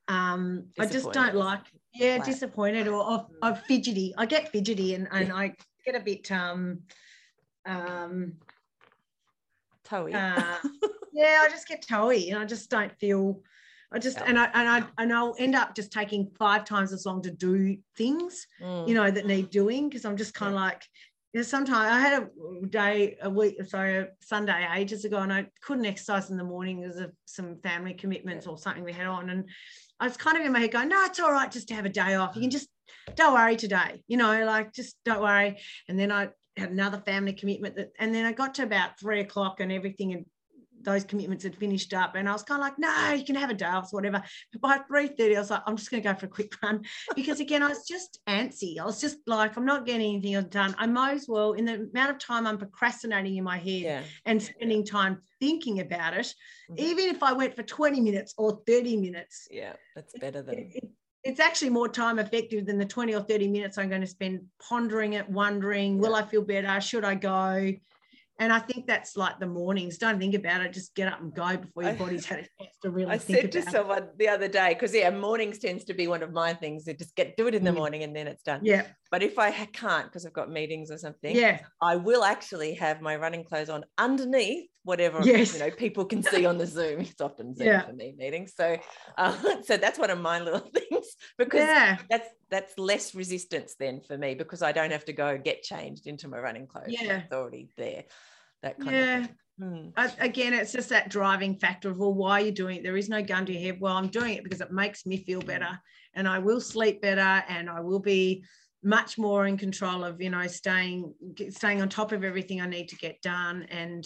um, 0.07 0.67
I 0.79 0.85
just 0.85 1.11
don't 1.11 1.35
like, 1.35 1.61
yeah, 1.93 2.15
Flat. 2.17 2.25
disappointed 2.25 2.87
or 2.87 3.03
of, 3.03 3.27
Mm. 3.41 3.65
fidgety. 3.65 4.13
I 4.17 4.25
get 4.25 4.49
fidgety 4.51 4.93
and, 4.93 5.07
and 5.11 5.31
I 5.31 5.55
get 5.85 5.95
a 5.95 5.99
bit, 5.99 6.31
um, 6.31 6.79
um, 7.65 8.33
Toey. 9.83 10.13
uh, 10.13 10.57
yeah, 11.13 11.39
I 11.41 11.49
just 11.49 11.67
get 11.67 11.81
toey 11.87 12.29
and 12.29 12.39
I 12.39 12.45
just 12.45 12.69
don't 12.69 12.91
feel. 12.99 13.41
I 13.91 13.99
just 13.99 14.17
Yeah. 14.17 14.25
and 14.27 14.37
I 14.37 14.45
and 14.53 14.67
I 14.67 14.83
and 15.01 15.13
I'll 15.13 15.35
end 15.39 15.55
up 15.55 15.73
just 15.73 15.91
taking 15.93 16.29
five 16.37 16.65
times 16.65 16.91
as 16.91 17.05
long 17.05 17.21
to 17.21 17.31
do 17.31 17.77
things, 17.95 18.45
Mm. 18.61 18.87
you 18.87 18.93
know, 18.93 19.09
that 19.09 19.25
need 19.25 19.49
doing 19.49 19.87
because 19.87 20.03
I'm 20.05 20.17
just 20.17 20.33
kind 20.33 20.49
of 20.53 20.55
like. 20.55 20.83
You 21.33 21.39
know, 21.41 21.43
sometimes 21.43 21.91
I 21.91 21.99
had 21.99 22.23
a 22.23 22.65
day, 22.67 23.17
a 23.21 23.29
week, 23.29 23.57
sorry, 23.65 23.97
a 23.97 24.07
Sunday 24.21 24.65
ages 24.73 25.03
ago, 25.05 25.17
and 25.19 25.31
I 25.31 25.47
couldn't 25.61 25.85
exercise 25.85 26.29
in 26.31 26.37
the 26.37 26.43
morning 26.43 26.81
because 26.81 26.97
of 26.97 27.11
some 27.25 27.57
family 27.61 27.93
commitments 27.93 28.47
or 28.47 28.57
something 28.57 28.83
we 28.83 28.93
had 28.93 29.07
on. 29.07 29.29
And 29.29 29.43
I 29.99 30.07
was 30.07 30.17
kind 30.17 30.37
of 30.37 30.45
in 30.45 30.51
my 30.51 30.59
head 30.59 30.71
going, 30.71 30.89
no, 30.89 31.03
it's 31.05 31.19
all 31.19 31.31
right 31.31 31.51
just 31.51 31.67
to 31.69 31.75
have 31.75 31.85
a 31.85 31.89
day 31.89 32.15
off. 32.15 32.35
You 32.35 32.41
can 32.41 32.51
just, 32.51 32.69
don't 33.15 33.33
worry 33.33 33.55
today, 33.55 34.03
you 34.07 34.17
know, 34.17 34.45
like 34.45 34.73
just 34.73 34.95
don't 35.05 35.21
worry. 35.21 35.57
And 35.87 35.99
then 35.99 36.11
I 36.11 36.29
had 36.55 36.71
another 36.71 37.01
family 37.05 37.33
commitment 37.33 37.75
that, 37.75 37.89
and 37.99 38.13
then 38.13 38.25
I 38.25 38.31
got 38.31 38.55
to 38.55 38.63
about 38.63 38.99
three 38.99 39.21
o'clock 39.21 39.59
and 39.59 39.71
everything 39.71 40.13
and 40.13 40.25
those 40.83 41.03
commitments 41.03 41.43
had 41.43 41.55
finished 41.55 41.93
up 41.93 42.15
and 42.15 42.27
I 42.29 42.33
was 42.33 42.43
kind 42.43 42.61
of 42.61 42.65
like, 42.65 42.79
no, 42.79 43.13
you 43.13 43.25
can 43.25 43.35
have 43.35 43.49
a 43.49 43.53
day 43.53 43.65
off, 43.65 43.91
whatever. 43.91 44.21
But 44.51 44.61
by 44.61 44.77
3.30, 44.99 45.35
I 45.35 45.39
was 45.39 45.49
like, 45.49 45.61
I'm 45.65 45.75
just 45.75 45.91
going 45.91 46.03
to 46.03 46.09
go 46.13 46.17
for 46.17 46.25
a 46.27 46.29
quick 46.29 46.53
run 46.63 46.83
because 47.15 47.39
again, 47.39 47.63
I 47.63 47.67
was 47.69 47.85
just 47.87 48.19
antsy. 48.27 48.79
I 48.79 48.85
was 48.85 49.01
just 49.01 49.17
like, 49.27 49.57
I'm 49.57 49.65
not 49.65 49.85
getting 49.85 50.15
anything 50.15 50.41
done. 50.49 50.75
I 50.77 50.87
might 50.87 51.15
as 51.15 51.27
well, 51.27 51.53
in 51.53 51.65
the 51.65 51.89
amount 51.93 52.11
of 52.11 52.19
time 52.19 52.47
I'm 52.47 52.57
procrastinating 52.57 53.35
in 53.37 53.43
my 53.43 53.57
head 53.57 53.67
yeah. 53.81 54.03
and 54.25 54.41
spending 54.41 54.85
time 54.85 55.21
thinking 55.39 55.79
about 55.79 56.13
it, 56.13 56.33
Mhm. 56.69 56.79
even 56.79 57.05
if 57.05 57.23
I 57.23 57.33
went 57.33 57.55
for 57.55 57.63
20 57.63 58.01
minutes 58.01 58.33
or 58.37 58.61
30 58.67 58.97
minutes, 58.97 59.47
Yeah. 59.49 59.73
That's 59.95 60.13
better 60.19 60.41
than. 60.41 60.55
it- 60.55 60.75
it- 60.75 60.89
it's 61.23 61.39
actually 61.41 61.71
more 61.71 61.89
time 61.89 62.19
effective 62.19 62.65
than 62.65 62.77
the 62.77 62.85
20 62.85 63.13
or 63.13 63.19
30 63.21 63.49
minutes 63.49 63.77
I'm 63.77 63.89
going 63.89 63.99
to 64.01 64.07
spend 64.07 64.45
pondering 64.59 65.13
it, 65.13 65.29
wondering, 65.29 65.97
will 65.97 66.15
I 66.15 66.23
feel 66.23 66.41
better? 66.41 66.79
Should 66.79 67.03
I 67.03 67.15
go? 67.15 67.73
And 68.39 68.53
I 68.53 68.59
think 68.59 68.85
that's 68.85 69.17
like 69.17 69.39
the 69.39 69.47
mornings. 69.47 69.97
Don't 69.97 70.19
think 70.19 70.35
about 70.35 70.61
it. 70.61 70.71
Just 70.71 70.93
get 70.93 71.11
up 71.11 71.19
and 71.19 71.33
go 71.33 71.57
before 71.57 71.83
your 71.83 71.93
body's 71.93 72.25
had 72.25 72.39
a 72.39 72.41
chance 72.63 72.77
to 72.83 72.91
really 72.91 73.11
I 73.11 73.17
said 73.17 73.51
to 73.51 73.57
it. 73.59 73.69
someone 73.69 74.09
the 74.17 74.27
other 74.29 74.47
day 74.47 74.69
because 74.73 74.93
yeah, 74.93 75.09
mornings 75.09 75.57
tends 75.57 75.85
to 75.85 75.95
be 75.95 76.07
one 76.07 76.21
of 76.21 76.31
my 76.31 76.53
things. 76.53 76.83
To 76.85 76.93
just 76.93 77.15
get 77.15 77.35
do 77.35 77.47
it 77.47 77.55
in 77.55 77.63
the 77.63 77.71
Mm. 77.71 77.75
morning 77.77 78.03
and 78.03 78.15
then 78.15 78.27
it's 78.27 78.43
done. 78.43 78.61
Yeah, 78.63 78.85
But 79.09 79.23
if 79.23 79.39
I 79.39 79.51
can't 79.51 80.05
because 80.05 80.25
I've 80.25 80.33
got 80.33 80.51
meetings 80.51 80.91
or 80.91 80.99
something, 80.99 81.35
yeah, 81.35 81.61
I 81.81 81.95
will 81.95 82.23
actually 82.23 82.75
have 82.75 83.01
my 83.01 83.15
running 83.15 83.43
clothes 83.43 83.69
on 83.69 83.85
underneath 83.97 84.69
whatever 84.87 85.19
Yes. 85.21 85.53
you 85.53 85.59
know 85.59 85.69
people 85.69 86.05
can 86.05 86.23
see 86.23 86.45
on 86.45 86.57
the 86.57 86.65
Zoom. 86.77 87.01
It's 87.01 87.19
often 87.21 87.53
Zoom 87.53 87.67
Yeah. 87.67 87.85
for 87.85 87.93
me 87.93 88.15
meetings, 88.17 88.53
so 88.55 88.77
uh, 89.17 89.35
so 89.63 89.75
that's 89.77 89.99
one 89.99 90.09
of 90.09 90.19
my 90.19 90.39
little 90.39 90.59
things 90.77 91.07
because 91.37 91.59
yeah, 91.61 91.97
that's 92.09 92.29
that's 92.49 92.79
less 92.79 93.13
resistance 93.13 93.75
then 93.77 94.01
for 94.07 94.17
me 94.17 94.33
because 94.33 94.61
I 94.61 94.71
don't 94.71 94.91
have 94.91 95.05
to 95.05 95.13
go 95.13 95.37
get 95.37 95.61
changed 95.61 96.07
into 96.07 96.27
my 96.29 96.39
running 96.39 96.67
clothes. 96.67 96.85
Yeah. 96.87 97.23
it's 97.23 97.33
already 97.33 97.69
there. 97.77 98.05
That 98.63 98.79
kind 98.79 98.91
yeah. 98.95 99.17
of 99.19 99.25
thing. 99.27 99.35
Hmm. 99.59 99.89
I, 99.97 100.13
again, 100.19 100.53
it's 100.53 100.71
just 100.71 100.89
that 100.89 101.09
driving 101.09 101.55
factor 101.57 101.89
of, 101.89 101.97
well, 101.97 102.13
why 102.13 102.41
are 102.41 102.45
you 102.45 102.51
doing 102.51 102.77
it? 102.77 102.83
There 102.83 102.95
is 102.95 103.09
no 103.09 103.23
gun 103.23 103.45
to 103.47 103.51
your 103.51 103.61
head. 103.61 103.81
Well, 103.81 103.97
I'm 103.97 104.07
doing 104.07 104.35
it 104.35 104.43
because 104.43 104.61
it 104.61 104.71
makes 104.71 105.05
me 105.05 105.17
feel 105.25 105.41
better 105.41 105.79
and 106.13 106.27
I 106.27 106.37
will 106.39 106.61
sleep 106.61 107.01
better 107.01 107.43
and 107.49 107.67
I 107.69 107.79
will 107.81 107.99
be 107.99 108.45
much 108.83 109.17
more 109.17 109.47
in 109.47 109.57
control 109.57 110.03
of, 110.03 110.21
you 110.21 110.29
know, 110.29 110.45
staying, 110.45 111.11
staying 111.49 111.81
on 111.81 111.89
top 111.89 112.11
of 112.11 112.23
everything 112.23 112.61
I 112.61 112.67
need 112.67 112.89
to 112.89 112.95
get 112.97 113.19
done. 113.23 113.63
And, 113.71 114.05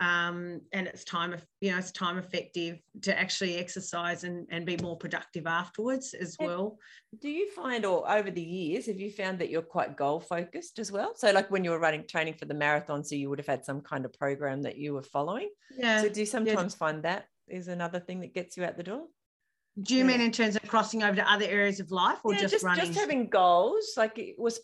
um, 0.00 0.60
and 0.72 0.86
it's 0.86 1.04
time 1.04 1.32
of, 1.32 1.42
you 1.60 1.70
know, 1.70 1.78
it's 1.78 1.90
time 1.90 2.18
effective 2.18 2.78
to 3.02 3.18
actually 3.18 3.56
exercise 3.56 4.24
and, 4.24 4.46
and 4.50 4.66
be 4.66 4.76
more 4.82 4.96
productive 4.96 5.46
afterwards 5.46 6.12
as 6.14 6.36
Yeah. 6.38 6.46
well. 6.46 6.78
Do 7.20 7.30
you 7.30 7.50
find, 7.52 7.86
or 7.86 8.10
over 8.10 8.30
the 8.30 8.42
years, 8.42 8.86
have 8.86 9.00
you 9.00 9.10
found 9.10 9.38
that 9.38 9.48
you're 9.48 9.62
quite 9.62 9.96
goal 9.96 10.20
focused 10.20 10.78
as 10.78 10.92
well? 10.92 11.14
So, 11.16 11.30
like 11.32 11.50
when 11.50 11.64
you 11.64 11.70
were 11.70 11.78
running 11.78 12.06
training 12.06 12.34
for 12.34 12.44
the 12.44 12.54
marathon, 12.54 13.04
so 13.04 13.14
you 13.14 13.30
would 13.30 13.38
have 13.38 13.46
had 13.46 13.64
some 13.64 13.80
kind 13.80 14.04
of 14.04 14.12
program 14.12 14.62
that 14.62 14.76
you 14.76 14.92
were 14.92 15.02
following. 15.02 15.48
Yeah. 15.76 16.02
So, 16.02 16.08
do 16.10 16.20
you 16.20 16.26
sometimes 16.26 16.74
find 16.74 17.02
that 17.04 17.24
is 17.48 17.68
another 17.68 18.00
thing 18.00 18.20
that 18.20 18.34
gets 18.34 18.56
you 18.56 18.64
out 18.64 18.76
the 18.76 18.82
door? 18.82 19.06
Do 19.80 19.94
you 19.94 20.00
yeah. 20.00 20.06
mean 20.06 20.20
in 20.20 20.32
terms 20.32 20.56
of 20.56 20.62
crossing 20.68 21.02
over 21.02 21.16
to 21.16 21.30
other 21.30 21.46
areas 21.46 21.80
of 21.80 21.90
life 21.90 22.18
or 22.24 22.32
Yeah, 22.34 22.40
just, 22.40 22.52
just 22.52 22.64
running? 22.64 22.86
just 22.86 22.98
having 22.98 23.28
goals, 23.28 23.92
like 23.96 24.18
it 24.18 24.38
was 24.38 24.58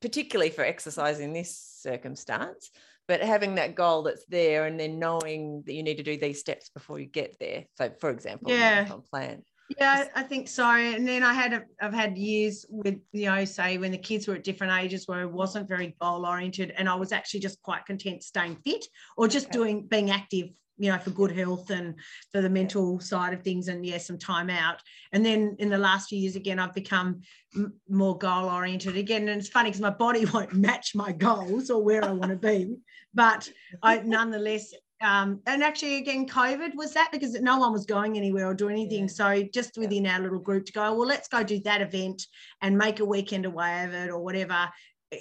particularly 0.00 0.50
for 0.50 0.62
exercise 0.64 1.20
in 1.20 1.32
this 1.32 1.56
circumstance, 1.56 2.70
but 3.08 3.20
having 3.20 3.54
that 3.56 3.74
goal 3.74 4.02
that's 4.02 4.24
there 4.26 4.66
and 4.66 4.78
then 4.78 4.98
knowing 4.98 5.62
that 5.66 5.72
you 5.74 5.82
need 5.82 5.96
to 5.96 6.02
do 6.02 6.16
these 6.16 6.40
steps 6.40 6.70
before 6.70 6.98
you 6.98 7.06
get 7.06 7.36
there. 7.38 7.64
So, 7.76 7.90
for 8.00 8.10
example, 8.10 8.50
Yeah. 8.50 8.90
plan. 9.10 9.42
Yeah, 9.68 10.06
I 10.14 10.22
think 10.22 10.48
so. 10.48 10.64
And 10.64 11.06
then 11.06 11.24
I 11.24 11.32
had 11.32 11.52
a, 11.52 11.62
I've 11.80 11.92
had 11.92 12.16
years 12.16 12.64
with 12.68 13.00
you 13.12 13.26
know, 13.26 13.44
say 13.44 13.78
when 13.78 13.90
the 13.90 13.98
kids 13.98 14.28
were 14.28 14.36
at 14.36 14.44
different 14.44 14.72
ages 14.80 15.08
where 15.08 15.20
I 15.20 15.24
wasn't 15.24 15.68
very 15.68 15.96
goal 16.00 16.24
oriented, 16.24 16.70
and 16.76 16.88
I 16.88 16.94
was 16.94 17.10
actually 17.10 17.40
just 17.40 17.60
quite 17.62 17.84
content 17.84 18.22
staying 18.22 18.56
fit 18.64 18.84
or 19.16 19.26
just 19.26 19.46
Okay. 19.46 19.58
doing 19.58 19.86
being 19.88 20.10
active, 20.10 20.50
you 20.78 20.90
know, 20.90 20.98
for 20.98 21.10
good 21.10 21.32
health 21.32 21.70
and 21.70 21.94
for 22.32 22.40
the 22.40 22.50
mental 22.50 23.00
side 23.00 23.32
of 23.32 23.42
things, 23.42 23.68
and 23.68 23.84
yeah, 23.84 23.98
some 23.98 24.18
time 24.18 24.50
out. 24.50 24.80
And 25.12 25.24
then 25.24 25.56
in 25.58 25.68
the 25.70 25.78
last 25.78 26.08
few 26.08 26.18
years, 26.18 26.36
again, 26.36 26.58
I've 26.58 26.74
become 26.74 27.22
m- 27.54 27.74
more 27.88 28.16
goal 28.18 28.48
oriented 28.48 28.96
again. 28.96 29.28
And 29.28 29.40
it's 29.40 29.48
funny 29.48 29.70
because 29.70 29.80
my 29.80 29.90
body 29.90 30.24
won't 30.34 30.52
match 30.52 30.94
my 30.94 31.12
goals 31.12 31.70
or 31.70 31.82
where 31.82 32.04
I 32.04 32.10
want 32.10 32.30
to 32.30 32.36
be, 32.36 32.76
but 33.14 33.48
I 33.82 33.98
nonetheless 34.04 34.72
um, 35.02 35.40
and 35.46 35.62
actually 35.62 35.96
again 35.96 36.26
covid 36.26 36.74
was 36.74 36.94
that 36.94 37.10
because 37.12 37.34
no 37.40 37.58
one 37.58 37.72
was 37.72 37.84
going 37.84 38.16
anywhere 38.16 38.48
or 38.48 38.54
doing 38.54 38.76
anything 38.76 39.02
Yeah. 39.02 39.06
so 39.08 39.42
just 39.52 39.76
Yeah. 39.76 39.82
within 39.82 40.06
our 40.06 40.20
little 40.20 40.38
group 40.38 40.64
to 40.66 40.72
go 40.72 40.94
well 40.94 41.06
let's 41.06 41.28
go 41.28 41.42
do 41.42 41.58
that 41.60 41.82
event 41.82 42.26
and 42.62 42.78
make 42.78 43.00
a 43.00 43.04
weekend 43.04 43.44
away 43.44 43.84
of 43.84 43.92
it 43.92 44.10
or 44.10 44.18
whatever 44.18 44.70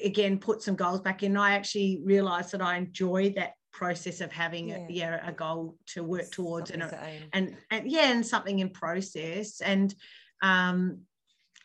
again 0.04 0.40
put 0.40 0.62
some 0.62 0.76
goals 0.76 1.02
back 1.02 1.24
in 1.24 1.36
i 1.36 1.56
actually 1.56 2.00
realized 2.04 2.52
that 2.54 2.62
i 2.62 2.78
enjoy 2.78 3.34
that 3.36 3.54
process 3.76 4.22
of 4.22 4.32
having 4.32 4.70
Yeah. 4.70 4.88
a, 4.88 4.92
yeah, 4.92 5.28
a 5.30 5.34
goal 5.34 5.78
to 5.88 6.04
work 6.04 6.32
towards 6.32 6.72
and, 6.72 6.82
Something 6.82 7.00
a, 7.00 7.20
to 7.20 7.30
and 7.34 7.58
and 7.72 7.92
yeah 7.92 8.12
and 8.12 8.26
something 8.26 8.60
in 8.60 8.70
process 8.70 9.62
and 9.62 9.94
um 10.42 11.02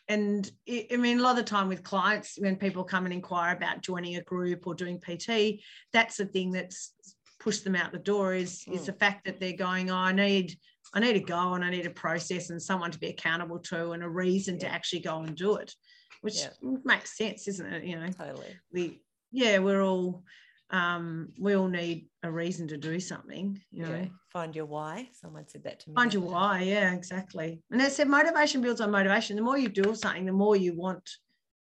and 0.09 0.51
I 0.67 0.87
I 0.91 0.97
mean, 0.97 1.19
a 1.19 1.21
lot 1.23 1.31
of 1.31 1.45
the 1.45 1.49
time 1.49 1.69
with 1.69 1.83
clients, 1.83 2.37
when 2.37 2.57
people 2.57 2.83
come 2.83 3.05
and 3.05 3.13
inquire 3.13 3.55
about 3.55 3.81
joining 3.81 4.17
a 4.17 4.21
group 4.23 4.67
or 4.67 4.73
doing 4.75 4.99
PT, 4.99 5.61
that's 5.93 6.17
the 6.17 6.25
thing 6.25 6.51
that's 6.51 6.93
pushed 7.39 7.63
them 7.63 7.75
out 7.77 7.91
the 7.93 7.97
door 8.13 8.33
is, 8.35 8.63
is 8.67 8.81
Mm. 8.81 8.85
the 8.87 8.93
fact 8.93 9.23
that 9.25 9.39
they're 9.39 9.53
going, 9.67 9.89
oh, 9.89 9.95
I 9.95 10.11
need, 10.11 10.57
I 10.93 10.99
need 10.99 11.15
a 11.15 11.21
go 11.21 11.53
and 11.53 11.63
I 11.63 11.69
need 11.69 11.85
a 11.85 11.91
process 12.05 12.49
and 12.49 12.61
someone 12.61 12.91
to 12.91 12.99
be 12.99 13.07
accountable 13.07 13.59
to 13.59 13.91
and 13.93 14.03
a 14.03 14.09
reason 14.09 14.59
to 14.59 14.67
actually 14.67 14.99
go 14.99 15.19
and 15.21 15.35
do 15.35 15.55
it, 15.55 15.73
which 16.21 16.39
Yeah. 16.41 16.49
makes 16.83 17.15
sense, 17.17 17.47
isn't 17.47 17.73
it? 17.73 17.83
You 17.85 17.95
know, 17.99 18.11
Totally. 18.11 18.53
we, 18.73 19.01
yeah, 19.31 19.59
we're 19.59 19.81
all, 19.81 20.23
um, 20.71 21.29
we 21.37 21.55
all 21.55 21.67
need 21.67 22.07
a 22.23 22.31
reason 22.31 22.67
to 22.69 22.77
do 22.77 22.99
something, 22.99 23.61
you 23.71 23.83
know. 23.83 23.95
Yeah. 23.95 24.05
Find 24.31 24.55
your 24.55 24.65
why. 24.65 25.09
Someone 25.11 25.47
said 25.47 25.63
that 25.63 25.81
to 25.81 25.89
me. 25.89 25.95
Find 25.95 26.13
your 26.13 26.23
why, 26.23 26.61
yeah, 26.61 26.93
exactly. 26.93 27.61
And 27.71 27.81
it 27.81 27.91
said 27.91 28.07
motivation 28.07 28.61
builds 28.61 28.79
on 28.79 28.89
motivation. 28.91 29.35
The 29.35 29.41
more 29.41 29.57
you 29.57 29.67
do 29.69 29.93
something, 29.93 30.25
the 30.25 30.31
more 30.31 30.55
you 30.55 30.73
want 30.75 31.09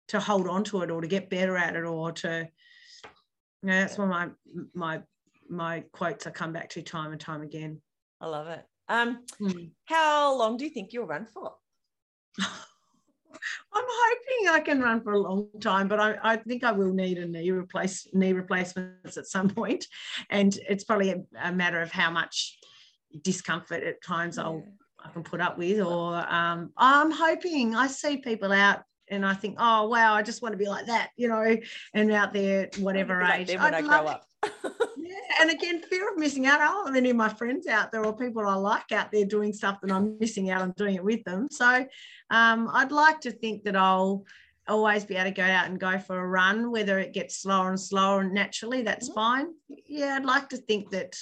to 0.09 0.21
hold 0.21 0.49
on 0.49 0.65
to 0.65 0.83
it 0.83 0.91
or 0.91 1.01
to 1.03 1.07
get 1.09 1.29
better 1.29 1.57
at 1.57 1.77
it 1.77 1.85
or 1.85 2.13
to 2.13 2.49
you 3.63 3.69
know, 3.69 3.81
that's 3.81 3.99
one 3.99 4.09
of 4.11 4.15
my 4.15 4.29
my 4.75 5.03
my 5.49 5.81
quotes 5.93 6.27
I 6.27 6.31
come 6.31 6.53
back 6.53 6.71
to 6.71 6.83
time 6.83 7.13
and 7.13 7.21
time 7.21 7.43
again. 7.43 7.81
I 8.21 8.27
love 8.27 8.49
it. 8.49 8.65
Um, 8.89 9.25
Mm. 9.41 9.71
how 9.85 10.35
long 10.37 10.57
do 10.57 10.65
you 10.65 10.71
think 10.71 10.93
you'll 10.93 11.07
run 11.07 11.27
for? 11.27 11.55
I'm 13.73 13.85
hoping 13.87 14.49
I 14.49 14.61
can 14.61 14.81
run 14.81 15.03
for 15.03 15.13
a 15.15 15.21
long 15.21 15.49
time, 15.61 15.89
but 15.89 16.01
I, 16.01 16.17
I 16.23 16.37
think 16.37 16.65
I 16.65 16.73
will 16.73 16.93
need 16.93 17.19
a 17.19 17.27
knee 17.27 17.51
replace 17.51 18.07
knee 18.13 18.33
replacements 18.33 19.17
at 19.17 19.27
some 19.27 19.49
point, 19.49 19.87
and 20.31 20.59
it's 20.69 20.85
probably 20.85 21.11
a, 21.11 21.23
a 21.43 21.53
matter 21.53 21.81
of 21.81 21.91
how 21.91 22.11
much 22.11 22.59
discomfort 23.23 23.83
at 23.83 24.03
times 24.03 24.37
yeah. 24.37 24.45
I'll 24.45 24.65
I 25.07 25.13
can 25.13 25.23
put 25.23 25.41
up 25.41 25.59
with. 25.59 25.81
Or 25.81 26.15
um, 26.33 26.73
I'm 26.77 27.11
hoping 27.11 27.75
I 27.75 27.87
see 27.87 28.19
people 28.19 28.53
out 28.53 28.83
and 29.09 29.25
I 29.25 29.35
think, 29.35 29.57
oh 29.59 29.89
wow, 29.89 30.15
I 30.15 30.23
just 30.23 30.43
want 30.43 30.53
to 30.53 30.59
be 30.59 30.67
like 30.67 30.87
that, 30.87 31.11
you 31.17 31.29
know, 31.29 31.57
and 31.95 32.13
out 32.13 32.33
there, 32.33 32.69
whatever 32.79 33.23
age. 33.23 33.49
Like 33.49 33.61
when 33.61 33.75
i 33.75 33.79
I 33.79 33.83
grow 33.83 34.07
up. 34.09 34.27
yeah, 34.43 35.26
and 35.41 35.51
again, 35.51 35.83
fear 35.83 36.11
of 36.11 36.19
missing 36.19 36.47
out. 36.47 36.61
I 36.61 36.67
don't 36.67 36.87
have 36.87 36.97
any 36.97 37.11
of 37.11 37.17
my 37.17 37.29
friends 37.29 37.67
out 37.67 37.93
there 37.93 38.05
or 38.05 38.17
people 38.17 38.47
I 38.47 38.55
like 38.55 38.93
out 38.93 39.13
there 39.13 39.25
doing 39.25 39.53
stuff 39.53 39.81
that 39.83 39.93
I'm 39.93 40.19
missing 40.19 40.51
out 40.51 40.63
on 40.63 40.73
doing 40.73 40.95
it 40.97 41.05
with 41.05 41.25
them. 41.25 41.49
So 41.51 41.87
um, 42.31 42.71
I'd 42.73 42.93
like 42.93 43.21
to 43.23 43.31
think 43.31 43.65
that 43.65 43.77
I'll 43.77 44.25
always 44.69 45.05
be 45.05 45.15
able 45.15 45.31
to 45.31 45.31
go 45.31 45.45
out 45.45 45.67
and 45.67 45.79
go 45.79 45.99
for 45.99 46.19
a 46.19 46.27
run, 46.27 46.71
whether 46.71 46.99
it 46.99 47.13
gets 47.13 47.37
slower 47.37 47.69
and 47.69 47.81
slower 47.81 48.21
and 48.21 48.33
naturally, 48.33 48.83
that's 48.83 49.09
mm-hmm. 49.09 49.15
fine. 49.15 49.47
Yeah, 49.87 50.17
I'd 50.17 50.25
like 50.25 50.49
to 50.51 50.57
think 50.57 50.91
that, 50.91 51.17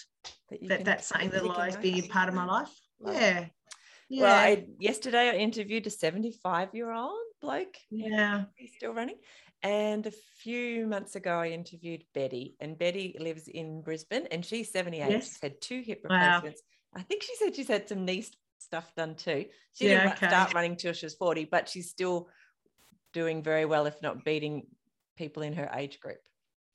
that, 0.51 0.69
that 0.69 0.85
that's 0.85 1.09
something 1.09 1.31
that'll 1.31 1.53
always 1.53 1.77
be 1.77 2.01
a 2.01 2.09
part 2.09 2.29
of 2.29 2.35
my 2.35 2.45
life. 2.45 2.71
Yeah. 3.05 3.47
Yeah. 4.09 4.23
Well, 4.23 4.35
I, 4.35 4.65
yesterday 4.79 5.31
I 5.31 5.37
interviewed 5.37 5.87
a 5.87 5.91
75 5.91 6.75
year 6.75 6.93
old 6.93 7.19
bloke. 7.41 7.77
Yeah. 7.91 8.45
He's 8.55 8.75
still 8.77 8.93
running. 8.93 9.17
And 9.65 10.07
a 10.07 10.13
few 10.43 10.87
months 10.87 11.17
ago, 11.17 11.39
I 11.39 11.49
interviewed 11.49 12.05
Betty, 12.13 12.55
and 12.61 12.79
Betty 12.79 13.17
lives 13.19 13.49
in 13.49 13.81
Brisbane, 13.81 14.29
and 14.31 14.45
she's 14.45 14.71
78. 14.71 15.11
Yes. 15.11 15.25
She's 15.25 15.39
had 15.43 15.61
two 15.63 15.81
hip 15.81 16.03
replacements. 16.05 16.63
Wow. 16.95 17.01
I 17.01 17.03
think 17.03 17.23
she 17.23 17.35
said 17.37 17.57
she's 17.57 17.69
had 17.69 17.89
some 17.89 18.05
knee 18.05 18.27
stuff 18.59 18.93
done 18.95 19.15
too. 19.15 19.47
She 19.73 19.89
yeah, 19.89 20.05
didn't 20.05 20.19
okay. 20.19 20.29
start 20.29 20.53
running 20.53 20.77
till 20.77 20.93
she 20.93 21.07
was 21.07 21.15
40, 21.15 21.47
but 21.47 21.67
she's 21.67 21.89
still 21.89 22.29
doing 23.15 23.43
very 23.43 23.65
well, 23.65 23.87
if 23.87 24.01
not 24.03 24.23
beating 24.23 24.67
people 25.17 25.43
in 25.43 25.55
her 25.55 25.71
age 25.75 25.99
group. 25.99 26.21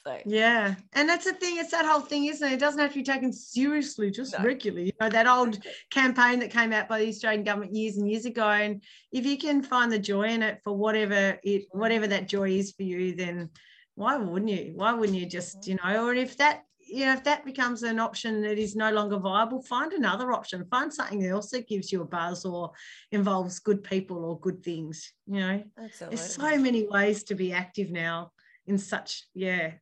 So 0.05 0.17
yeah, 0.25 0.75
and 0.93 1.09
that's 1.09 1.25
the 1.25 1.33
thing. 1.33 1.57
It's 1.57 1.71
that 1.71 1.85
whole 1.85 1.99
thing, 1.99 2.25
isn't 2.25 2.47
it? 2.47 2.53
It 2.53 2.59
doesn't 2.59 2.79
have 2.79 2.91
to 2.91 2.99
be 2.99 3.03
taken 3.03 3.33
seriously, 3.33 4.09
just 4.09 4.37
no. 4.37 4.45
regularly. 4.45 4.85
You 4.85 4.91
know 5.01 5.09
that 5.09 5.27
old 5.27 5.59
campaign 5.91 6.39
that 6.39 6.51
came 6.51 6.71
out 6.71 6.87
by 6.87 6.99
the 6.99 7.09
Australian 7.09 7.43
government 7.43 7.75
years 7.75 7.97
and 7.97 8.09
years 8.09 8.25
ago. 8.25 8.47
And 8.47 8.81
if 9.11 9.25
you 9.25 9.37
can 9.37 9.61
find 9.61 9.91
the 9.91 9.99
joy 9.99 10.29
in 10.29 10.41
it 10.41 10.61
for 10.63 10.73
whatever 10.73 11.37
it, 11.43 11.63
mm. 11.63 11.65
whatever 11.71 12.07
that 12.07 12.29
joy 12.29 12.51
is 12.51 12.71
for 12.71 12.83
you, 12.83 13.13
then 13.13 13.49
why 13.95 14.15
wouldn't 14.15 14.49
you? 14.49 14.71
Why 14.73 14.93
wouldn't 14.93 15.17
you 15.17 15.25
just, 15.25 15.61
mm. 15.61 15.67
you 15.67 15.77
know? 15.83 16.05
Or 16.05 16.13
if 16.13 16.37
that, 16.37 16.63
you 16.79 17.05
know, 17.05 17.13
if 17.13 17.25
that 17.25 17.43
becomes 17.43 17.83
an 17.83 17.99
option 17.99 18.41
that 18.43 18.57
is 18.57 18.77
no 18.77 18.91
longer 18.93 19.17
viable, 19.17 19.61
find 19.61 19.91
another 19.91 20.31
option. 20.31 20.65
Find 20.71 20.93
something 20.93 21.25
else 21.25 21.49
that 21.49 21.67
gives 21.67 21.91
you 21.91 22.03
a 22.03 22.05
buzz 22.05 22.45
or 22.45 22.71
involves 23.11 23.59
good 23.59 23.83
people 23.83 24.23
or 24.23 24.39
good 24.39 24.63
things. 24.63 25.11
You 25.27 25.39
know, 25.41 25.63
Absolutely. 25.77 26.15
there's 26.15 26.35
so 26.35 26.57
many 26.57 26.87
ways 26.87 27.23
to 27.25 27.35
be 27.35 27.51
active 27.51 27.91
now 27.91 28.31
in 28.69 28.77
such 28.77 29.25
yeah 29.33 29.73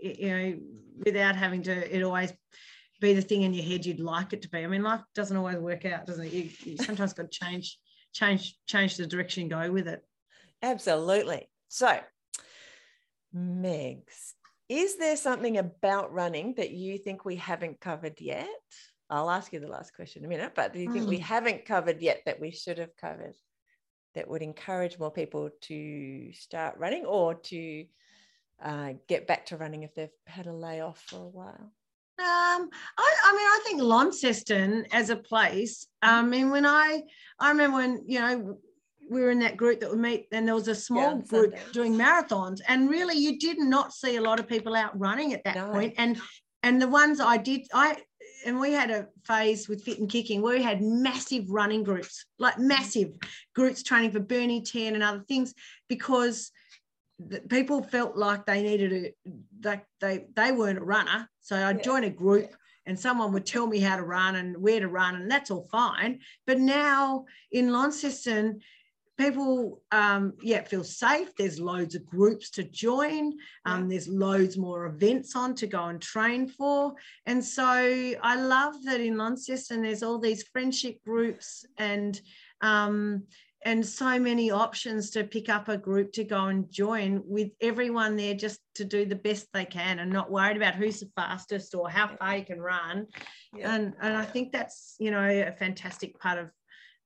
you 0.00 0.28
know, 0.28 0.58
without 1.04 1.36
having 1.36 1.62
to 1.62 1.96
it 1.96 2.02
always 2.02 2.32
be 3.00 3.14
the 3.14 3.22
thing 3.22 3.42
in 3.42 3.54
your 3.54 3.64
head 3.64 3.86
you'd 3.86 4.00
like 4.00 4.32
it 4.32 4.42
to 4.42 4.48
be. 4.48 4.64
I 4.64 4.66
mean, 4.66 4.82
life 4.82 5.02
doesn't 5.14 5.36
always 5.36 5.58
work 5.58 5.84
out, 5.84 6.06
doesn't 6.06 6.26
it? 6.26 6.32
You, 6.32 6.50
you 6.64 6.76
sometimes 6.76 7.12
got 7.12 7.30
to 7.30 7.38
change, 7.44 7.78
change, 8.12 8.56
change 8.66 8.96
the 8.96 9.06
direction 9.06 9.44
you 9.44 9.50
go 9.50 9.70
with 9.70 9.86
it. 9.86 10.02
Absolutely. 10.62 11.48
So, 11.68 12.00
Megs, 13.34 14.32
is 14.68 14.96
there 14.96 15.16
something 15.16 15.58
about 15.58 16.12
running 16.12 16.54
that 16.56 16.72
you 16.72 16.98
think 16.98 17.24
we 17.24 17.36
haven't 17.36 17.80
covered 17.80 18.20
yet? 18.20 18.48
I'll 19.08 19.30
ask 19.30 19.52
you 19.52 19.60
the 19.60 19.68
last 19.68 19.94
question 19.94 20.22
in 20.24 20.26
a 20.26 20.36
minute, 20.36 20.52
but 20.54 20.72
do 20.72 20.80
you 20.80 20.92
think 20.92 21.06
mm. 21.06 21.10
we 21.10 21.18
haven't 21.18 21.64
covered 21.64 22.02
yet 22.02 22.22
that 22.26 22.40
we 22.40 22.50
should 22.50 22.78
have 22.78 22.96
covered 23.00 23.34
that 24.14 24.28
would 24.28 24.42
encourage 24.42 24.98
more 24.98 25.12
people 25.12 25.50
to 25.62 26.32
start 26.32 26.76
running 26.78 27.04
or 27.04 27.34
to 27.34 27.84
uh, 28.62 28.94
get 29.08 29.26
back 29.26 29.46
to 29.46 29.56
running 29.56 29.82
if 29.82 29.94
they've 29.94 30.08
had 30.26 30.46
a 30.46 30.52
layoff 30.52 31.00
for 31.06 31.16
a 31.16 31.28
while? 31.28 31.72
Um, 32.20 32.68
I, 32.98 33.14
I, 33.24 33.32
mean, 33.32 33.46
I 33.46 33.60
think 33.64 33.82
Launceston 33.82 34.86
as 34.92 35.10
a 35.10 35.16
place. 35.16 35.86
Mm-hmm. 36.04 36.14
I 36.14 36.22
mean, 36.22 36.50
when 36.50 36.66
I 36.66 37.02
I 37.38 37.50
remember 37.50 37.76
when 37.76 38.02
you 38.06 38.20
know 38.20 38.58
we 39.08 39.20
were 39.20 39.30
in 39.30 39.38
that 39.38 39.56
group 39.56 39.80
that 39.80 39.90
would 39.90 40.00
meet, 40.00 40.26
and 40.32 40.46
there 40.46 40.54
was 40.54 40.68
a 40.68 40.74
small 40.74 41.16
yeah, 41.16 41.26
group 41.26 41.54
doing 41.72 41.94
marathons, 41.94 42.60
and 42.66 42.90
really 42.90 43.16
you 43.16 43.38
did 43.38 43.58
not 43.58 43.92
see 43.92 44.16
a 44.16 44.20
lot 44.20 44.40
of 44.40 44.48
people 44.48 44.74
out 44.74 44.98
running 44.98 45.32
at 45.32 45.44
that 45.44 45.56
no. 45.56 45.70
point. 45.70 45.94
And 45.96 46.20
and 46.64 46.82
the 46.82 46.88
ones 46.88 47.20
I 47.20 47.36
did, 47.36 47.68
I 47.72 47.98
and 48.44 48.58
we 48.58 48.72
had 48.72 48.90
a 48.90 49.06
phase 49.24 49.68
with 49.68 49.84
fit 49.84 49.98
and 49.98 50.10
kicking 50.10 50.42
where 50.42 50.56
we 50.56 50.62
had 50.62 50.82
massive 50.82 51.44
running 51.48 51.84
groups, 51.84 52.24
like 52.38 52.58
massive 52.58 53.10
groups 53.54 53.82
training 53.82 54.10
for 54.10 54.20
Burnie 54.20 54.62
10 54.62 54.94
and 54.94 55.02
other 55.02 55.24
things, 55.28 55.54
because 55.88 56.50
people 57.48 57.82
felt 57.82 58.16
like 58.16 58.46
they 58.46 58.62
needed 58.62 58.92
a 58.92 59.30
like 59.64 59.84
they 60.00 60.26
they 60.34 60.52
weren't 60.52 60.78
a 60.78 60.84
runner. 60.84 61.28
So 61.40 61.56
i'd 61.56 61.78
yeah. 61.78 61.82
join 61.82 62.04
a 62.04 62.10
group 62.10 62.54
and 62.86 62.98
someone 62.98 63.32
would 63.32 63.44
tell 63.44 63.66
me 63.66 63.80
how 63.80 63.96
to 63.96 64.02
run 64.02 64.36
and 64.36 64.56
where 64.56 64.80
to 64.80 64.88
run 64.88 65.16
and 65.16 65.30
that's 65.30 65.50
all 65.50 65.68
fine. 65.70 66.20
But 66.46 66.58
now 66.58 67.24
in 67.52 67.72
launceston 67.72 68.60
people 69.16 69.82
um, 69.90 70.34
yeah 70.42 70.62
feel 70.62 70.84
safe. 70.84 71.34
There's 71.36 71.58
loads 71.58 71.96
of 71.96 72.06
groups 72.06 72.50
to 72.50 72.62
join. 72.62 73.32
Um, 73.64 73.82
yeah. 73.82 73.88
there's 73.90 74.08
loads 74.08 74.56
more 74.56 74.86
events 74.86 75.34
on 75.34 75.56
to 75.56 75.66
go 75.66 75.86
and 75.86 76.00
train 76.00 76.46
for. 76.46 76.94
And 77.26 77.44
so 77.44 77.64
i 77.64 78.36
love 78.36 78.76
that 78.84 79.00
in 79.00 79.16
launceston 79.16 79.82
there's 79.82 80.04
all 80.04 80.18
these 80.18 80.44
friendship 80.44 81.02
groups 81.04 81.66
and 81.78 82.20
um, 82.60 83.24
and 83.64 83.84
so 83.84 84.18
many 84.18 84.50
options 84.50 85.10
to 85.10 85.24
pick 85.24 85.48
up 85.48 85.68
a 85.68 85.76
group 85.76 86.12
to 86.12 86.24
go 86.24 86.44
and 86.46 86.70
join 86.70 87.22
with 87.24 87.50
everyone 87.60 88.16
there 88.16 88.34
just 88.34 88.60
to 88.76 88.84
do 88.84 89.04
the 89.04 89.16
best 89.16 89.48
they 89.52 89.64
can 89.64 89.98
and 89.98 90.10
not 90.10 90.30
worried 90.30 90.56
about 90.56 90.74
who's 90.74 91.00
the 91.00 91.10
fastest 91.16 91.74
or 91.74 91.88
how 91.90 92.08
far 92.16 92.36
you 92.36 92.44
can 92.44 92.60
run 92.60 93.06
yeah. 93.54 93.74
and 93.74 93.94
and 94.00 94.16
i 94.16 94.24
think 94.24 94.52
that's 94.52 94.94
you 94.98 95.10
know 95.10 95.24
a 95.24 95.52
fantastic 95.58 96.18
part 96.20 96.38
of 96.38 96.50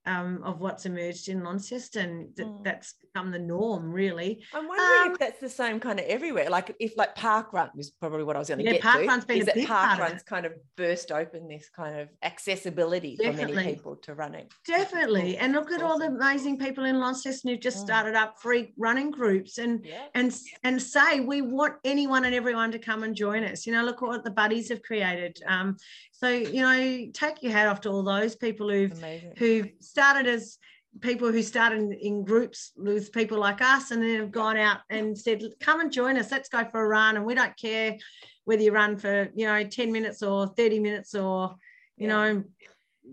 um, 0.07 0.43
of 0.43 0.61
what's 0.61 0.87
emerged 0.87 1.29
in 1.29 1.43
Launceston. 1.43 2.31
That, 2.37 2.47
mm. 2.47 2.65
That's 2.65 2.95
become 3.13 3.31
the 3.31 3.39
norm, 3.39 3.93
really. 3.93 4.43
I'm 4.55 4.67
wondering 4.67 5.07
um, 5.07 5.13
if 5.13 5.19
that's 5.19 5.41
the 5.41 5.49
same 5.49 5.81
kind 5.81 6.01
of 6.01 6.07
everywhere. 6.07 6.51
Like 6.51 6.75
if 6.81 6.97
like 6.97 7.15
park 7.15 7.53
run 7.53 7.71
was 7.75 7.91
probably 7.91 8.25
what 8.25 8.37
I 8.37 8.39
was 8.39 8.49
going 8.49 8.59
to 8.59 8.65
yeah, 8.65 8.73
get 8.73 8.83
park 8.83 9.01
to. 9.01 9.07
Run's 9.07 9.25
been 9.25 9.39
is 9.39 9.49
a 9.49 9.53
that 9.53 9.67
park 9.67 9.99
runs 9.99 10.23
kind 10.23 10.47
of 10.47 10.53
burst 10.77 11.13
open 11.13 11.49
this 11.49 11.69
kind 11.69 11.99
of 11.99 12.09
accessibility 12.23 13.17
Definitely. 13.17 13.47
for 13.47 13.55
many 13.55 13.75
people 13.75 13.97
to 13.97 14.15
running. 14.15 14.47
Definitely. 14.67 15.37
And 15.37 15.53
look 15.53 15.71
at 15.71 15.83
all 15.83 15.99
the 15.99 16.07
amazing 16.07 16.59
people 16.59 16.85
in 16.85 16.99
Launceston 16.99 17.51
who've 17.51 17.61
just 17.61 17.79
mm. 17.79 17.85
started 17.85 18.15
up 18.15 18.41
free 18.41 18.73
running 18.77 19.11
groups 19.11 19.59
and 19.59 19.85
yeah. 19.85 20.07
and 20.15 20.35
and 20.65 20.81
say 20.81 21.21
we 21.21 21.43
want 21.43 21.75
anyone 21.85 22.25
and 22.25 22.35
everyone 22.35 22.73
to 22.73 22.79
come 22.79 23.03
and 23.03 23.15
join 23.15 23.45
us. 23.45 23.67
You 23.67 23.73
know, 23.73 23.85
look 23.85 24.03
at 24.03 24.09
what 24.09 24.25
the 24.25 24.31
buddies 24.31 24.69
have 24.69 24.83
created. 24.83 25.39
Um, 25.47 25.77
so 26.23 26.29
you 26.29 26.63
know, 26.63 27.11
take 27.13 27.43
your 27.43 27.53
hat 27.53 27.67
off 27.67 27.81
to 27.81 27.91
all 27.91 28.05
those 28.05 28.37
people 28.37 28.71
who've 28.71 28.93
Amazing. 28.93 29.33
who 29.39 29.65
started 29.81 30.27
as 30.27 30.57
people 31.01 31.33
who 31.33 31.43
started 31.43 31.93
in 32.01 32.23
groups 32.23 32.73
with 32.77 33.13
people 33.13 33.39
like 33.39 33.61
us 33.61 33.91
and 33.91 34.03
then 34.03 34.21
have 34.21 34.31
gone 34.31 34.57
out 34.57 34.81
and 34.91 35.19
said, 35.19 35.43
come 35.59 35.81
and 35.81 35.91
join 35.91 36.17
us, 36.17 36.31
let's 36.31 36.49
go 36.49 36.65
for 36.65 36.85
a 36.85 36.87
run. 36.87 37.17
And 37.17 37.25
we 37.25 37.35
don't 37.35 37.57
care 37.57 37.97
whether 38.45 38.63
you 38.63 38.73
run 38.73 38.99
for, 38.99 39.31
you 39.35 39.47
know, 39.47 39.65
10 39.65 39.91
minutes 39.91 40.23
or 40.23 40.49
30 40.49 40.79
minutes 40.79 41.15
or, 41.15 41.57
you 41.97 42.07
yeah. 42.07 42.15
know, 42.15 42.45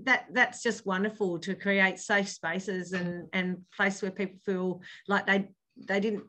that 0.04 0.26
that's 0.32 0.62
just 0.62 0.86
wonderful 0.86 1.40
to 1.40 1.56
create 1.56 1.98
safe 1.98 2.30
spaces 2.30 2.94
and 2.94 3.28
and 3.34 3.58
place 3.76 4.04
where 4.04 4.12
people 4.12 4.38
feel 4.46 4.82
like 5.08 5.26
they 5.26 5.50
they 5.88 6.00
didn't 6.00 6.26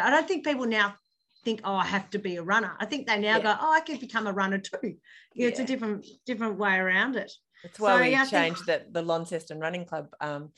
I 0.00 0.10
don't 0.10 0.26
think 0.26 0.44
people 0.44 0.66
now 0.66 0.96
think, 1.44 1.60
oh, 1.64 1.74
I 1.74 1.86
have 1.86 2.10
to 2.10 2.18
be 2.18 2.36
a 2.36 2.42
runner. 2.42 2.76
I 2.78 2.86
think 2.86 3.06
they 3.06 3.18
now 3.18 3.36
yeah. 3.36 3.42
go, 3.42 3.56
oh, 3.60 3.72
I 3.72 3.80
can 3.80 3.98
become 3.98 4.26
a 4.26 4.32
runner 4.32 4.58
too. 4.58 4.78
Yeah, 4.82 4.90
yeah. 5.34 5.48
It's 5.48 5.60
a 5.60 5.64
different 5.64 6.06
different 6.26 6.58
way 6.58 6.76
around 6.76 7.16
it. 7.16 7.32
That's 7.62 7.78
why 7.78 7.96
so, 7.96 8.02
we 8.02 8.10
yeah, 8.10 8.24
changed 8.24 8.64
think... 8.64 8.92
the, 8.92 9.00
the 9.00 9.06
Launceston 9.06 9.60
Running 9.60 9.84
Club 9.84 10.08
um, 10.20 10.50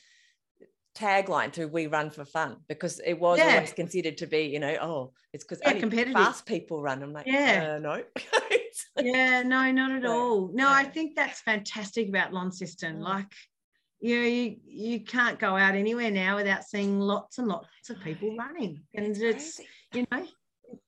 tagline 0.95 1.51
to 1.53 1.65
"We 1.65 1.87
Run 1.87 2.09
for 2.09 2.25
Fun" 2.25 2.57
because 2.67 2.99
it 3.05 3.19
was 3.19 3.39
yeah. 3.39 3.55
always 3.55 3.73
considered 3.73 4.17
to 4.17 4.27
be, 4.27 4.43
you 4.43 4.59
know, 4.59 4.75
oh, 4.81 5.13
it's 5.33 5.43
because 5.43 5.61
only 5.65 6.13
fast 6.13 6.45
people 6.45 6.81
run. 6.81 7.03
I'm 7.03 7.13
like, 7.13 7.27
yeah, 7.27 7.75
uh, 7.75 7.79
no. 7.79 8.03
yeah, 9.01 9.43
no, 9.43 9.71
not 9.71 9.91
at 9.91 10.05
all. 10.09 10.51
No, 10.53 10.69
I 10.69 10.83
think 10.83 11.15
that's 11.15 11.41
fantastic 11.41 12.09
about 12.09 12.33
Launceston. 12.33 12.99
Mm. 12.99 13.03
Like, 13.03 13.33
you 13.99 14.19
know, 14.19 14.27
you 14.27 14.57
you 14.65 14.99
can't 15.01 15.39
go 15.39 15.55
out 15.57 15.75
anywhere 15.75 16.11
now 16.11 16.35
without 16.35 16.63
seeing 16.63 16.99
lots 16.99 17.37
and 17.37 17.47
lots 17.47 17.67
of 17.89 17.99
people 18.01 18.35
running, 18.37 18.83
and 18.93 19.05
it's, 19.05 19.19
it's 19.19 19.61
you 19.93 20.05
know 20.11 20.25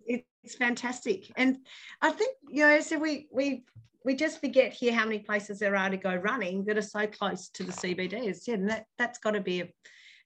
it's 0.08 0.56
fantastic. 0.56 1.32
And 1.36 1.58
I 2.02 2.12
think, 2.12 2.36
you 2.50 2.68
know, 2.68 2.80
so 2.80 2.98
we 2.98 3.28
we 3.32 3.64
we 4.04 4.16
just 4.16 4.40
forget 4.40 4.72
here 4.72 4.94
how 4.94 5.04
many 5.04 5.20
places 5.20 5.60
there 5.60 5.76
are 5.76 5.90
to 5.90 5.98
go 5.98 6.16
running 6.16 6.64
that 6.66 6.78
are 6.78 6.82
so 6.82 7.08
close 7.08 7.50
to 7.50 7.64
the 7.64 7.72
CBDs. 7.72 8.48
Yeah, 8.48 8.54
and 8.56 8.70
that 8.70 8.86
that's 8.98 9.18
got 9.18 9.32
to 9.32 9.42
be 9.42 9.62
a, 9.62 9.68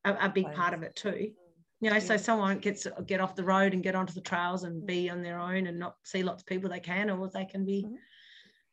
a, 0.04 0.26
a 0.26 0.30
big 0.30 0.54
part 0.54 0.74
of 0.74 0.84
it 0.84 0.96
too. 0.96 1.32
You 1.82 1.90
know, 1.90 1.96
yeah. 1.96 2.02
so 2.02 2.18
someone 2.18 2.60
gets 2.60 2.86
get 3.08 3.22
off 3.22 3.36
the 3.36 3.44
road 3.44 3.74
and 3.74 3.82
get 3.82 3.96
onto 3.96 4.14
the 4.14 4.22
trails 4.22 4.64
and 4.64 4.86
be 4.86 5.10
on 5.10 5.24
their 5.24 5.40
own 5.40 5.68
and 5.68 5.80
not 5.80 5.96
see 6.04 6.24
lots 6.24 6.44
of 6.44 6.48
people 6.48 6.70
they 6.70 6.82
can, 6.82 7.10
or 7.10 7.30
they 7.30 7.46
can 7.46 7.66
be, 7.66 7.84
mm-hmm. 7.84 7.96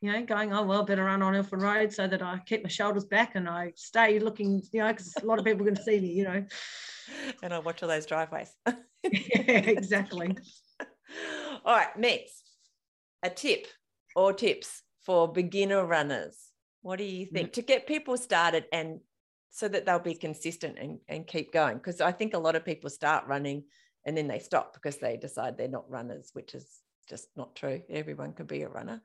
you 0.00 0.12
know, 0.12 0.24
going, 0.24 0.52
oh, 0.52 0.64
well, 0.64 0.82
better 0.82 1.04
run 1.04 1.22
on 1.22 1.34
Elphin 1.34 1.62
Road 1.62 1.92
so 1.92 2.08
that 2.08 2.20
I 2.20 2.40
keep 2.44 2.64
my 2.64 2.68
shoulders 2.68 3.04
back 3.04 3.36
and 3.36 3.48
I 3.48 3.72
stay 3.76 4.18
looking, 4.18 4.60
you 4.72 4.80
know, 4.80 4.88
because 4.88 5.14
a 5.22 5.24
lot 5.24 5.38
of 5.38 5.44
people 5.44 5.62
are 5.62 5.70
going 5.70 5.76
to 5.76 5.82
see 5.84 6.00
me, 6.00 6.08
you 6.08 6.24
know. 6.24 6.44
And 7.40 7.54
I 7.54 7.60
watch 7.60 7.84
all 7.84 7.88
those 7.88 8.04
driveways. 8.04 8.52
yeah, 9.12 9.60
exactly. 9.60 10.36
All 11.64 11.76
right, 11.76 11.96
next, 11.96 12.50
a 13.22 13.30
tip 13.30 13.66
or 14.14 14.32
tips 14.32 14.82
for 15.04 15.32
beginner 15.32 15.84
runners. 15.84 16.36
What 16.82 16.98
do 16.98 17.04
you 17.04 17.26
think 17.26 17.52
to 17.54 17.62
get 17.62 17.86
people 17.86 18.16
started 18.16 18.66
and 18.72 19.00
so 19.50 19.66
that 19.68 19.86
they'll 19.86 19.98
be 19.98 20.14
consistent 20.14 20.78
and, 20.78 20.98
and 21.08 21.26
keep 21.26 21.52
going? 21.52 21.78
Because 21.78 22.00
I 22.00 22.12
think 22.12 22.34
a 22.34 22.38
lot 22.38 22.56
of 22.56 22.64
people 22.64 22.90
start 22.90 23.26
running 23.26 23.64
and 24.04 24.16
then 24.16 24.28
they 24.28 24.38
stop 24.38 24.72
because 24.72 24.98
they 24.98 25.16
decide 25.16 25.58
they're 25.58 25.68
not 25.68 25.90
runners, 25.90 26.30
which 26.32 26.54
is 26.54 26.68
just 27.08 27.28
not 27.36 27.56
true. 27.56 27.82
Everyone 27.90 28.32
can 28.32 28.46
be 28.46 28.62
a 28.62 28.68
runner. 28.68 29.02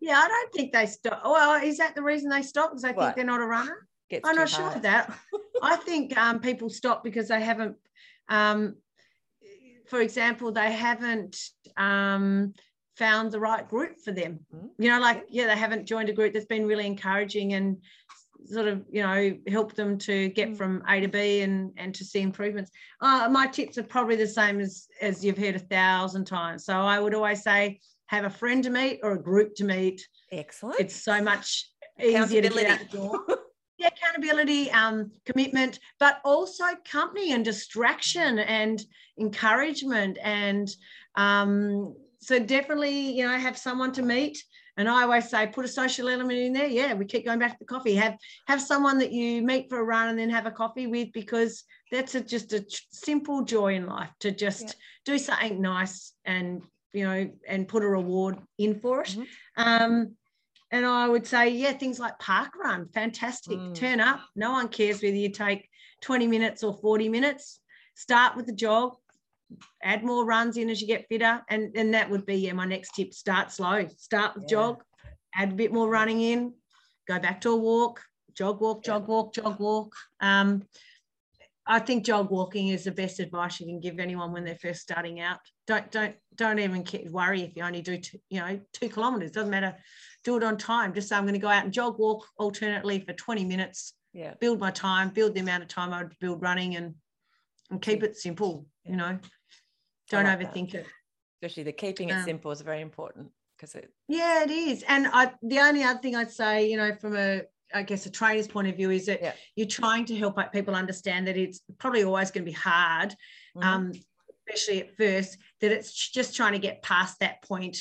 Yeah, 0.00 0.18
I 0.18 0.26
don't 0.26 0.52
think 0.52 0.72
they 0.72 0.86
stop. 0.86 1.22
Well, 1.24 1.62
is 1.62 1.78
that 1.78 1.94
the 1.94 2.02
reason 2.02 2.28
they 2.28 2.42
stop? 2.42 2.70
Because 2.70 2.82
they 2.82 2.92
what? 2.92 3.04
think 3.04 3.16
they're 3.16 3.24
not 3.24 3.40
a 3.40 3.46
runner? 3.46 3.86
Gets 4.10 4.28
I'm 4.28 4.34
not 4.34 4.50
hard. 4.50 4.72
sure 4.72 4.76
of 4.76 4.82
that. 4.82 5.16
I 5.62 5.76
think 5.76 6.16
um, 6.18 6.40
people 6.40 6.68
stop 6.68 7.04
because 7.04 7.28
they 7.28 7.40
haven't, 7.40 7.76
um, 8.28 8.74
for 9.86 10.00
example, 10.00 10.52
they 10.52 10.72
haven't 10.72 11.38
um, 11.76 12.54
found 12.96 13.32
the 13.32 13.40
right 13.40 13.68
group 13.68 14.00
for 14.00 14.12
them. 14.12 14.40
Mm-hmm. 14.54 14.66
You 14.82 14.90
know, 14.90 15.00
like, 15.00 15.24
yeah, 15.30 15.46
they 15.46 15.56
haven't 15.56 15.86
joined 15.86 16.08
a 16.08 16.12
group 16.12 16.32
that's 16.32 16.46
been 16.46 16.66
really 16.66 16.86
encouraging 16.86 17.54
and 17.54 17.78
sort 18.44 18.66
of, 18.66 18.84
you 18.90 19.02
know, 19.02 19.36
help 19.48 19.74
them 19.74 19.98
to 19.98 20.28
get 20.30 20.48
mm-hmm. 20.48 20.56
from 20.56 20.82
A 20.88 21.00
to 21.00 21.08
B 21.08 21.42
and, 21.42 21.72
and 21.76 21.94
to 21.94 22.04
see 22.04 22.20
improvements. 22.20 22.70
Uh, 23.00 23.28
my 23.30 23.46
tips 23.46 23.78
are 23.78 23.82
probably 23.82 24.16
the 24.16 24.26
same 24.26 24.60
as, 24.60 24.86
as 25.00 25.24
you've 25.24 25.38
heard 25.38 25.56
a 25.56 25.60
thousand 25.60 26.24
times. 26.26 26.64
So 26.64 26.74
I 26.74 26.98
would 26.98 27.14
always 27.14 27.42
say, 27.42 27.80
have 28.06 28.24
a 28.24 28.30
friend 28.30 28.62
to 28.62 28.70
meet 28.70 29.00
or 29.02 29.12
a 29.12 29.22
group 29.22 29.54
to 29.56 29.64
meet. 29.64 30.06
Excellent. 30.30 30.78
It's 30.78 31.02
so 31.02 31.22
much 31.22 31.66
easier 31.98 32.42
to 32.42 32.48
get 32.48 32.66
out 32.66 32.78
the 32.90 32.96
door. 32.96 33.24
yeah, 33.82 33.88
accountability, 33.88 34.70
um, 34.70 35.10
commitment, 35.26 35.80
but 35.98 36.20
also 36.24 36.64
company 36.84 37.32
and 37.32 37.44
distraction 37.44 38.38
and 38.38 38.84
encouragement. 39.18 40.18
And 40.22 40.74
um, 41.16 41.94
so 42.18 42.38
definitely, 42.38 43.12
you 43.12 43.26
know, 43.26 43.36
have 43.36 43.58
someone 43.58 43.92
to 43.92 44.02
meet. 44.02 44.42
And 44.76 44.88
I 44.88 45.02
always 45.02 45.28
say, 45.28 45.46
put 45.48 45.66
a 45.66 45.68
social 45.68 46.08
element 46.08 46.38
in 46.38 46.52
there. 46.52 46.66
Yeah, 46.66 46.94
we 46.94 47.04
keep 47.04 47.26
going 47.26 47.38
back 47.38 47.52
to 47.52 47.58
the 47.58 47.66
coffee. 47.66 47.94
Have 47.94 48.16
have 48.46 48.62
someone 48.62 48.98
that 48.98 49.12
you 49.12 49.42
meet 49.42 49.68
for 49.68 49.80
a 49.80 49.84
run 49.84 50.08
and 50.08 50.18
then 50.18 50.30
have 50.30 50.46
a 50.46 50.50
coffee 50.50 50.86
with 50.86 51.12
because 51.12 51.64
that's 51.90 52.14
a, 52.14 52.22
just 52.22 52.54
a 52.54 52.64
simple 52.90 53.44
joy 53.44 53.74
in 53.74 53.86
life 53.86 54.08
to 54.20 54.30
just 54.30 54.62
yeah. 54.62 54.72
do 55.04 55.18
something 55.18 55.60
nice 55.60 56.14
and 56.24 56.62
you 56.92 57.04
know, 57.04 57.30
and 57.48 57.68
put 57.68 57.82
a 57.82 57.88
reward 57.88 58.38
in 58.58 58.78
for 58.80 59.02
it. 59.02 59.08
Mm-hmm. 59.08 59.62
Um, 59.62 60.16
and 60.72 60.86
I 60.86 61.06
would 61.06 61.26
say, 61.26 61.50
yeah, 61.50 61.72
things 61.72 62.00
like 62.00 62.18
park 62.18 62.52
run, 62.56 62.88
fantastic. 62.94 63.58
Mm. 63.58 63.74
Turn 63.74 64.00
up. 64.00 64.20
No 64.34 64.52
one 64.52 64.68
cares 64.68 65.02
whether 65.02 65.14
you 65.14 65.28
take 65.28 65.68
20 66.00 66.26
minutes 66.26 66.64
or 66.64 66.74
40 66.74 67.10
minutes. 67.10 67.60
Start 67.94 68.36
with 68.36 68.46
the 68.46 68.54
jog, 68.54 68.96
add 69.82 70.02
more 70.02 70.24
runs 70.24 70.56
in 70.56 70.70
as 70.70 70.80
you 70.80 70.86
get 70.86 71.06
fitter. 71.10 71.42
And, 71.50 71.76
and 71.76 71.92
that 71.92 72.08
would 72.08 72.24
be, 72.24 72.36
yeah, 72.36 72.54
my 72.54 72.64
next 72.64 72.94
tip 72.94 73.12
start 73.12 73.52
slow. 73.52 73.86
Start 73.98 74.34
with 74.34 74.44
yeah. 74.44 74.48
jog, 74.48 74.82
add 75.34 75.52
a 75.52 75.54
bit 75.54 75.74
more 75.74 75.90
running 75.90 76.22
in, 76.22 76.54
go 77.06 77.18
back 77.18 77.42
to 77.42 77.50
a 77.50 77.56
walk, 77.56 78.00
jog, 78.34 78.62
walk, 78.62 78.82
jog, 78.82 79.06
walk, 79.08 79.34
jog, 79.34 79.60
walk. 79.60 79.94
Um, 80.20 80.62
I 81.66 81.78
think 81.78 82.04
jog 82.04 82.30
walking 82.30 82.68
is 82.68 82.84
the 82.84 82.92
best 82.92 83.20
advice 83.20 83.60
you 83.60 83.66
can 83.66 83.78
give 83.78 84.00
anyone 84.00 84.32
when 84.32 84.44
they're 84.44 84.56
first 84.56 84.80
starting 84.80 85.20
out. 85.20 85.38
Don't 85.66 85.88
don't 85.92 86.16
don't 86.34 86.58
even 86.58 86.84
worry 87.10 87.42
if 87.42 87.54
you 87.54 87.62
only 87.62 87.82
do 87.82 87.98
two, 87.98 88.18
you 88.30 88.40
know 88.40 88.60
two 88.72 88.88
kilometers. 88.88 89.30
Doesn't 89.30 89.50
matter. 89.50 89.76
Do 90.24 90.36
it 90.36 90.42
on 90.42 90.56
time. 90.56 90.94
Just 90.94 91.08
say 91.08 91.16
I'm 91.16 91.24
going 91.24 91.34
to 91.34 91.40
go 91.40 91.48
out 91.48 91.64
and 91.64 91.72
jog 91.72 91.98
walk 91.98 92.26
alternately 92.38 93.00
for 93.00 93.12
20 93.12 93.44
minutes. 93.44 93.94
Yeah. 94.12 94.34
Build 94.40 94.60
my 94.60 94.70
time. 94.70 95.10
Build 95.10 95.34
the 95.34 95.40
amount 95.40 95.62
of 95.62 95.68
time 95.68 95.92
I 95.92 96.02
would 96.02 96.18
build 96.20 96.42
running 96.42 96.76
and 96.76 96.94
and 97.70 97.80
keep 97.80 98.02
it 98.02 98.16
simple. 98.16 98.66
You 98.84 98.96
know, 98.96 99.18
don't 100.10 100.24
like 100.24 100.38
overthink 100.38 100.72
that. 100.72 100.80
it. 100.82 100.86
Especially 101.40 101.64
the 101.64 101.72
keeping 101.72 102.10
it 102.10 102.12
um, 102.12 102.24
simple 102.24 102.50
is 102.50 102.60
very 102.60 102.80
important 102.80 103.30
because 103.56 103.74
it. 103.74 103.90
Yeah, 104.08 104.44
it 104.44 104.50
is. 104.50 104.84
And 104.86 105.08
I 105.12 105.32
the 105.42 105.58
only 105.58 105.82
other 105.82 105.98
thing 105.98 106.14
I'd 106.14 106.30
say, 106.30 106.70
you 106.70 106.76
know, 106.76 106.94
from 106.94 107.16
a 107.16 107.42
I 107.74 107.82
guess 107.82 108.06
a 108.06 108.10
trainer's 108.10 108.48
point 108.48 108.68
of 108.68 108.76
view 108.76 108.90
is 108.90 109.06
that 109.06 109.22
yeah. 109.22 109.32
you're 109.56 109.66
trying 109.66 110.04
to 110.06 110.16
help 110.16 110.38
people 110.52 110.74
understand 110.74 111.26
that 111.26 111.36
it's 111.36 111.60
probably 111.78 112.04
always 112.04 112.30
going 112.30 112.44
to 112.44 112.50
be 112.50 112.56
hard, 112.56 113.10
mm-hmm. 113.56 113.62
um, 113.62 113.92
especially 114.46 114.80
at 114.80 114.96
first, 114.96 115.38
that 115.60 115.72
it's 115.72 116.10
just 116.10 116.36
trying 116.36 116.52
to 116.52 116.58
get 116.58 116.82
past 116.82 117.20
that 117.20 117.42
point 117.42 117.78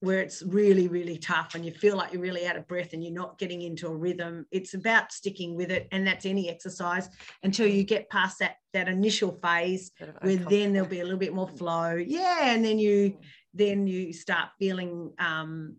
where 0.00 0.20
it's 0.20 0.42
really, 0.42 0.86
really 0.86 1.18
tough 1.18 1.54
and 1.54 1.64
you 1.64 1.72
feel 1.72 1.96
like 1.96 2.12
you're 2.12 2.22
really 2.22 2.46
out 2.46 2.56
of 2.56 2.68
breath 2.68 2.92
and 2.92 3.02
you're 3.02 3.12
not 3.12 3.38
getting 3.38 3.62
into 3.62 3.88
a 3.88 3.94
rhythm. 3.94 4.46
It's 4.52 4.74
about 4.74 5.12
sticking 5.12 5.56
with 5.56 5.70
it, 5.70 5.88
and 5.90 6.06
that's 6.06 6.26
any 6.26 6.48
exercise 6.48 7.08
until 7.42 7.66
you 7.66 7.84
get 7.84 8.08
past 8.10 8.38
that 8.38 8.56
that 8.74 8.88
initial 8.88 9.38
phase 9.42 9.90
where 10.20 10.36
then 10.36 10.72
there'll 10.72 10.88
be 10.88 11.00
a 11.00 11.04
little 11.04 11.18
bit 11.18 11.34
more 11.34 11.48
flow. 11.48 11.94
Yeah, 11.94 12.50
and 12.50 12.64
then 12.64 12.78
you 12.78 13.10
mm. 13.10 13.16
then 13.54 13.86
you 13.86 14.12
start 14.12 14.50
feeling 14.58 15.12
um, 15.18 15.76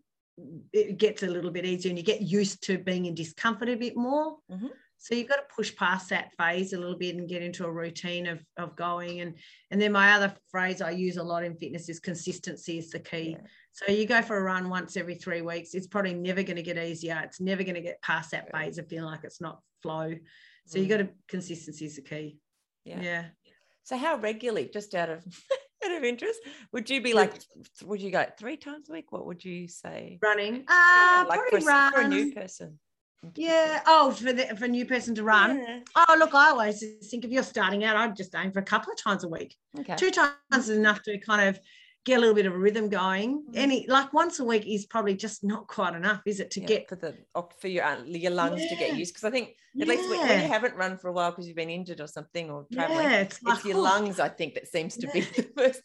it 0.74 0.98
gets 0.98 1.24
a 1.24 1.28
little 1.28 1.52
bit 1.52 1.66
easier 1.66 1.90
and 1.90 1.98
you 1.98 2.04
get 2.04 2.22
used 2.22 2.64
to 2.64 2.78
being 2.78 3.06
in 3.06 3.16
discomfort 3.16 3.70
a 3.70 3.76
bit 3.76 3.96
more. 3.96 4.38
Mm-hmm. 4.52 4.68
So 5.02 5.16
you've 5.16 5.30
got 5.30 5.38
to 5.38 5.56
push 5.56 5.74
past 5.76 6.10
that 6.10 6.32
phase 6.38 6.74
a 6.74 6.78
little 6.78 6.98
bit 6.98 7.16
and 7.16 7.28
get 7.28 7.42
into 7.42 7.66
a 7.66 7.72
routine 7.72 8.28
of, 8.28 8.44
of 8.58 8.76
going. 8.76 9.22
And, 9.22 9.36
and 9.72 9.82
then 9.82 9.94
my 9.94 10.12
other 10.12 10.34
phrase 10.52 10.82
I 10.82 10.92
use 10.92 11.16
a 11.16 11.24
lot 11.24 11.46
in 11.46 11.56
fitness 11.56 11.88
is 11.88 12.02
consistency 12.02 12.78
is 12.78 12.92
the 12.92 13.00
key. 13.00 13.38
Yeah. 13.40 13.48
So 13.72 13.94
you 13.94 14.06
go 14.06 14.22
for 14.22 14.38
a 14.38 14.42
run 14.42 14.70
once 14.70 14.98
every 14.98 15.16
three 15.16 15.42
weeks, 15.42 15.74
it's 15.74 15.88
probably 15.88 16.14
never 16.14 16.44
going 16.44 16.58
to 16.58 16.64
get 16.64 16.78
easier. 16.78 17.20
It's 17.24 17.40
never 17.40 17.64
going 17.64 17.76
to 17.76 17.82
get 17.82 18.02
past 18.02 18.32
that 18.32 18.52
phase 18.52 18.78
of 18.78 18.90
feeling 18.90 19.10
like 19.10 19.24
it's 19.24 19.40
not 19.40 19.62
flow. 19.82 20.14
So 20.68 20.78
mm. 20.78 20.84
you 20.84 20.90
got 20.90 20.98
to 20.98 21.10
consistency 21.30 21.86
is 21.86 21.96
the 21.96 22.02
key. 22.02 22.38
Yeah. 22.84 23.02
Yeah. 23.02 23.26
So 23.84 23.98
how 23.98 24.18
regularly, 24.18 24.70
just 24.72 24.94
out 24.96 25.10
of 25.10 25.26
out 25.86 25.96
of 25.96 26.04
interest, 26.04 26.42
would 26.74 26.90
you 26.90 27.02
be 27.02 27.14
like, 27.14 27.34
would 27.84 28.02
you 28.02 28.12
go 28.12 28.26
three 28.38 28.58
times 28.58 28.90
a 28.90 28.94
week? 28.94 29.12
What 29.12 29.26
would 29.26 29.46
you 29.46 29.70
say? 29.70 30.20
Running. 30.22 30.66
Uh, 30.68 31.26
like 31.30 31.40
for, 31.50 31.60
run. 31.60 31.94
for 31.94 32.02
a 32.02 32.08
new 32.08 32.34
person. 32.34 32.80
Yeah. 33.36 33.82
Oh, 33.86 34.12
for 34.12 34.34
the 34.34 34.56
for 34.58 34.66
a 34.66 34.68
new 34.68 34.86
person 34.86 35.14
to 35.16 35.24
run. 35.24 35.58
Yeah. 35.58 35.80
Oh, 35.96 36.16
look, 36.18 36.34
I 36.34 36.50
always 36.52 36.84
think 37.10 37.26
if 37.26 37.32
you're 37.32 37.44
starting 37.44 37.84
out, 37.84 37.98
I'd 37.98 38.16
just 38.16 38.34
aim 38.36 38.52
for 38.52 38.60
a 38.60 38.64
couple 38.64 38.94
of 38.94 39.02
times 39.02 39.24
a 39.24 39.28
week. 39.28 39.56
Okay. 39.78 39.96
Two 39.96 40.12
times 40.12 40.34
is 40.54 40.70
enough 40.70 41.02
to 41.04 41.18
kind 41.20 41.50
of 41.50 41.60
get 42.06 42.18
a 42.18 42.20
little 42.20 42.36
bit 42.36 42.46
of 42.46 42.54
a 42.54 42.58
rhythm 42.58 42.88
going. 42.88 43.44
Mm. 43.52 43.56
Any 43.56 43.86
like 43.88 44.14
once 44.14 44.40
a 44.40 44.46
week 44.46 44.66
is 44.66 44.86
probably 44.86 45.16
just 45.16 45.44
not 45.44 45.68
quite 45.68 45.96
enough, 45.96 46.22
is 46.26 46.40
it? 46.40 46.52
To 46.52 46.62
yeah, 46.62 46.68
get 46.68 46.90
for 46.90 46.96
the 46.96 47.16
for 47.60 47.68
your 47.68 47.84
uh, 47.84 48.04
your 48.06 48.32
lungs 48.32 48.62
yeah. 48.62 48.70
to 48.70 48.76
get 48.76 48.96
used. 48.96 49.14
Because 49.14 49.26
I 49.26 49.32
think 49.32 49.50
at 49.82 49.88
least 49.88 50.10
when, 50.10 50.20
you 50.42 50.48
haven't 50.48 50.76
run 50.76 50.98
for 50.98 51.10
a 51.10 51.12
while 51.12 51.32
because 51.32 51.46
you've 51.46 51.58
been 51.58 51.70
injured 51.70 52.00
or 52.00 52.08
something 52.08 52.50
or 52.50 52.66
traveling, 52.72 53.04
yeah, 53.04 53.20
it's, 53.20 53.44
like, 53.44 53.66
your 53.66 53.78
oh. 53.78 53.82
lungs. 53.82 54.20
I 54.20 54.30
think 54.30 54.54
that 54.56 54.68
seems 54.68 54.96
to 54.98 55.08
be 55.08 55.22
the 55.22 55.48
first 55.58 55.82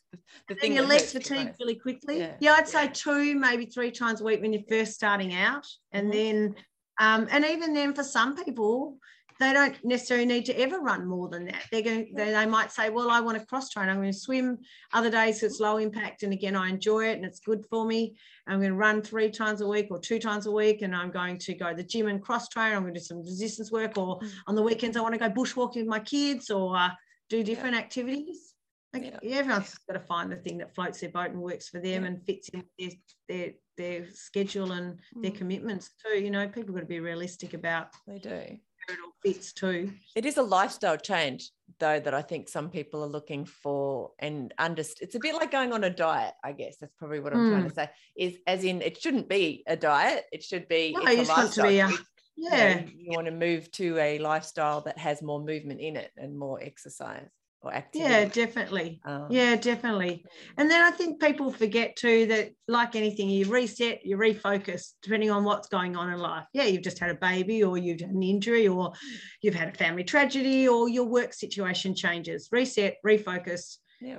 the 0.48 0.54
thing. 0.54 0.70
And 0.70 0.74
your 0.74 0.86
legs 0.86 1.12
fatigue 1.12 1.52
really 1.58 1.74
quickly. 1.74 2.28
Yeah, 2.40 2.52
I'd 2.52 2.68
say 2.68 2.88
two, 2.92 3.38
maybe 3.38 3.66
three 3.66 3.90
times 3.90 4.20
a 4.20 4.24
week 4.24 4.40
when 4.40 4.52
you're 4.52 4.62
first 4.68 4.92
starting 4.92 5.34
out, 5.34 5.66
and 5.90 6.12
mm-hmm. 6.12 6.16
then. 6.16 6.54
Um, 6.98 7.28
and 7.30 7.44
even 7.44 7.74
then, 7.74 7.94
for 7.94 8.04
some 8.04 8.36
people, 8.36 8.98
they 9.40 9.52
don't 9.52 9.76
necessarily 9.84 10.26
need 10.26 10.46
to 10.46 10.60
ever 10.60 10.78
run 10.78 11.06
more 11.06 11.28
than 11.28 11.46
that. 11.46 11.62
They're 11.72 11.82
going, 11.82 12.12
they, 12.14 12.30
they 12.30 12.46
might 12.46 12.70
say, 12.70 12.90
well, 12.90 13.10
I 13.10 13.20
want 13.20 13.38
to 13.38 13.44
cross 13.46 13.68
train. 13.68 13.88
I'm 13.88 13.96
going 13.96 14.12
to 14.12 14.18
swim 14.18 14.58
other 14.92 15.10
days. 15.10 15.42
It's 15.42 15.58
low 15.58 15.78
impact. 15.78 16.22
And 16.22 16.32
again, 16.32 16.54
I 16.54 16.68
enjoy 16.68 17.08
it 17.08 17.16
and 17.16 17.24
it's 17.24 17.40
good 17.40 17.64
for 17.68 17.84
me. 17.84 18.16
I'm 18.46 18.58
going 18.58 18.70
to 18.70 18.76
run 18.76 19.02
three 19.02 19.30
times 19.30 19.60
a 19.60 19.66
week 19.66 19.88
or 19.90 19.98
two 19.98 20.20
times 20.20 20.46
a 20.46 20.52
week. 20.52 20.82
And 20.82 20.94
I'm 20.94 21.10
going 21.10 21.38
to 21.38 21.54
go 21.54 21.70
to 21.70 21.76
the 21.76 21.82
gym 21.82 22.06
and 22.06 22.22
cross 22.22 22.48
train. 22.48 22.74
I'm 22.74 22.82
going 22.82 22.94
to 22.94 23.00
do 23.00 23.04
some 23.04 23.22
resistance 23.22 23.72
work 23.72 23.98
or 23.98 24.20
mm. 24.20 24.30
on 24.46 24.54
the 24.54 24.62
weekends, 24.62 24.96
I 24.96 25.00
want 25.00 25.14
to 25.14 25.18
go 25.18 25.30
bushwalking 25.30 25.76
with 25.76 25.86
my 25.86 26.00
kids 26.00 26.50
or 26.50 26.76
uh, 26.76 26.90
do 27.28 27.42
different 27.42 27.74
activities. 27.74 28.53
Like, 28.94 29.14
yeah. 29.22 29.38
Everyone's 29.38 29.76
got 29.88 29.94
to 29.94 30.06
find 30.06 30.30
the 30.30 30.36
thing 30.36 30.58
that 30.58 30.74
floats 30.74 31.00
their 31.00 31.10
boat 31.10 31.30
and 31.30 31.40
works 31.40 31.68
for 31.68 31.80
them 31.80 32.02
yeah. 32.02 32.08
and 32.08 32.24
fits 32.24 32.48
in 32.50 32.64
their, 32.78 32.90
their, 33.28 33.52
their 33.76 34.06
schedule 34.12 34.72
and 34.72 34.98
mm. 35.16 35.22
their 35.22 35.32
commitments 35.32 35.90
too. 36.04 36.18
You 36.18 36.30
know, 36.30 36.48
people 36.48 36.74
got 36.74 36.80
to 36.80 36.86
be 36.86 37.00
realistic 37.00 37.54
about. 37.54 37.88
They 38.06 38.18
do 38.18 38.58
it 38.88 38.98
all 39.04 39.12
fits 39.24 39.52
too. 39.52 39.92
It 40.14 40.26
is 40.26 40.36
a 40.36 40.42
lifestyle 40.42 40.96
change, 40.96 41.50
though, 41.78 42.00
that 42.00 42.14
I 42.14 42.22
think 42.22 42.48
some 42.48 42.70
people 42.70 43.02
are 43.02 43.08
looking 43.08 43.44
for 43.44 44.10
and 44.18 44.52
understand. 44.58 45.06
It's 45.06 45.14
a 45.14 45.20
bit 45.20 45.34
like 45.34 45.50
going 45.50 45.72
on 45.72 45.84
a 45.84 45.90
diet, 45.90 46.34
I 46.42 46.52
guess. 46.52 46.76
That's 46.80 46.94
probably 46.98 47.20
what 47.20 47.32
I'm 47.32 47.46
mm. 47.46 47.50
trying 47.50 47.64
to 47.64 47.68
hmm. 47.68 47.74
say. 47.74 47.90
Is 48.16 48.38
as 48.46 48.64
in, 48.64 48.82
it 48.82 49.00
shouldn't 49.00 49.28
be 49.28 49.62
a 49.66 49.76
diet. 49.76 50.24
It 50.32 50.42
should 50.42 50.68
be. 50.68 50.94
No, 50.96 51.02
it's 51.10 51.28
a 51.28 51.32
lifestyle. 51.32 51.64
To 51.64 51.70
be 51.70 51.78
a, 51.78 51.90
yeah. 52.36 52.68
You, 52.68 52.74
know, 52.74 52.90
you 52.96 53.10
want 53.12 53.26
to 53.26 53.32
move 53.32 53.70
to 53.72 53.98
a 53.98 54.18
lifestyle 54.18 54.80
that 54.82 54.98
has 54.98 55.22
more 55.22 55.40
movement 55.40 55.80
in 55.80 55.96
it 55.96 56.10
and 56.16 56.38
more 56.38 56.60
exercise 56.62 57.30
or 57.64 57.74
activity. 57.74 58.10
Yeah, 58.10 58.24
definitely. 58.26 59.00
Um, 59.04 59.26
yeah, 59.30 59.56
definitely. 59.56 60.24
And 60.58 60.70
then 60.70 60.82
I 60.82 60.90
think 60.90 61.20
people 61.20 61.52
forget 61.52 61.96
too 61.96 62.26
that, 62.26 62.50
like 62.68 62.94
anything, 62.94 63.30
you 63.30 63.46
reset, 63.46 64.04
you 64.04 64.16
refocus 64.16 64.92
depending 65.02 65.30
on 65.30 65.44
what's 65.44 65.68
going 65.68 65.96
on 65.96 66.12
in 66.12 66.18
life. 66.18 66.44
Yeah, 66.52 66.64
you've 66.64 66.82
just 66.82 66.98
had 66.98 67.10
a 67.10 67.14
baby, 67.14 67.64
or 67.64 67.78
you've 67.78 68.00
had 68.00 68.10
an 68.10 68.22
injury, 68.22 68.68
or 68.68 68.92
you've 69.40 69.54
had 69.54 69.68
a 69.68 69.72
family 69.72 70.04
tragedy, 70.04 70.68
or 70.68 70.88
your 70.88 71.06
work 71.06 71.32
situation 71.32 71.94
changes. 71.94 72.48
Reset, 72.52 72.96
refocus. 73.04 73.78
Yeah. 74.00 74.18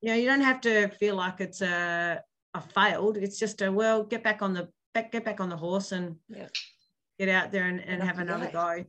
You 0.00 0.10
know, 0.10 0.14
you 0.16 0.26
don't 0.26 0.42
have 0.42 0.60
to 0.62 0.88
feel 0.88 1.16
like 1.16 1.40
it's 1.40 1.62
a, 1.62 2.20
a 2.52 2.60
failed. 2.60 3.16
It's 3.16 3.38
just 3.38 3.62
a 3.62 3.72
well, 3.72 4.04
get 4.04 4.22
back 4.22 4.42
on 4.42 4.52
the 4.52 4.68
back, 4.92 5.10
get 5.12 5.24
back 5.24 5.40
on 5.40 5.48
the 5.48 5.56
horse 5.56 5.92
and 5.92 6.16
Yeah. 6.28 6.48
get 7.18 7.28
out 7.28 7.52
there 7.52 7.64
and, 7.64 7.80
and 7.80 8.02
have 8.02 8.18
another 8.18 8.50
go. 8.52 8.84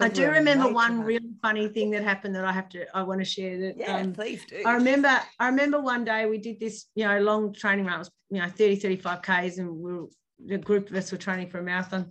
I 0.00 0.08
do 0.08 0.30
remember 0.30 0.72
one 0.72 0.98
real. 0.98 1.20
really 1.20 1.34
funny 1.42 1.68
thing 1.68 1.90
that 1.90 2.02
happened 2.02 2.34
that 2.34 2.44
I 2.44 2.52
have 2.52 2.68
to 2.70 2.86
I 2.96 3.02
want 3.02 3.20
to 3.20 3.24
share 3.24 3.58
that 3.60 3.76
Yeah, 3.76 3.98
um, 3.98 4.12
please 4.12 4.44
do. 4.48 4.62
I 4.64 4.74
remember 4.74 5.20
I 5.38 5.46
remember 5.46 5.80
one 5.80 6.04
day 6.04 6.26
we 6.26 6.38
did 6.38 6.58
this, 6.60 6.86
you 6.94 7.06
know, 7.06 7.18
long 7.20 7.52
training 7.52 7.86
run. 7.86 7.96
It 7.96 7.98
was, 7.98 8.10
you 8.30 8.40
know, 8.40 8.48
30, 8.48 8.76
35 8.76 9.22
Ks 9.22 9.58
and 9.58 9.70
we 9.70 9.94
were, 9.94 10.06
the 10.44 10.58
group 10.58 10.90
of 10.90 10.96
us 10.96 11.12
were 11.12 11.18
training 11.18 11.50
for 11.50 11.58
a 11.58 11.62
marathon. 11.62 12.10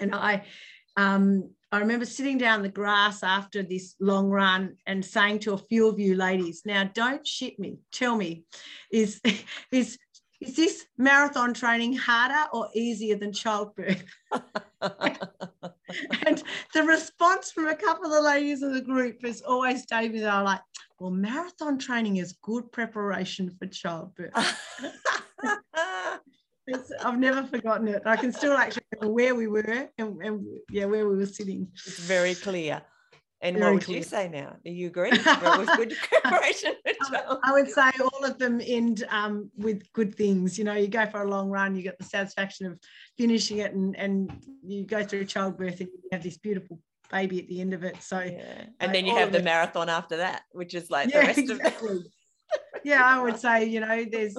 And 0.00 0.14
I 0.14 0.44
um 0.96 1.50
I 1.72 1.78
remember 1.78 2.06
sitting 2.06 2.38
down 2.38 2.62
the 2.62 2.68
grass 2.68 3.22
after 3.22 3.62
this 3.62 3.96
long 4.00 4.28
run 4.28 4.76
and 4.86 5.04
saying 5.04 5.40
to 5.40 5.54
a 5.54 5.58
few 5.58 5.88
of 5.88 5.98
you 5.98 6.14
ladies, 6.14 6.62
now 6.64 6.84
don't 6.94 7.26
shit 7.26 7.58
me, 7.58 7.78
tell 7.92 8.16
me, 8.16 8.44
is 8.92 9.20
is 9.72 9.98
is 10.40 10.56
this 10.56 10.84
marathon 10.98 11.54
training 11.54 11.96
harder 11.96 12.48
or 12.52 12.68
easier 12.74 13.16
than 13.16 13.32
childbirth? 13.32 14.04
and 16.26 16.42
the 16.72 16.82
response 16.82 17.50
from 17.50 17.68
a 17.68 17.74
couple 17.74 18.06
of 18.06 18.12
the 18.12 18.20
ladies 18.20 18.62
in 18.62 18.72
the 18.72 18.80
group 18.80 19.24
is 19.24 19.42
always 19.42 19.86
David 19.86 20.20
me. 20.20 20.26
I'm 20.26 20.44
like, 20.44 20.60
well, 20.98 21.10
marathon 21.10 21.78
training 21.78 22.16
is 22.16 22.34
good 22.42 22.70
preparation 22.72 23.50
for 23.58 23.66
childbirth. 23.66 24.32
I've 27.04 27.18
never 27.18 27.44
forgotten 27.44 27.88
it. 27.88 28.02
I 28.06 28.16
can 28.16 28.32
still 28.32 28.54
actually 28.54 28.84
remember 28.92 29.14
where 29.14 29.34
we 29.34 29.46
were 29.48 29.88
and, 29.98 30.22
and 30.22 30.46
yeah, 30.70 30.86
where 30.86 31.08
we 31.08 31.16
were 31.16 31.26
sitting. 31.26 31.68
it's 31.72 31.98
very 31.98 32.34
clear. 32.34 32.82
And 33.44 33.58
Very 33.58 33.66
what 33.66 33.74
would 33.74 33.84
clear. 33.84 33.98
you 33.98 34.02
say 34.04 34.28
now? 34.28 34.56
Do 34.64 34.72
you 34.72 34.86
agree? 34.86 35.10
It 35.12 35.58
was 35.58 35.68
good 35.76 35.94
preparation 36.22 36.72
I 37.44 37.52
would 37.52 37.70
say 37.70 37.90
all 38.00 38.24
of 38.24 38.38
them 38.38 38.58
end 38.64 39.04
um, 39.10 39.50
with 39.56 39.92
good 39.92 40.14
things. 40.14 40.58
You 40.58 40.64
know, 40.64 40.72
you 40.72 40.88
go 40.88 41.04
for 41.06 41.22
a 41.22 41.28
long 41.28 41.50
run, 41.50 41.76
you 41.76 41.82
get 41.82 41.98
the 41.98 42.04
satisfaction 42.04 42.66
of 42.66 42.78
finishing 43.18 43.58
it, 43.58 43.74
and, 43.74 43.94
and 43.96 44.32
you 44.66 44.84
go 44.84 45.04
through 45.04 45.26
childbirth 45.26 45.80
and 45.80 45.90
you 45.90 46.08
have 46.12 46.22
this 46.22 46.38
beautiful 46.38 46.80
baby 47.12 47.38
at 47.40 47.48
the 47.48 47.60
end 47.60 47.74
of 47.74 47.84
it. 47.84 48.02
So, 48.02 48.18
Yeah. 48.20 48.30
Like, 48.30 48.68
And 48.80 48.94
then 48.94 49.04
you 49.04 49.14
have 49.14 49.30
the 49.30 49.38
it. 49.38 49.44
marathon 49.44 49.90
after 49.90 50.16
that, 50.16 50.42
which 50.52 50.72
is 50.74 50.90
like 50.90 51.08
the 51.12 51.18
yeah, 51.18 51.26
rest 51.26 51.38
of 51.50 51.50
exactly. 51.60 51.98
yeah, 52.82 53.04
I 53.04 53.22
would 53.22 53.38
say, 53.38 53.66
you 53.66 53.80
know, 53.80 54.06
there's 54.10 54.36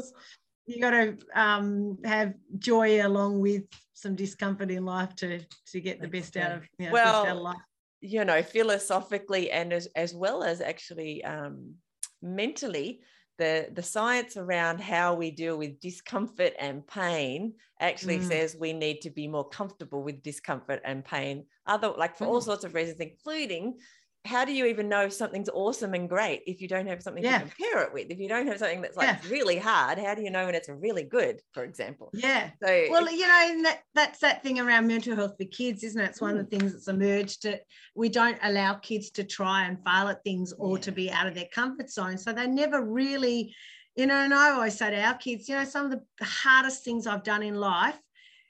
you 0.66 0.82
got 0.82 0.90
to 0.92 1.16
um, 1.36 2.00
have 2.04 2.34
joy 2.58 3.06
along 3.06 3.40
with 3.40 3.66
some 3.94 4.16
discomfort 4.16 4.72
in 4.72 4.84
life 4.84 5.16
to 5.18 5.40
to 5.72 5.80
get 5.80 6.02
the 6.02 6.08
best 6.08 6.36
out 6.38 6.52
of 6.54 6.64
you 6.80 6.88
know, 6.88 6.92
Well, 6.94 7.22
best 7.24 7.30
out 7.30 7.36
of 7.38 7.42
life. 7.44 7.58
You 8.06 8.24
know, 8.26 8.42
philosophically 8.42 9.52
and 9.52 9.74
as, 9.74 9.88
as 9.96 10.14
well 10.14 10.44
as 10.44 10.62
actually 10.62 11.24
um, 11.24 11.74
mentally, 12.22 13.02
the, 13.38 13.68
the 13.74 13.84
science 13.84 14.38
around 14.38 14.80
how 14.80 15.14
we 15.14 15.30
deal 15.32 15.58
with 15.58 15.80
discomfort 15.82 16.54
and 16.58 16.88
pain 16.88 17.54
actually 17.82 18.20
Mm. 18.20 18.24
says 18.24 18.56
we 18.58 18.72
need 18.72 19.02
to 19.02 19.10
be 19.10 19.28
more 19.28 19.48
comfortable 19.50 20.04
with 20.04 20.24
discomfort 20.24 20.82
and 20.86 21.04
pain. 21.04 21.46
Other 21.68 21.90
like 21.90 22.16
for 22.16 22.26
all 22.26 22.40
Mm. 22.40 22.46
sorts 22.46 22.64
of 22.64 22.74
reasons, 22.74 23.00
including 23.00 23.78
how 24.26 24.44
do 24.44 24.52
you 24.52 24.66
even 24.66 24.90
know 24.90 25.04
if 25.04 25.14
something's 25.14 25.50
awesome 25.50 25.94
and 25.94 26.10
great 26.10 26.42
if 26.48 26.60
you 26.60 26.68
don't 26.68 26.88
have 26.88 27.02
something 27.02 27.24
Yeah. 27.24 27.40
to 27.40 27.46
compare 27.46 27.84
it 27.84 27.94
with? 27.94 28.10
If 28.10 28.20
you 28.20 28.28
don't 28.28 28.48
have 28.48 28.58
something 28.58 28.82
that's 28.82 28.98
like 28.98 29.08
Yeah. 29.08 29.30
really 29.30 29.58
hard, 29.58 30.00
how 30.00 30.16
do 30.16 30.24
you 30.24 30.32
know 30.32 30.46
when 30.46 30.56
it's 30.56 30.68
really 30.68 31.04
good, 31.04 31.42
for 31.54 31.64
example? 31.64 32.10
Yeah. 32.14 32.50
So 32.64 32.88
Well, 32.90 33.12
you 33.12 33.28
know, 33.28 33.48
and 33.50 33.66
that, 33.66 33.84
that's 33.94 34.20
that 34.20 34.42
thing 34.42 34.60
around 34.60 34.88
mental 34.88 35.16
health 35.16 35.36
for 35.38 35.46
kids, 35.46 35.84
isn't 35.84 36.02
it? 36.02 36.10
It's 36.10 36.22
one 36.22 36.32
of 36.32 36.38
the 36.38 36.44
mm. 36.44 36.60
things 36.60 36.74
that's 36.74 36.88
emerged 36.88 37.44
that 37.44 37.62
we 37.94 38.10
don't 38.10 38.40
allow 38.42 38.76
kids 38.76 39.12
to 39.12 39.24
try 39.24 39.66
and 39.66 39.78
fail 39.84 40.08
at 40.08 40.24
things 40.24 40.54
or 40.58 40.78
to 40.80 40.92
be 40.92 41.12
out 41.12 41.28
of 41.28 41.36
their 41.36 41.50
comfort 41.54 41.92
zone. 41.92 42.18
So 42.18 42.34
they 42.34 42.48
never 42.48 42.84
really, 42.84 43.56
you 43.96 44.08
know, 44.08 44.16
and 44.16 44.34
I 44.34 44.52
always 44.52 44.78
say 44.78 44.90
to 44.90 45.02
our 45.02 45.18
kids, 45.18 45.48
you 45.48 45.56
know, 45.56 45.66
some 45.66 45.86
of 45.86 45.92
the 45.92 46.26
hardest 46.26 46.84
things 46.84 47.06
I've 47.06 47.24
done 47.24 47.44
in 47.44 47.56
life 47.56 48.00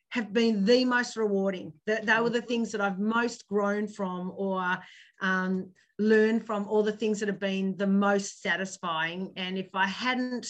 have 0.09 0.31
been 0.31 0.63
the 0.63 0.85
most 0.85 1.17
rewarding. 1.17 1.73
That 1.85 2.05
they 2.05 2.19
were 2.21 2.29
mm. 2.29 2.33
the 2.33 2.41
things 2.41 2.71
that 2.71 2.79
I've 2.79 2.99
most 2.99 3.47
grown 3.47 3.87
from 3.87 4.31
or 4.37 4.77
um, 5.25 5.71
learned 5.97 6.45
from, 6.45 6.67
all 6.67 6.83
the 6.83 6.99
things 6.99 7.19
that 7.19 7.29
have 7.29 7.39
been 7.39 7.77
the 7.77 7.87
most 7.87 8.41
satisfying. 8.41 9.21
And 9.35 9.57
if 9.57 9.69
I 9.73 9.87
hadn't 9.87 10.47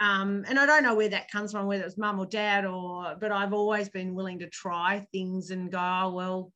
um, 0.00 0.46
and 0.48 0.58
I 0.58 0.64
don't 0.64 0.82
know 0.82 0.94
where 0.94 1.10
that 1.10 1.30
comes 1.30 1.52
from, 1.52 1.66
whether 1.66 1.84
it's 1.84 1.98
mum 1.98 2.18
or 2.18 2.24
dad, 2.24 2.64
or 2.64 3.16
but 3.20 3.30
I've 3.30 3.52
always 3.52 3.90
been 3.90 4.14
willing 4.14 4.38
to 4.38 4.48
try 4.48 5.06
things 5.12 5.50
and 5.50 5.70
go, 5.70 5.78
oh, 5.78 6.12
well, 6.14 6.52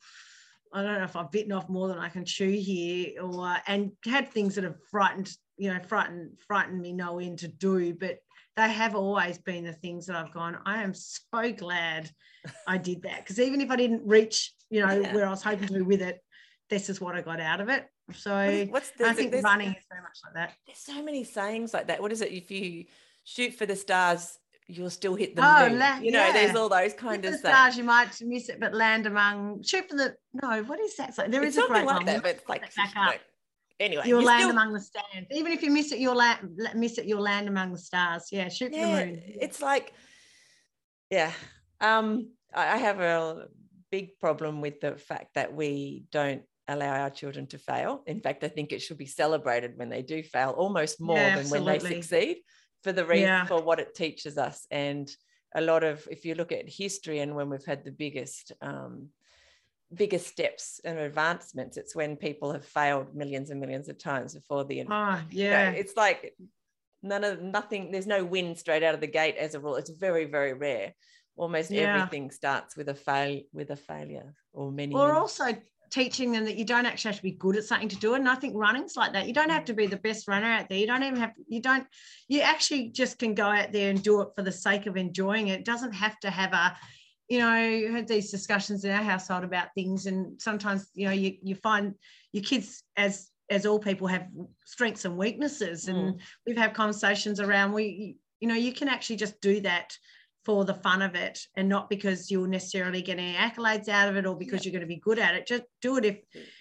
I 0.73 0.83
don't 0.83 0.99
know 0.99 1.05
if 1.05 1.15
I've 1.15 1.31
bitten 1.31 1.53
off 1.53 1.69
more 1.69 1.89
than 1.89 1.99
I 1.99 2.09
can 2.09 2.25
chew 2.25 2.51
here, 2.51 3.23
or 3.23 3.55
and 3.67 3.93
had 4.07 4.31
things 4.31 4.55
that 4.55 4.65
have 4.65 4.79
frightened, 4.91 5.31
you 5.59 5.71
know, 5.71 5.81
frightened, 5.87 6.39
frightened 6.49 6.81
me 6.81 6.95
no 6.95 7.19
end 7.19 7.41
to 7.41 7.49
do, 7.49 7.95
but 7.95 8.17
they 8.57 8.71
have 8.71 8.95
always 8.95 9.37
been 9.37 9.65
the 9.65 9.73
things 9.75 10.07
that 10.07 10.17
I've 10.17 10.33
gone, 10.33 10.57
I 10.65 10.83
am 10.83 10.95
so 10.95 11.53
glad 11.53 12.11
I 12.67 12.79
did 12.79 13.03
that. 13.03 13.19
Because 13.19 13.41
even 13.41 13.61
if 13.61 13.71
I 13.71 13.77
didn't 13.77 14.07
reach, 14.07 14.55
you 14.71 14.81
know, 14.81 15.01
Yeah. 15.01 15.13
where 15.15 15.27
I 15.27 15.31
was 15.31 15.43
hoping 15.43 15.69
to 15.69 15.75
be 15.75 15.83
with 15.83 16.01
it, 16.01 16.24
this 16.71 16.89
is 16.89 17.01
what 17.01 17.15
I 17.15 17.21
got 17.21 17.41
out 17.41 17.61
of 17.61 17.69
it. 17.69 17.87
So 18.15 18.67
what's 18.71 18.93
I 19.01 19.13
think 19.13 19.31
there's- 19.31 19.45
running 19.45 19.69
is 19.69 19.85
very 19.89 20.03
much 20.03 20.19
like 20.25 20.35
that. 20.35 20.53
There's 20.67 20.79
so 20.79 21.03
many 21.03 21.25
sayings 21.25 21.73
like 21.75 21.87
that. 21.89 22.01
What 22.01 22.13
is 22.13 22.21
it? 22.21 22.33
If 22.33 22.51
you 22.51 22.87
shoot 23.25 23.55
for 23.55 23.67
the 23.67 23.77
stars, 23.77 24.39
you'll 24.67 24.91
still 24.91 25.15
hit 25.15 25.37
the 25.37 25.43
Oh, 25.43 25.69
moon. 25.69 25.79
la- 25.79 25.99
you 25.99 26.11
know, 26.11 26.33
there's 26.33 26.57
all 26.57 26.69
those 26.69 26.93
Hit 26.93 26.97
kind 26.99 27.23
the 27.23 27.29
of 27.29 27.35
stars, 27.37 27.75
things. 27.75 27.79
you 27.79 27.85
might 27.85 28.21
miss 28.23 28.49
it, 28.49 28.61
but 28.61 28.75
land 28.75 29.07
among 29.07 29.63
shoot 29.63 29.89
for 29.89 29.97
the 29.97 30.17
no. 30.43 30.63
What 30.65 30.81
is 30.81 30.97
that? 30.97 31.15
So 31.15 31.27
there 31.29 31.43
It's 31.43 31.57
is 31.57 31.59
a 31.59 31.61
something 31.67 31.75
great 31.85 31.87
like 31.87 31.97
one. 31.97 32.07
that, 32.07 32.23
but 32.23 32.31
it's 32.37 32.49
like 32.49 32.75
back 32.75 32.93
up. 32.97 33.15
know, 33.15 33.19
anyway. 33.81 34.03
You'll 34.07 34.23
land 34.23 34.41
still- 34.43 34.51
among 34.51 34.73
the 34.73 34.81
stars. 34.81 35.07
Even 35.31 35.53
if 35.53 35.63
you 35.63 35.71
miss 35.71 35.93
it, 35.93 35.99
you'll 35.99 36.15
land 36.17 36.49
miss 36.75 36.97
it. 36.99 37.05
You'll 37.07 37.21
land 37.23 37.49
among 37.49 37.73
the 37.73 37.79
stars. 37.79 38.29
Yeah, 38.33 38.49
shoot 38.49 38.73
for 38.73 38.81
the 38.81 38.87
moon. 38.87 39.23
it's 39.27 39.61
like, 39.63 39.93
yeah. 41.11 41.33
Um, 41.81 42.31
I 42.55 42.79
have 42.79 43.01
a 43.01 43.49
big 43.91 44.19
problem 44.19 44.61
with 44.61 44.81
the 44.81 44.97
fact 44.97 45.35
that 45.35 45.53
we 45.55 46.05
don't 46.11 46.43
allow 46.69 46.95
our 47.03 47.11
children 47.11 47.47
to 47.49 47.59
fail. 47.59 48.03
In 48.07 48.21
fact, 48.21 48.45
I 48.45 48.49
think 48.49 48.73
it 48.73 48.81
should 48.81 48.99
be 48.99 49.07
celebrated 49.07 49.77
when 49.77 49.89
they 49.89 50.03
do 50.03 50.23
fail, 50.23 50.51
almost 50.51 51.01
more 51.01 51.17
Yeah, 51.19 51.37
than 51.37 51.51
when 51.51 51.65
they 51.65 51.79
succeed, 51.79 52.39
for 52.83 52.93
the 52.93 53.05
reason 53.05 53.27
Yeah. 53.27 53.47
for 53.47 53.63
what 53.63 53.81
it 53.81 53.95
teaches 53.95 54.39
us. 54.39 54.67
And 54.71 55.11
a 55.55 55.61
lot 55.61 55.85
of, 55.85 56.07
if 56.11 56.25
you 56.25 56.35
look 56.35 56.53
at 56.53 56.69
history 56.69 57.21
and 57.21 57.35
when 57.35 57.49
we've 57.51 57.65
had 57.65 57.85
the 57.85 57.93
biggest, 57.93 58.53
um, 58.61 59.11
biggest 59.93 60.27
steps 60.27 60.81
and 60.85 60.99
advancements, 60.99 61.77
it's 61.77 61.95
when 61.95 62.17
people 62.17 62.53
have 62.53 62.65
failed 62.65 63.15
millions 63.15 63.51
and 63.51 63.61
millions 63.61 63.89
of 63.89 63.99
times 63.99 64.35
before 64.35 64.65
the 64.65 64.77
Oh 64.77 64.81
you 64.81 64.87
know, 64.89 64.91
yeah, 65.31 65.71
it's 65.71 65.97
like 65.97 66.35
none 67.03 67.23
of 67.23 67.41
nothing 67.43 67.91
there's 67.93 68.07
no 68.07 68.25
win 68.25 68.57
straight 68.57 68.83
out 68.83 68.95
of 68.95 69.01
the 69.01 69.07
gate 69.07 69.37
as 69.37 69.55
a 69.55 69.61
rule 69.61 69.77
it's 69.77 69.91
very 69.91 70.25
very 70.25 70.55
rare 70.55 70.95
almost 71.37 71.71
Yeah. 71.71 71.87
everything 71.87 72.31
starts 72.31 72.77
with 72.79 72.89
a 72.89 72.95
fail 72.95 73.43
with 73.53 73.71
a 73.71 73.77
failure 73.77 74.35
or 74.55 74.73
many, 74.73 74.95
or 74.95 75.01
many- 75.09 75.19
also 75.19 75.55
teaching 75.95 76.33
them 76.33 76.45
that 76.45 76.57
you 76.57 76.65
don't 76.65 76.87
actually 76.87 77.11
have 77.11 77.19
to 77.19 77.23
be 77.23 77.31
good 77.31 77.57
at 77.57 77.63
something 77.63 77.89
to 77.89 77.97
do 77.97 78.15
it. 78.15 78.19
And 78.19 78.29
I 78.29 78.35
think 78.35 78.55
running's 78.57 78.97
like 78.97 79.13
that. 79.13 79.29
You 79.29 79.33
don't 79.33 79.51
have 79.51 79.65
to 79.67 79.75
be 79.75 79.87
the 79.87 79.97
best 79.97 80.27
runner 80.27 80.49
out 80.49 80.69
there. 80.69 80.77
You 80.77 80.89
don't 80.89 81.05
even 81.05 81.21
have 81.21 81.31
you 81.47 81.63
don't 81.63 81.87
you 82.27 82.41
actually 82.41 82.89
just 82.89 83.21
can 83.21 83.33
go 83.33 83.47
out 83.47 83.71
there 83.71 83.91
and 83.91 84.03
do 84.03 84.21
it 84.21 84.29
for 84.35 84.43
the 84.43 84.51
sake 84.51 84.87
of 84.87 84.97
enjoying 84.97 85.49
it. 85.49 85.61
It 85.61 85.65
doesn't 85.65 85.93
have 85.93 86.19
to 86.21 86.31
have 86.31 86.53
a 86.53 86.77
you 87.29 87.39
know, 87.39 87.49
I 87.49 87.91
had 87.91 88.07
these 88.07 88.31
discussions 88.31 88.85
in 88.85 88.91
our 88.91 89.03
household 89.03 89.45
about 89.45 89.69
things, 89.75 90.05
and 90.05 90.39
sometimes 90.43 90.89
you 90.95 91.07
know 91.07 91.13
you 91.13 91.37
you 91.43 91.55
find 91.55 91.95
your 92.33 92.43
kids 92.43 92.83
as 92.97 93.31
as 93.51 93.65
all 93.65 93.79
people 93.79 94.09
have 94.09 94.27
strengths 94.67 95.05
and 95.05 95.17
weaknesses, 95.17 95.89
and 95.89 96.15
mm. 96.15 96.21
we've 96.47 96.59
had 96.59 96.75
conversations 96.75 97.41
around 97.41 97.73
we 97.73 98.17
you 98.41 98.49
know 98.49 98.55
you 98.55 98.73
can 98.73 98.89
actually 98.89 99.17
just 99.17 99.41
do 99.41 99.61
that 99.61 99.97
for 100.45 100.65
the 100.65 100.75
fun 100.75 101.03
of 101.03 101.15
it 101.15 101.47
and 101.57 101.69
not 101.69 101.89
because 101.89 102.31
you'll 102.31 102.47
necessarily 102.47 103.01
get 103.01 103.19
any 103.19 103.35
accolades 103.35 103.89
out 103.89 104.09
of 104.09 104.17
it 104.17 104.27
or 104.27 104.37
because 104.37 104.65
you're 104.65 104.73
going 104.73 104.81
to 104.81 104.87
be 104.87 104.97
good 104.97 105.19
at 105.19 105.35
it. 105.35 105.47
Just 105.47 105.65
do 105.81 105.97
it 105.97 106.05
if 106.05 106.19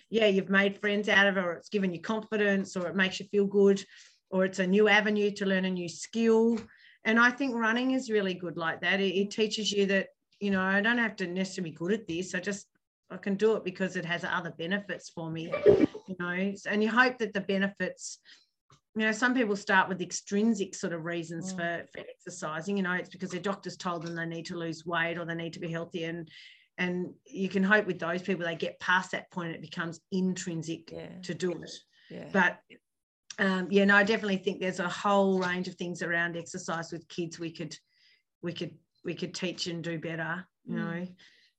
yeah. 0.10 0.28
you've 0.28 0.50
made 0.50 0.80
friends 0.80 1.10
out 1.10 1.28
of 1.28 1.38
it 1.38 1.44
or 1.44 1.54
it's 1.54 1.70
given 1.70 1.94
you 1.94 2.02
confidence 2.02 2.76
or 2.78 2.88
it 2.88 2.96
makes 2.96 3.20
you 3.20 3.26
feel 3.28 3.46
good 3.46 3.84
or 4.30 4.46
it's 4.46 4.60
a 4.60 4.68
new 4.68 4.88
avenue 4.88 5.32
to 5.32 5.46
learn 5.46 5.66
a 5.66 5.70
new 5.70 5.90
skill. 5.90 6.58
And 7.06 7.20
i 7.20 7.30
think 7.30 7.54
running 7.56 7.92
is 7.92 8.10
really 8.10 8.34
good 8.34 8.58
like 8.58 8.82
that. 8.82 9.02
It, 9.02 9.16
it 9.16 9.28
mm. 9.28 9.32
teaches 9.32 9.72
you 9.72 9.86
that 9.88 10.08
you 10.40 10.52
know 10.52 10.62
i 10.62 10.82
don't 10.82 10.98
have 10.98 11.16
to 11.18 11.28
necessarily 11.28 11.72
be 11.72 11.78
good 11.78 11.94
at 11.94 12.08
this. 12.08 12.34
I 12.34 12.40
just 12.40 12.68
i 13.12 13.18
can 13.18 13.36
do 13.36 13.56
it 13.56 13.66
because 13.66 13.96
it 13.96 14.06
has 14.06 14.24
other 14.24 14.52
benefits 14.58 15.10
for 15.10 15.30
me 15.30 15.54
you 16.08 16.16
know 16.20 16.54
and 16.70 16.84
you 16.84 16.90
hope 16.90 17.18
that 17.20 17.34
the 17.34 17.42
benefits 17.42 18.20
you 18.96 19.06
know, 19.06 19.12
some 19.12 19.34
people 19.34 19.56
start 19.56 19.90
with 19.90 20.02
extrinsic 20.02 20.76
sort 20.76 20.94
of 20.94 21.04
reasons 21.06 21.52
Mm. 21.54 21.56
for, 21.56 21.88
for 21.92 22.06
exercising. 22.08 22.78
You 22.78 22.84
know, 22.84 22.94
it's 22.94 23.10
because 23.10 23.32
their 23.32 23.42
doctors 23.42 23.76
told 23.76 24.04
them 24.04 24.16
they 24.16 24.26
need 24.26 24.46
to 24.48 24.58
lose 24.58 24.86
weight 24.86 25.18
or 25.18 25.26
they 25.26 25.36
need 25.36 25.54
to 25.54 25.60
be 25.60 25.72
healthy. 25.72 26.04
And 26.04 26.30
and 26.80 27.14
you 27.28 27.50
can 27.50 27.62
hope 27.62 27.86
with 27.86 28.00
those 28.00 28.24
people 28.24 28.46
they 28.46 28.56
get 28.56 28.80
past 28.80 29.12
that 29.12 29.28
and 29.36 29.52
it 29.52 29.62
becomes 29.62 30.00
intrinsic 30.12 30.92
yeah 30.92 31.08
to 31.22 31.34
do 31.36 31.52
it. 31.52 31.72
yeah 32.10 32.30
But 32.32 32.60
um, 33.40 33.68
yeah, 33.72 33.86
no, 33.86 33.96
I 33.96 34.04
definitely 34.04 34.38
think 34.38 34.60
there's 34.60 34.80
a 34.80 34.90
whole 34.90 35.40
range 35.40 35.68
of 35.68 35.76
things 35.76 36.02
around 36.02 36.36
exercise 36.38 36.92
with 36.92 37.08
kids 37.08 37.40
we 37.40 37.52
could 37.52 37.76
we 38.42 38.54
could 38.54 38.76
we 39.04 39.16
could 39.16 39.34
teach 39.34 39.68
and 39.68 39.84
do 39.84 40.00
better, 40.00 40.46
you 40.66 40.76
Mm. 40.76 40.78
know. 40.78 41.08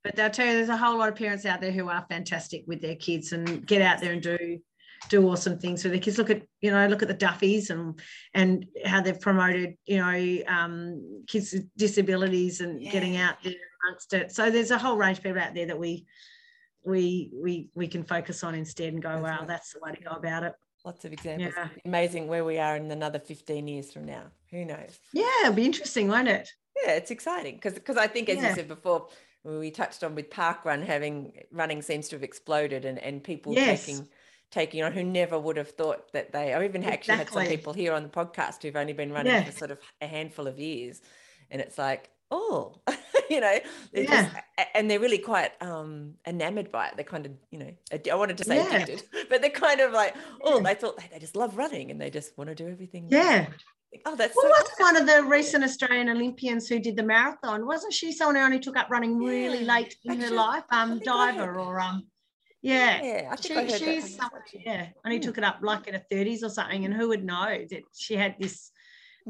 But 0.03 0.17
they'll 0.17 0.31
tell 0.31 0.47
you 0.47 0.53
there's 0.53 0.69
a 0.69 0.77
whole 0.77 0.99
lot 0.99 1.09
of 1.09 1.15
parents 1.17 1.47
out 1.47 1.61
there 1.61 1.73
who 1.73 1.89
are 1.89 2.05
fantastic 2.09 2.65
with 2.67 2.81
their 2.83 2.95
kids 2.97 3.33
and 3.33 3.67
get 3.67 3.83
out 3.83 4.01
there 4.01 4.13
and 4.13 4.23
do 4.23 4.59
do 5.09 5.29
awesome 5.29 5.59
things 5.59 5.83
for 5.83 5.89
their 5.89 5.99
kids. 5.99 6.19
Look 6.19 6.31
at 6.31 6.43
you 6.61 6.71
know 6.71 6.87
look 6.87 7.03
at 7.03 7.09
the 7.09 7.15
Duffys 7.15 7.71
and 7.71 8.01
and 8.33 8.67
how 8.85 9.01
they've 9.01 9.21
promoted 9.21 9.77
you 9.87 9.99
know 9.99 10.43
um, 10.49 11.25
kids 11.27 11.53
with 11.53 11.69
disabilities 11.77 12.61
and 12.61 12.83
yeah. 12.83 12.91
getting 12.91 13.17
out 13.17 13.37
there 13.43 13.55
amongst 13.83 14.13
it. 14.13 14.33
So 14.33 14.51
there's 14.51 14.71
a 14.71 14.79
whole 14.79 14.97
range 14.97 15.19
of 15.19 15.25
people 15.25 15.41
out 15.41 15.55
there 15.55 15.67
that 15.67 15.79
we 15.79 16.07
we 16.85 17.31
we 17.35 17.69
we 17.75 17.89
can 17.89 18.05
focus 18.05 18.45
on 18.45 18.55
instead 18.55 18.93
and 18.93 19.03
go, 19.03 19.11
that's 19.11 19.23
wow, 19.23 19.39
right. 19.39 19.49
that's 19.49 19.73
the 19.73 19.81
way 19.81 19.93
to 19.93 20.03
go 20.03 20.11
about 20.11 20.43
it. 20.43 20.55
Lots 20.85 21.05
of 21.07 21.13
examples. 21.13 21.55
Yeah. 21.57 21.69
Amazing 21.87 22.29
where 22.29 22.45
we 22.45 22.59
are 22.59 22.77
in 22.77 22.91
another 22.91 23.19
15 23.19 23.67
years 23.67 23.91
from 23.91 24.05
now. 24.05 24.25
Who 24.51 24.67
knows? 24.67 24.99
Yeah, 25.15 25.25
it'll 25.41 25.55
be 25.55 25.65
interesting, 25.65 26.09
won't 26.09 26.29
it? 26.29 26.51
Yeah, 26.85 26.93
it's 26.93 27.11
exciting 27.11 27.55
because 27.55 27.75
because 27.75 27.97
I 27.97 28.07
think 28.07 28.29
as 28.29 28.37
yeah. 28.37 28.51
you 28.51 28.55
said 28.55 28.69
before, 28.69 29.09
we 29.45 29.71
touched 29.71 30.05
on 30.05 30.15
with 30.15 30.31
park 30.31 30.65
run 30.65 30.83
having 30.83 31.33
running 31.51 31.81
seems 31.81 32.09
to 32.09 32.17
have 32.17 32.23
exploded 32.23 32.85
and 32.85 32.99
and 32.99 33.25
people 33.25 33.55
yes. 33.55 33.87
taking 33.87 34.09
taking 34.51 34.83
on 34.83 34.93
who 34.93 35.03
never 35.03 35.39
would 35.39 35.57
have 35.57 35.71
thought 35.71 36.13
that 36.13 36.33
they 36.33 36.55
or 36.55 36.63
even 36.63 36.83
exactly. 36.83 36.93
actually 36.93 37.17
had 37.17 37.31
some 37.31 37.47
people 37.47 37.73
here 37.73 37.93
on 37.93 38.03
the 38.03 38.09
podcast 38.09 38.63
who've 38.63 38.77
only 38.77 38.93
been 38.93 39.13
running 39.13 39.33
yeah. 39.33 39.45
for 39.45 39.53
sort 39.53 39.71
of 39.71 39.79
a 40.01 40.07
handful 40.07 40.47
of 40.47 40.59
years 40.59 41.01
and 41.51 41.61
it's 41.61 41.77
like 41.77 42.11
oh 42.31 42.81
you 43.31 43.41
know 43.41 43.59
they're 43.93 44.05
yeah. 44.05 44.23
just, 44.23 44.69
and 44.75 44.91
they're 44.91 45.01
really 45.01 45.19
quite 45.19 45.51
um 45.61 46.15
enamored 46.27 46.71
by 46.71 46.87
it 46.87 46.95
they're 46.97 47.05
kind 47.05 47.27
of 47.27 47.33
you 47.51 47.59
know 47.59 47.71
i 48.11 48.15
wanted 48.15 48.39
to 48.39 48.45
say 48.45 48.57
yeah. 48.57 48.77
addicted 48.77 49.03
but 49.29 49.41
they're 49.41 49.51
kind 49.51 49.81
of 49.81 49.93
like 49.93 50.15
oh 50.43 50.61
they 50.61 50.75
thought 50.75 50.97
they, 50.97 51.09
they 51.13 51.19
just 51.19 51.37
love 51.37 51.57
running 51.57 51.91
and 51.91 52.01
they 52.01 52.11
just 52.11 52.37
want 52.39 52.49
to 52.49 52.55
do 52.55 52.69
everything 52.69 53.07
yeah 53.11 53.47
Oh, 54.07 54.17
that's 54.17 54.35
well, 54.35 54.47
so 54.47 54.63
was 54.63 54.71
one 54.79 54.97
of 54.97 55.07
the 55.07 55.23
recent 55.23 55.63
Australian 55.63 56.09
Olympians 56.09 56.69
who 56.69 56.79
did 56.81 56.97
the 56.97 57.03
marathon? 57.03 57.67
Wasn't 57.67 57.93
she 57.93 58.13
someone 58.13 58.37
who 58.37 58.43
only 58.43 58.59
took 58.59 58.77
up 58.77 58.91
running 58.91 59.19
really 59.19 59.61
yeah. 59.61 59.73
late 59.73 59.97
in 60.05 60.13
Actually, 60.13 60.29
her 60.29 60.35
life? 60.35 60.65
Um, 60.71 60.99
diver 60.99 61.59
or 61.61 61.81
um, 61.81 62.05
yeah, 62.65 63.03
yeah. 63.03 63.29
I 63.31 63.37
think 63.37 63.71
she, 63.71 63.77
she's 63.77 64.17
someone, 64.17 64.41
yeah, 64.53 64.87
only 65.05 65.21
took 65.21 65.37
it 65.37 65.45
up 65.45 65.59
like 65.61 65.87
in 65.87 65.95
her 65.95 66.03
thirties 66.11 66.43
or 66.43 66.49
something, 66.49 66.87
and 66.87 66.95
who 66.95 67.09
would 67.09 67.23
know 67.23 67.65
that 67.71 67.83
she 67.95 68.15
had 68.15 68.37
this 68.41 68.71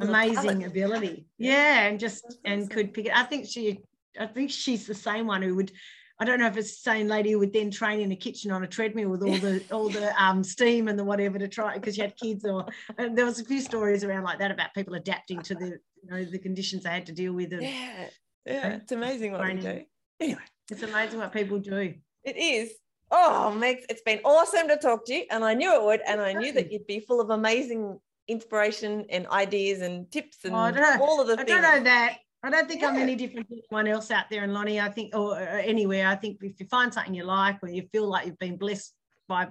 amazing 0.01 0.65
ability? 0.65 1.27
Yeah, 1.36 1.86
and 1.86 1.98
just 1.98 2.39
and 2.44 2.70
could 2.70 2.94
pick 2.94 3.06
it. 3.06 3.16
I 3.16 3.24
think 3.24 3.47
she, 3.47 3.81
I 4.19 4.27
think 4.27 4.52
she's 4.52 4.86
the 4.86 4.94
same 4.94 5.27
one 5.27 5.43
who 5.43 5.56
would 5.56 5.73
I 6.20 6.24
don't 6.24 6.39
know 6.39 6.47
if 6.47 6.56
it's 6.56 6.81
the 6.81 6.90
same 6.90 7.09
lady 7.09 7.32
who 7.32 7.40
would 7.40 7.52
then 7.52 7.73
train 7.73 7.98
in 7.98 8.09
the 8.09 8.16
kitchen 8.16 8.52
on 8.52 8.62
a 8.62 8.69
treadmill 8.69 9.09
with 9.09 9.23
all 9.24 9.36
the 9.36 9.62
all 9.73 9.89
the 9.89 10.23
um, 10.23 10.44
steam 10.44 10.86
and 10.86 10.97
the 10.97 11.02
whatever 11.02 11.36
to 11.39 11.48
try 11.48 11.74
because 11.74 11.97
you 11.97 12.05
had 12.05 12.16
kids 12.16 12.44
or 12.44 12.66
there 12.97 13.24
was 13.24 13.40
a 13.40 13.44
few 13.44 13.61
stories 13.61 14.05
around 14.05 14.23
like 14.23 14.39
that 14.39 14.52
about 14.52 14.73
people 14.74 14.94
adapting 14.94 15.40
to 15.43 15.56
the 15.56 15.78
you 16.02 16.11
know 16.11 16.24
the 16.24 16.39
conditions 16.39 16.85
they 16.85 16.90
had 16.90 17.06
to 17.06 17.12
deal 17.12 17.32
with. 17.32 17.52
And, 17.52 17.62
yeah, 17.62 18.09
yeah, 18.47 18.69
it's 18.74 18.93
amazing 18.93 19.32
what 19.32 19.40
training. 19.40 19.65
we 19.65 19.73
do. 19.73 19.85
Anyway, 20.20 20.43
it's 20.70 20.82
amazing 20.85 21.19
what 21.19 21.32
people 21.32 21.59
do. 21.59 21.94
It 22.23 22.36
is. 22.36 22.70
Oh, 23.16 23.55
Megs, 23.57 23.85
it's 23.89 24.03
been 24.03 24.19
awesome 24.24 24.66
to 24.66 24.77
talk 24.77 25.07
to 25.07 25.15
you, 25.15 25.24
and 25.31 25.45
I 25.45 25.55
knew 25.55 25.73
it 25.73 25.85
would, 25.85 26.01
and 26.05 26.20
I 26.20 26.32
knew 26.32 26.53
that 26.53 26.73
you'd 26.73 26.89
be 26.89 26.99
full 26.99 27.20
of 27.20 27.31
amazing 27.31 28.01
inspiration 28.27 29.07
and 29.09 29.28
ideas 29.28 29.82
and 29.82 30.11
tips 30.11 30.39
oh, 30.45 30.49
and 30.49 30.77
oh, 30.77 30.99
all 31.01 31.20
of 31.20 31.28
the 31.28 31.35
I 31.35 31.36
things. 31.36 31.51
I 31.51 31.61
don't 31.61 31.62
know 31.62 31.85
that. 31.85 32.19
I 32.43 32.51
don't 32.51 32.69
think 32.69 32.82
yeah. 32.82 32.89
I'm 32.89 32.97
any 32.97 33.15
different 33.15 33.49
to 33.51 33.55
anyone 33.55 33.86
else 33.86 34.11
out 34.11 34.24
there. 34.31 34.43
And 34.43 34.53
Lonnie, 34.53 34.81
I 34.81 34.89
think, 34.89 35.15
or, 35.15 35.39
or 35.39 35.59
anywhere, 35.59 36.09
I 36.09 36.16
think 36.16 36.39
if 36.43 36.59
you 36.59 36.66
find 36.66 36.93
something 36.93 37.15
you 37.15 37.23
like 37.23 37.59
or 37.62 37.69
you 37.69 37.86
feel 37.93 38.09
like 38.09 38.27
you've 38.27 38.39
been 38.41 38.57
blessed 38.57 38.93
by 39.28 39.47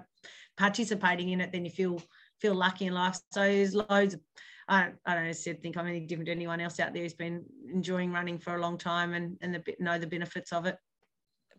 participating 0.57 1.29
in 1.29 1.39
it, 1.39 1.53
then 1.53 1.63
you 1.63 1.71
feel 1.71 2.01
feel 2.41 2.55
lucky 2.55 2.87
in 2.87 2.93
life. 2.93 3.17
So 3.31 3.39
there's 3.39 3.73
loads 3.73 4.15
of, 4.15 4.19
I, 4.67 4.89
I 5.05 5.15
don't 5.15 5.25
know, 5.25 5.53
think 5.53 5.77
I'm 5.77 5.87
any 5.87 6.01
different 6.01 6.25
to 6.25 6.33
anyone 6.33 6.59
else 6.59 6.81
out 6.81 6.93
there 6.93 7.03
who's 7.03 7.13
been 7.13 7.45
enjoying 7.73 8.11
running 8.11 8.39
for 8.39 8.55
a 8.57 8.61
long 8.61 8.77
time 8.77 9.13
and, 9.13 9.37
and 9.39 9.55
the, 9.55 9.63
know 9.79 9.97
the 9.97 10.07
benefits 10.07 10.51
of 10.51 10.65
it. 10.65 10.75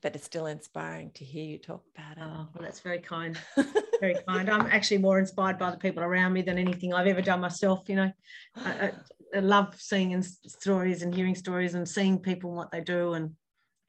But 0.04 0.14
it's 0.14 0.26
still 0.26 0.44
inspiring 0.44 1.12
to 1.14 1.24
hear 1.24 1.44
you 1.44 1.56
talk 1.56 1.82
about 1.96 2.18
it. 2.18 2.22
Oh, 2.22 2.46
well, 2.52 2.60
that's 2.60 2.80
very 2.80 2.98
kind. 2.98 3.38
very 4.00 4.16
kind. 4.28 4.50
I'm 4.50 4.66
actually 4.66 4.98
more 4.98 5.18
inspired 5.18 5.58
by 5.58 5.70
the 5.70 5.78
people 5.78 6.02
around 6.02 6.34
me 6.34 6.42
than 6.42 6.58
anything 6.58 6.92
I've 6.92 7.06
ever 7.06 7.22
done 7.22 7.40
myself. 7.40 7.88
You 7.88 7.96
know, 7.96 8.12
I, 8.54 8.92
I 9.34 9.38
love 9.38 9.80
seeing 9.80 10.20
stories 10.22 11.00
and 11.00 11.14
hearing 11.14 11.34
stories 11.34 11.72
and 11.72 11.88
seeing 11.88 12.18
people 12.18 12.50
and 12.50 12.56
what 12.58 12.70
they 12.70 12.82
do. 12.82 13.14
And 13.14 13.30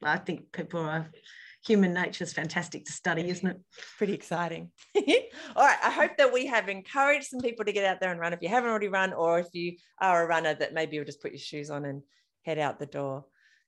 I 0.02 0.16
think 0.16 0.52
people 0.52 0.80
are 0.80 1.10
human 1.66 1.92
nature 1.92 2.24
is 2.24 2.32
fantastic 2.32 2.86
to 2.86 2.92
study, 2.92 3.28
isn't 3.28 3.46
it? 3.46 3.60
Pretty 3.98 4.14
exciting. 4.14 4.70
All 4.96 5.66
right. 5.66 5.78
I 5.82 5.90
hope 5.90 6.16
that 6.16 6.32
we 6.32 6.46
have 6.46 6.70
encouraged 6.70 7.26
some 7.26 7.40
people 7.40 7.66
to 7.66 7.72
get 7.72 7.84
out 7.84 8.00
there 8.00 8.10
and 8.10 8.18
run 8.18 8.32
if 8.32 8.40
you 8.40 8.48
haven't 8.48 8.70
already 8.70 8.88
run, 8.88 9.12
or 9.12 9.38
if 9.38 9.48
you 9.52 9.76
are 10.00 10.24
a 10.24 10.26
runner, 10.26 10.54
that 10.54 10.72
maybe 10.72 10.96
you'll 10.96 11.04
just 11.04 11.20
put 11.20 11.32
your 11.32 11.38
shoes 11.38 11.68
on 11.68 11.84
and 11.84 12.00
head 12.40 12.58
out 12.58 12.78
the 12.78 12.86
door 12.86 13.26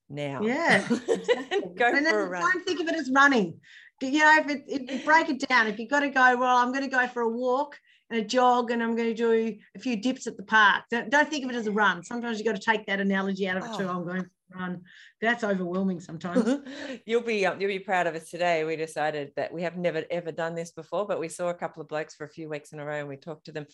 now. 0.09 0.41
Yeah. 0.41 0.83
Exactly. 1.07 1.58
Go 1.79 1.87
and 1.87 2.05
for 2.07 2.21
a 2.21 2.29
run. 2.29 2.41
Don't 2.41 2.65
think 2.65 2.79
of 2.79 2.87
it 2.87 2.95
as 2.95 3.09
running. 3.11 3.59
You 4.01 4.19
know, 4.19 4.37
if, 4.37 4.49
it, 4.49 4.63
if 4.67 4.91
you 4.91 5.05
break 5.05 5.29
it 5.29 5.45
down, 5.47 5.67
if 5.67 5.77
you've 5.77 5.89
got 5.89 6.01
to 6.01 6.09
go, 6.09 6.37
well, 6.37 6.57
I'm 6.57 6.71
going 6.71 6.83
to 6.83 6.89
go 6.89 7.05
for 7.07 7.21
a 7.21 7.29
walk 7.29 7.77
and 8.09 8.19
a 8.19 8.23
jog 8.23 8.71
and 8.71 8.81
I'm 8.81 8.95
going 8.95 9.09
to 9.09 9.13
do 9.13 9.57
a 9.75 9.79
few 9.79 9.97
dips 9.97 10.25
at 10.27 10.37
the 10.37 10.43
park. 10.43 10.85
Don't, 10.89 11.09
don't 11.09 11.29
think 11.29 11.43
of 11.43 11.51
it 11.51 11.55
as 11.55 11.67
a 11.67 11.71
run. 11.71 12.03
Sometimes 12.03 12.37
you've 12.37 12.45
got 12.45 12.55
to 12.55 12.61
take 12.61 12.85
that 12.87 12.99
analogy 12.99 13.47
out 13.47 13.57
of 13.57 13.65
it 13.65 13.69
oh. 13.73 13.77
too. 13.77 13.89
I'm 13.89 14.05
going 14.05 14.23
to 14.23 14.29
run. 14.55 14.81
That's 15.21 15.43
overwhelming 15.43 15.99
sometimes. 15.99 16.61
you'll 17.05 17.21
be 17.21 17.45
um, 17.45 17.59
you'll 17.59 17.69
be 17.69 17.79
proud 17.79 18.07
of 18.07 18.15
us 18.15 18.29
today. 18.29 18.63
We 18.63 18.75
decided 18.75 19.31
that 19.35 19.53
we 19.53 19.63
have 19.63 19.77
never 19.77 20.03
ever 20.09 20.31
done 20.31 20.55
this 20.55 20.71
before, 20.71 21.05
but 21.05 21.19
we 21.19 21.27
saw 21.27 21.49
a 21.49 21.53
couple 21.53 21.81
of 21.81 21.87
blokes 21.87 22.15
for 22.15 22.23
a 22.23 22.29
few 22.29 22.49
weeks 22.49 22.71
in 22.71 22.79
a 22.79 22.85
row, 22.85 22.99
and 22.99 23.09
we 23.09 23.17
talked 23.17 23.45
to 23.45 23.51
them. 23.51 23.67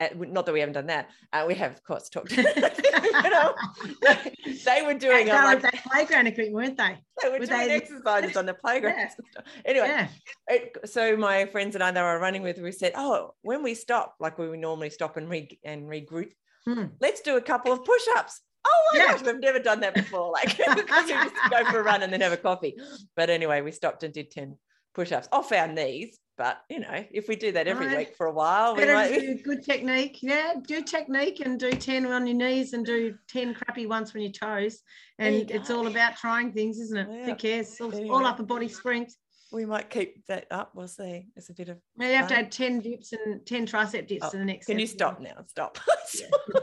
At, 0.00 0.18
not 0.18 0.46
that 0.46 0.52
we 0.52 0.60
haven't 0.60 0.74
done 0.74 0.86
that. 0.86 1.08
Uh, 1.32 1.44
we 1.46 1.54
have, 1.54 1.72
of 1.72 1.82
course, 1.82 2.08
talked. 2.08 2.32
you 3.24 3.30
know, 3.30 3.54
they, 4.64 4.82
were 4.82 4.94
doing 4.94 5.26
they 5.26 5.32
like, 5.32 5.62
that 5.62 5.82
playground 5.90 6.26
equipment, 6.26 6.54
weren't 6.54 6.76
they? 6.76 6.98
They 7.22 7.28
were, 7.28 7.38
were 7.38 7.46
doing 7.46 7.68
they... 7.68 7.76
exercises 7.76 8.36
on 8.36 8.46
the 8.46 8.54
playground. 8.64 8.96
Yeah. 8.96 9.42
Anyway, 9.64 9.86
yeah. 9.88 10.08
it, 10.48 10.76
so 10.88 11.16
my 11.16 11.46
friends 11.46 11.74
and 11.74 11.84
I 11.84 11.90
that 11.90 12.02
were 12.02 12.18
running 12.18 12.42
with, 12.42 12.58
we 12.58 12.72
said, 12.72 12.92
"Oh, 12.94 13.34
when 13.42 13.62
we 13.62 13.74
stop, 13.74 14.14
like 14.20 14.38
we 14.38 14.48
would 14.48 14.58
normally 14.58 14.90
stop 14.90 15.16
and 15.16 15.28
re 15.28 15.58
and 15.64 15.88
regroup." 15.88 16.30
Hmm. 16.64 16.86
Let's 17.00 17.20
do 17.20 17.36
a 17.36 17.40
couple 17.40 17.72
of 17.72 17.84
push-ups 17.84 18.40
oh 18.66 18.90
my 18.92 18.98
yeah. 18.98 19.12
gosh, 19.12 19.22
we've 19.22 19.40
never 19.40 19.58
done 19.58 19.80
that 19.80 19.94
before. 19.94 20.30
Like 20.32 20.56
just 20.56 21.32
go 21.50 21.64
for 21.70 21.80
a 21.80 21.82
run 21.82 22.02
and 22.02 22.12
then 22.12 22.20
have 22.20 22.32
a 22.32 22.36
coffee. 22.36 22.76
But 23.16 23.30
anyway, 23.30 23.60
we 23.60 23.72
stopped 23.72 24.02
and 24.02 24.12
did 24.12 24.30
10 24.30 24.56
push-ups 24.94 25.28
off 25.32 25.52
our 25.52 25.68
knees. 25.68 26.18
But 26.38 26.62
you 26.70 26.78
know, 26.80 27.04
if 27.10 27.28
we 27.28 27.36
do 27.36 27.52
that 27.52 27.66
every 27.66 27.88
right. 27.88 27.98
week 27.98 28.14
for 28.16 28.26
a 28.26 28.32
while, 28.32 28.76
we 28.76 28.86
might 28.86 29.12
do 29.12 29.34
good 29.44 29.64
technique. 29.64 30.20
Yeah, 30.22 30.54
do 30.66 30.82
technique 30.82 31.40
and 31.40 31.58
do 31.58 31.72
10 31.72 32.06
on 32.06 32.26
your 32.26 32.36
knees 32.36 32.72
and 32.72 32.86
do 32.86 33.14
10 33.28 33.54
crappy 33.54 33.86
ones 33.86 34.14
on 34.14 34.22
your 34.22 34.30
toes. 34.30 34.80
And 35.18 35.50
it's 35.50 35.68
all 35.68 35.88
about 35.88 36.16
trying 36.16 36.52
things, 36.52 36.78
isn't 36.78 36.96
it? 36.96 37.08
Yeah. 37.10 37.26
Who 37.26 37.34
cares? 37.34 37.76
All, 37.80 37.92
anyway. 37.92 38.08
all 38.08 38.24
upper 38.24 38.44
body 38.44 38.68
strength 38.68 39.16
we 39.50 39.64
might 39.64 39.88
keep 39.88 40.26
that 40.26 40.46
up. 40.50 40.72
We'll 40.74 40.88
see. 40.88 41.28
It's 41.36 41.48
a 41.48 41.54
bit 41.54 41.68
of. 41.68 41.78
Now 41.96 42.08
you 42.08 42.16
have 42.16 42.28
to 42.28 42.38
add 42.38 42.52
10 42.52 42.80
dips 42.80 43.12
and 43.12 43.44
10 43.46 43.66
tricep 43.66 44.06
dips 44.06 44.26
oh, 44.26 44.30
in 44.32 44.40
the 44.40 44.44
next. 44.44 44.66
Can 44.66 44.78
you 44.78 44.86
stop 44.86 45.20
now? 45.20 45.44
Stop. 45.46 45.78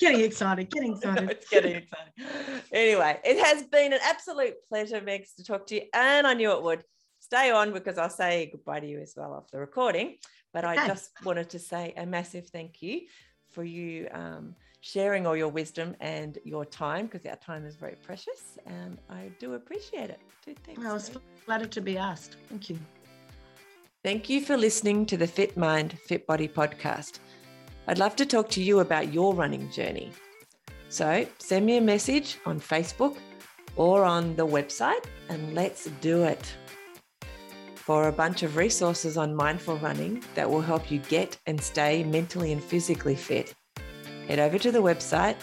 getting 0.00 0.20
excited. 0.20 0.70
Getting 0.70 0.92
excited. 0.96 1.30
it's 1.30 1.48
getting 1.48 1.76
exciting. 1.76 2.12
Anyway, 2.72 3.18
it 3.24 3.44
has 3.44 3.64
been 3.64 3.92
an 3.92 3.98
absolute 4.02 4.54
pleasure, 4.68 5.00
Megs, 5.00 5.34
to 5.36 5.44
talk 5.44 5.66
to 5.68 5.76
you. 5.76 5.82
And 5.92 6.26
I 6.26 6.34
knew 6.34 6.52
it 6.52 6.62
would. 6.62 6.84
Stay 7.24 7.50
on 7.50 7.72
because 7.72 7.96
I'll 7.96 8.10
say 8.10 8.50
goodbye 8.52 8.80
to 8.80 8.86
you 8.86 9.00
as 9.00 9.14
well 9.16 9.34
after 9.34 9.52
the 9.52 9.60
recording. 9.60 10.16
But 10.52 10.66
I 10.66 10.86
just 10.86 11.10
wanted 11.24 11.48
to 11.50 11.58
say 11.58 11.94
a 11.96 12.04
massive 12.04 12.48
thank 12.48 12.82
you 12.82 13.00
for 13.50 13.64
you 13.64 14.08
um, 14.12 14.54
sharing 14.82 15.26
all 15.26 15.34
your 15.34 15.48
wisdom 15.48 15.96
and 16.00 16.36
your 16.44 16.66
time 16.66 17.06
because 17.06 17.24
our 17.24 17.36
time 17.36 17.64
is 17.64 17.76
very 17.76 17.96
precious 18.02 18.58
and 18.66 18.98
I 19.08 19.30
do 19.38 19.54
appreciate 19.54 20.10
it. 20.10 20.20
thanks. 20.44 20.78
Well, 20.78 20.90
I 20.90 20.92
was 20.92 21.10
flattered 21.46 21.72
to 21.72 21.80
be 21.80 21.96
asked. 21.96 22.36
Thank 22.50 22.68
you. 22.68 22.78
Thank 24.02 24.28
you 24.28 24.42
for 24.42 24.58
listening 24.58 25.06
to 25.06 25.16
the 25.16 25.26
Fit 25.26 25.56
Mind, 25.56 25.98
Fit 26.06 26.26
Body 26.26 26.46
podcast. 26.46 27.20
I'd 27.88 27.98
love 27.98 28.16
to 28.16 28.26
talk 28.26 28.50
to 28.50 28.62
you 28.62 28.80
about 28.80 29.14
your 29.14 29.34
running 29.34 29.70
journey. 29.70 30.12
So 30.90 31.26
send 31.38 31.64
me 31.64 31.78
a 31.78 31.80
message 31.80 32.36
on 32.44 32.60
Facebook 32.60 33.16
or 33.76 34.04
on 34.04 34.36
the 34.36 34.46
website 34.46 35.06
and 35.30 35.54
let's 35.54 35.86
do 36.02 36.24
it. 36.24 36.54
For 37.84 38.08
a 38.08 38.12
bunch 38.12 38.42
of 38.42 38.56
resources 38.56 39.18
on 39.18 39.34
mindful 39.34 39.76
running 39.76 40.24
that 40.34 40.48
will 40.48 40.62
help 40.62 40.90
you 40.90 41.00
get 41.00 41.38
and 41.46 41.60
stay 41.60 42.02
mentally 42.02 42.50
and 42.50 42.62
physically 42.62 43.14
fit 43.14 43.54
head 44.26 44.38
over 44.38 44.58
to 44.58 44.72
the 44.72 44.80
website 44.80 45.36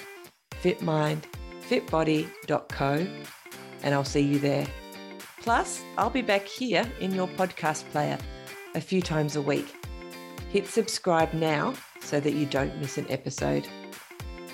fitmindfitbody.co 0.63 3.07
and 3.83 3.95
I'll 3.95 4.03
see 4.03 4.21
you 4.21 4.39
there. 4.39 4.67
Plus, 5.41 5.81
I'll 5.97 6.11
be 6.11 6.21
back 6.21 6.45
here 6.45 6.87
in 6.99 7.15
your 7.15 7.27
podcast 7.27 7.89
player 7.91 8.19
a 8.75 8.81
few 8.81 9.01
times 9.01 9.35
a 9.35 9.41
week. 9.41 9.73
Hit 10.51 10.67
subscribe 10.67 11.33
now 11.33 11.73
so 11.99 12.19
that 12.19 12.33
you 12.33 12.45
don't 12.45 12.79
miss 12.79 12.99
an 12.99 13.07
episode. 13.09 13.67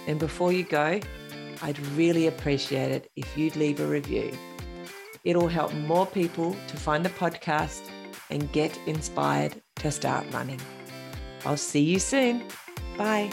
And 0.07 0.17
before 0.17 0.53
you 0.53 0.63
go, 0.63 1.01
I'd 1.61 1.79
really 1.87 2.27
appreciate 2.27 2.91
it 2.91 3.11
if 3.17 3.37
you'd 3.37 3.57
leave 3.57 3.81
a 3.81 3.87
review. 3.87 4.31
It'll 5.27 5.49
help 5.49 5.73
more 5.73 6.05
people 6.05 6.55
to 6.69 6.77
find 6.77 7.03
the 7.03 7.09
podcast 7.09 7.81
and 8.29 8.49
get 8.53 8.79
inspired 8.87 9.61
to 9.75 9.91
start 9.91 10.25
running. 10.31 10.61
I'll 11.43 11.57
see 11.57 11.83
you 11.83 11.99
soon. 11.99 12.43
Bye. 12.97 13.29